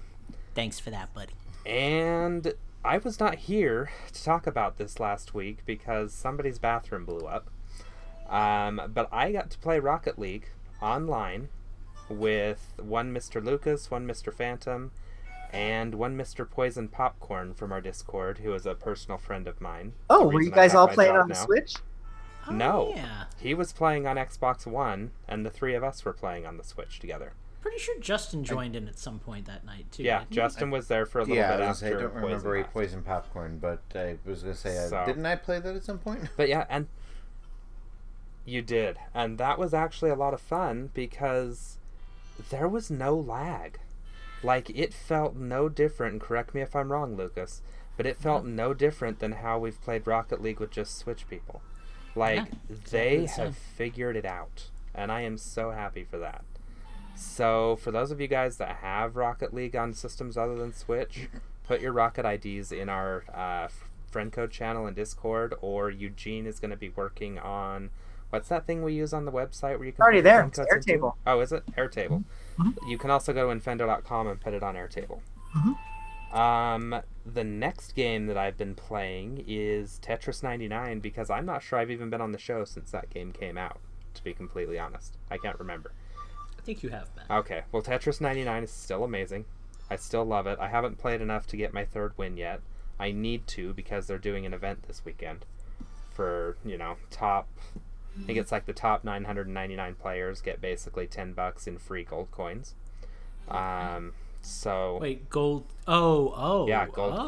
Thanks 0.53 0.79
for 0.79 0.89
that, 0.89 1.13
buddy. 1.13 1.33
And 1.65 2.53
I 2.83 2.97
was 2.97 3.19
not 3.19 3.35
here 3.35 3.91
to 4.11 4.23
talk 4.23 4.45
about 4.45 4.77
this 4.77 4.99
last 4.99 5.33
week 5.33 5.59
because 5.65 6.13
somebody's 6.13 6.59
bathroom 6.59 7.05
blew 7.05 7.25
up. 7.25 7.49
Um, 8.29 8.81
but 8.93 9.07
I 9.11 9.31
got 9.31 9.49
to 9.51 9.57
play 9.59 9.79
Rocket 9.79 10.19
League 10.19 10.49
online 10.81 11.49
with 12.09 12.79
one 12.81 13.13
Mr. 13.13 13.43
Lucas, 13.43 13.89
one 13.91 14.07
Mr. 14.07 14.33
Phantom, 14.33 14.91
and 15.53 15.95
one 15.95 16.17
Mr. 16.17 16.49
Poison 16.49 16.87
Popcorn 16.87 17.53
from 17.53 17.71
our 17.71 17.81
Discord, 17.81 18.39
who 18.39 18.53
is 18.53 18.65
a 18.65 18.75
personal 18.75 19.17
friend 19.17 19.47
of 19.47 19.61
mine. 19.61 19.93
oh 20.09 20.27
were 20.27 20.41
you 20.41 20.51
guys 20.51 20.75
all 20.75 20.87
playing 20.87 21.15
on 21.15 21.27
the 21.29 21.33
now. 21.33 21.45
switch 21.45 21.75
Oh, 22.47 22.51
No. 22.51 22.93
Yeah. 22.95 23.23
He 23.39 23.53
was 23.53 23.73
playing 23.73 24.05
on 24.05 24.17
Xbox 24.17 24.67
One, 24.67 25.11
and 25.27 25.45
the 25.45 25.49
three 25.49 25.73
of 25.73 25.83
us 25.83 26.05
were 26.05 26.13
playing 26.13 26.45
on 26.45 26.57
the 26.57 26.63
Switch 26.63 26.99
together. 26.99 27.33
Pretty 27.61 27.79
sure 27.79 27.99
Justin 27.99 28.43
joined 28.43 28.75
in 28.75 28.87
at 28.87 28.99
some 28.99 29.17
point 29.17 29.45
that 29.47 29.65
night 29.65 29.91
too. 29.91 30.03
Yeah, 30.03 30.19
didn't 30.19 30.29
he? 30.29 30.35
Justin 30.35 30.69
was 30.69 30.87
there 30.87 31.07
for 31.07 31.17
a 31.19 31.21
little 31.23 31.37
Yeah, 31.37 31.57
bit 31.57 31.63
I, 31.63 31.65
after 31.69 31.85
gonna 31.85 31.91
say, 31.95 31.97
I 31.97 32.01
don't 32.01 32.11
Poison 32.11 32.23
remember 32.27 32.55
a 32.57 32.63
poison 32.65 33.01
popcorn, 33.01 33.57
but 33.57 33.81
I 33.95 34.17
was 34.23 34.43
going 34.43 34.53
to 34.53 34.59
say, 34.61 34.77
uh, 34.77 34.87
So- 34.89 35.03
didn't 35.07 35.25
I 35.25 35.35
play 35.35 35.59
that 35.59 35.75
at 35.75 35.83
some 35.83 35.97
point? 35.97 36.29
But 36.37 36.47
yeah, 36.49 36.65
and 36.69 36.87
you 38.45 38.61
did. 38.61 38.97
And 39.15 39.39
that 39.39 39.57
was 39.57 39.73
actually 39.73 40.11
a 40.11 40.15
lot 40.15 40.35
of 40.35 40.41
fun 40.41 40.91
because 40.93 41.79
there 42.49 42.67
was 42.67 42.89
no 42.91 43.15
lag. 43.15 43.79
Like 44.43 44.69
it 44.69 44.93
felt 44.93 45.35
no 45.35 45.69
different, 45.69 46.13
and 46.13 46.21
correct 46.21 46.53
me 46.53 46.61
if 46.61 46.75
I'm 46.75 46.91
wrong, 46.91 47.15
Lucas, 47.15 47.61
but 47.97 48.05
it 48.05 48.17
felt 48.17 48.45
no 48.45 48.73
different 48.73 49.19
than 49.19 49.33
how 49.33 49.57
we've 49.57 49.81
played 49.81 50.05
Rocket 50.05 50.41
League 50.41 50.59
with 50.59 50.71
just 50.71 50.97
Switch 50.97 51.27
people. 51.29 51.61
Like 52.15 52.47
Yeah, 52.69 52.75
they 52.91 53.25
have 53.25 53.57
figured 53.57 54.15
it 54.15 54.25
out, 54.25 54.69
and 54.93 55.11
I 55.11 55.21
am 55.21 55.37
so 55.37 55.71
happy 55.71 56.03
for 56.03 56.17
that. 56.19 56.43
So, 57.15 57.77
for 57.77 57.91
those 57.91 58.11
of 58.11 58.19
you 58.19 58.27
guys 58.27 58.57
that 58.57 58.77
have 58.77 59.15
Rocket 59.15 59.53
League 59.53 59.75
on 59.75 59.93
systems 59.93 60.37
other 60.37 60.55
than 60.55 60.73
Switch, 60.73 61.29
put 61.63 61.79
your 61.79 61.93
Rocket 61.93 62.25
IDs 62.25 62.71
in 62.71 62.89
our 62.89 63.23
uh, 63.33 63.69
friend 64.11 64.31
code 64.31 64.51
channel 64.51 64.85
and 64.85 64.95
Discord, 64.95 65.53
or 65.61 65.89
Eugene 65.89 66.45
is 66.45 66.59
going 66.59 66.71
to 66.71 66.77
be 66.77 66.89
working 66.89 67.39
on 67.39 67.89
what's 68.35 68.49
that 68.49 68.67
thing 68.67 68.83
we 68.83 68.93
use 68.93 69.13
on 69.13 69.23
the 69.23 69.31
website 69.31 69.77
where 69.77 69.85
you 69.85 69.93
can 69.93 70.01
Already 70.01 70.19
there. 70.19 70.43
It's 70.45 70.57
codes 70.59 70.69
into? 70.85 70.91
Airtable. 70.99 71.13
Oh, 71.25 71.39
is 71.39 71.53
it 71.53 71.65
Airtable? 71.77 72.25
Mhm. 72.57 72.75
You 72.89 72.97
can 72.97 73.09
also 73.09 73.31
go 73.31 73.47
to 73.51 73.57
infendo.com 73.59 74.27
and 74.27 74.41
put 74.41 74.53
it 74.53 74.61
on 74.61 74.75
Airtable. 74.75 75.21
Um, 76.37 77.01
the 77.25 77.45
next 77.45 77.95
game 77.95 78.25
that 78.27 78.37
I've 78.37 78.57
been 78.57 78.75
playing 78.75 79.45
is 79.47 79.99
Tetris 80.03 80.43
99 80.43 80.99
because 80.99 81.29
I'm 81.29 81.45
not 81.45 81.63
sure 81.63 81.79
I've 81.79 81.91
even 81.91 82.09
been 82.09 82.19
on 82.19 82.33
the 82.33 82.37
show 82.37 82.65
since 82.65 82.91
that 82.91 83.09
game 83.09 83.31
came 83.31 83.57
out. 83.57 83.79
To 84.15 84.23
be 84.23 84.33
completely 84.33 84.77
honest, 84.77 85.17
I 85.31 85.37
can't 85.37 85.57
remember. 85.59 85.91
I 86.57 86.61
think 86.61 86.83
you 86.83 86.89
have 86.89 87.13
been. 87.15 87.23
Okay, 87.29 87.63
well, 87.71 87.81
Tetris 87.81 88.19
99 88.19 88.63
is 88.63 88.71
still 88.71 89.03
amazing. 89.05 89.45
I 89.89 89.95
still 89.95 90.25
love 90.25 90.45
it. 90.47 90.57
I 90.59 90.67
haven't 90.67 90.97
played 90.97 91.21
enough 91.21 91.47
to 91.47 91.57
get 91.57 91.73
my 91.73 91.85
third 91.85 92.13
win 92.17 92.35
yet. 92.37 92.59
I 92.99 93.11
need 93.11 93.45
to 93.47 93.73
because 93.73 94.07
they're 94.07 94.17
doing 94.17 94.45
an 94.45 94.53
event 94.53 94.83
this 94.87 95.03
weekend 95.05 95.45
for, 96.11 96.57
you 96.65 96.77
know, 96.77 96.95
top. 97.11 97.47
I 98.21 98.25
think 98.25 98.37
it's 98.39 98.51
like 98.51 98.65
the 98.65 98.73
top 98.73 99.03
999 99.03 99.95
players 99.95 100.41
get 100.41 100.61
basically 100.61 101.05
10 101.07 101.33
bucks 101.33 101.67
in 101.67 101.77
free 101.77 102.03
gold 102.03 102.31
coins. 102.31 102.73
Um, 103.49 104.13
So 104.41 104.99
Wait, 105.01 105.27
gold. 105.29 105.65
Oh, 105.87 106.31
oh. 106.37 106.67
Yeah, 106.67 106.85
gold 106.87 107.13
oh, 107.17 107.27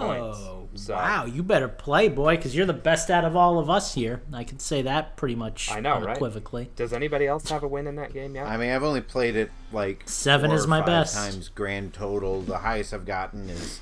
coins. 0.69 0.81
So- 0.85 0.93
Wow, 0.95 1.25
you 1.25 1.41
better 1.43 1.67
play, 1.67 2.09
boy, 2.09 2.35
because 2.37 2.55
you're 2.55 2.65
the 2.67 2.73
best 2.73 3.09
out 3.09 3.25
of 3.25 3.35
all 3.35 3.57
of 3.59 3.69
us 3.71 3.95
here. 3.95 4.21
I 4.31 4.43
can 4.43 4.59
say 4.59 4.83
that 4.83 5.15
pretty 5.17 5.33
much 5.35 5.71
I 5.71 5.79
know, 5.79 5.95
right? 5.95 6.09
unequivocally. 6.09 6.69
does 6.75 6.93
anybody 6.93 7.25
else 7.25 7.49
have 7.49 7.63
a 7.63 7.67
win 7.67 7.87
in 7.87 7.95
that 7.95 8.13
game 8.13 8.35
yet? 8.35 8.45
I 8.45 8.55
mean, 8.57 8.69
I've 8.69 8.83
only 8.83 9.01
played 9.01 9.35
it 9.35 9.49
like 9.71 10.03
Seven 10.07 10.51
four 10.51 10.57
is 10.57 10.65
or 10.65 10.67
my 10.67 10.79
five 10.79 10.85
best. 10.85 11.15
times 11.15 11.49
grand 11.49 11.93
total. 11.93 12.41
The 12.43 12.59
highest 12.59 12.93
I've 12.93 13.05
gotten 13.05 13.49
is 13.49 13.79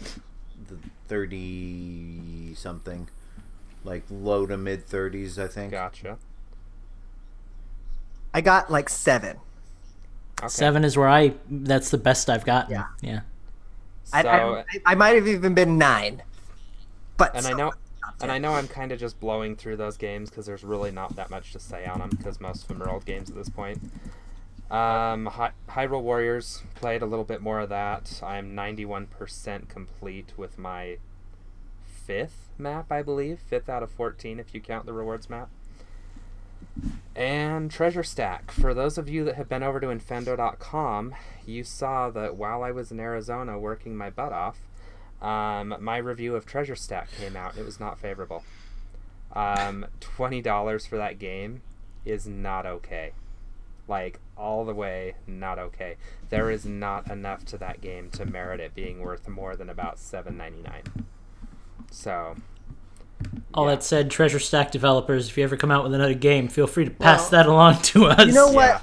the 0.69 0.77
thirty 1.07 2.55
something, 2.55 3.09
like 3.83 4.03
low 4.09 4.45
to 4.45 4.55
mid 4.57 4.85
thirties, 4.85 5.37
I 5.37 5.47
think. 5.47 5.71
gotcha. 5.71 6.17
I 8.35 8.41
got 8.41 8.69
like 8.69 8.89
seven. 8.89 9.37
Okay. 10.39 10.49
Seven 10.49 10.83
is 10.83 10.97
where 10.97 11.07
I. 11.07 11.35
That's 11.49 11.89
the 11.89 11.97
best 11.97 12.29
I've 12.29 12.43
gotten. 12.43 12.73
Yeah. 12.73 12.87
Yeah. 13.01 13.21
So, 14.03 14.17
I, 14.17 14.59
I, 14.59 14.63
I 14.87 14.95
might 14.95 15.15
have 15.15 15.25
even 15.25 15.53
been 15.53 15.77
nine. 15.77 16.21
But 17.15 17.33
and 17.33 17.47
I 17.47 17.53
know, 17.53 17.71
and 18.21 18.29
I 18.29 18.37
know 18.37 18.53
I'm 18.53 18.67
kind 18.67 18.91
of 18.91 18.99
just 18.99 19.21
blowing 19.21 19.55
through 19.55 19.77
those 19.77 19.95
games 19.95 20.29
because 20.29 20.45
there's 20.45 20.65
really 20.65 20.91
not 20.91 21.15
that 21.15 21.29
much 21.29 21.53
to 21.53 21.59
say 21.59 21.85
on 21.85 21.99
them 21.99 22.09
because 22.09 22.41
most 22.41 22.63
of 22.63 22.67
them 22.67 22.83
are 22.83 22.89
old 22.89 23.05
games 23.05 23.29
at 23.29 23.37
this 23.37 23.47
point. 23.47 23.81
Um, 24.69 25.27
Hy- 25.27 25.53
Hyrule 25.69 26.01
Warriors 26.01 26.61
played 26.75 27.01
a 27.01 27.05
little 27.05 27.23
bit 27.23 27.41
more 27.41 27.61
of 27.61 27.69
that. 27.69 28.19
I'm 28.21 28.53
91% 28.53 29.69
complete 29.69 30.33
with 30.35 30.57
my 30.57 30.97
fifth 31.85 32.49
map, 32.57 32.91
I 32.91 33.01
believe, 33.01 33.39
fifth 33.39 33.69
out 33.69 33.81
of 33.81 33.91
14 33.91 34.39
if 34.41 34.53
you 34.53 34.59
count 34.59 34.85
the 34.85 34.93
rewards 34.93 35.29
map. 35.29 35.49
And 37.15 37.71
Treasure 37.71 38.03
Stack. 38.03 38.51
For 38.51 38.73
those 38.73 38.97
of 38.97 39.07
you 39.07 39.23
that 39.23 39.35
have 39.35 39.47
been 39.47 39.63
over 39.63 39.79
to 39.79 39.87
Infendo.com, 39.87 41.15
you 41.45 41.63
saw 41.63 42.09
that 42.09 42.35
while 42.35 42.63
I 42.63 42.71
was 42.71 42.91
in 42.91 42.99
Arizona 42.99 43.57
working 43.57 43.95
my 43.95 44.09
butt 44.09 44.33
off, 44.33 44.57
um, 45.21 45.75
my 45.79 45.97
review 45.97 46.35
of 46.35 46.45
Treasure 46.45 46.75
Stack 46.75 47.09
came 47.17 47.35
out. 47.35 47.57
It 47.57 47.65
was 47.65 47.79
not 47.79 47.99
favorable. 47.99 48.43
Um, 49.33 49.85
Twenty 49.99 50.41
dollars 50.41 50.85
for 50.85 50.97
that 50.97 51.17
game 51.17 51.61
is 52.03 52.27
not 52.27 52.65
okay. 52.65 53.13
Like 53.87 54.19
all 54.37 54.65
the 54.65 54.73
way, 54.73 55.15
not 55.25 55.57
okay. 55.57 55.95
There 56.29 56.51
is 56.51 56.65
not 56.65 57.09
enough 57.09 57.45
to 57.45 57.57
that 57.59 57.81
game 57.81 58.09
to 58.11 58.25
merit 58.25 58.59
it 58.59 58.75
being 58.75 58.99
worth 58.99 59.27
more 59.27 59.55
than 59.55 59.69
about 59.69 59.99
seven 59.99 60.37
ninety 60.37 60.61
nine. 60.61 60.83
So, 61.91 62.35
All 63.53 63.65
Yeah. 63.65 63.75
that 63.75 63.83
said, 63.83 64.11
Treasure 64.11 64.39
Stack 64.39 64.71
developers, 64.71 65.29
if 65.29 65.37
you 65.37 65.43
ever 65.43 65.55
come 65.57 65.71
out 65.71 65.83
with 65.83 65.93
another 65.93 66.13
game, 66.13 66.47
feel 66.47 66.67
free 66.67 66.85
to 66.85 66.91
pass 66.91 67.31
Well, 67.31 67.43
that 67.43 67.45
along 67.49 67.81
to 67.83 68.05
us. 68.07 68.27
You 68.27 68.33
know 68.33 68.51
what? 68.51 68.65
Yeah. 68.67 68.81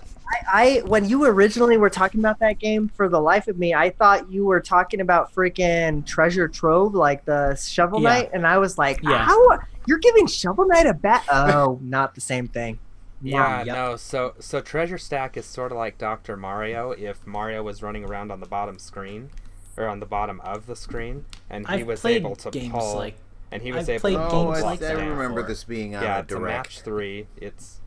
I, 0.52 0.78
I 0.78 0.82
when 0.86 1.06
you 1.09 1.24
originally 1.24 1.77
were 1.77 1.90
talking 1.90 2.20
about 2.20 2.39
that 2.40 2.59
game, 2.59 2.89
for 2.89 3.09
the 3.09 3.20
life 3.20 3.48
of 3.48 3.59
me, 3.59 3.74
I 3.74 3.90
thought 3.90 4.31
you 4.31 4.44
were 4.47 4.60
talking 4.60 5.01
about 5.02 5.35
freaking 5.35 6.06
Treasure 6.06 6.48
Trove, 6.48 6.94
like 6.94 7.24
the 7.27 7.55
Shovel 7.56 8.01
Yeah. 8.01 8.09
Knight, 8.09 8.31
and 8.32 8.47
I 8.47 8.56
was 8.59 8.78
like, 8.78 9.02
Yeah. 9.02 9.19
"How 9.24 9.59
you're 9.86 9.98
giving 9.98 10.27
Shovel 10.27 10.66
Knight 10.66 10.86
a 10.86 10.94
bat?" 10.94 11.24
Oh, 11.31 11.78
not 11.82 12.14
the 12.14 12.23
same 12.23 12.48
thing. 12.48 12.78
Yeah, 13.20 13.59
Yep. 13.64 13.66
no. 13.77 13.97
So 13.97 14.35
so 14.40 14.60
Treasure 14.62 14.97
Stack 14.98 15.36
is 15.36 15.44
sort 15.44 15.70
of 15.70 15.77
like 15.78 15.98
Dr. 15.98 16.36
Mario 16.36 16.93
if 16.93 17.24
Mario 17.27 17.62
was 17.62 17.82
running 17.82 18.05
around 18.05 18.32
on 18.32 18.40
the 18.40 18.47
bottom 18.48 18.78
screen 18.78 19.31
or 19.77 19.86
on 19.86 20.01
the 20.01 20.06
bottom 20.06 20.40
of 20.40 20.66
the 20.66 20.74
screen 20.77 21.24
and 21.51 21.66
he 21.69 21.74
I've 21.74 21.86
was 21.86 22.05
able 22.05 22.35
to 22.36 22.51
games 22.51 22.73
pull 22.73 22.97
like 22.97 23.14
and 23.52 23.62
he 23.62 23.70
was 23.72 23.88
I've 23.88 24.04
able 24.04 24.28
to 24.30 24.34
Oh, 24.34 24.48
I, 24.48 24.60
like 24.60 24.82
I 24.82 24.92
remember 24.92 25.42
this 25.42 25.64
being 25.64 25.94
on 25.94 26.02
Yeah, 26.02 26.16
a 26.16 26.20
it's 26.20 26.32
a 26.32 26.36
direct. 26.36 26.66
match 26.68 26.80
3. 26.80 27.26
It's 27.36 27.80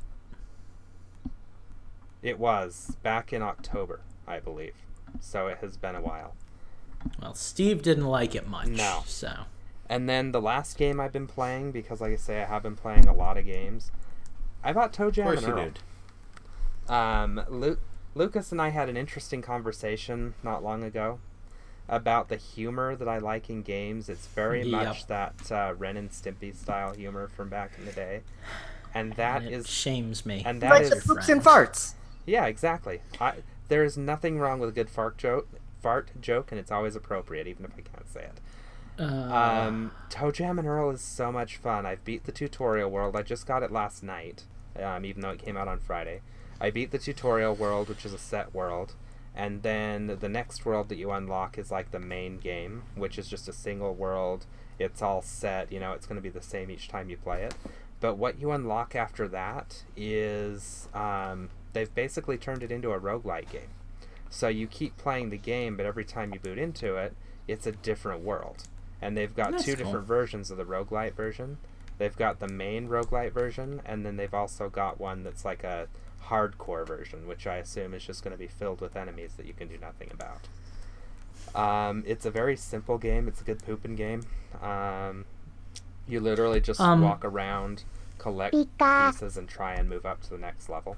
It 2.22 2.40
was 2.40 2.98
back 3.04 3.34
in 3.34 3.42
October, 3.42 4.02
I 4.28 4.40
believe. 4.40 4.74
So 5.20 5.48
it 5.48 5.60
has 5.62 5.78
been 5.78 5.96
a 5.96 6.02
while. 6.02 6.36
Well, 7.22 7.36
Steve 7.36 7.82
didn't 7.82 8.06
like 8.08 8.36
it 8.36 8.48
much. 8.48 8.68
No. 8.68 9.04
So. 9.06 9.32
And 9.88 10.10
then 10.10 10.32
the 10.32 10.42
last 10.42 10.78
game 10.78 11.00
I've 11.00 11.12
been 11.14 11.28
playing 11.28 11.72
because 11.72 12.02
like 12.02 12.14
I 12.14 12.16
say 12.16 12.42
I 12.42 12.46
have 12.46 12.64
been 12.64 12.76
playing 12.76 13.08
a 13.08 13.14
lot 13.14 13.38
of 13.38 13.46
games. 13.46 13.92
I 14.64 14.74
bought 14.74 14.94
Toe 14.94 15.08
Of 15.10 15.16
course 15.16 15.44
and 15.44 15.48
you 15.48 15.54
Earl. 15.54 15.64
did. 15.66 15.80
Um, 16.92 17.42
Lu- 17.50 17.78
Lucas 18.16 18.52
and 18.52 18.62
I 18.62 18.70
had 18.70 18.90
an 18.90 18.98
interesting 18.98 19.42
conversation 19.42 20.34
not 20.44 20.64
long 20.64 20.84
ago 20.84 21.20
about 21.88 22.30
the 22.30 22.38
humor 22.38 22.96
that 22.96 23.08
I 23.08 23.18
like 23.20 23.50
in 23.50 23.62
games. 23.62 24.10
It's 24.10 24.28
very 24.28 24.64
Yep. 24.64 24.72
much 24.72 25.08
that 25.08 25.52
uh, 25.52 25.74
Ren 25.78 25.98
and 25.98 26.10
Stimpy 26.12 26.56
style 26.56 26.94
humor 26.94 27.28
from 27.28 27.50
back 27.50 27.72
in 27.78 27.86
the 27.86 27.92
day, 27.92 28.22
and 28.94 29.14
that 29.14 29.44
it 29.44 29.52
is 29.54 29.70
shames 29.70 30.26
me. 30.26 30.44
and 30.46 30.62
that 30.62 30.82
is 30.82 30.90
that 30.90 30.96
like 30.96 30.98
is 30.98 31.04
the 31.04 31.14
poops 31.16 31.30
and 31.30 31.44
farts. 31.44 31.94
yeah, 32.26 32.46
exactly. 32.46 33.02
I, 33.20 33.36
there 33.68 33.84
is 33.84 33.98
nothing 33.98 34.40
wrong 34.40 34.60
with 34.60 34.70
a 34.70 34.72
good 34.74 34.90
fart 34.90 35.18
joke, 35.18 35.48
fart 35.82 36.10
joke, 36.22 36.52
and 36.52 36.60
it's 36.60 36.72
always 36.72 36.96
appropriate, 36.96 37.48
even 37.48 37.66
if 37.66 37.72
I 37.78 37.82
can't 37.82 38.08
say 38.12 38.22
it. 38.26 38.40
Uh, 38.98 39.04
Um, 39.68 39.92
ToeJam 40.10 40.58
and 40.58 40.68
Earl 40.68 40.90
is 40.92 41.02
so 41.02 41.32
much 41.32 41.58
fun. 41.58 41.86
I've 41.86 42.04
beat 42.06 42.24
the 42.24 42.32
tutorial 42.32 42.90
world. 42.90 43.16
I 43.16 43.24
just 43.24 43.46
got 43.46 43.62
it 43.62 43.72
last 43.72 44.04
night, 44.04 44.44
um, 44.82 45.04
even 45.06 45.22
though 45.22 45.32
it 45.32 45.40
came 45.44 45.58
out 45.58 45.68
on 45.68 45.80
Friday. 45.80 46.22
I 46.62 46.70
beat 46.72 46.92
the 46.92 46.98
tutorial 46.98 47.54
world, 47.56 47.90
which 47.90 48.06
is 48.06 48.14
a 48.14 48.18
set 48.18 48.54
world, 48.56 48.94
and 49.36 49.64
then 49.64 50.18
the 50.20 50.30
next 50.30 50.66
world 50.66 50.90
that 50.90 50.98
you 50.98 51.12
unlock 51.12 51.58
is 51.58 51.70
like 51.70 51.92
the 51.92 52.00
main 52.00 52.38
game, 52.38 52.84
which 52.96 53.20
is 53.20 53.28
just 53.28 53.50
a 53.50 53.54
single 53.54 53.94
world. 53.94 54.46
It's 54.80 55.02
all 55.02 55.22
set, 55.22 55.72
you 55.72 55.80
know, 55.80 55.92
it's 55.94 56.06
going 56.06 56.16
to 56.16 56.22
be 56.22 56.30
the 56.30 56.42
same 56.42 56.72
each 56.72 56.88
time 56.88 57.10
you 57.10 57.18
play 57.18 57.44
it. 57.44 57.56
But 58.00 58.18
what 58.18 58.40
you 58.40 58.52
unlock 58.52 58.96
after 58.96 59.28
that 59.30 59.84
is 59.96 60.88
um, 60.94 61.50
they've 61.74 61.94
basically 61.94 62.38
turned 62.38 62.64
it 62.64 62.72
into 62.72 62.92
a 62.92 63.00
roguelike 63.00 63.50
game. 63.52 63.70
So 64.30 64.48
you 64.48 64.68
keep 64.68 64.98
playing 64.98 65.30
the 65.30 65.38
game, 65.38 65.78
but 65.78 65.86
every 65.86 66.06
time 66.06 66.34
you 66.34 66.40
boot 66.40 66.58
into 66.58 66.96
it, 66.96 67.14
it's 67.48 67.68
a 67.68 67.72
different 67.72 68.24
world. 68.24 68.64
And 69.02 69.18
they've 69.18 69.36
got 69.36 69.52
That's 69.52 69.66
two 69.66 69.76
cool. 69.76 69.86
different 69.86 70.08
versions 70.08 70.50
of 70.52 70.58
the 70.58 70.66
roguelite 70.66 71.14
version. 71.16 71.58
They've 71.98 72.16
got 72.16 72.40
the 72.40 72.48
main 72.48 72.90
roguelite 72.90 73.32
version, 73.32 73.82
and 73.86 74.06
then 74.06 74.18
they've 74.18 74.34
also 74.34 74.70
got 74.70 75.00
one 75.00 75.24
that's 75.24 75.46
like 75.46 75.64
a 75.64 75.88
hardcore 76.30 76.86
version, 76.88 77.28
which 77.28 77.48
I 77.48 77.58
assume 77.58 77.94
is 77.94 78.04
just 78.06 78.24
going 78.24 78.32
to 78.34 78.38
be 78.38 78.48
filled 78.48 78.82
with 78.82 78.96
enemies 78.96 79.34
that 79.38 79.46
you 79.46 79.54
can 79.54 79.68
do 79.68 79.78
nothing 79.78 80.10
about. 80.14 80.48
Um, 81.56 82.04
it's 82.06 82.26
a 82.26 82.32
very 82.32 82.58
simple 82.58 82.98
game. 82.98 83.28
It's 83.28 83.42
a 83.42 83.44
good 83.44 83.64
pooping 83.64 83.96
game. 83.96 84.24
Um, 84.62 85.26
you 86.08 86.20
literally 86.20 86.62
just 86.62 86.80
Um, 86.80 87.02
walk 87.02 87.24
around, 87.26 87.84
collect 88.18 88.62
pieces, 88.92 89.38
and 89.38 89.48
try 89.48 89.74
and 89.76 89.90
move 89.90 90.06
up 90.06 90.22
to 90.24 90.30
the 90.30 90.38
next 90.38 90.70
level. 90.70 90.98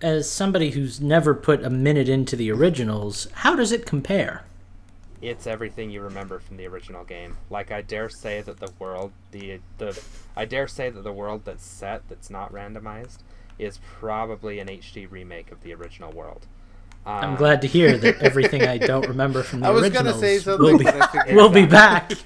as 0.00 0.30
somebody 0.30 0.70
who's 0.72 1.00
never 1.00 1.34
put 1.34 1.64
a 1.64 1.70
minute 1.70 2.08
into 2.08 2.36
the 2.36 2.50
originals, 2.50 3.26
how 3.32 3.56
does 3.56 3.72
it 3.72 3.86
compare? 3.86 4.44
it's 5.22 5.46
everything 5.46 5.90
you 5.90 6.02
remember 6.02 6.38
from 6.38 6.56
the 6.58 6.66
original 6.66 7.02
game. 7.04 7.38
Like 7.48 7.70
I 7.72 7.80
dare 7.80 8.10
say 8.10 8.42
that 8.42 8.60
the 8.60 8.70
world, 8.78 9.12
the 9.30 9.60
the, 9.78 9.98
I 10.36 10.44
dare 10.44 10.68
say 10.68 10.90
that 10.90 11.02
the 11.02 11.12
world 11.12 11.44
that's 11.44 11.64
set, 11.64 12.06
that's 12.08 12.28
not 12.30 12.52
randomized, 12.52 13.18
is 13.58 13.78
probably 13.98 14.58
an 14.58 14.68
HD 14.68 15.10
remake 15.10 15.52
of 15.52 15.62
the 15.62 15.74
original 15.74 16.12
world. 16.12 16.46
Um, 17.06 17.16
I'm 17.16 17.36
glad 17.36 17.60
to 17.62 17.68
hear 17.68 17.98
that 17.98 18.16
everything 18.22 18.62
I 18.62 18.78
don't 18.78 19.06
remember 19.06 19.42
from 19.42 19.60
the 19.60 19.70
original. 19.70 19.98
I 19.98 20.12
was 20.12 20.16
originals 20.16 20.20
gonna 20.20 20.40
say 20.40 20.56
will 20.56 20.78
be, 21.26 21.34
will 21.34 21.50
be 21.50 21.66
back. 21.66 22.12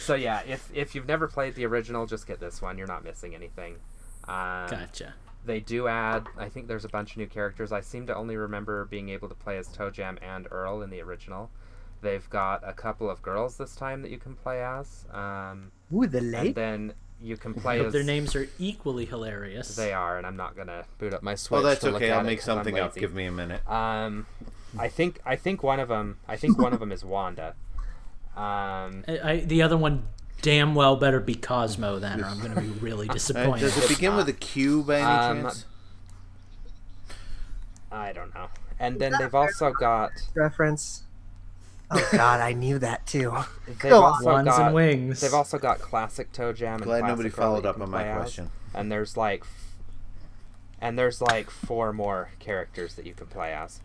So 0.00 0.14
yeah, 0.14 0.40
if 0.48 0.70
if 0.74 0.94
you've 0.94 1.06
never 1.06 1.28
played 1.28 1.54
the 1.54 1.66
original, 1.66 2.06
just 2.06 2.26
get 2.26 2.40
this 2.40 2.62
one. 2.62 2.78
You're 2.78 2.86
not 2.86 3.04
missing 3.04 3.34
anything. 3.34 3.74
Um, 4.26 4.66
Gotcha. 4.70 5.12
They 5.44 5.60
do 5.60 5.88
add. 5.88 6.26
I 6.38 6.48
think 6.48 6.68
there's 6.68 6.86
a 6.86 6.88
bunch 6.88 7.12
of 7.12 7.16
new 7.18 7.26
characters. 7.26 7.70
I 7.70 7.82
seem 7.82 8.06
to 8.06 8.16
only 8.16 8.36
remember 8.36 8.86
being 8.86 9.10
able 9.10 9.28
to 9.28 9.34
play 9.34 9.58
as 9.58 9.68
ToeJam 9.68 10.18
and 10.22 10.48
Earl 10.50 10.82
in 10.82 10.88
the 10.88 11.02
original. 11.02 11.50
They've 12.02 12.28
got 12.30 12.66
a 12.66 12.72
couple 12.72 13.10
of 13.10 13.20
girls 13.20 13.58
this 13.58 13.76
time 13.76 14.00
that 14.02 14.10
you 14.10 14.18
can 14.18 14.34
play 14.34 14.64
as. 14.64 15.04
Um, 15.12 15.70
Ooh, 15.94 16.06
the 16.06 16.18
and 16.18 16.54
then 16.54 16.94
you 17.22 17.36
can 17.36 17.54
play 17.54 17.78
hope 17.78 17.88
as 17.88 17.92
their 17.92 18.02
names 18.02 18.34
are 18.34 18.48
equally 18.58 19.04
hilarious. 19.04 19.76
They 19.76 19.92
are, 19.92 20.16
and 20.18 20.26
I'm 20.26 20.36
not 20.36 20.56
gonna 20.56 20.84
boot 20.98 21.12
up 21.14 21.22
my 21.22 21.34
Switch. 21.34 21.60
Oh, 21.60 21.62
that's 21.62 21.80
to 21.80 21.94
okay. 21.96 22.10
I'll 22.10 22.20
it 22.20 22.24
make 22.24 22.38
'cause 22.40 22.48
I'm 22.48 22.56
something 22.58 22.78
up. 22.78 22.94
Give 22.94 23.12
me 23.14 23.26
a 23.26 23.32
minute. 23.32 23.68
Um, 23.70 24.26
I 24.78 24.88
think 24.88 25.20
I 25.26 25.36
think 25.36 25.62
one 25.62 25.80
of 25.80 25.88
them. 25.88 26.18
I 26.28 26.36
think 26.36 26.58
one 26.58 26.72
of 26.72 26.80
them 26.80 26.92
is 26.92 27.04
Wanda. 27.04 27.54
Um, 28.36 29.04
I, 29.08 29.20
I, 29.24 29.40
the 29.44 29.60
other 29.62 29.76
one 29.76 30.04
damn 30.40 30.74
well 30.74 30.96
better 30.96 31.20
be 31.20 31.34
Cosmo 31.34 31.98
then, 31.98 32.20
or 32.22 32.24
I'm 32.26 32.38
going 32.38 32.54
to 32.54 32.60
be 32.60 32.68
really 32.80 33.08
Uh, 33.10 33.12
disappointed. 33.12 33.60
does 33.60 33.76
it 33.76 33.88
begin 33.88 34.16
with 34.16 34.28
a 34.28 34.32
Q 34.32 34.82
by 34.84 34.94
any 34.96 35.04
Um, 35.04 35.42
chance? 35.42 35.66
I 37.92 38.12
don't 38.12 38.32
know. 38.34 38.46
And 38.78 38.98
then 39.00 39.12
they've 39.18 39.34
also 39.34 39.72
got 39.72 40.12
reference. 40.34 41.02
Oh 41.90 42.08
God, 42.12 42.40
I 42.40 42.52
knew 42.52 42.78
that 42.78 43.06
too. 43.06 43.34
they've 43.66 43.78
Go 43.78 44.02
on. 44.02 44.12
also 44.12 44.24
Wands 44.26 44.48
got 44.50 44.66
and 44.66 44.74
wings. 44.74 45.20
they've 45.20 45.34
also 45.34 45.58
got 45.58 45.80
classic 45.80 46.32
ToeJam 46.32 46.74
and 46.76 46.82
Glad 46.84 47.04
nobody 47.04 47.28
followed 47.28 47.66
up 47.66 47.80
on 47.80 47.90
my 47.90 48.02
play 48.02 48.10
as. 48.10 48.16
question. 48.18 48.50
And 48.74 48.90
there's 48.92 49.16
like, 49.16 49.44
and 50.80 50.98
there's 50.98 51.20
like 51.20 51.50
four 51.50 51.92
more 51.92 52.30
characters 52.38 52.94
that 52.94 53.06
you 53.06 53.14
can 53.14 53.26
play 53.26 53.52
as. 53.52 53.80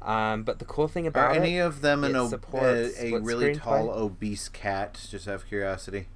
Um, 0.00 0.44
but 0.44 0.60
the 0.60 0.64
cool 0.64 0.86
thing 0.86 1.06
Are 1.06 1.08
about 1.08 1.36
any 1.36 1.56
it, 1.56 1.60
of 1.60 1.80
them 1.80 2.04
an 2.04 2.14
ob- 2.14 2.32
a, 2.54 2.84
a 2.84 2.88
split 2.90 3.22
really 3.22 3.54
tall, 3.56 3.88
play. 3.88 3.96
obese 3.96 4.48
cat? 4.48 5.04
Just 5.10 5.26
out 5.26 5.34
of 5.34 5.48
curiosity. 5.48 6.06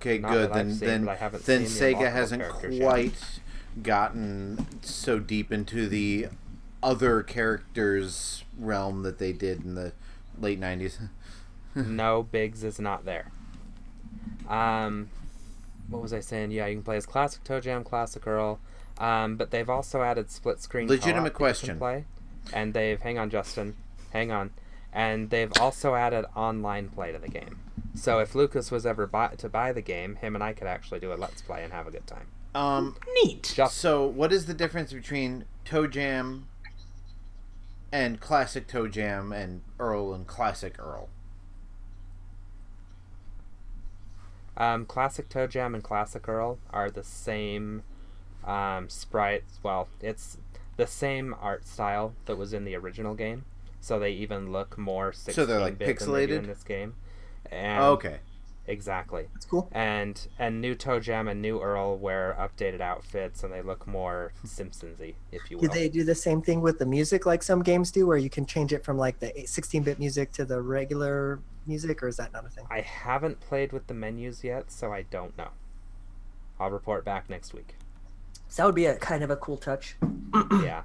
Okay, 0.00 0.18
Not 0.18 0.32
good. 0.32 0.52
Then 0.52 0.70
seen, 0.74 0.88
then 0.88 1.04
but 1.06 1.12
I 1.12 1.14
haven't 1.16 1.44
then 1.46 1.66
seen 1.66 1.92
the 1.98 2.04
Sega 2.04 2.12
hasn't 2.12 2.42
characters 2.42 2.74
yet. 2.76 2.88
quite 2.88 3.40
gotten 3.82 4.66
so 4.82 5.18
deep 5.18 5.50
into 5.52 5.88
the 5.88 6.28
other 6.82 7.22
characters 7.22 8.44
realm 8.58 9.02
that 9.02 9.18
they 9.18 9.32
did 9.32 9.64
in 9.64 9.74
the 9.74 9.92
late 10.38 10.60
90s. 10.60 11.08
no, 11.74 12.22
Biggs 12.22 12.64
is 12.64 12.78
not 12.78 13.04
there. 13.04 13.30
Um, 14.48 15.10
what 15.88 16.02
was 16.02 16.12
I 16.12 16.20
saying? 16.20 16.50
Yeah, 16.50 16.66
you 16.66 16.76
can 16.76 16.84
play 16.84 16.96
as 16.96 17.06
classic 17.06 17.44
ToeJam, 17.44 17.84
classic 17.84 18.26
Earl. 18.26 18.60
Um, 18.98 19.36
but 19.36 19.50
they've 19.50 19.68
also 19.68 20.02
added 20.02 20.30
split 20.30 20.60
screen. 20.60 20.88
Legitimate 20.88 21.32
co-op 21.34 21.52
that 21.52 21.62
you 21.62 21.68
can 21.68 21.78
question. 21.78 21.78
Play, 21.78 22.04
and 22.52 22.74
they've 22.74 23.00
hang 23.00 23.18
on, 23.18 23.30
Justin, 23.30 23.76
hang 24.12 24.32
on, 24.32 24.50
and 24.92 25.30
they've 25.30 25.52
also 25.60 25.94
added 25.94 26.24
online 26.34 26.88
play 26.88 27.12
to 27.12 27.18
the 27.18 27.28
game. 27.28 27.60
So 27.94 28.18
if 28.18 28.34
Lucas 28.34 28.70
was 28.70 28.84
ever 28.84 29.06
buy, 29.06 29.34
to 29.38 29.48
buy 29.48 29.72
the 29.72 29.82
game, 29.82 30.16
him 30.16 30.34
and 30.34 30.42
I 30.42 30.52
could 30.52 30.66
actually 30.66 31.00
do 31.00 31.12
a 31.12 31.14
let's 31.14 31.42
play 31.42 31.62
and 31.62 31.72
have 31.72 31.86
a 31.86 31.90
good 31.90 32.06
time. 32.06 32.26
Um, 32.54 32.96
Neat. 33.22 33.52
Just 33.54 33.76
so 33.78 34.04
what 34.04 34.32
is 34.32 34.46
the 34.46 34.54
difference 34.54 34.92
between 34.92 35.44
ToeJam 35.64 36.42
and 37.92 38.20
classic 38.20 38.66
ToeJam 38.68 39.34
and 39.34 39.62
Earl 39.78 40.12
and 40.14 40.26
classic 40.26 40.78
Earl? 40.78 41.08
Um, 44.56 44.86
classic 44.86 45.28
Toe 45.28 45.46
Jam 45.46 45.72
and 45.74 45.84
Classic 45.84 46.26
Earl 46.28 46.58
are 46.70 46.90
the 46.90 47.04
same 47.04 47.84
um, 48.44 48.88
sprites. 48.88 49.60
Well, 49.62 49.88
it's 50.00 50.36
the 50.76 50.86
same 50.86 51.34
art 51.40 51.66
style 51.66 52.14
that 52.26 52.36
was 52.36 52.52
in 52.52 52.64
the 52.64 52.74
original 52.74 53.14
game, 53.14 53.44
so 53.80 54.00
they 54.00 54.10
even 54.10 54.50
look 54.50 54.76
more 54.76 55.12
16 55.12 55.32
So 55.32 55.46
they're, 55.46 55.60
like, 55.60 55.78
than 55.78 55.86
they 55.86 55.94
pixelated? 55.94 56.38
in 56.38 56.46
this 56.48 56.64
game. 56.64 56.94
And 57.52 57.82
okay. 57.84 58.18
Exactly. 58.68 59.26
That's 59.32 59.46
cool. 59.46 59.68
And 59.72 60.28
and 60.38 60.60
new 60.60 60.74
ToeJam 60.74 61.30
and 61.30 61.40
new 61.40 61.60
Earl 61.60 61.96
wear 61.96 62.36
updated 62.38 62.80
outfits, 62.82 63.42
and 63.42 63.52
they 63.52 63.62
look 63.62 63.86
more 63.86 64.32
Simpsonsy, 64.46 65.14
if 65.32 65.50
you 65.50 65.58
Do 65.58 65.66
will. 65.66 65.74
they 65.74 65.88
do 65.88 66.04
the 66.04 66.14
same 66.14 66.42
thing 66.42 66.60
with 66.60 66.78
the 66.78 66.84
music 66.86 67.24
like 67.24 67.42
some 67.42 67.62
games 67.62 67.90
do, 67.90 68.06
where 68.06 68.18
you 68.18 68.28
can 68.30 68.44
change 68.44 68.72
it 68.74 68.84
from 68.84 68.98
like 68.98 69.18
the 69.20 69.32
16-bit 69.36 69.98
music 69.98 70.32
to 70.32 70.44
the 70.44 70.60
regular 70.60 71.40
music, 71.66 72.02
or 72.02 72.08
is 72.08 72.18
that 72.18 72.32
not 72.32 72.44
a 72.44 72.50
thing? 72.50 72.66
I 72.70 72.82
haven't 72.82 73.40
played 73.40 73.72
with 73.72 73.86
the 73.86 73.94
menus 73.94 74.44
yet, 74.44 74.70
so 74.70 74.92
I 74.92 75.02
don't 75.02 75.36
know. 75.38 75.48
I'll 76.60 76.70
report 76.70 77.04
back 77.04 77.30
next 77.30 77.54
week. 77.54 77.74
So 78.48 78.62
that 78.62 78.66
would 78.66 78.74
be 78.74 78.86
a 78.86 78.96
kind 78.96 79.24
of 79.24 79.30
a 79.30 79.36
cool 79.36 79.56
touch. 79.56 79.96
yeah. 80.62 80.82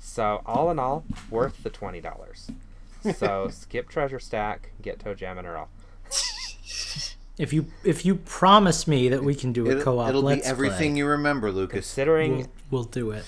So 0.00 0.42
all 0.44 0.70
in 0.70 0.78
all, 0.80 1.04
worth 1.30 1.62
the 1.62 1.70
twenty 1.70 2.00
dollars. 2.00 2.50
So 3.14 3.48
skip 3.52 3.88
treasure 3.88 4.18
stack, 4.18 4.70
get 4.82 4.98
ToeJam 4.98 5.38
and 5.38 5.46
Earl. 5.46 5.68
If 7.38 7.52
you 7.52 7.66
if 7.84 8.04
you 8.04 8.16
promise 8.16 8.88
me 8.88 9.08
that 9.10 9.22
we 9.22 9.34
can 9.34 9.52
do 9.52 9.70
a 9.70 9.80
co-op, 9.82 10.08
it'll 10.08 10.22
be 10.22 10.26
let's 10.28 10.48
everything 10.48 10.92
play, 10.92 10.98
you 10.98 11.06
remember, 11.06 11.52
Lucas. 11.52 11.74
Considering 11.86 12.38
we'll, 12.38 12.48
we'll 12.70 12.84
do 12.84 13.10
it. 13.12 13.24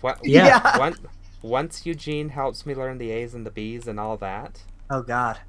what, 0.00 0.18
Yeah. 0.24 0.46
Yeah. 0.46 0.78
Once, 0.78 0.98
once 1.42 1.86
Eugene 1.86 2.30
helps 2.30 2.64
me 2.64 2.74
learn 2.74 2.96
the 2.98 3.10
A's 3.10 3.34
and 3.34 3.44
the 3.44 3.50
B's 3.50 3.86
and 3.86 4.00
all 4.00 4.16
that, 4.16 4.62
Oh 4.90 5.02
God. 5.02 5.40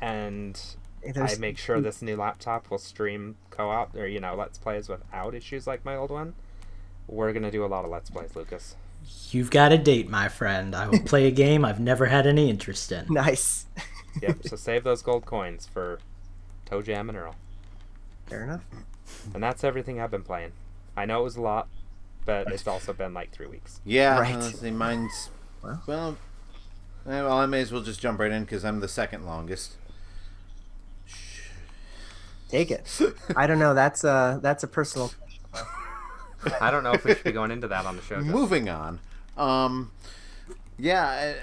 and 0.00 0.60
There's- 1.02 1.36
I 1.36 1.40
make 1.40 1.58
sure 1.58 1.80
this 1.80 2.02
new 2.02 2.16
laptop 2.16 2.70
will 2.70 2.78
stream 2.78 3.36
co-op 3.50 3.94
or 3.94 4.06
you 4.06 4.18
know 4.20 4.34
let's 4.34 4.58
plays 4.58 4.88
without 4.88 5.34
issues 5.34 5.66
like 5.66 5.84
my 5.84 5.94
old 5.94 6.10
one, 6.10 6.34
we're 7.06 7.32
gonna 7.32 7.52
do 7.52 7.64
a 7.64 7.66
lot 7.66 7.84
of 7.84 7.90
let's 7.90 8.10
plays, 8.10 8.34
Lucas. 8.34 8.74
You've 9.30 9.50
got 9.52 9.70
a 9.70 9.78
date, 9.78 10.10
my 10.10 10.28
friend. 10.28 10.74
I 10.74 10.88
will 10.88 10.98
play 11.00 11.26
a 11.28 11.30
game 11.30 11.64
I've 11.64 11.80
never 11.80 12.06
had 12.06 12.26
any 12.26 12.50
interest 12.50 12.90
in. 12.90 13.06
Nice. 13.10 13.66
Yep. 14.20 14.38
so 14.48 14.56
save 14.56 14.82
those 14.82 15.02
gold 15.02 15.24
coins 15.24 15.66
for 15.72 16.00
ToeJam 16.70 17.08
and 17.08 17.16
Earl. 17.16 17.34
Fair 18.26 18.44
enough. 18.44 18.62
And 19.34 19.42
that's 19.42 19.64
everything 19.64 20.00
I've 20.00 20.10
been 20.10 20.22
playing. 20.22 20.52
I 20.96 21.06
know 21.06 21.20
it 21.20 21.24
was 21.24 21.36
a 21.36 21.40
lot, 21.40 21.68
but 22.26 22.50
it's 22.52 22.66
also 22.66 22.92
been 22.92 23.14
like 23.14 23.30
three 23.32 23.46
weeks. 23.46 23.80
Yeah, 23.84 24.18
Right. 24.18 24.36
let's 24.36 24.60
mine's 24.62 25.30
Well. 25.62 25.82
well. 25.86 26.16
eh, 27.08 27.22
I 27.26 27.46
may 27.46 27.60
as 27.62 27.72
well 27.72 27.82
just 27.82 28.00
jump 28.00 28.20
right 28.20 28.30
in 28.30 28.44
because 28.44 28.64
I'm 28.64 28.80
the 28.80 28.88
second 28.88 29.24
longest. 29.24 29.76
Take 32.48 32.70
it. 32.70 32.86
I 33.36 33.46
don't 33.46 33.58
know. 33.58 33.74
That's 33.74 34.04
a 34.04 34.38
that's 34.42 34.62
a 34.64 34.68
personal. 34.68 35.12
I 36.60 36.70
don't 36.70 36.82
know 36.82 36.92
if 36.92 37.04
we 37.04 37.14
should 37.14 37.24
be 37.24 37.32
going 37.32 37.50
into 37.50 37.68
that 37.68 37.84
on 37.84 37.96
the 37.96 38.02
show. 38.02 38.16
Justin. 38.16 38.32
Moving 38.32 38.68
on. 38.68 39.00
Um, 39.36 39.90
yeah, 40.78 41.34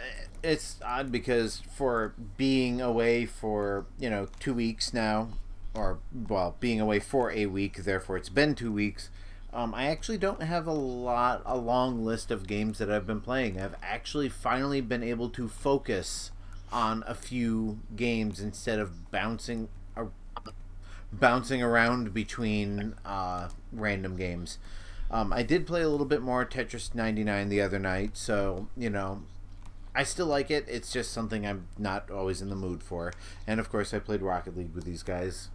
it's 0.46 0.80
odd 0.86 1.12
because 1.12 1.62
for 1.74 2.14
being 2.38 2.80
away 2.80 3.26
for 3.26 3.86
you 4.00 4.10
know 4.10 4.28
two 4.40 4.54
weeks 4.54 4.94
now, 4.94 5.30
or 5.74 6.00
well, 6.14 6.56
being 6.60 6.80
away 6.80 7.00
for 7.00 7.32
a 7.32 7.48
week, 7.48 7.84
therefore 7.84 8.18
it's 8.18 8.30
been 8.30 8.56
two 8.56 8.72
weeks. 8.72 9.10
Um, 9.54 9.74
I 9.74 9.86
actually 9.86 10.18
don't 10.18 10.44
have 10.44 10.68
a 10.68 10.74
lot, 10.74 11.42
a 11.46 11.58
long 11.58 12.04
list 12.04 12.30
of 12.30 12.46
games 12.46 12.78
that 12.80 12.92
I've 12.92 13.08
been 13.08 13.22
playing. 13.22 13.60
I've 13.60 13.76
actually 13.82 14.28
finally 14.28 14.82
been 14.82 15.02
able 15.02 15.30
to 15.30 15.48
focus 15.48 16.32
on 16.74 17.06
a 17.08 17.16
few 17.16 17.80
games 17.96 18.42
instead 18.42 18.80
of 18.80 19.10
bouncing, 19.12 19.70
ar- 19.96 20.10
bouncing 21.14 21.64
around 21.64 22.14
between 22.14 22.96
uh, 23.06 23.48
random 23.72 24.18
games. 24.18 24.58
Um, 25.10 25.32
I 25.32 25.42
did 25.42 25.66
play 25.66 25.84
a 25.84 25.90
little 25.90 26.06
bit 26.06 26.22
more 26.22 26.46
Tetris 26.46 26.94
99 26.94 27.48
the 27.48 27.62
other 27.62 27.80
night, 27.80 28.18
so 28.18 28.68
you 28.76 28.90
know, 28.90 29.22
I 29.96 30.04
still 30.04 30.26
like 30.28 30.52
it. 30.52 30.66
It's 30.68 30.92
just 30.92 31.12
something 31.14 31.46
I'm 31.48 31.68
not 31.78 32.12
always 32.12 32.42
in 32.42 32.50
the 32.50 32.56
mood 32.56 32.84
for. 32.84 33.14
And 33.48 33.60
of 33.60 33.70
course, 33.70 33.94
I 33.94 34.00
played 34.00 34.22
Rocket 34.22 34.58
League 34.58 34.74
with 34.76 34.84
these 34.84 35.04
guys. 35.04 35.50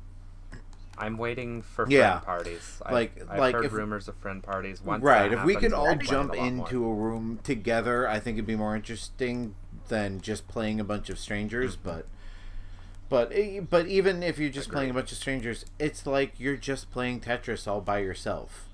I'm 0.98 1.16
waiting 1.16 1.62
for 1.62 1.86
friend 1.86 1.92
Yeah. 1.92 2.18
parties. 2.18 2.80
Like- 2.90 3.18
I've, 3.22 3.30
I've 3.30 3.38
like 3.38 3.54
heard 3.54 3.64
if- 3.66 3.72
rumors 3.72 4.08
of 4.08 4.16
friend 4.16 4.42
parties. 4.42 4.82
Once 4.82 5.02
right. 5.02 5.32
If 5.32 5.44
we 5.44 5.54
happens, 5.54 5.72
could 5.72 5.78
all 5.78 5.94
jump 5.96 6.32
a 6.34 6.36
into 6.36 6.80
more. 6.80 6.92
a 6.92 6.96
room 6.96 7.38
together, 7.42 8.06
I 8.08 8.18
think 8.20 8.36
it'd 8.36 8.46
be 8.46 8.56
more 8.56 8.74
interesting 8.76 9.54
than 9.88 10.20
just 10.20 10.46
playing 10.48 10.78
a 10.80 10.84
bunch 10.84 11.08
of 11.10 11.18
strangers. 11.18 11.76
Mm-hmm. 11.76 11.88
But, 11.88 12.06
but, 13.08 13.32
eh, 13.32 13.60
but 13.60 13.86
even 13.86 14.22
if 14.22 14.38
you're 14.38 14.50
just 14.50 14.70
playing 14.70 14.90
a 14.90 14.94
bunch 14.94 15.10
of 15.10 15.18
strangers, 15.18 15.64
it's 15.78 16.06
like 16.06 16.38
you're 16.38 16.56
just 16.56 16.90
playing 16.90 17.20
Tetris 17.20 17.66
all 17.66 17.80
by 17.80 17.98
yourself, 17.98 18.68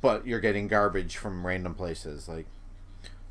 but 0.00 0.26
you're 0.26 0.40
getting 0.40 0.68
garbage 0.68 1.16
from 1.18 1.46
random 1.46 1.74
places. 1.74 2.26
Like, 2.28 2.46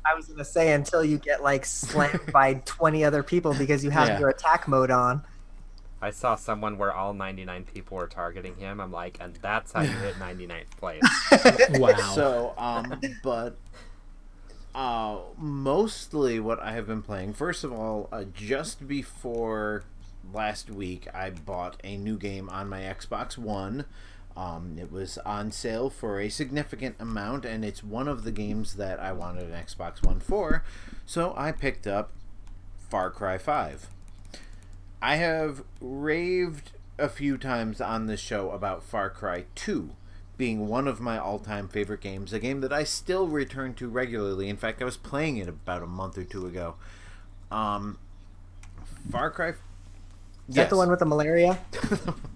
I 0.08 0.14
was 0.14 0.26
gonna 0.26 0.44
say 0.44 0.72
until 0.72 1.04
you 1.04 1.18
get 1.18 1.42
like 1.42 1.64
slammed 1.64 2.20
by 2.32 2.54
twenty 2.64 3.04
other 3.04 3.22
people 3.22 3.54
because 3.54 3.82
you 3.84 3.90
have 3.90 4.08
Yeah. 4.08 4.18
your 4.20 4.28
attack 4.30 4.68
mode 4.68 4.90
on. 4.90 5.22
I 6.00 6.10
saw 6.10 6.36
someone 6.36 6.76
where 6.76 6.92
all 6.92 7.14
99 7.14 7.64
people 7.72 7.96
were 7.96 8.06
targeting 8.06 8.54
him. 8.56 8.80
I'm 8.82 8.92
like, 8.92 9.16
and 9.18 9.34
that's 9.40 9.72
how 9.72 9.80
you 9.80 9.88
hit 9.88 10.14
99th 10.20 10.70
place. 10.78 11.02
Wow. 11.80 11.96
So, 12.14 12.54
um, 12.58 13.00
but 13.22 13.56
uh, 14.74 15.18
mostly 15.38 16.38
what 16.38 16.60
I 16.60 16.72
have 16.72 16.86
been 16.86 17.00
playing. 17.02 17.32
First 17.32 17.64
of 17.64 17.72
all, 17.72 18.08
uh, 18.12 18.24
just 18.24 18.86
before 18.86 19.84
last 20.32 20.70
week, 20.70 21.08
I 21.14 21.30
bought 21.30 21.80
a 21.82 21.96
new 21.96 22.18
game 22.18 22.50
on 22.50 22.68
my 22.68 22.80
Xbox 22.82 23.38
One. 23.38 23.86
Um, 24.36 24.76
it 24.78 24.92
was 24.92 25.16
on 25.18 25.50
sale 25.50 25.88
for 25.88 26.20
a 26.20 26.28
significant 26.28 26.96
amount, 26.98 27.46
and 27.46 27.64
it's 27.64 27.82
one 27.82 28.06
of 28.06 28.24
the 28.24 28.32
games 28.32 28.74
that 28.74 29.00
I 29.00 29.12
wanted 29.12 29.50
an 29.50 29.64
Xbox 29.64 30.04
One 30.04 30.20
for. 30.20 30.62
So 31.06 31.32
I 31.36 31.52
picked 31.52 31.86
up 31.86 32.12
Far 32.90 33.10
Cry 33.10 33.38
5. 33.38 33.88
I 35.00 35.16
have 35.16 35.62
raved 35.80 36.72
a 36.98 37.08
few 37.08 37.38
times 37.38 37.80
on 37.80 38.06
this 38.06 38.20
show 38.20 38.50
about 38.50 38.82
Far 38.82 39.08
Cry 39.08 39.44
2 39.54 39.90
being 40.36 40.68
one 40.68 40.86
of 40.86 41.00
my 41.00 41.18
all-time 41.18 41.66
favorite 41.66 42.00
games, 42.00 42.32
a 42.32 42.38
game 42.38 42.60
that 42.60 42.72
I 42.72 42.84
still 42.84 43.26
return 43.26 43.72
to 43.74 43.88
regularly. 43.88 44.48
In 44.48 44.56
fact, 44.56 44.82
I 44.82 44.84
was 44.84 44.96
playing 44.96 45.38
it 45.38 45.48
about 45.48 45.82
a 45.82 45.86
month 45.86 46.18
or 46.18 46.24
two 46.24 46.46
ago. 46.46 46.74
Um, 47.50 47.98
Far 49.10 49.30
Cry. 49.30 49.54
Is 50.48 50.56
that 50.56 50.68
the 50.68 50.76
one 50.76 50.90
with 50.90 50.98
the 50.98 51.06
malaria? 51.06 51.58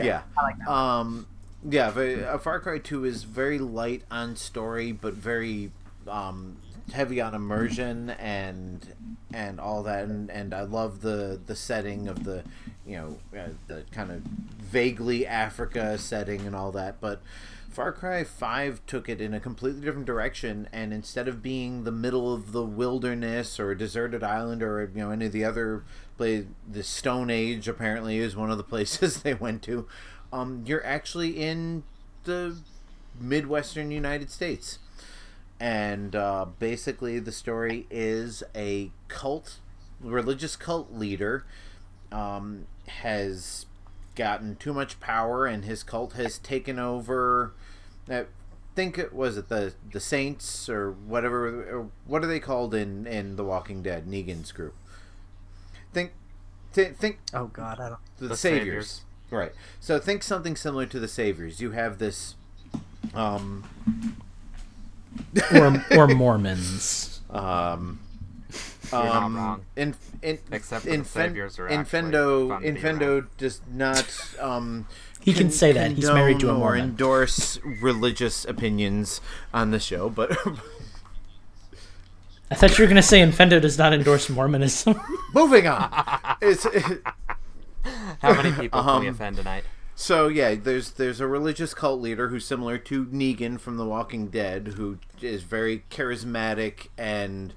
Yeah. 0.00 0.22
I 0.38 0.42
like 0.42 0.58
that. 0.58 0.68
Um, 0.68 1.26
yeah, 1.68 1.90
very, 1.90 2.24
uh, 2.24 2.38
Far 2.38 2.60
Cry 2.60 2.78
2 2.78 3.04
is 3.04 3.24
very 3.24 3.58
light 3.58 4.02
on 4.10 4.36
story, 4.36 4.92
but 4.92 5.14
very 5.14 5.70
um, 6.06 6.58
heavy 6.92 7.20
on 7.20 7.34
immersion 7.34 8.10
and 8.10 8.94
and 9.32 9.58
all 9.58 9.82
that. 9.84 10.04
And, 10.04 10.30
and 10.30 10.52
I 10.54 10.62
love 10.62 11.00
the 11.00 11.40
the 11.44 11.56
setting 11.56 12.08
of 12.08 12.24
the, 12.24 12.44
you 12.86 12.96
know, 12.96 13.18
uh, 13.38 13.48
the 13.66 13.84
kind 13.92 14.10
of 14.10 14.20
vaguely 14.20 15.26
Africa 15.26 15.96
setting 15.98 16.46
and 16.46 16.54
all 16.54 16.72
that. 16.72 17.00
But 17.00 17.22
Far 17.70 17.92
Cry 17.92 18.22
5 18.22 18.82
took 18.86 19.08
it 19.08 19.20
in 19.20 19.34
a 19.34 19.40
completely 19.40 19.80
different 19.80 20.06
direction, 20.06 20.68
and 20.72 20.92
instead 20.92 21.26
of 21.26 21.42
being 21.42 21.84
the 21.84 21.90
middle 21.92 22.32
of 22.32 22.52
the 22.52 22.62
wilderness 22.62 23.58
or 23.58 23.70
a 23.72 23.78
deserted 23.78 24.22
island 24.22 24.62
or 24.62 24.90
you 24.94 25.00
know 25.00 25.10
any 25.10 25.26
of 25.26 25.32
the 25.32 25.44
other 25.44 25.82
play 26.16 26.46
the 26.70 26.82
Stone 26.82 27.30
Age 27.30 27.68
apparently 27.68 28.18
is 28.18 28.36
one 28.36 28.50
of 28.50 28.58
the 28.58 28.64
places 28.74 29.22
they 29.22 29.34
went 29.34 29.62
to, 29.62 29.86
um, 30.32 30.64
you're 30.66 30.84
actually 30.84 31.40
in 31.40 31.84
the 32.24 32.56
midwestern 33.20 33.90
United 33.90 34.30
States, 34.30 34.78
and 35.60 36.16
uh, 36.16 36.46
basically 36.58 37.18
the 37.18 37.32
story 37.32 37.86
is 37.90 38.42
a 38.54 38.90
cult, 39.08 39.58
religious 40.00 40.56
cult 40.56 40.92
leader, 40.92 41.44
um, 42.10 42.66
has 42.86 43.66
gotten 44.14 44.54
too 44.56 44.72
much 44.72 45.00
power 45.00 45.44
and 45.44 45.64
his 45.64 45.82
cult 45.82 46.12
has 46.12 46.38
taken 46.38 46.78
over 46.78 47.52
uh, 48.08 48.22
think 48.74 48.98
it 48.98 49.12
was 49.12 49.36
it 49.36 49.48
the 49.48 49.74
the 49.92 50.00
Saints 50.00 50.68
or 50.68 50.90
whatever. 50.92 51.78
Or 51.78 51.90
what 52.06 52.24
are 52.24 52.26
they 52.26 52.40
called 52.40 52.74
in 52.74 53.06
in 53.06 53.36
The 53.36 53.44
Walking 53.44 53.82
Dead? 53.82 54.06
Negan's 54.06 54.52
group. 54.52 54.74
Think, 55.94 56.12
th- 56.74 56.94
think 56.94 57.20
Oh 57.32 57.46
God, 57.46 57.80
I 57.80 57.88
don't. 57.90 58.00
the, 58.18 58.28
The 58.28 58.36
saviors. 58.36 58.64
Saviors. 58.88 59.02
Right. 59.30 59.52
So 59.80 59.98
think 59.98 60.22
something 60.22 60.54
similar 60.56 60.86
to 60.86 61.00
the 61.00 61.08
saviors. 61.08 61.60
You 61.60 61.70
have 61.70 61.98
this, 61.98 62.34
um, 63.14 63.64
or 65.52 65.84
or 65.96 66.06
Mormons. 66.08 67.20
um, 67.30 68.00
You're 68.92 69.02
not 69.04 69.22
um, 69.22 69.36
wrong. 69.36 69.64
In, 69.76 69.94
in, 70.22 70.38
Except 70.52 70.84
for 70.84 70.96
the 70.96 71.04
saviors 71.04 71.58
are 71.58 71.68
actually 71.68 72.02
Infendo, 72.10 72.48
fun 72.48 72.62
to 72.62 72.72
be 72.72 72.80
Infendo 72.80 73.26
does 73.38 73.60
not. 73.72 74.34
Um, 74.40 74.86
He 75.20 75.32
can 75.32 75.50
say 75.50 75.72
that. 75.72 75.92
He's 75.92 76.10
married 76.10 76.40
to 76.40 76.46
a 76.48 76.52
condone 76.52 76.62
or 76.68 76.76
endorse 76.76 77.58
religious 77.64 78.44
opinions 78.44 79.20
on 79.52 79.70
the 79.70 79.80
show, 79.80 80.08
but 80.10 80.36
I 82.50 82.54
thought 82.56 82.78
you 82.78 82.84
were 82.84 82.88
gonna 82.88 83.02
say 83.02 83.20
Infendo 83.20 83.60
does 83.60 83.78
not 83.78 83.92
endorse 83.92 84.28
Mormonism. 84.28 85.00
moving 85.34 85.66
on. 85.66 85.90
It's, 86.40 86.66
How 88.20 88.34
many 88.34 88.52
people 88.52 88.82
can 88.82 89.00
we 89.00 89.08
Um, 89.08 89.14
offend 89.14 89.36
tonight? 89.36 89.64
So 89.96 90.28
yeah, 90.28 90.54
there's 90.54 90.92
there's 90.92 91.20
a 91.20 91.26
religious 91.26 91.72
cult 91.74 92.00
leader 92.00 92.28
who's 92.28 92.44
similar 92.44 92.78
to 92.78 93.06
Negan 93.06 93.58
from 93.60 93.76
The 93.76 93.84
Walking 93.84 94.28
Dead, 94.28 94.74
who 94.76 94.98
is 95.20 95.42
very 95.42 95.84
charismatic 95.90 96.88
and 96.98 97.54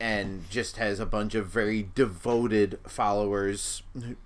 and 0.00 0.48
just 0.50 0.76
has 0.76 0.98
a 1.00 1.06
bunch 1.06 1.34
of 1.34 1.46
very 1.46 1.88
devoted 1.94 2.78
followers 2.86 3.82
who- 3.94 4.16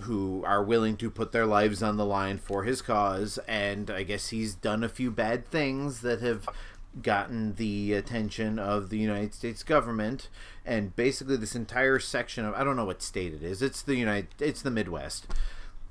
who 0.00 0.42
are 0.44 0.62
willing 0.64 0.96
to 0.96 1.08
put 1.08 1.30
their 1.30 1.46
lives 1.46 1.80
on 1.80 1.96
the 1.96 2.04
line 2.04 2.36
for 2.36 2.64
his 2.64 2.82
cause. 2.82 3.38
And 3.46 3.90
I 3.90 4.02
guess 4.02 4.30
he's 4.30 4.54
done 4.56 4.82
a 4.82 4.88
few 4.88 5.12
bad 5.12 5.46
things 5.48 6.00
that 6.00 6.20
have 6.20 6.48
gotten 7.02 7.54
the 7.56 7.92
attention 7.92 8.58
of 8.58 8.90
the 8.90 8.98
United 8.98 9.34
States 9.34 9.62
government. 9.62 10.28
And 10.64 10.94
basically, 10.96 11.36
this 11.36 11.54
entire 11.54 11.98
section 11.98 12.44
of 12.44 12.54
I 12.54 12.64
don't 12.64 12.76
know 12.76 12.84
what 12.84 13.02
state 13.02 13.34
it 13.34 13.42
is. 13.42 13.62
It's 13.62 13.82
the 13.82 13.96
United. 13.96 14.28
It's 14.40 14.62
the 14.62 14.70
Midwest 14.70 15.26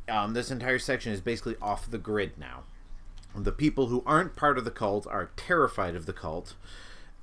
um, 0.07 0.33
this 0.33 0.51
entire 0.51 0.79
section 0.79 1.13
is 1.13 1.21
basically 1.21 1.55
off 1.61 1.89
the 1.89 1.97
grid 1.97 2.37
now. 2.37 2.63
The 3.35 3.51
people 3.51 3.87
who 3.87 4.03
aren't 4.05 4.35
part 4.35 4.57
of 4.57 4.65
the 4.65 4.71
cult 4.71 5.07
are 5.07 5.31
terrified 5.35 5.95
of 5.95 6.05
the 6.05 6.13
cult, 6.13 6.55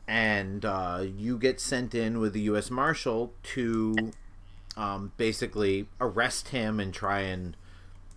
and 0.09 0.65
uh, 0.65 1.05
you 1.05 1.39
get 1.39 1.61
sent 1.61 1.95
in 1.95 2.19
with 2.19 2.33
the 2.33 2.41
U.S. 2.43 2.71
Marshal 2.71 3.33
to 3.55 4.13
um, 4.77 5.13
basically 5.17 5.87
arrest 6.01 6.49
him 6.49 6.81
and 6.81 6.93
try 6.93 7.21
and 7.21 7.57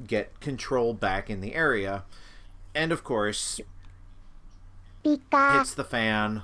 get 0.07 0.39
control 0.39 0.93
back 0.93 1.29
in 1.29 1.39
the 1.39 1.53
area. 1.53 2.03
And 2.73 2.91
of 2.91 3.03
course, 3.03 3.61
hits 5.57 5.73
the 5.73 5.83
fan. 5.83 6.43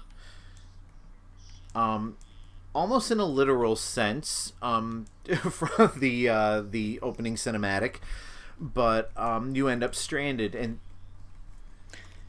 Um, 1.75 2.17
almost 2.73 3.11
in 3.11 3.19
a 3.19 3.25
literal 3.25 3.75
sense 3.75 4.53
um, 4.61 5.05
from 5.51 5.91
the 5.97 6.29
uh, 6.29 6.61
the 6.61 6.99
opening 7.01 7.35
cinematic, 7.35 7.95
but 8.59 9.11
um, 9.17 9.55
you 9.55 9.67
end 9.67 9.83
up 9.83 9.95
stranded 9.95 10.55
and 10.55 10.79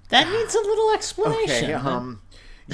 that 0.09 0.29
needs 0.29 0.55
a 0.55 0.61
little 0.61 0.93
explanation. 0.93 1.71
okay, 1.71 1.73
um, 1.73 2.21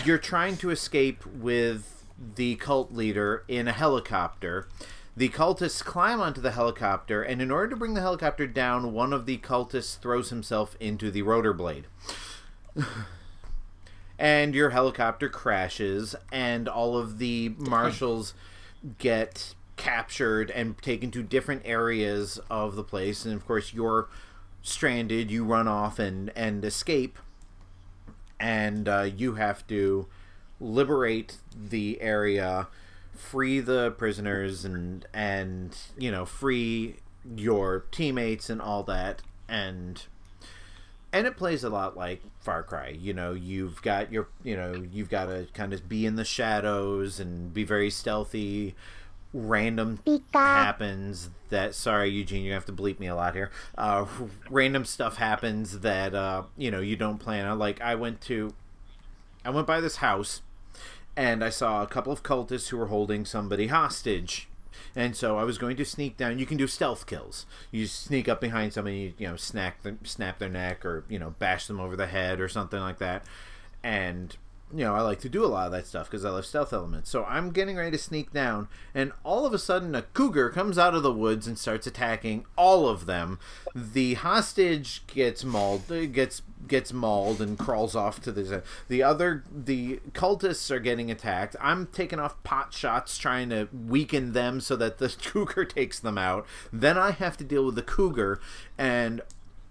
you're 0.05 0.19
trying 0.19 0.57
to 0.59 0.70
escape 0.70 1.24
with 1.27 2.05
the 2.37 2.57
cult 2.57 2.93
leader 2.93 3.45
in 3.47 3.69
a 3.69 3.73
helicopter. 3.73 4.69
The 5.15 5.28
cultists 5.31 5.83
climb 5.83 6.20
onto 6.20 6.41
the 6.43 6.51
helicopter, 6.51 7.23
and 7.23 7.41
in 7.41 7.51
order 7.51 7.69
to 7.69 7.77
bring 7.77 7.95
the 7.95 8.03
helicopter 8.03 8.47
down, 8.47 8.93
one 8.93 9.12
of 9.15 9.24
the 9.24 9.39
cultists 9.39 9.99
throws 9.99 10.28
himself 10.28 10.77
into 10.78 11.11
the 11.11 11.23
rotor 11.23 11.55
blade. 11.55 11.87
and 14.18 14.55
your 14.55 14.70
helicopter 14.70 15.28
crashes, 15.28 16.14
and 16.32 16.68
all 16.68 16.97
of 16.97 17.18
the 17.18 17.55
marshals 17.59 18.34
get 18.98 19.55
captured 19.76 20.51
and 20.51 20.80
taken 20.80 21.10
to 21.10 21.22
different 21.22 21.62
areas 21.64 22.40
of 22.51 22.76
the 22.76 22.84
place. 22.84 23.24
And 23.24 23.34
of 23.34 23.47
course, 23.47 23.74
you're 23.74 24.09
stranded. 24.62 25.30
You 25.30 25.44
run 25.44 25.68
off 25.68 25.98
and 25.98 26.32
and 26.34 26.64
escape, 26.64 27.18
and 28.40 28.88
uh, 28.88 29.09
you 29.14 29.34
have 29.34 29.66
to 29.68 30.06
liberate 30.59 31.36
the 31.55 32.01
area, 32.01 32.68
free 33.14 33.60
the 33.60 33.93
prisoners, 33.93 34.64
and 34.64 35.06
and 35.12 35.76
you 35.98 36.10
know 36.10 36.24
free 36.24 36.97
your 37.36 37.84
teammates 37.90 38.48
and 38.48 38.60
all 38.60 38.82
that, 38.84 39.22
and 39.48 40.05
and 41.12 41.26
it 41.26 41.36
plays 41.36 41.64
a 41.64 41.70
lot 41.70 41.97
like 41.97 42.22
Far 42.47 42.62
Cry. 42.62 42.97
You 42.98 43.12
know, 43.12 43.32
you've 43.32 43.82
got 43.82 44.12
your, 44.12 44.28
you 44.44 44.56
know, 44.56 44.86
you've 44.93 45.10
got 45.10 45.24
to 45.27 45.48
kind 45.52 45.73
of 45.73 45.89
be 45.89 46.06
in 46.06 46.14
the 46.14 46.24
shadows 46.24 47.18
and 47.18 47.52
be 47.52 47.64
very 47.64 47.90
stealthy. 47.90 48.77
Random 49.35 49.98
happens 50.32 51.31
that. 51.48 51.74
Sorry, 51.74 52.09
Eugene, 52.09 52.44
you 52.44 52.52
have 52.52 52.64
to 52.66 52.73
bleep 52.73 53.01
me 53.01 53.09
a 53.09 53.16
lot 53.16 53.35
here. 53.35 53.51
Uh, 53.77 54.06
random 54.48 54.85
stuff 54.85 55.16
happens 55.16 55.81
that 55.81 56.14
uh, 56.14 56.44
you 56.56 56.70
know 56.70 56.81
you 56.81 56.94
don't 56.94 57.18
plan 57.18 57.44
on. 57.47 57.59
Like 57.59 57.81
I 57.81 57.97
went 57.97 58.20
to, 58.23 58.55
I 59.44 59.51
went 59.51 59.66
by 59.66 59.81
this 59.81 59.97
house, 59.97 60.43
and 61.16 61.43
I 61.43 61.51
saw 61.51 61.82
a 61.82 61.89
couple 61.89 62.12
of 62.12 62.23
cultists 62.23 62.68
who 62.68 62.77
were 62.77 62.86
holding 62.86 63.24
somebody 63.24 63.66
hostage. 63.66 64.48
And 64.94 65.16
so 65.16 65.39
I 65.39 65.44
was 65.44 65.59
going 65.59 65.77
to 65.77 65.85
sneak 65.85 66.16
down. 66.16 66.39
You 66.39 66.47
can 66.47 66.57
do 66.57 66.66
stealth 66.66 67.07
kills. 67.07 67.47
You 67.70 67.86
sneak 67.86 68.28
up 68.28 68.40
behind 68.40 68.73
somebody, 68.73 69.15
you 69.19 69.28
know, 69.28 69.36
them, 69.82 69.98
snap 70.05 70.39
their 70.39 70.48
neck, 70.48 70.85
or 70.85 71.05
you 71.09 71.19
know, 71.19 71.35
bash 71.39 71.66
them 71.66 71.81
over 71.81 71.97
the 71.97 72.07
head, 72.07 72.40
or 72.40 72.48
something 72.48 72.81
like 72.81 72.98
that. 72.98 73.24
And 73.82 74.36
you 74.72 74.84
know, 74.84 74.94
I 74.94 75.01
like 75.01 75.20
to 75.20 75.28
do 75.28 75.44
a 75.44 75.47
lot 75.47 75.66
of 75.66 75.72
that 75.72 75.86
stuff 75.86 76.10
because 76.10 76.24
I 76.24 76.30
love 76.30 76.44
stealth 76.44 76.72
elements. 76.72 77.09
So 77.09 77.24
I'm 77.24 77.51
getting 77.51 77.76
ready 77.76 77.93
to 77.93 77.98
sneak 77.98 78.32
down, 78.32 78.66
and 78.94 79.12
all 79.22 79.47
of 79.47 79.55
a 79.55 79.60
sudden, 79.60 79.94
a 79.94 80.02
cougar 80.02 80.51
comes 80.51 80.76
out 80.76 80.94
of 80.94 81.05
the 81.05 81.12
woods 81.12 81.47
and 81.47 81.56
starts 81.56 81.86
attacking 81.86 82.47
all 82.56 82.88
of 82.88 83.06
them. 83.06 83.38
The 83.74 84.14
hostage 84.14 85.06
gets 85.06 85.44
mauled, 85.44 85.90
uh, 85.90 86.06
gets 86.06 86.43
gets 86.66 86.93
mauled, 86.93 87.40
and 87.40 87.56
crawls 87.56 87.94
off 87.94 88.20
to 88.22 88.32
the 88.32 88.62
the 88.88 89.05
other. 89.05 89.44
The 89.55 90.01
cultists 90.12 90.68
are 90.72 90.80
getting 90.80 91.12
attacked. 91.12 91.55
I'm 91.60 91.86
taking 91.86 92.18
off 92.18 92.43
pot 92.43 92.72
shots, 92.72 93.18
trying 93.18 93.51
to 93.51 93.68
weaken 93.72 94.32
them 94.32 94.60
so 94.60 94.74
that 94.76 94.98
the 94.98 95.14
cougar 95.22 95.64
takes 95.64 96.01
them 96.01 96.18
out. 96.18 96.44
Then 96.72 96.98
I 96.98 97.12
have 97.12 97.36
to 97.36 97.44
deal 97.44 97.64
with 97.66 97.76
the 97.76 97.82
cougar, 97.82 98.40
and 98.76 99.20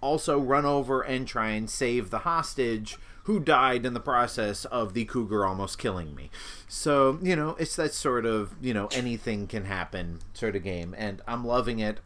also 0.00 0.38
run 0.38 0.64
over 0.64 1.02
and 1.02 1.28
try 1.28 1.50
and 1.50 1.68
save 1.68 2.10
the 2.10 2.20
hostage 2.20 2.96
who 3.26 3.40
died 3.40 3.84
in 3.84 3.92
the 3.92 3.98
process 3.98 4.64
of 4.66 4.94
the 4.94 5.04
cougar 5.04 5.44
almost 5.44 5.78
killing 5.78 6.14
me. 6.14 6.30
So, 6.68 7.18
you 7.20 7.34
know, 7.34 7.56
it's 7.58 7.74
that 7.74 7.92
sort 7.92 8.24
of, 8.24 8.54
you 8.60 8.72
know, 8.72 8.86
anything 8.92 9.48
can 9.48 9.64
happen 9.64 10.20
sort 10.32 10.54
of 10.54 10.62
game 10.62 10.94
and 10.96 11.20
I'm 11.26 11.44
loving 11.44 11.80
it. 11.80 11.98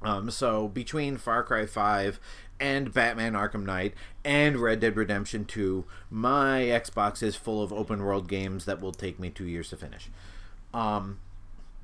Um, 0.00 0.30
so 0.30 0.68
between 0.68 1.16
Far 1.16 1.42
Cry 1.42 1.66
5 1.66 2.20
and 2.60 2.94
Batman 2.94 3.32
Arkham 3.32 3.64
Knight 3.64 3.94
and 4.24 4.56
Red 4.58 4.78
Dead 4.78 4.96
Redemption 4.96 5.44
2, 5.44 5.84
my 6.08 6.60
Xbox 6.60 7.20
is 7.20 7.34
full 7.34 7.60
of 7.60 7.72
open 7.72 8.04
world 8.04 8.28
games 8.28 8.64
that 8.64 8.80
will 8.80 8.92
take 8.92 9.18
me 9.18 9.30
2 9.30 9.46
years 9.46 9.70
to 9.70 9.76
finish. 9.76 10.08
Um 10.72 11.18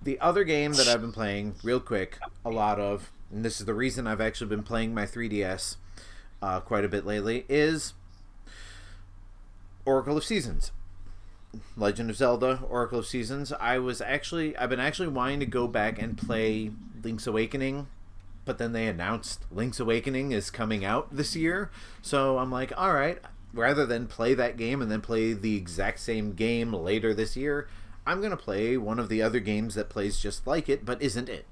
the 0.02 0.18
other 0.20 0.44
game 0.44 0.74
that 0.74 0.88
I've 0.88 1.01
been 1.01 1.12
playing, 1.12 1.56
real 1.62 1.80
quick, 1.80 2.18
a 2.44 2.51
lot 2.51 2.80
of, 2.80 3.12
and 3.30 3.44
this 3.44 3.60
is 3.60 3.66
the 3.66 3.74
reason 3.74 4.06
I've 4.06 4.20
actually 4.20 4.48
been 4.48 4.62
playing 4.62 4.94
my 4.94 5.05
3DS 5.05 5.76
uh, 6.40 6.60
quite 6.60 6.86
a 6.86 6.88
bit 6.88 7.05
lately, 7.05 7.44
is 7.51 7.92
Oracle 9.90 10.16
of 10.16 10.24
Seasons. 10.24 10.70
Legend 11.76 12.10
of 12.10 12.16
Zelda, 12.16 12.60
Oracle 12.68 13.00
of 13.00 13.06
Seasons. 13.06 13.52
I 13.58 13.80
was 13.80 14.00
actually, 14.00 14.56
I've 14.56 14.70
been 14.70 14.78
actually 14.78 15.08
wanting 15.08 15.40
to 15.40 15.46
go 15.46 15.66
back 15.66 16.00
and 16.00 16.16
play 16.16 16.70
Link's 17.02 17.26
Awakening, 17.26 17.88
but 18.44 18.58
then 18.58 18.72
they 18.72 18.86
announced 18.86 19.46
Link's 19.50 19.80
Awakening 19.80 20.30
is 20.30 20.48
coming 20.48 20.84
out 20.84 21.08
this 21.10 21.34
year. 21.34 21.72
So 22.02 22.38
I'm 22.38 22.52
like, 22.52 22.72
all 22.76 22.94
right, 22.94 23.18
rather 23.52 23.84
than 23.84 24.06
play 24.06 24.32
that 24.34 24.56
game 24.56 24.80
and 24.80 24.92
then 24.92 25.00
play 25.00 25.32
the 25.32 25.56
exact 25.56 25.98
same 25.98 26.34
game 26.34 26.72
later 26.72 27.12
this 27.12 27.36
year, 27.36 27.66
I'm 28.06 28.20
going 28.20 28.30
to 28.30 28.36
play 28.36 28.76
one 28.76 29.00
of 29.00 29.08
the 29.08 29.20
other 29.22 29.40
games 29.40 29.74
that 29.74 29.88
plays 29.88 30.20
just 30.20 30.46
like 30.46 30.68
it, 30.68 30.84
but 30.84 31.02
isn't 31.02 31.28
it. 31.28 31.46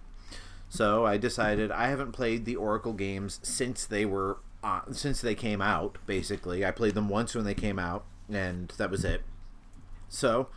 So 0.69 1.05
I 1.05 1.17
decided 1.17 1.73
I 1.73 1.89
haven't 1.89 2.13
played 2.13 2.45
the 2.45 2.55
Oracle 2.55 2.93
games 2.93 3.41
since 3.43 3.85
they 3.85 4.05
were 4.05 4.39
uh, 4.63 4.83
since 4.93 5.21
they 5.21 5.35
came 5.35 5.61
out. 5.61 5.99
Basically, 6.07 6.65
I 6.65 6.71
played 6.71 6.95
them 6.95 7.09
once 7.09 7.35
when 7.35 7.45
they 7.45 7.55
came 7.55 7.81
out, 7.81 8.05
and 8.31 8.69
that 8.77 8.91
was 8.91 9.05
it. 9.05 9.23
So, 10.09 10.49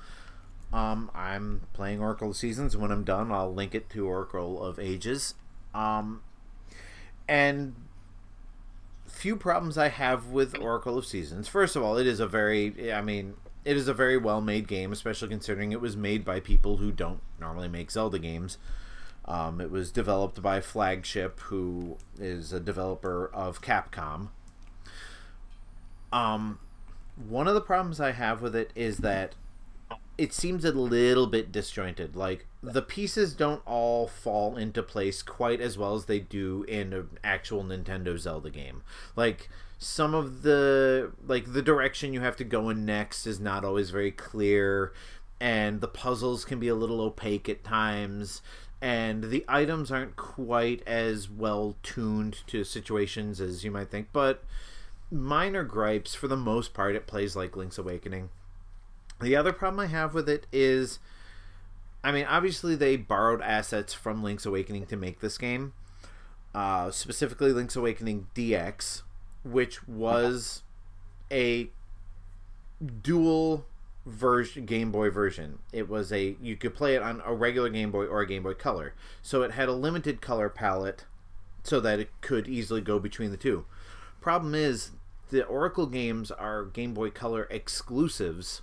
um, 0.73 1.11
I'm 1.13 1.61
playing 1.73 2.01
Oracle 2.01 2.29
of 2.29 2.37
Seasons. 2.37 2.77
When 2.77 2.91
I'm 2.91 3.03
done, 3.03 3.31
I'll 3.31 3.53
link 3.53 3.75
it 3.75 3.89
to 3.91 4.07
Oracle 4.07 4.63
of 4.63 4.79
Ages. 4.79 5.35
Um, 5.73 6.21
and 7.27 7.75
few 9.05 9.35
problems 9.35 9.77
I 9.77 9.89
have 9.89 10.27
with 10.27 10.57
Oracle 10.59 10.97
of 10.97 11.05
Seasons. 11.05 11.47
First 11.47 11.75
of 11.75 11.83
all, 11.83 11.97
it 11.97 12.07
is 12.07 12.19
a 12.19 12.27
very, 12.27 12.91
I 12.91 13.01
mean, 13.01 13.35
it 13.63 13.77
is 13.77 13.87
a 13.87 13.93
very 13.93 14.17
well 14.17 14.41
made 14.41 14.67
game, 14.67 14.91
especially 14.91 15.27
considering 15.27 15.71
it 15.71 15.81
was 15.81 15.95
made 15.95 16.25
by 16.25 16.39
people 16.39 16.77
who 16.77 16.91
don't 16.91 17.21
normally 17.39 17.67
make 17.67 17.91
Zelda 17.91 18.19
games. 18.19 18.57
Um, 19.25 19.61
it 19.61 19.69
was 19.69 19.91
developed 19.91 20.41
by 20.41 20.61
Flagship, 20.61 21.39
who 21.41 21.97
is 22.19 22.51
a 22.51 22.59
developer 22.59 23.29
of 23.33 23.61
Capcom. 23.61 24.29
Um, 26.11 26.59
one 27.27 27.47
of 27.47 27.53
the 27.53 27.61
problems 27.61 27.99
I 27.99 28.11
have 28.11 28.41
with 28.41 28.55
it 28.55 28.71
is 28.75 28.97
that 28.97 29.35
it 30.17 30.33
seems 30.33 30.65
a 30.65 30.71
little 30.71 31.27
bit 31.27 31.51
disjointed. 31.51 32.15
Like 32.15 32.45
the 32.61 32.81
pieces 32.81 33.33
don't 33.33 33.61
all 33.65 34.07
fall 34.07 34.55
into 34.57 34.83
place 34.83 35.21
quite 35.21 35.61
as 35.61 35.77
well 35.77 35.95
as 35.95 36.05
they 36.05 36.19
do 36.19 36.63
in 36.67 36.93
an 36.93 37.17
actual 37.23 37.63
Nintendo 37.63 38.17
Zelda 38.17 38.49
game. 38.49 38.83
Like 39.15 39.49
some 39.79 40.13
of 40.13 40.43
the 40.43 41.11
like 41.25 41.53
the 41.53 41.61
direction 41.61 42.13
you 42.13 42.21
have 42.21 42.35
to 42.35 42.43
go 42.43 42.69
in 42.69 42.85
next 42.85 43.25
is 43.25 43.39
not 43.39 43.65
always 43.65 43.89
very 43.89 44.11
clear 44.11 44.93
and 45.39 45.81
the 45.81 45.87
puzzles 45.87 46.45
can 46.45 46.59
be 46.59 46.67
a 46.67 46.75
little 46.75 47.01
opaque 47.01 47.49
at 47.49 47.63
times 47.63 48.43
and 48.79 49.25
the 49.25 49.43
items 49.47 49.91
aren't 49.91 50.15
quite 50.15 50.87
as 50.87 51.31
well 51.31 51.75
tuned 51.81 52.43
to 52.45 52.63
situations 52.63 53.41
as 53.41 53.63
you 53.63 53.71
might 53.71 53.89
think 53.89 54.07
but 54.13 54.43
minor 55.11 55.63
gripes 55.63 56.15
for 56.15 56.27
the 56.27 56.37
most 56.37 56.73
part 56.73 56.95
it 56.95 57.07
plays 57.07 57.35
like 57.35 57.55
link's 57.55 57.77
awakening 57.77 58.29
the 59.21 59.35
other 59.35 59.51
problem 59.51 59.79
i 59.79 59.87
have 59.87 60.13
with 60.13 60.29
it 60.29 60.47
is 60.51 60.99
i 62.03 62.11
mean 62.11 62.25
obviously 62.25 62.75
they 62.75 62.95
borrowed 62.95 63.41
assets 63.41 63.93
from 63.93 64.23
link's 64.23 64.45
awakening 64.45 64.85
to 64.85 64.95
make 64.95 65.19
this 65.19 65.37
game 65.37 65.73
uh, 66.53 66.91
specifically 66.91 67.51
link's 67.51 67.75
awakening 67.75 68.27
dx 68.35 69.03
which 69.43 69.87
was 69.87 70.63
a 71.31 71.69
dual 73.01 73.65
version 74.05 74.65
Game 74.65 74.91
Boy 74.91 75.09
version. 75.09 75.59
It 75.71 75.89
was 75.89 76.11
a 76.11 76.35
you 76.41 76.55
could 76.55 76.73
play 76.73 76.95
it 76.95 77.01
on 77.01 77.21
a 77.25 77.33
regular 77.33 77.69
Game 77.69 77.91
Boy 77.91 78.05
or 78.05 78.21
a 78.21 78.27
Game 78.27 78.43
Boy 78.43 78.53
Color. 78.53 78.93
So 79.21 79.43
it 79.43 79.51
had 79.51 79.69
a 79.69 79.73
limited 79.73 80.21
color 80.21 80.49
palette 80.49 81.05
so 81.63 81.79
that 81.79 81.99
it 81.99 82.09
could 82.21 82.47
easily 82.47 82.81
go 82.81 82.99
between 82.99 83.31
the 83.31 83.37
two. 83.37 83.65
Problem 84.19 84.55
is 84.55 84.91
the 85.31 85.45
Oracle 85.45 85.87
games 85.87 86.29
are 86.31 86.65
Game 86.65 86.93
Boy 86.93 87.09
Color 87.09 87.47
exclusives 87.49 88.61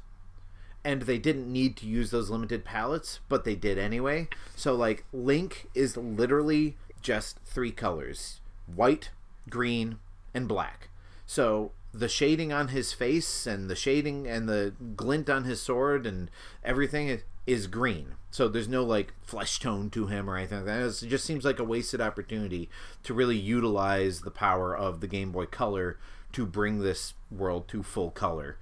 and 0.84 1.02
they 1.02 1.18
didn't 1.18 1.52
need 1.52 1.76
to 1.76 1.86
use 1.86 2.10
those 2.10 2.30
limited 2.30 2.64
palettes, 2.64 3.20
but 3.28 3.44
they 3.44 3.54
did 3.54 3.78
anyway. 3.78 4.28
So 4.54 4.74
like 4.74 5.04
Link 5.12 5.68
is 5.74 5.96
literally 5.96 6.76
just 7.02 7.38
three 7.44 7.72
colors: 7.72 8.40
white, 8.66 9.10
green, 9.50 9.98
and 10.32 10.46
black. 10.46 10.88
So 11.26 11.72
the 11.92 12.08
shading 12.08 12.52
on 12.52 12.68
his 12.68 12.92
face 12.92 13.46
and 13.46 13.68
the 13.68 13.76
shading 13.76 14.26
and 14.26 14.48
the 14.48 14.74
glint 14.96 15.28
on 15.28 15.44
his 15.44 15.60
sword 15.60 16.06
and 16.06 16.30
everything 16.62 17.20
is, 17.46 17.66
green. 17.66 18.14
So 18.30 18.46
there's 18.46 18.68
no 18.68 18.84
like 18.84 19.14
flesh 19.22 19.58
tone 19.58 19.88
to 19.90 20.06
him 20.06 20.28
or 20.28 20.36
anything 20.36 20.58
like 20.58 20.66
that. 20.66 21.02
It 21.02 21.08
just 21.08 21.24
seems 21.24 21.44
like 21.44 21.58
a 21.58 21.64
wasted 21.64 22.00
opportunity 22.00 22.68
to 23.04 23.14
really 23.14 23.38
utilize 23.38 24.20
the 24.20 24.30
power 24.30 24.76
of 24.76 25.00
the 25.00 25.06
Game 25.06 25.32
Boy 25.32 25.46
Color 25.46 25.98
to 26.32 26.46
bring 26.46 26.80
this 26.80 27.14
world 27.30 27.68
to 27.68 27.82
full 27.82 28.10
color. 28.10 28.58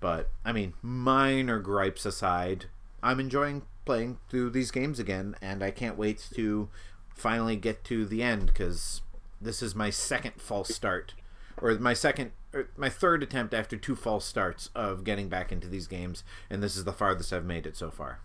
But 0.00 0.30
I 0.44 0.52
mean, 0.52 0.74
minor 0.82 1.58
gripes 1.60 2.04
aside, 2.04 2.66
I'm 3.02 3.20
enjoying 3.20 3.62
playing 3.84 4.18
through 4.28 4.50
these 4.50 4.70
games 4.70 4.98
again, 4.98 5.36
and 5.42 5.62
I 5.62 5.70
can't 5.70 5.96
wait 5.98 6.26
to 6.34 6.68
finally 7.14 7.56
get 7.56 7.84
to 7.84 8.04
the 8.04 8.22
end 8.22 8.46
because 8.46 9.02
this 9.40 9.62
is 9.62 9.74
my 9.74 9.90
second 9.90 10.32
false 10.38 10.74
start 10.74 11.14
or 11.60 11.74
my 11.74 11.94
second 11.94 12.32
or 12.52 12.68
my 12.76 12.88
third 12.88 13.22
attempt 13.22 13.54
after 13.54 13.76
two 13.76 13.94
false 13.94 14.24
starts 14.24 14.70
of 14.74 15.04
getting 15.04 15.28
back 15.28 15.52
into 15.52 15.68
these 15.68 15.86
games 15.86 16.24
and 16.50 16.62
this 16.62 16.76
is 16.76 16.84
the 16.84 16.92
farthest 16.92 17.32
I've 17.32 17.44
made 17.44 17.66
it 17.66 17.76
so 17.76 17.90
far. 17.90 18.20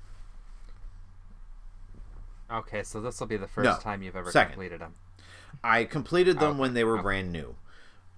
Okay, 2.52 2.82
so 2.84 3.00
this 3.00 3.20
will 3.20 3.28
be 3.28 3.38
the 3.38 3.48
first 3.48 3.66
No, 3.66 3.78
time 3.78 4.02
you've 4.02 4.16
ever 4.16 4.32
second. 4.32 4.54
completed 4.54 4.82
them. 4.82 4.96
I 5.64 5.84
completed 5.84 6.40
them 6.40 6.52
Okay, 6.52 6.60
when 6.60 6.74
they 6.74 6.84
were 6.84 6.96
okay. 6.96 7.04
brand 7.04 7.32
new. 7.32 7.56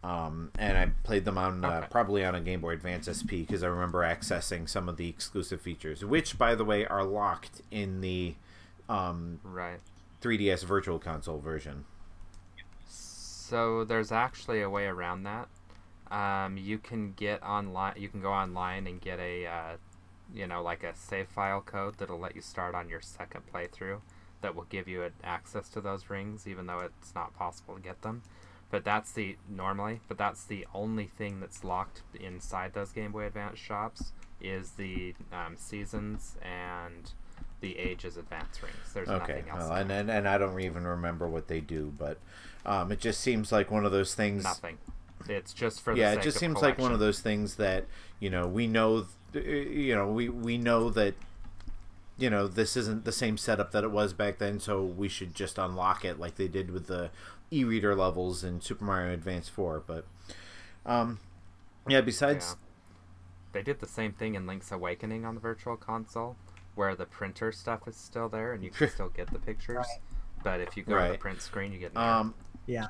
Um, 0.03 0.51
and 0.57 0.77
I 0.77 0.87
played 1.03 1.25
them 1.25 1.37
on 1.37 1.63
uh, 1.63 1.83
Okay. 1.83 1.87
probably 1.89 2.25
on 2.25 2.33
a 2.33 2.41
Game 2.41 2.61
Boy 2.61 2.71
Advance 2.73 3.05
SP 3.07 3.45
because 3.45 3.61
I 3.63 3.67
remember 3.67 3.99
accessing 4.01 4.67
some 4.67 4.89
of 4.89 4.97
the 4.97 5.07
exclusive 5.07 5.61
features, 5.61 6.03
which, 6.03 6.37
by 6.37 6.55
the 6.55 6.65
way, 6.65 6.85
are 6.87 7.03
locked 7.03 7.61
in 7.69 8.01
the 8.01 8.35
um, 8.89 9.39
Right. 9.43 9.79
3DS 10.21 10.63
Virtual 10.63 10.97
Console 10.99 11.39
version. 11.39 11.85
So 12.85 13.83
there's 13.83 14.11
actually 14.11 14.61
a 14.61 14.69
way 14.69 14.85
around 14.85 15.23
that. 15.23 15.47
Um, 16.09 16.57
you 16.57 16.77
can 16.77 17.13
get 17.13 17.41
online. 17.43 17.93
You 17.97 18.09
can 18.09 18.21
go 18.21 18.31
online 18.31 18.87
and 18.87 18.99
get 18.99 19.19
a, 19.19 19.45
uh, 19.45 19.77
you 20.33 20.47
know, 20.47 20.61
like 20.61 20.83
a 20.83 20.95
save 20.95 21.27
file 21.29 21.61
code 21.61 21.95
that'll 21.97 22.19
let 22.19 22.35
you 22.35 22.41
start 22.41 22.75
on 22.75 22.89
your 22.89 23.01
second 23.01 23.43
playthrough. 23.53 24.01
That 24.41 24.55
will 24.55 24.65
give 24.65 24.87
you 24.87 25.07
access 25.23 25.69
to 25.69 25.81
those 25.81 26.09
rings, 26.09 26.47
even 26.47 26.65
though 26.65 26.79
it's 26.79 27.13
not 27.13 27.35
possible 27.35 27.75
to 27.75 27.81
get 27.81 28.01
them. 28.01 28.23
But 28.71 28.85
that's 28.85 29.11
the 29.11 29.35
normally. 29.49 29.99
But 30.07 30.17
that's 30.17 30.43
the 30.45 30.65
only 30.73 31.05
thing 31.05 31.39
that's 31.41 31.63
locked 31.63 32.01
inside 32.19 32.73
those 32.73 32.91
Game 32.91 33.11
Boy 33.11 33.25
Advance 33.25 33.59
shops 33.59 34.13
is 34.39 34.71
the 34.71 35.13
um, 35.31 35.55
seasons 35.57 36.35
and 36.41 37.11
the 37.59 37.77
ages 37.77 38.17
advance 38.17 38.63
rings. 38.63 38.75
There's 38.93 39.07
Okay, 39.09 39.43
nothing 39.43 39.49
else. 39.49 39.59
well, 39.69 39.73
and, 39.73 39.91
and 39.91 40.09
and 40.09 40.27
I 40.27 40.37
don't 40.37 40.59
even 40.61 40.87
remember 40.87 41.27
what 41.29 41.47
they 41.47 41.59
do, 41.59 41.93
but 41.97 42.17
um, 42.65 42.91
it 42.91 42.99
just 42.99 43.21
seems 43.21 43.51
like 43.51 43.69
one 43.69 43.85
of 43.85 43.91
those 43.91 44.15
things. 44.15 44.43
Nothing. 44.43 44.77
It's 45.29 45.53
just 45.53 45.81
for 45.81 45.93
the 45.93 45.99
yeah, 45.99 46.13
it 46.13 46.21
just 46.21 46.39
seems 46.39 46.61
like 46.61 46.79
one 46.79 46.91
of 46.91 46.99
those 46.99 47.19
things 47.19 47.55
that 47.55 47.85
you 48.19 48.29
know 48.31 48.47
we 48.47 48.65
know, 48.67 49.05
th- 49.33 49.45
you 49.45 49.93
know 49.93 50.07
we 50.11 50.29
we 50.29 50.57
know 50.57 50.89
that 50.89 51.13
you 52.17 52.29
know 52.29 52.47
this 52.47 52.75
isn't 52.75 53.05
the 53.05 53.11
same 53.11 53.37
setup 53.37 53.71
that 53.71 53.83
it 53.83 53.91
was 53.91 54.13
back 54.13 54.39
then, 54.39 54.59
so 54.59 54.81
we 54.83 55.07
should 55.07 55.35
just 55.35 55.57
unlock 55.59 56.03
it 56.03 56.19
like 56.19 56.35
they 56.35 56.47
did 56.47 56.71
with 56.71 56.87
the 56.87 57.11
e-reader 57.51 57.95
levels 57.95 58.43
in 58.43 58.61
Super 58.61 58.85
Mario 58.85 59.13
Advance 59.13 59.47
Four. 59.49 59.83
But 59.85 60.05
um, 60.85 61.19
yeah, 61.87 62.01
besides 62.01 62.49
Yeah. 62.51 62.55
They 63.53 63.61
did 63.63 63.81
the 63.81 63.87
same 63.87 64.13
thing 64.13 64.35
in 64.35 64.47
Link's 64.47 64.71
Awakening 64.71 65.25
on 65.25 65.35
the 65.35 65.41
Virtual 65.41 65.75
Console, 65.75 66.37
where 66.75 66.95
the 66.95 67.05
printer 67.05 67.51
stuff 67.51 67.85
is 67.85 67.97
still 67.97 68.29
there 68.29 68.53
and 68.53 68.63
you 68.63 68.69
can 68.69 68.89
still 68.93 69.09
get 69.09 69.29
the 69.31 69.39
pictures. 69.39 69.85
But 70.43 70.61
if 70.61 70.77
you 70.77 70.83
go 70.83 70.97
to 71.05 71.11
the 71.11 71.17
print 71.17 71.41
screen, 71.41 71.73
you 71.73 71.77
get 71.79 71.91
an 71.91 71.97
um, 71.97 72.33
Yeah. 72.65 72.87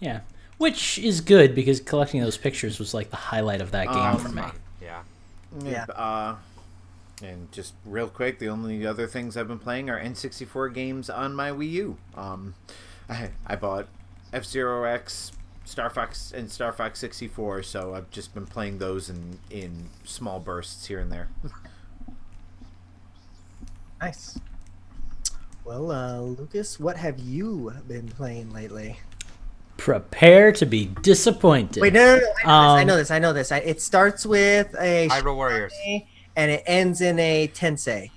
Yeah, 0.00 0.20
which 0.58 0.98
is 0.98 1.20
good 1.20 1.54
because 1.54 1.80
collecting 1.80 2.20
those 2.20 2.36
pictures 2.36 2.78
was 2.78 2.92
like 2.92 3.10
the 3.10 3.16
highlight 3.16 3.60
of 3.60 3.70
that 3.70 3.86
game 3.86 3.96
Um, 3.98 4.18
for 4.18 4.28
me. 4.30 4.42
Fun. 4.42 4.52
Yeah. 4.82 5.02
Yeah. 5.62 5.84
Uh, 5.94 6.36
and 7.22 7.52
just 7.52 7.74
real 7.84 8.08
quick, 8.08 8.38
the 8.38 8.48
only 8.48 8.84
other 8.86 9.06
things 9.06 9.36
I've 9.36 9.46
been 9.48 9.58
playing 9.58 9.90
are 9.90 10.00
N64 10.00 10.72
games 10.74 11.08
on 11.10 11.34
my 11.34 11.50
Wii 11.50 11.70
U. 11.72 11.96
Um, 12.16 12.54
I, 13.08 13.30
I 13.46 13.56
bought 13.56 13.88
F 14.32 14.44
Zero 14.44 14.84
X, 14.84 15.32
Star 15.64 15.90
Fox, 15.90 16.32
and 16.32 16.50
Star 16.50 16.72
Fox 16.72 16.98
64, 17.00 17.62
so 17.62 17.94
I've 17.94 18.10
just 18.10 18.34
been 18.34 18.46
playing 18.46 18.78
those 18.78 19.10
in 19.10 19.38
in 19.50 19.88
small 20.04 20.40
bursts 20.40 20.86
here 20.86 20.98
and 21.00 21.10
there. 21.10 21.28
Nice. 24.00 24.38
Well, 25.64 25.90
uh, 25.92 26.20
Lucas, 26.20 26.80
what 26.80 26.96
have 26.96 27.18
you 27.18 27.72
been 27.86 28.08
playing 28.08 28.52
lately? 28.52 28.98
Prepare 29.76 30.52
to 30.52 30.66
be 30.66 30.86
disappointed. 31.02 31.80
Wait, 31.80 31.92
no, 31.92 32.16
no, 32.16 32.20
no. 32.20 32.26
I 32.50 32.80
Um, 32.82 32.86
know 32.86 32.96
this. 32.96 33.10
I 33.10 33.18
know 33.18 33.32
this. 33.32 33.52
I 33.52 33.58
know 33.58 33.62
this. 33.62 33.68
I, 33.68 33.70
it 33.70 33.80
starts 33.80 34.26
with 34.26 34.74
a 34.78 35.08
Hyrule 35.08 35.36
Warriors. 35.36 35.72
And 36.36 36.50
it 36.50 36.62
ends 36.66 37.00
in 37.00 37.18
a 37.18 37.48
Tensei. 37.48 38.10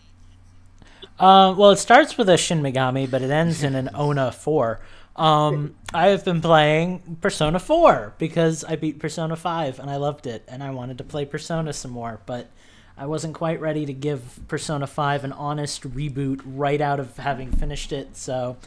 Uh, 1.19 1.53
well, 1.57 1.72
it 1.72 1.77
starts 1.77 2.18
with 2.18 2.27
a 2.30 2.38
Shin 2.38 2.61
Megami, 2.61 3.10
but 3.10 3.22
it 3.22 3.30
ends 3.30 3.64
in 3.64 3.76
an 3.76 3.90
Ona 3.94 4.31
4. 4.31 4.80
Um, 5.15 5.76
I 5.94 6.07
have 6.07 6.26
been 6.26 6.41
playing 6.41 7.18
Persona 7.22 7.60
4 7.60 8.15
because 8.18 8.64
I 8.64 8.76
beat 8.76 8.99
Persona 8.99 9.35
5 9.35 9.80
and 9.80 9.90
I 9.90 9.98
loved 9.98 10.26
it, 10.26 10.44
and 10.48 10.64
I 10.64 10.72
wanted 10.72 10.98
to 10.98 11.03
play 11.03 11.26
Persona 11.26 11.72
some 11.73 11.91
more, 11.91 12.19
but 12.26 12.49
I 12.98 13.06
wasn't 13.06 13.35
quite 13.35 13.61
ready 13.61 13.85
to 13.85 13.94
give 13.94 14.40
Persona 14.48 14.88
5 14.88 15.23
an 15.23 15.31
honest 15.34 15.84
reboot 15.84 16.41
right 16.45 16.81
out 16.81 16.99
of 16.99 17.18
having 17.18 17.52
finished 17.52 17.91
it, 17.91 18.18
so 18.18 18.57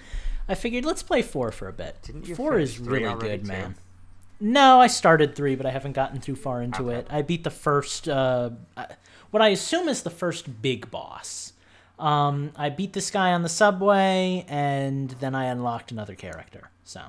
I 0.49 0.55
figured 0.55 0.85
let's 0.85 1.03
play 1.03 1.23
4 1.23 1.51
for 1.51 1.67
a 1.69 1.73
bit. 1.73 2.01
Didn't 2.03 2.29
you 2.29 2.37
4 2.37 2.59
is 2.61 2.79
really 2.79 3.13
good, 3.19 3.43
too? 3.43 3.49
man. 3.49 3.75
No, 4.39 4.81
I 4.81 4.87
started 4.87 5.35
three, 5.35 5.57
but 5.57 5.65
I 5.65 5.71
haven't 5.71 5.93
gotten 5.93 6.21
too 6.21 6.37
far 6.37 6.61
into 6.63 6.91
Okay. 6.91 6.99
it. 6.99 7.07
I 7.09 7.23
beat 7.23 7.43
the 7.43 7.51
first, 7.51 8.07
uh, 8.09 8.51
what 9.31 9.43
I 9.43 9.49
assume 9.49 9.89
is 9.89 10.03
the 10.03 10.11
first 10.11 10.61
big 10.63 10.91
boss. 10.91 11.55
Um, 11.99 12.53
I 12.57 12.69
beat 12.69 12.93
this 12.93 13.11
guy 13.11 13.33
on 13.33 13.43
the 13.43 13.49
subway, 13.49 14.45
and 14.49 15.11
then 15.11 15.35
I 15.35 15.47
unlocked 15.47 15.91
another 15.91 16.15
character. 16.15 16.71
So, 16.85 17.01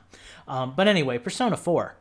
um, 0.47 0.73
but 0.75 0.87
anyway, 0.87 1.17
Persona 1.17 1.57
Four, 1.57 1.95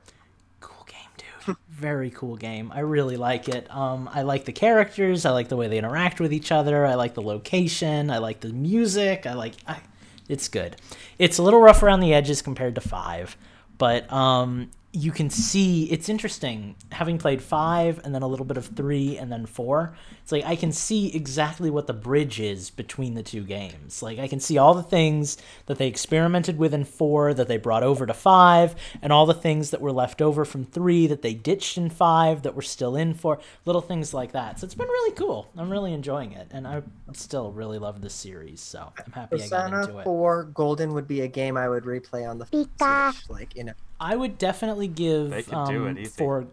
cool 0.61 0.87
game, 0.87 1.11
dude. 1.47 1.57
Very 1.69 2.11
cool 2.11 2.37
game. 2.37 2.71
I 2.73 2.81
really 2.81 3.17
like 3.17 3.49
it. 3.49 3.71
Um, 3.75 4.09
I 4.13 4.23
like 4.23 4.45
the 4.45 4.53
characters. 4.53 5.27
I 5.27 5.31
like 5.31 5.49
the 5.49 5.57
way 5.57 5.69
they 5.69 5.79
interact 5.79 6.21
with 6.21 6.33
each 6.33 6.53
other. 6.53 6.87
I 6.87 6.95
like 6.95 7.15
the 7.15 7.23
location. 7.23 8.11
I 8.11 8.19
like 8.19 8.41
the 8.41 8.51
music. 8.51 9.27
I 9.27 9.35
like. 9.35 9.55
I, 9.67 9.81
it's 10.29 10.49
good. 10.49 10.77
It's 11.19 11.39
a 11.39 11.43
little 11.43 11.61
rough 11.61 11.83
around 11.83 12.01
the 12.01 12.15
edges 12.15 12.43
compared 12.43 12.75
to 12.77 12.81
five, 12.81 13.37
but 13.79 14.11
um, 14.13 14.71
you 14.93 15.13
can 15.13 15.29
see 15.29 15.85
it's 15.85 16.09
interesting 16.09 16.75
having 16.91 17.19
played 17.19 17.43
five 17.43 18.01
and 18.05 18.15
then 18.15 18.23
a 18.23 18.27
little 18.27 18.47
bit 18.47 18.57
of 18.57 18.67
three 18.67 19.19
and 19.19 19.31
then 19.31 19.45
four 19.45 19.95
it's 20.23 20.33
like 20.33 20.45
i 20.45 20.57
can 20.57 20.73
see 20.73 21.15
exactly 21.15 21.69
what 21.69 21.87
the 21.87 21.93
bridge 21.93 22.41
is 22.41 22.71
between 22.71 23.15
the 23.15 23.23
two 23.23 23.43
games. 23.43 24.03
Like 24.03 24.19
i 24.19 24.27
can 24.27 24.41
see 24.41 24.59
all 24.59 24.75
the 24.75 24.83
things 24.83 25.37
that 25.67 25.79
they 25.79 25.87
experimented 25.87 26.57
with 26.59 26.73
in 26.73 26.85
four 26.85 27.35
that 27.35 27.49
they 27.49 27.59
brought 27.59 27.83
over 27.83 28.07
to 28.07 28.15
five 28.15 28.75
and 29.03 29.13
all 29.13 29.27
the 29.27 29.35
things 29.35 29.71
that 29.71 29.81
were 29.81 29.93
left 29.93 30.23
over 30.23 30.45
from 30.45 30.65
three 30.65 31.07
that 31.07 31.23
they 31.23 31.35
ditched 31.35 31.77
in 31.77 31.91
five 31.91 32.43
that 32.43 32.55
were 32.55 32.63
still 32.63 32.97
in 32.97 33.15
four 33.15 33.39
little 33.65 33.83
things 33.83 34.15
like 34.15 34.33
that. 34.33 34.59
So 34.59 34.65
it's 34.65 34.75
been 34.75 34.89
really 34.89 35.15
cool. 35.15 35.51
I'm 35.57 35.71
really 35.71 35.93
enjoying 35.93 36.33
it 36.33 36.49
and 36.51 36.67
i 36.67 36.83
still 37.13 37.51
really 37.53 37.79
love 37.79 38.01
this 38.01 38.15
series 38.15 38.61
so 38.61 38.93
i'm 39.05 39.13
happy 39.13 39.43
i 39.43 39.49
got 39.49 39.67
into 39.67 39.79
Persona 39.79 40.01
it. 40.01 40.05
4 40.05 40.45
Golden 40.45 40.95
would 40.95 41.09
be 41.09 41.23
a 41.23 41.29
game 41.29 41.57
I 41.57 41.69
would 41.69 41.85
replay 41.85 42.29
on 42.29 42.39
the 42.39 42.47
Switch. 42.47 43.31
Like, 43.31 43.57
in 43.57 43.67
know, 43.67 43.73
I 44.01 44.17
would 44.17 44.39
definitely 44.39 44.89
give 44.89 45.31
They 45.31 45.43
could 45.43 45.55
um, 45.55 45.95
do 45.95 46.05
for 46.07 46.47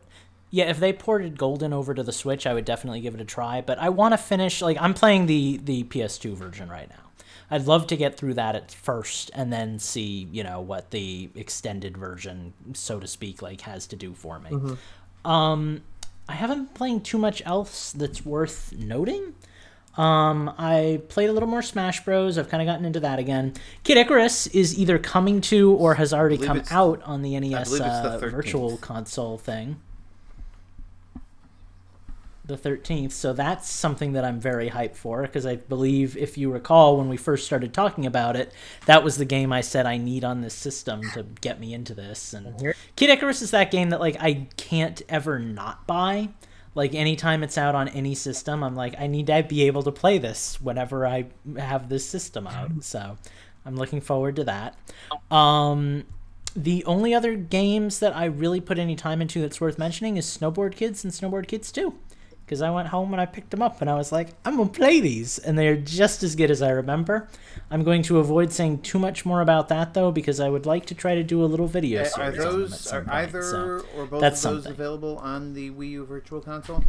yeah 0.49 0.65
if 0.65 0.79
they 0.79 0.93
ported 0.93 1.37
Golden 1.37 1.73
over 1.73 1.93
to 1.93 2.03
the 2.03 2.13
Switch, 2.13 2.45
I 2.47 2.53
would 2.53 2.65
definitely 2.65 3.01
give 3.01 3.15
it 3.15 3.21
a 3.21 3.25
try. 3.25 3.61
But 3.61 3.79
I 3.79 3.89
want 3.89 4.13
to 4.13 4.17
finish 4.17 4.61
like 4.61 4.77
I'm 4.79 4.93
playing 4.93 5.25
the 5.25 5.57
the 5.63 5.83
PS2 5.83 6.35
version 6.35 6.69
right 6.69 6.89
now. 6.89 6.95
I'd 7.51 7.65
love 7.65 7.87
to 7.87 7.97
get 7.97 8.17
through 8.17 8.35
that 8.35 8.55
at 8.55 8.71
first 8.71 9.29
and 9.33 9.51
then 9.53 9.77
see 9.77 10.27
you 10.31 10.43
know 10.43 10.61
what 10.61 10.91
the 10.91 11.29
extended 11.35 11.97
version, 11.97 12.53
so 12.73 12.99
to 12.99 13.07
speak, 13.07 13.41
like 13.41 13.61
has 13.61 13.85
to 13.87 13.95
do 13.95 14.13
for 14.13 14.39
me. 14.39 14.49
Um, 15.25 15.81
I 16.27 16.33
haven't 16.33 16.57
been 16.57 16.73
playing 16.73 17.01
too 17.01 17.17
much 17.17 17.41
else 17.45 17.91
that's 17.91 18.25
worth 18.25 18.73
noting. 18.77 19.35
Um, 19.95 20.51
I 20.57 21.01
played 21.09 21.29
a 21.29 21.33
little 21.33 21.49
more 21.49 21.61
Smash 21.61 22.03
Bros. 22.03 22.37
I've 22.37 22.49
kind 22.49 22.61
of 22.61 22.67
gotten 22.67 22.85
into 22.85 22.99
that 23.01 23.19
again. 23.19 23.53
Kid 23.83 23.97
Icarus 23.97 24.47
is 24.47 24.77
either 24.77 24.97
coming 24.97 25.39
to 25.41 25.73
or 25.73 25.95
has 25.95 26.13
already 26.13 26.37
come 26.37 26.63
out 26.71 27.01
on 27.03 27.21
the 27.21 27.39
NES 27.39 27.69
believe 27.69 27.83
the 27.83 27.85
uh, 27.85 28.17
virtual 28.17 28.77
console 28.77 29.37
thing. 29.37 29.79
The 32.45 32.57
13th. 32.57 33.11
So 33.11 33.33
that's 33.33 33.69
something 33.69 34.13
that 34.13 34.25
I'm 34.25 34.39
very 34.39 34.71
hyped 34.71 34.95
for 34.95 35.21
because 35.21 35.45
I 35.45 35.57
believe, 35.57 36.17
if 36.17 36.37
you 36.37 36.51
recall, 36.51 36.97
when 36.97 37.07
we 37.07 37.15
first 37.15 37.45
started 37.45 37.73
talking 37.73 38.05
about 38.05 38.35
it, 38.35 38.51
that 38.87 39.03
was 39.03 39.17
the 39.17 39.25
game 39.25 39.53
I 39.53 39.61
said 39.61 39.85
I 39.85 39.97
need 39.97 40.23
on 40.25 40.41
this 40.41 40.55
system 40.55 41.03
to 41.13 41.23
get 41.39 41.59
me 41.59 41.73
into 41.73 41.93
this. 41.93 42.33
And 42.33 42.73
Kid 42.95 43.11
Icarus 43.11 43.43
is 43.43 43.51
that 43.51 43.71
game 43.71 43.91
that 43.91 43.99
like 44.01 44.17
I 44.19 44.47
can't 44.57 45.01
ever 45.07 45.39
not 45.39 45.85
buy. 45.87 46.29
Like 46.75 46.95
anytime 46.95 47.43
it's 47.43 47.57
out 47.57 47.75
on 47.75 47.87
any 47.89 48.15
system, 48.15 48.63
I'm 48.63 48.75
like 48.75 48.95
I 48.99 49.07
need 49.07 49.27
to 49.27 49.43
be 49.43 49.63
able 49.63 49.83
to 49.83 49.91
play 49.91 50.17
this 50.17 50.59
whenever 50.59 51.05
I 51.05 51.27
have 51.57 51.89
this 51.89 52.07
system 52.07 52.47
out. 52.47 52.83
So 52.83 53.17
I'm 53.65 53.75
looking 53.75 54.01
forward 54.01 54.35
to 54.37 54.43
that. 54.45 54.75
Um, 55.31 56.05
the 56.55 56.83
only 56.85 57.13
other 57.13 57.35
games 57.35 57.99
that 57.99 58.15
I 58.15 58.25
really 58.25 58.61
put 58.61 58.77
any 58.77 58.95
time 58.95 59.21
into 59.21 59.41
that's 59.41 59.59
worth 59.61 59.77
mentioning 59.77 60.17
is 60.17 60.25
Snowboard 60.25 60.75
Kids 60.75 61.03
and 61.03 61.13
Snowboard 61.13 61.47
Kids 61.47 61.71
2. 61.71 61.93
Because 62.53 62.61
I 62.61 62.69
went 62.69 62.89
home 62.89 63.11
and 63.15 63.19
I 63.19 63.25
picked 63.25 63.49
them 63.49 63.63
up 63.63 63.81
and 63.81 63.89
I 63.89 63.95
was 63.95 64.11
like, 64.11 64.27
I'm 64.45 64.57
going 64.57 64.69
to 64.69 64.77
play 64.77 64.99
these. 64.99 65.39
And 65.39 65.57
they're 65.57 65.75
just 65.75 66.21
as 66.21 66.35
good 66.35 66.51
as 66.51 66.61
I 66.61 66.69
remember. 66.69 67.27
I'm 67.71 67.83
going 67.83 68.03
to 68.03 68.19
avoid 68.19 68.51
saying 68.51 68.83
too 68.83 68.99
much 68.99 69.25
more 69.25 69.41
about 69.41 69.69
that 69.69 69.95
though, 69.95 70.11
because 70.11 70.39
I 70.39 70.49
would 70.49 70.67
like 70.67 70.85
to 70.85 70.93
try 70.93 71.15
to 71.15 71.23
do 71.23 71.43
a 71.43 71.47
little 71.47 71.65
video 71.65 72.03
series. 72.03 72.15
Are 72.15 72.23
on 72.25 72.31
them 72.37 72.43
those 72.69 72.91
are 72.91 73.05
either 73.09 73.41
so 73.41 73.81
or 73.97 74.05
both 74.05 74.21
that's 74.21 74.45
of 74.45 74.51
those 74.53 74.63
something. 74.65 74.71
available 74.71 75.17
on 75.17 75.55
the 75.55 75.71
Wii 75.71 75.89
U 75.93 76.05
Virtual 76.05 76.41
Console? 76.41 76.83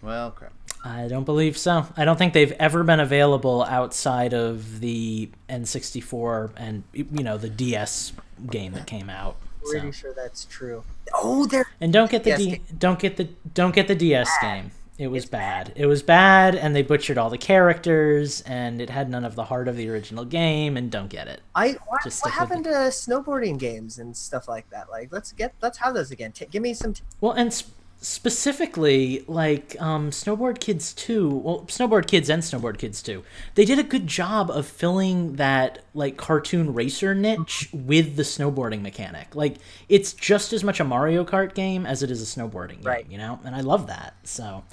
Well, 0.00 0.30
crap. 0.30 0.54
I 0.82 1.08
don't 1.08 1.24
believe 1.24 1.58
so. 1.58 1.86
I 1.94 2.06
don't 2.06 2.16
think 2.16 2.32
they've 2.32 2.52
ever 2.52 2.84
been 2.84 3.00
available 3.00 3.64
outside 3.64 4.32
of 4.32 4.80
the 4.80 5.28
N64 5.50 6.52
and 6.56 6.84
you 6.94 7.22
know 7.22 7.36
the 7.36 7.50
DS 7.50 8.14
game 8.50 8.72
that 8.72 8.86
came 8.86 9.10
out. 9.10 9.36
So. 9.66 9.72
pretty 9.72 9.92
sure 9.92 10.12
that's 10.14 10.44
true. 10.46 10.84
Oh, 11.14 11.46
there. 11.46 11.66
And 11.80 11.92
don't 11.92 12.10
get 12.10 12.24
the 12.24 12.30
DS 12.30 12.38
D, 12.38 12.60
don't 12.78 12.98
get 12.98 13.16
the 13.16 13.28
don't 13.54 13.74
get 13.74 13.88
the 13.88 13.94
DS 13.94 14.28
ah. 14.30 14.38
game. 14.42 14.70
It 14.98 15.08
was 15.08 15.26
bad. 15.26 15.74
It 15.76 15.84
was 15.84 16.02
bad, 16.02 16.54
and 16.54 16.74
they 16.74 16.80
butchered 16.80 17.18
all 17.18 17.28
the 17.28 17.36
characters, 17.36 18.40
and 18.42 18.80
it 18.80 18.88
had 18.88 19.10
none 19.10 19.26
of 19.26 19.34
the 19.34 19.44
heart 19.44 19.68
of 19.68 19.76
the 19.76 19.90
original 19.90 20.24
game. 20.24 20.78
And 20.78 20.90
don't 20.90 21.08
get 21.08 21.28
it. 21.28 21.42
I 21.54 21.76
what, 21.86 22.02
Just 22.02 22.24
what 22.24 22.32
happened 22.32 22.64
to 22.64 22.70
snowboarding 22.70 23.58
games 23.58 23.98
and 23.98 24.16
stuff 24.16 24.48
like 24.48 24.70
that? 24.70 24.88
Like, 24.88 25.12
let's 25.12 25.32
get 25.32 25.54
let's 25.60 25.76
have 25.78 25.92
those 25.92 26.10
again. 26.10 26.32
T- 26.32 26.46
give 26.46 26.62
me 26.62 26.72
some. 26.72 26.94
T- 26.94 27.02
Well, 27.20 27.32
and 27.32 27.52
sp- 27.52 27.75
specifically, 28.00 29.24
like 29.26 29.76
um, 29.80 30.10
Snowboard 30.10 30.60
Kids 30.60 30.92
2, 30.94 31.28
well, 31.28 31.60
Snowboard 31.68 32.06
Kids 32.06 32.28
and 32.28 32.42
Snowboard 32.42 32.78
Kids 32.78 33.02
2, 33.02 33.22
they 33.54 33.64
did 33.64 33.78
a 33.78 33.82
good 33.82 34.06
job 34.06 34.50
of 34.50 34.66
filling 34.66 35.36
that, 35.36 35.84
like, 35.94 36.16
cartoon 36.16 36.74
racer 36.74 37.14
niche 37.14 37.68
with 37.72 38.16
the 38.16 38.22
snowboarding 38.22 38.82
mechanic. 38.82 39.34
Like, 39.34 39.56
it's 39.88 40.12
just 40.12 40.52
as 40.52 40.62
much 40.64 40.80
a 40.80 40.84
Mario 40.84 41.24
Kart 41.24 41.54
game 41.54 41.86
as 41.86 42.02
it 42.02 42.10
is 42.10 42.22
a 42.22 42.26
snowboarding 42.40 42.76
game, 42.76 42.84
Right. 42.84 43.06
you 43.10 43.18
know? 43.18 43.38
And 43.44 43.54
I 43.54 43.60
love 43.60 43.86
that. 43.88 44.14
So. 44.24 44.64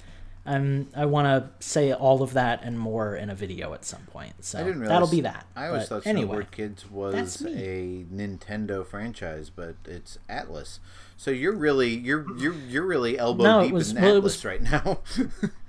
Um, 0.46 0.90
I 0.94 1.06
want 1.06 1.26
to 1.28 1.66
say 1.66 1.94
all 1.94 2.22
of 2.22 2.34
that 2.34 2.62
and 2.64 2.78
more 2.78 3.16
in 3.16 3.30
a 3.30 3.36
video 3.36 3.74
at 3.74 3.86
some 3.86 4.02
point. 4.02 4.34
So 4.44 4.60
I 4.60 4.64
didn't 4.64 4.82
realize. 4.82 4.96
that'll 4.96 5.08
be 5.10 5.22
that. 5.22 5.46
I 5.56 5.68
always 5.68 5.84
But 5.88 6.04
thought 6.04 6.08
anyway, 6.10 6.38
Snowboard 6.40 6.52
Kids 6.52 6.92
was 6.92 7.42
a 7.46 8.06
Nintendo 8.14 8.86
franchise, 8.86 9.50
but 9.50 9.76
it's 9.86 10.18
Atlus. 10.30 10.80
So 11.16 11.32
you're 11.32 11.56
really 11.56 11.96
you're 11.96 12.26
you're 12.38 12.56
you're 12.68 12.86
really 12.86 13.18
elbow 13.18 13.44
No, 13.44 13.64
deep 13.64 13.74
was- 13.74 13.92
in 13.92 14.02
well, 14.02 14.20
Atlus 14.20 14.24
was- 14.24 14.46
right 14.46 14.62
now. 14.62 15.00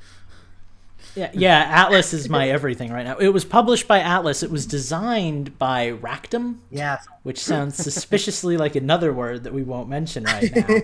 Yeah, 1.16 1.30
yeah, 1.32 1.86
Atlus 1.86 2.12
is 2.12 2.28
my 2.28 2.48
everything 2.48 2.92
right 2.92 3.04
now. 3.04 3.16
It 3.18 3.28
was 3.28 3.44
published 3.44 3.86
by 3.86 4.00
Atlus. 4.00 4.42
It 4.42 4.50
was 4.50 4.66
designed 4.66 5.56
by 5.58 5.92
Racdym, 5.92 6.58
yeah, 6.70 6.98
which 7.22 7.38
sounds 7.38 7.76
suspiciously 7.76 8.56
like 8.56 8.74
another 8.74 9.12
word 9.12 9.44
that 9.44 9.52
we 9.54 9.62
won't 9.62 9.88
mention 9.88 10.24
right 10.24 10.50
now. 10.54 10.80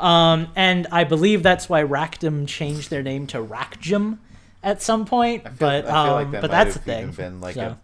Um, 0.04 0.48
and 0.56 0.86
I 0.90 1.04
believe 1.04 1.42
that's 1.42 1.68
why 1.68 1.82
Racdym 1.82 2.46
changed 2.48 2.90
their 2.90 3.02
name 3.02 3.26
to 3.28 3.38
Racjum 3.42 4.18
at 4.62 4.82
some 4.82 5.04
point. 5.06 5.42
Feel- 5.44 5.52
but 5.58 5.84
I 5.86 5.88
feel 5.88 5.96
um, 5.96 6.10
like 6.10 6.30
that 6.32 6.40
but 6.42 6.50
might 6.50 6.64
that's 6.64 6.74
the 6.74 6.80
thing. 6.80 7.10
Been 7.12 7.40
like 7.40 7.54
So, 7.54 7.76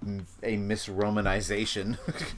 a, 0.42 0.54
a 0.54 0.56
misromanization. 0.56 1.96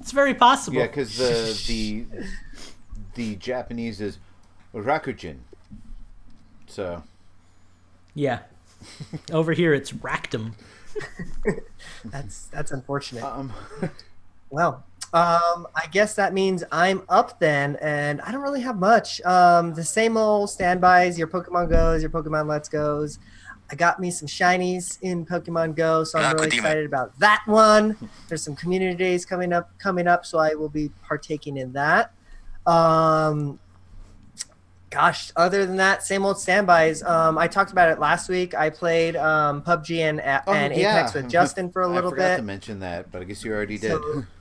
it's 0.00 0.12
very 0.12 0.34
possible. 0.34 0.78
yeah, 0.78 0.86
because 0.86 1.16
the 1.16 1.56
the 1.66 2.06
the 3.14 3.36
Japanese 3.36 4.00
is 4.00 4.18
Rakujin. 4.74 5.38
So 6.66 7.02
Yeah. 8.14 8.40
Over 9.32 9.52
here, 9.52 9.74
it's 9.74 9.92
Racdym. 9.92 10.52
that's 12.04 12.46
that's 12.46 12.70
unfortunate. 12.70 13.24
um, 13.24 13.52
Well, 14.50 14.84
um, 15.12 15.66
I 15.74 15.86
guess 15.90 16.14
that 16.14 16.32
means 16.32 16.62
I'm 16.70 17.02
up 17.08 17.40
then, 17.40 17.76
and 17.80 18.20
I 18.20 18.30
don't 18.30 18.42
really 18.42 18.60
have 18.60 18.78
much. 18.78 19.20
Um, 19.22 19.74
the 19.74 19.82
same 19.82 20.16
old 20.16 20.48
standbys, 20.50 21.18
your 21.18 21.26
Pokemon 21.26 21.70
Goes, 21.70 22.02
your 22.02 22.10
Pokemon 22.10 22.46
Let's 22.46 22.68
Goes. 22.68 23.18
I 23.70 23.74
got 23.74 23.98
me 23.98 24.10
some 24.10 24.28
shinies 24.28 24.98
in 25.02 25.26
Pokemon 25.26 25.74
Go, 25.74 26.04
so 26.04 26.18
I'm 26.20 26.34
really 26.36 26.48
excited 26.48 26.84
about 26.86 27.18
that 27.18 27.42
one. 27.46 27.96
There's 28.28 28.42
some 28.44 28.54
community 28.54 28.94
days 28.94 29.24
coming 29.24 29.52
up 29.52 29.76
coming 29.78 30.06
up, 30.06 30.24
so 30.26 30.38
I 30.38 30.54
will 30.54 30.68
be 30.68 30.90
partaking 31.02 31.56
in 31.56 31.72
that. 31.72 32.12
Um, 32.66 33.58
gosh, 34.94 35.32
other 35.36 35.66
than 35.66 35.76
that, 35.76 36.02
same 36.02 36.24
old 36.24 36.38
standbys. 36.38 37.02
Um, 37.02 37.36
I 37.36 37.48
talked 37.48 37.72
about 37.72 37.90
it 37.90 37.98
last 37.98 38.28
week. 38.28 38.54
I 38.54 38.70
played 38.70 39.16
um, 39.16 39.62
PUBG 39.62 39.98
and, 39.98 40.20
oh, 40.46 40.52
and 40.52 40.74
yeah. 40.74 40.98
Apex 40.98 41.14
with 41.14 41.28
Justin 41.28 41.70
for 41.70 41.82
a 41.82 41.88
little 41.92 42.10
bit. 42.10 42.20
I 42.20 42.22
forgot 42.22 42.32
bit. 42.32 42.36
to 42.36 42.42
mention 42.42 42.80
that, 42.80 43.10
but 43.10 43.20
I 43.20 43.24
guess 43.24 43.44
you 43.44 43.52
already 43.52 43.78
did. 43.78 43.90
So- 43.90 44.24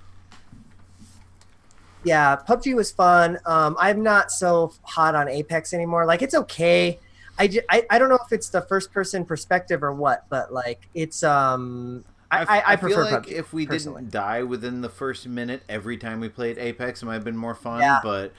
yeah, 2.04 2.36
PUBG 2.48 2.76
was 2.76 2.92
fun. 2.92 3.40
Um, 3.46 3.76
I'm 3.80 4.04
not 4.04 4.32
so 4.32 4.74
hot 4.84 5.16
on 5.16 5.28
Apex 5.28 5.74
anymore. 5.74 6.06
Like 6.06 6.22
it's 6.22 6.36
okay. 6.36 7.00
I, 7.40 7.50
I, 7.70 7.84
I 7.90 8.00
don't 8.00 8.10
know 8.10 8.20
if 8.24 8.32
it's 8.32 8.50
the 8.50 8.62
first 8.62 8.92
person 8.92 9.26
perspective 9.26 9.82
or 9.82 9.92
what, 9.92 10.26
but 10.30 10.54
like 10.54 10.88
it's 10.94 11.24
um 11.24 12.06
I, 12.30 12.46
I, 12.46 12.74
I, 12.74 12.76
feel 12.78 12.90
prefer 12.90 13.04
like 13.12 13.26
PUBG. 13.26 13.32
if 13.32 13.54
we 13.54 13.66
personally. 13.66 14.02
didn't 14.02 14.14
die 14.14 14.44
within 14.44 14.82
the 14.82 14.90
first 14.90 15.28
minute 15.28 15.64
every 15.70 15.98
time 15.98 16.20
we 16.20 16.30
played 16.30 16.58
Apex, 16.58 17.02
it 17.02 17.06
might 17.06 17.14
have 17.16 17.24
been 17.24 17.38
more 17.38 17.56
fun. 17.56 17.82
Yeah. 17.82 18.00
But 18.04 18.34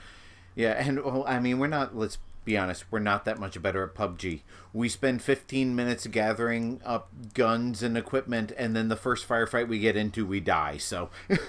yeah, 0.55 0.71
and 0.71 1.03
well, 1.03 1.23
I 1.27 1.39
mean, 1.39 1.59
we're 1.59 1.67
not. 1.67 1.95
Let's 1.95 2.17
be 2.43 2.57
honest, 2.57 2.85
we're 2.91 2.99
not 2.99 3.25
that 3.25 3.39
much 3.39 3.61
better 3.61 3.83
at 3.83 3.95
PUBG. 3.95 4.41
We 4.73 4.87
spend 4.89 5.21
15 5.21 5.75
minutes 5.75 6.05
gathering 6.07 6.79
up 6.85 7.09
guns 7.33 7.81
and 7.83 7.97
equipment, 7.97 8.51
and 8.57 8.75
then 8.75 8.87
the 8.89 8.95
first 8.95 9.27
firefight 9.27 9.67
we 9.67 9.79
get 9.79 9.95
into, 9.95 10.25
we 10.25 10.39
die. 10.39 10.77
So 10.77 11.09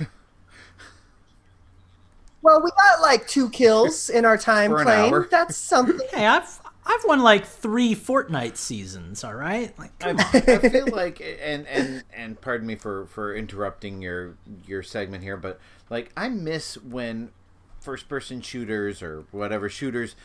Well, 2.42 2.62
we 2.62 2.70
got 2.70 3.00
like 3.00 3.26
two 3.26 3.50
kills 3.50 4.08
in 4.08 4.24
our 4.24 4.38
time 4.38 4.70
For 4.70 4.80
an 4.80 4.84
playing. 4.84 5.12
hour. 5.12 5.28
That's 5.30 5.56
something. 5.56 6.06
Hey, 6.12 6.26
I've 6.26 6.60
I've 6.84 7.04
won 7.04 7.22
like 7.22 7.44
three 7.44 7.94
Fortnite 7.94 8.56
seasons. 8.56 9.24
All 9.24 9.34
right, 9.34 9.76
like 9.78 9.90
I, 10.00 10.10
I 10.10 10.58
feel 10.68 10.86
like, 10.86 11.20
and 11.20 11.66
and 11.66 12.04
and 12.14 12.40
pardon 12.40 12.66
me 12.66 12.76
for 12.76 13.06
for 13.06 13.34
interrupting 13.34 14.00
your 14.00 14.36
your 14.64 14.82
segment 14.84 15.24
here, 15.24 15.36
but 15.36 15.58
like 15.90 16.12
I 16.16 16.28
miss 16.28 16.76
when 16.76 17.30
first 17.86 18.08
person 18.08 18.40
shooters 18.40 19.00
or 19.00 19.24
whatever 19.30 19.68
shooters 19.68 20.16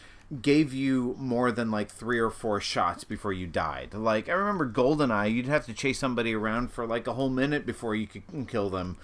gave 0.41 0.73
you 0.73 1.15
more 1.19 1.51
than 1.51 1.69
like 1.69 1.91
three 1.91 2.17
or 2.17 2.31
four 2.31 2.59
shots 2.59 3.03
before 3.03 3.31
you 3.31 3.45
died. 3.45 3.93
Like 3.93 4.27
I 4.27 4.31
remember 4.31 4.67
GoldenEye, 4.67 5.31
you'd 5.31 5.45
have 5.45 5.67
to 5.67 5.73
chase 5.73 5.99
somebody 5.99 6.33
around 6.33 6.71
for 6.71 6.87
like 6.87 7.05
a 7.05 7.13
whole 7.13 7.29
minute 7.29 7.67
before 7.67 7.93
you 7.93 8.07
could 8.07 8.23
kill 8.47 8.71
them, 8.71 8.97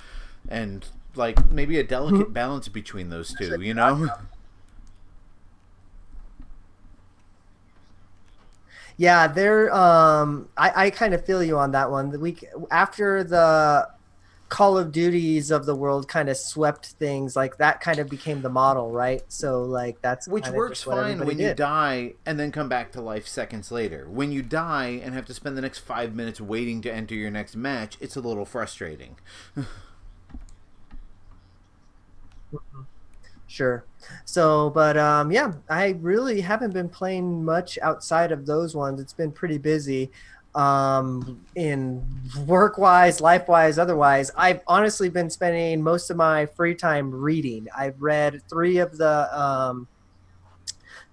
and 0.50 0.88
like 1.14 1.52
maybe 1.52 1.78
a 1.78 1.84
delicate 1.84 2.34
balance 2.34 2.68
between 2.68 3.10
those 3.12 3.32
two. 3.38 3.62
You 3.62 3.76
know. 3.76 4.10
Yeah, 8.98 9.28
they're. 9.28 9.72
Um, 9.76 10.50
I 10.58 10.86
I 10.86 10.90
kind 10.90 11.14
of 11.14 11.24
feel 11.24 11.44
you 11.44 11.60
on 11.60 11.72
that 11.74 11.92
one. 11.92 12.10
The 12.10 12.18
week 12.20 12.44
after 12.72 13.24
the 13.24 13.88
Call 14.50 14.78
of 14.78 14.92
Duties 14.92 15.52
of 15.52 15.66
the 15.66 15.76
world 15.76 16.08
kind 16.08 16.30
of 16.30 16.38
swept 16.38 16.88
things, 16.88 17.36
like 17.36 17.58
that 17.58 17.82
kind 17.82 18.00
of 18.00 18.10
became 18.10 18.42
the 18.42 18.50
model, 18.50 18.92
right? 18.92 19.22
So 19.28 19.64
like 19.64 20.02
that's 20.02 20.28
Which 20.28 20.48
works 20.50 20.84
fine 20.84 21.26
when 21.26 21.40
you 21.40 21.54
die 21.54 22.14
and 22.26 22.40
then 22.40 22.52
come 22.52 22.70
back 22.70 22.92
to 22.94 23.02
life 23.02 23.28
seconds 23.28 23.72
later. 23.72 24.08
When 24.10 24.32
you 24.32 24.42
die 24.42 25.02
and 25.04 25.14
have 25.14 25.26
to 25.26 25.34
spend 25.34 25.58
the 25.58 25.62
next 25.62 25.80
five 25.80 26.16
minutes 26.16 26.40
waiting 26.40 26.82
to 26.82 26.94
enter 26.94 27.16
your 27.16 27.32
next 27.32 27.56
match, 27.56 27.98
it's 28.00 28.16
a 28.16 28.22
little 28.22 28.46
frustrating. 28.46 29.18
Sure. 33.50 33.86
So, 34.26 34.70
but 34.72 34.98
um, 34.98 35.32
yeah, 35.32 35.54
I 35.70 35.98
really 36.02 36.42
haven't 36.42 36.74
been 36.74 36.90
playing 36.90 37.46
much 37.46 37.80
outside 37.82 38.34
of 38.34 38.46
those 38.46 38.76
ones. 38.76 39.00
It's 39.00 39.14
been 39.14 39.32
pretty 39.32 39.58
busy 39.58 40.12
um, 40.56 41.46
in 41.56 42.04
work 42.46 42.78
wise, 42.78 43.22
life 43.22 43.48
wise, 43.48 43.78
otherwise. 43.78 44.32
I've 44.36 44.62
honestly 44.68 45.10
been 45.10 45.30
spending 45.30 45.82
most 45.82 46.10
of 46.10 46.18
my 46.18 46.46
free 46.48 46.76
time 46.76 47.14
reading. 47.14 47.68
I've 47.78 48.02
read 48.02 48.42
three 48.50 48.78
of 48.78 48.98
the. 48.98 49.40
Um, 49.40 49.88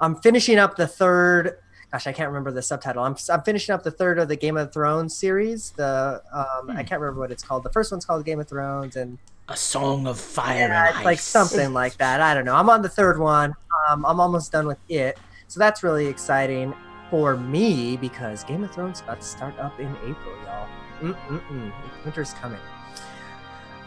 I'm 0.00 0.16
finishing 0.16 0.58
up 0.58 0.76
the 0.76 0.86
third. 0.86 1.58
Gosh, 1.92 2.06
I 2.06 2.12
can't 2.12 2.28
remember 2.28 2.50
the 2.50 2.62
subtitle. 2.62 3.04
I'm, 3.04 3.16
I'm 3.30 3.42
finishing 3.42 3.72
up 3.72 3.84
the 3.84 3.90
third 3.90 4.18
of 4.18 4.28
the 4.28 4.36
Game 4.36 4.56
of 4.56 4.72
Thrones 4.72 5.14
series. 5.14 5.70
The 5.72 6.22
um, 6.32 6.70
I 6.70 6.82
can't 6.82 7.00
remember 7.00 7.20
what 7.20 7.30
it's 7.30 7.42
called. 7.42 7.62
The 7.62 7.70
first 7.70 7.92
one's 7.92 8.04
called 8.04 8.24
Game 8.24 8.40
of 8.40 8.48
Thrones, 8.48 8.96
and 8.96 9.18
A 9.48 9.56
song 9.56 10.06
of 10.06 10.18
fire 10.18 10.56
yeah, 10.56 10.88
and 10.88 10.96
it's 10.96 11.04
like 11.04 11.18
something 11.18 11.72
like 11.72 11.96
that. 11.98 12.20
I 12.20 12.34
don't 12.34 12.44
know. 12.44 12.56
I'm 12.56 12.70
on 12.70 12.82
the 12.82 12.88
third 12.88 13.18
one. 13.18 13.54
Um, 13.88 14.04
I'm 14.06 14.18
almost 14.18 14.50
done 14.50 14.66
with 14.66 14.78
it, 14.88 15.18
so 15.48 15.60
that's 15.60 15.82
really 15.82 16.06
exciting 16.06 16.74
for 17.14 17.36
me 17.36 17.96
because 17.96 18.42
Game 18.42 18.64
of 18.64 18.72
Thrones 18.72 19.00
about 19.00 19.20
to 19.20 19.26
start 19.26 19.56
up 19.60 19.78
in 19.78 19.86
April, 19.98 20.34
y'all. 20.42 20.68
Mm-mm-mm. 21.00 21.72
Winter's 22.04 22.32
coming. 22.32 22.58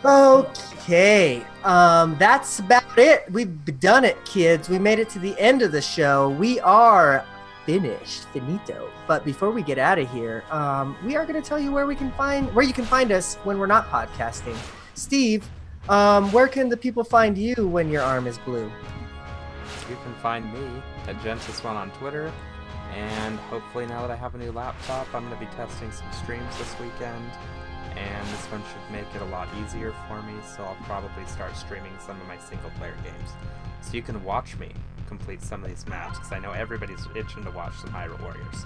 Okay, 0.06 1.46
um, 1.66 2.16
that's 2.18 2.60
about 2.60 2.98
it. 2.98 3.30
We've 3.30 3.82
done 3.82 4.06
it, 4.06 4.24
kids. 4.24 4.70
We 4.70 4.80
made 4.80 5.00
it 5.00 5.10
to 5.10 5.20
the 5.20 5.38
end 5.38 5.62
of 5.62 5.74
the 5.74 5.82
show. 5.82 6.30
We 6.30 6.62
are 6.62 7.26
finished, 7.66 8.30
finito. 8.32 8.90
But 9.08 9.26
before 9.26 9.52
we 9.52 9.62
get 9.62 9.78
out 9.78 10.00
of 10.00 10.10
here, 10.10 10.46
um, 10.50 10.96
we 11.06 11.18
are 11.18 11.26
going 11.26 11.42
to 11.42 11.46
tell 11.46 11.60
you 11.60 11.74
where 11.74 11.86
we 11.86 11.96
can 11.96 12.14
find 12.14 12.48
where 12.56 12.64
you 12.64 12.72
can 12.72 12.86
find 12.86 13.12
us 13.12 13.36
when 13.44 13.60
we're 13.60 13.68
not 13.68 13.90
podcasting. 13.90 14.56
Steve, 14.94 15.46
um, 15.90 16.32
where 16.32 16.48
can 16.48 16.70
the 16.70 16.78
people 16.78 17.04
find 17.04 17.38
you 17.38 17.68
when 17.68 17.90
your 17.90 18.04
arm 18.04 18.26
is 18.26 18.38
blue? 18.38 18.72
You 19.90 19.98
can 20.02 20.16
find 20.22 20.46
me 20.54 20.82
at 21.08 21.18
Gentis1 21.18 21.66
on 21.66 21.92
Twitter. 21.92 22.32
And 22.98 23.38
hopefully, 23.38 23.86
now 23.86 24.02
that 24.02 24.10
I 24.12 24.16
have 24.16 24.34
a 24.34 24.38
new 24.40 24.52
laptop, 24.52 25.08
I'm 25.14 25.28
going 25.28 25.38
to 25.40 25.46
be 25.46 25.52
testing 25.56 25.92
some 25.92 26.12
streams 26.12 26.58
this 26.58 26.74
weekend. 26.80 27.30
And 27.96 28.28
this 28.30 28.46
one 28.52 28.62
should 28.64 28.92
make 28.92 29.06
it 29.16 29.22
a 29.22 29.26
lot 29.26 29.48
easier 29.64 29.94
for 30.08 30.22
me, 30.24 30.34
so 30.56 30.64
I'll 30.64 30.78
probably 30.84 31.26
start 31.26 31.56
streaming 31.56 31.94
some 32.06 32.20
of 32.22 32.28
my 32.28 32.38
single 32.38 32.70
player 32.72 32.96
games. 33.04 33.30
So 33.82 33.94
you 33.94 34.02
can 34.02 34.24
watch 34.24 34.58
me 34.58 34.72
complete 35.08 35.42
some 35.42 35.64
of 35.64 35.70
these 35.70 35.88
maps, 35.88 36.18
because 36.18 36.32
I 36.32 36.40
know 36.40 36.52
everybody's 36.52 37.06
itching 37.16 37.44
to 37.44 37.52
watch 37.52 37.74
some 37.78 37.92
Hyrule 37.92 38.20
Warriors. 38.22 38.66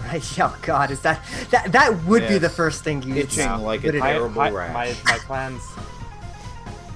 Right? 0.00 0.22
Oh 0.40 0.56
God, 0.62 0.90
is 0.90 1.00
that 1.02 1.20
that 1.50 1.72
that 1.72 2.04
would 2.04 2.26
be 2.28 2.38
the 2.38 2.48
first 2.48 2.82
thing 2.84 3.02
you 3.02 3.14
Itching 3.16 3.44
Yeah. 3.44 3.56
like 3.56 3.80
a 3.84 3.88
But 3.88 3.94
it- 3.96 4.00
terrible 4.02 4.40
I- 4.40 4.50
rash. 4.50 4.72
my, 4.74 5.12
my 5.12 5.18
plans 5.18 5.62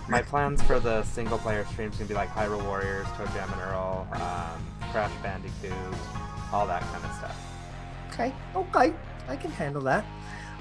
my 0.08 0.22
plans 0.22 0.62
for 0.62 0.78
the 0.78 1.02
single 1.04 1.38
player 1.38 1.64
streams 1.72 1.96
gonna 1.96 2.08
be 2.08 2.14
like 2.14 2.28
Hyrule 2.30 2.64
Warriors, 2.64 3.06
ToeJam 3.08 3.52
and 3.52 3.60
Earl, 3.62 4.06
um, 4.12 4.90
Crash 4.92 5.12
Bandicoot, 5.22 5.72
all 6.52 6.66
that 6.66 6.82
kind 6.82 7.04
of 7.04 7.12
stuff. 7.14 7.36
Okay, 8.12 8.32
okay, 8.54 8.94
I 9.28 9.36
can 9.36 9.50
handle 9.50 9.82
that. 9.82 10.04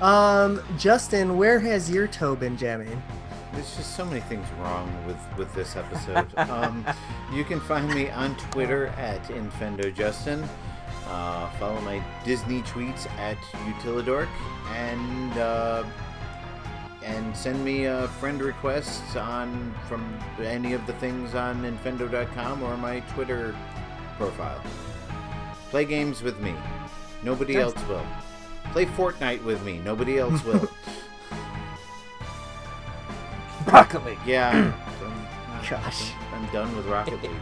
Um, 0.01 0.61
Justin, 0.77 1.37
where 1.37 1.59
has 1.59 1.89
your 1.89 2.07
toe 2.07 2.35
been 2.35 2.57
jamming? 2.57 3.01
There's 3.53 3.75
just 3.77 3.95
so 3.95 4.03
many 4.03 4.19
things 4.21 4.47
wrong 4.59 4.91
with 5.07 5.17
with 5.37 5.53
this 5.53 5.75
episode. 5.75 6.27
um, 6.49 6.85
you 7.31 7.45
can 7.45 7.59
find 7.61 7.87
me 7.93 8.09
on 8.09 8.35
Twitter 8.35 8.87
at 8.97 9.23
InfendoJustin. 9.25 10.45
Uh, 11.07 11.49
follow 11.51 11.79
my 11.81 12.03
Disney 12.25 12.63
tweets 12.63 13.09
at 13.11 13.37
Utilidork, 13.77 14.27
and 14.71 15.37
uh, 15.37 15.83
and 17.05 17.35
send 17.37 17.63
me 17.63 17.85
a 17.85 18.07
friend 18.19 18.41
request 18.41 19.15
on 19.15 19.73
from 19.87 20.17
any 20.41 20.73
of 20.73 20.85
the 20.87 20.93
things 20.93 21.35
on 21.35 21.61
Infendo.com 21.63 22.63
or 22.63 22.75
my 22.77 23.01
Twitter 23.13 23.55
profile. 24.17 24.59
Play 25.69 25.85
games 25.85 26.23
with 26.23 26.39
me. 26.39 26.53
Nobody 27.21 27.53
Nice. 27.53 27.63
else 27.63 27.87
will. 27.87 28.05
Play 28.71 28.85
Fortnite 28.85 29.43
with 29.43 29.63
me. 29.63 29.79
Nobody 29.85 30.17
else 30.17 30.43
will. 30.43 30.67
Rocket 33.67 34.03
League. 34.05 34.17
Yeah. 34.25 34.51
I'm, 35.03 35.69
Gosh. 35.69 36.11
I'm 36.33 36.45
done 36.51 36.75
with 36.75 36.85
Rocket 36.87 37.21
League. 37.21 37.31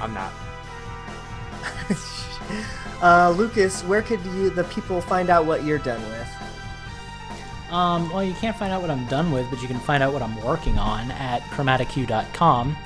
I'm 0.00 0.12
not. 0.14 0.32
uh, 3.02 3.30
Lucas, 3.36 3.82
where 3.84 4.02
could 4.02 4.22
you 4.26 4.50
the 4.50 4.64
people 4.64 5.00
find 5.00 5.30
out 5.30 5.44
what 5.46 5.64
you're 5.64 5.78
done 5.78 6.00
with? 6.10 6.28
Um, 7.70 8.10
well, 8.10 8.24
you 8.24 8.34
can't 8.34 8.56
find 8.56 8.72
out 8.72 8.80
what 8.80 8.90
I'm 8.90 9.06
done 9.06 9.30
with, 9.30 9.50
but 9.50 9.60
you 9.60 9.68
can 9.68 9.78
find 9.78 10.02
out 10.02 10.12
what 10.12 10.22
I'm 10.22 10.40
working 10.42 10.78
on 10.78 11.10
at 11.12 11.42
chromatiq.com. 11.42 12.76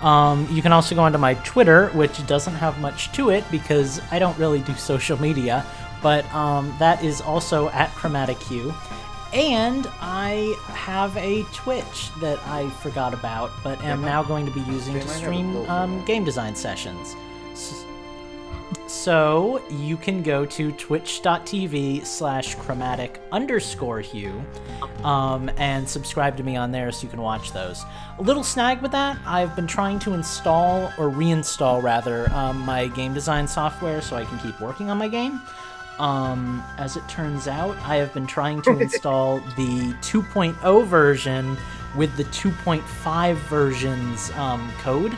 Um, 0.00 0.48
you 0.50 0.62
can 0.62 0.72
also 0.72 0.94
go 0.94 1.02
onto 1.02 1.18
my 1.18 1.34
Twitter, 1.34 1.88
which 1.88 2.26
doesn't 2.26 2.54
have 2.54 2.80
much 2.80 3.12
to 3.12 3.30
it 3.30 3.44
because 3.50 4.00
I 4.10 4.18
don't 4.18 4.36
really 4.38 4.60
do 4.60 4.74
social 4.74 5.20
media, 5.20 5.64
but 6.02 6.24
um, 6.34 6.74
that 6.78 7.04
is 7.04 7.20
also 7.20 7.68
at 7.70 7.90
chromatiq. 7.90 8.74
And 9.32 9.86
I 10.00 10.56
have 10.68 11.16
a 11.16 11.44
Twitch 11.52 12.10
that 12.20 12.38
I 12.46 12.68
forgot 12.70 13.14
about, 13.14 13.52
but 13.62 13.80
am 13.84 14.00
now 14.00 14.22
going 14.22 14.46
to 14.46 14.52
be 14.52 14.60
using 14.62 14.94
to 14.94 15.00
might 15.00 15.06
have 15.06 15.14
a 15.14 15.18
stream 15.18 15.56
um, 15.68 16.04
game 16.04 16.24
design 16.24 16.56
sessions. 16.56 17.14
So 18.90 19.62
you 19.70 19.96
can 19.96 20.20
go 20.20 20.44
to 20.44 20.72
twitch.tv 20.72 22.04
slash 22.04 22.56
chromatic 22.56 23.22
underscore 23.30 24.00
hue 24.00 24.44
um, 25.04 25.48
and 25.58 25.88
subscribe 25.88 26.36
to 26.38 26.42
me 26.42 26.56
on 26.56 26.72
there 26.72 26.90
so 26.90 27.04
you 27.04 27.08
can 27.08 27.22
watch 27.22 27.52
those. 27.52 27.84
A 28.18 28.22
little 28.22 28.42
snag 28.42 28.82
with 28.82 28.90
that, 28.90 29.16
I've 29.24 29.54
been 29.54 29.68
trying 29.68 30.00
to 30.00 30.12
install 30.12 30.86
or 30.98 31.08
reinstall 31.08 31.80
rather 31.80 32.28
um, 32.32 32.58
my 32.58 32.88
game 32.88 33.14
design 33.14 33.46
software 33.46 34.02
so 34.02 34.16
I 34.16 34.24
can 34.24 34.40
keep 34.40 34.60
working 34.60 34.90
on 34.90 34.98
my 34.98 35.06
game. 35.06 35.40
Um, 36.00 36.60
as 36.76 36.96
it 36.96 37.08
turns 37.08 37.46
out, 37.46 37.76
I 37.84 37.94
have 37.94 38.12
been 38.12 38.26
trying 38.26 38.60
to 38.62 38.76
install 38.80 39.38
the 39.56 39.94
2.0 40.02 40.86
version 40.86 41.56
with 41.96 42.16
the 42.16 42.24
2.5 42.24 43.34
version's 43.36 44.32
um, 44.32 44.68
code. 44.80 45.16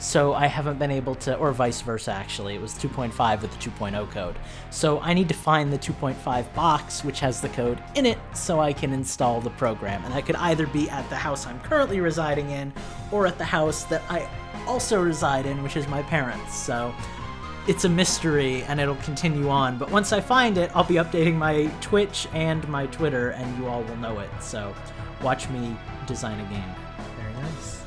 So 0.00 0.32
I 0.32 0.46
haven't 0.46 0.78
been 0.78 0.90
able 0.90 1.14
to, 1.16 1.36
or 1.36 1.52
vice 1.52 1.82
versa 1.82 2.10
actually. 2.10 2.54
It 2.54 2.60
was 2.60 2.72
2.5 2.74 3.42
with 3.42 3.52
the 3.52 3.70
2.0 3.70 4.10
code. 4.10 4.36
So 4.70 4.98
I 5.00 5.12
need 5.12 5.28
to 5.28 5.34
find 5.34 5.70
the 5.70 5.78
2.5 5.78 6.54
box, 6.54 7.04
which 7.04 7.20
has 7.20 7.42
the 7.42 7.50
code 7.50 7.82
in 7.94 8.06
it, 8.06 8.18
so 8.32 8.60
I 8.60 8.72
can 8.72 8.94
install 8.94 9.42
the 9.42 9.50
program. 9.50 10.02
And 10.04 10.14
that 10.14 10.24
could 10.24 10.36
either 10.36 10.66
be 10.66 10.88
at 10.88 11.08
the 11.10 11.16
house 11.16 11.46
I'm 11.46 11.60
currently 11.60 12.00
residing 12.00 12.50
in, 12.50 12.72
or 13.12 13.26
at 13.26 13.36
the 13.36 13.44
house 13.44 13.84
that 13.84 14.02
I 14.08 14.26
also 14.66 15.02
reside 15.02 15.44
in, 15.44 15.62
which 15.62 15.76
is 15.76 15.86
my 15.86 16.02
parents'. 16.04 16.56
So 16.56 16.94
it's 17.68 17.84
a 17.84 17.88
mystery 17.88 18.62
and 18.64 18.80
it'll 18.80 18.96
continue 18.96 19.50
on. 19.50 19.76
But 19.76 19.90
once 19.90 20.14
I 20.14 20.20
find 20.20 20.56
it, 20.56 20.70
I'll 20.74 20.82
be 20.82 20.94
updating 20.94 21.34
my 21.36 21.66
Twitch 21.82 22.26
and 22.32 22.66
my 22.68 22.86
Twitter, 22.86 23.30
and 23.30 23.58
you 23.58 23.68
all 23.68 23.82
will 23.82 23.96
know 23.96 24.18
it. 24.20 24.30
So 24.40 24.74
watch 25.22 25.48
me 25.50 25.76
design 26.06 26.40
a 26.40 26.50
game. 26.50 26.74
Very 27.18 27.34
nice. 27.34 27.79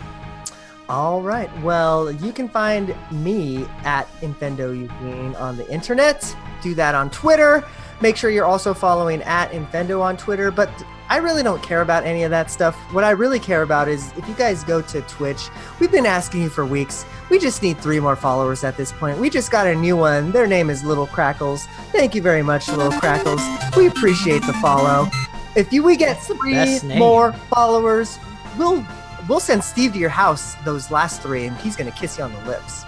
All 0.94 1.24
right. 1.24 1.50
Well, 1.64 2.12
you 2.12 2.32
can 2.32 2.48
find 2.48 2.96
me 3.10 3.66
at 3.84 4.08
Infendo 4.22 4.80
Eugene 4.80 5.34
on 5.38 5.58
the 5.58 5.68
internet. 5.72 6.38
Do 6.62 6.76
that 6.76 6.94
on 6.94 7.10
Twitter. 7.10 7.66
Make 8.00 8.16
sure 8.16 8.30
you're 8.30 8.46
also 8.46 8.76
following 8.76 9.24
at 9.24 9.50
Infendo 9.50 10.02
on 10.02 10.18
Twitter. 10.18 10.52
But 10.52 10.70
I 11.10 11.18
really 11.18 11.42
don't 11.42 11.64
care 11.64 11.82
about 11.82 12.06
any 12.06 12.22
of 12.22 12.30
that 12.30 12.52
stuff. 12.52 12.76
What 12.94 13.04
I 13.04 13.10
really 13.10 13.40
care 13.40 13.64
about 13.64 13.88
is 13.88 14.14
if 14.18 14.28
you 14.28 14.36
guys 14.36 14.64
go 14.64 14.84
to 14.84 15.02
Twitch, 15.02 15.50
we've 15.80 15.92
been 15.92 16.06
asking 16.06 16.44
you 16.44 16.50
for 16.50 16.64
weeks. 16.64 17.08
We 17.32 17.40
just 17.40 17.64
need 17.64 17.80
three 17.80 18.00
more 18.00 18.16
followers 18.16 18.64
at 18.64 18.78
this 18.78 18.92
point. 18.92 19.18
We 19.18 19.32
just 19.32 19.50
got 19.50 19.66
a 19.66 19.74
new 19.74 19.98
one. 19.98 20.32
Their 20.32 20.46
name 20.46 20.70
is 20.70 20.84
Little 20.84 21.08
Crackles. 21.08 21.66
Thank 21.92 22.14
you 22.14 22.22
very 22.22 22.44
much, 22.44 22.68
Little 22.68 22.92
Crackles. 22.92 23.42
We 23.76 23.88
appreciate 23.88 24.46
the 24.46 24.54
follow. 24.62 25.10
If 25.56 25.74
you, 25.74 25.82
we 25.82 25.98
get 25.98 26.22
three 26.22 26.80
more 27.00 27.34
followers, 27.34 28.20
we'll 28.60 28.86
we'll 29.28 29.40
send 29.40 29.64
Steve 29.64 29.94
to 29.94 30.00
your 30.00 30.10
house. 30.10 30.56
Those 30.66 30.92
last 30.92 31.22
three, 31.22 31.46
and 31.46 31.56
he's 31.58 31.76
gonna 31.76 31.92
kiss 31.92 32.18
you 32.18 32.24
on 32.24 32.34
the 32.34 32.42
lips, 32.42 32.84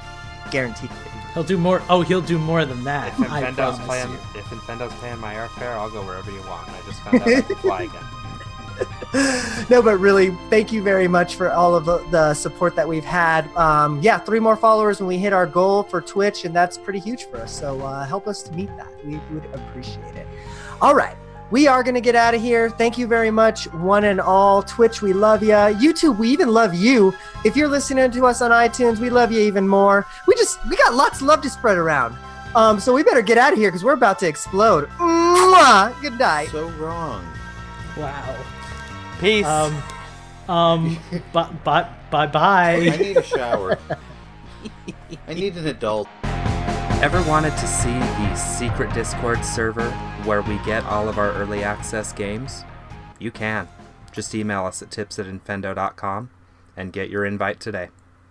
guaranteed. 0.52 0.90
He'll 1.34 1.44
do 1.44 1.58
more. 1.58 1.82
Oh, 1.90 2.02
he'll 2.02 2.22
do 2.22 2.38
more 2.38 2.64
than 2.66 2.84
that. 2.86 3.10
If 3.10 3.28
Infendo's 3.28 3.56
promise 3.56 3.86
playing, 3.86 4.12
you. 4.12 4.20
if 4.36 4.46
Infendo's 4.46 4.94
paying 5.02 5.20
my 5.20 5.34
airfare, 5.34 5.74
I'll 5.74 5.90
go 5.90 6.02
wherever 6.02 6.32
you 6.32 6.40
want. 6.48 6.70
I 6.70 6.82
just 6.86 7.02
found 7.02 7.22
out 7.22 7.28
I 7.28 7.42
can 7.42 7.56
fly 7.58 7.82
again. 7.84 8.04
no, 9.70 9.82
but 9.82 9.98
really, 9.98 10.32
thank 10.50 10.72
you 10.72 10.82
very 10.82 11.08
much 11.08 11.36
for 11.36 11.52
all 11.52 11.76
of 11.76 11.86
the, 11.86 11.98
the 12.10 12.34
support 12.34 12.76
that 12.76 12.88
we've 12.88 13.06
had. 13.06 13.48
Um, 13.56 14.02
yeah, 14.02 14.18
three 14.18 14.40
more 14.40 14.56
followers 14.56 15.00
when 15.00 15.08
we 15.08 15.18
hit 15.18 15.34
our 15.34 15.46
goal 15.46 15.84
for 15.84 16.02
Twitch, 16.02 16.46
and 16.46 16.56
that's 16.56 16.78
pretty 16.78 17.00
huge 17.00 17.26
for 17.26 17.38
us. 17.38 17.58
So 17.58 17.82
uh, 17.82 18.06
help 18.06 18.28
us 18.28 18.42
to 18.44 18.54
meet 18.54 18.70
that. 18.78 18.88
We 19.06 19.20
would 19.32 19.46
appreciate 19.54 20.16
it. 20.16 20.28
All 20.82 20.96
right. 20.96 21.16
We 21.52 21.68
are 21.68 21.84
going 21.84 21.96
to 21.96 22.02
get 22.02 22.16
out 22.16 22.34
of 22.34 22.42
here. 22.42 22.70
Thank 22.70 22.98
you 22.98 23.06
very 23.06 23.30
much, 23.30 23.72
one 23.74 24.06
and 24.06 24.20
all. 24.20 24.64
Twitch, 24.64 25.02
we 25.02 25.14
love 25.14 25.44
you. 25.44 25.50
YouTube, 25.50 26.18
we 26.18 26.30
even 26.30 26.50
love 26.50 26.74
you. 26.74 27.14
If 27.44 27.56
you're 27.56 27.68
listening 27.68 28.10
to 28.12 28.26
us 28.26 28.42
on 28.42 28.52
iTunes, 28.52 29.00
we 29.00 29.10
love 29.10 29.32
you 29.32 29.42
even 29.42 29.68
more. 29.68 30.08
We 30.28 30.36
just, 30.36 30.58
we 30.68 30.76
got 30.76 30.96
lots 30.96 31.22
of 31.22 31.28
love 31.28 31.42
to 31.42 31.50
spread 31.50 31.78
around. 31.78 32.18
Um, 32.56 32.80
so 32.80 32.94
we 32.94 33.04
better 33.04 33.22
get 33.22 33.38
out 33.38 33.54
of 33.54 33.60
here 33.60 33.70
because 33.70 33.84
we're 33.84 33.94
about 33.94 34.18
to 34.20 34.28
explode. 34.28 34.88
Mwah! 34.98 36.02
Good 36.02 36.18
night. 36.18 36.50
So 36.50 36.70
wrong. 36.70 37.26
Wow. 37.98 38.44
Peace. 39.20 39.46
Um, 39.46 39.84
um, 40.50 40.98
but, 41.34 41.64
but, 41.64 41.90
bye 42.10 42.28
bye. 42.28 42.76
I 42.76 42.98
need 42.98 43.18
a 43.18 43.24
shower. 43.24 43.78
I 45.28 45.34
need 45.34 45.58
an 45.58 45.68
adult. 45.68 46.08
Ever 47.02 47.22
wanted 47.24 47.52
to 47.58 47.68
see 47.68 47.94
the 47.94 48.36
secret 48.36 48.94
Discord 48.94 49.44
server 49.46 49.90
where 50.24 50.42
we 50.42 50.58
get 50.60 50.86
all 50.86 51.08
of 51.08 51.18
our 51.18 51.32
early 51.34 51.64
access 51.64 52.12
games? 52.14 52.64
You 53.20 53.32
can. 53.32 53.68
Just 54.12 54.34
email 54.34 54.66
us 54.66 54.82
at 54.82 54.92
tips 54.92 55.20
at 55.20 55.26
infendo.com 55.26 56.30
and 56.78 56.94
get 56.94 57.10
your 57.10 57.26
invite 57.26 57.60
today. 57.60 57.90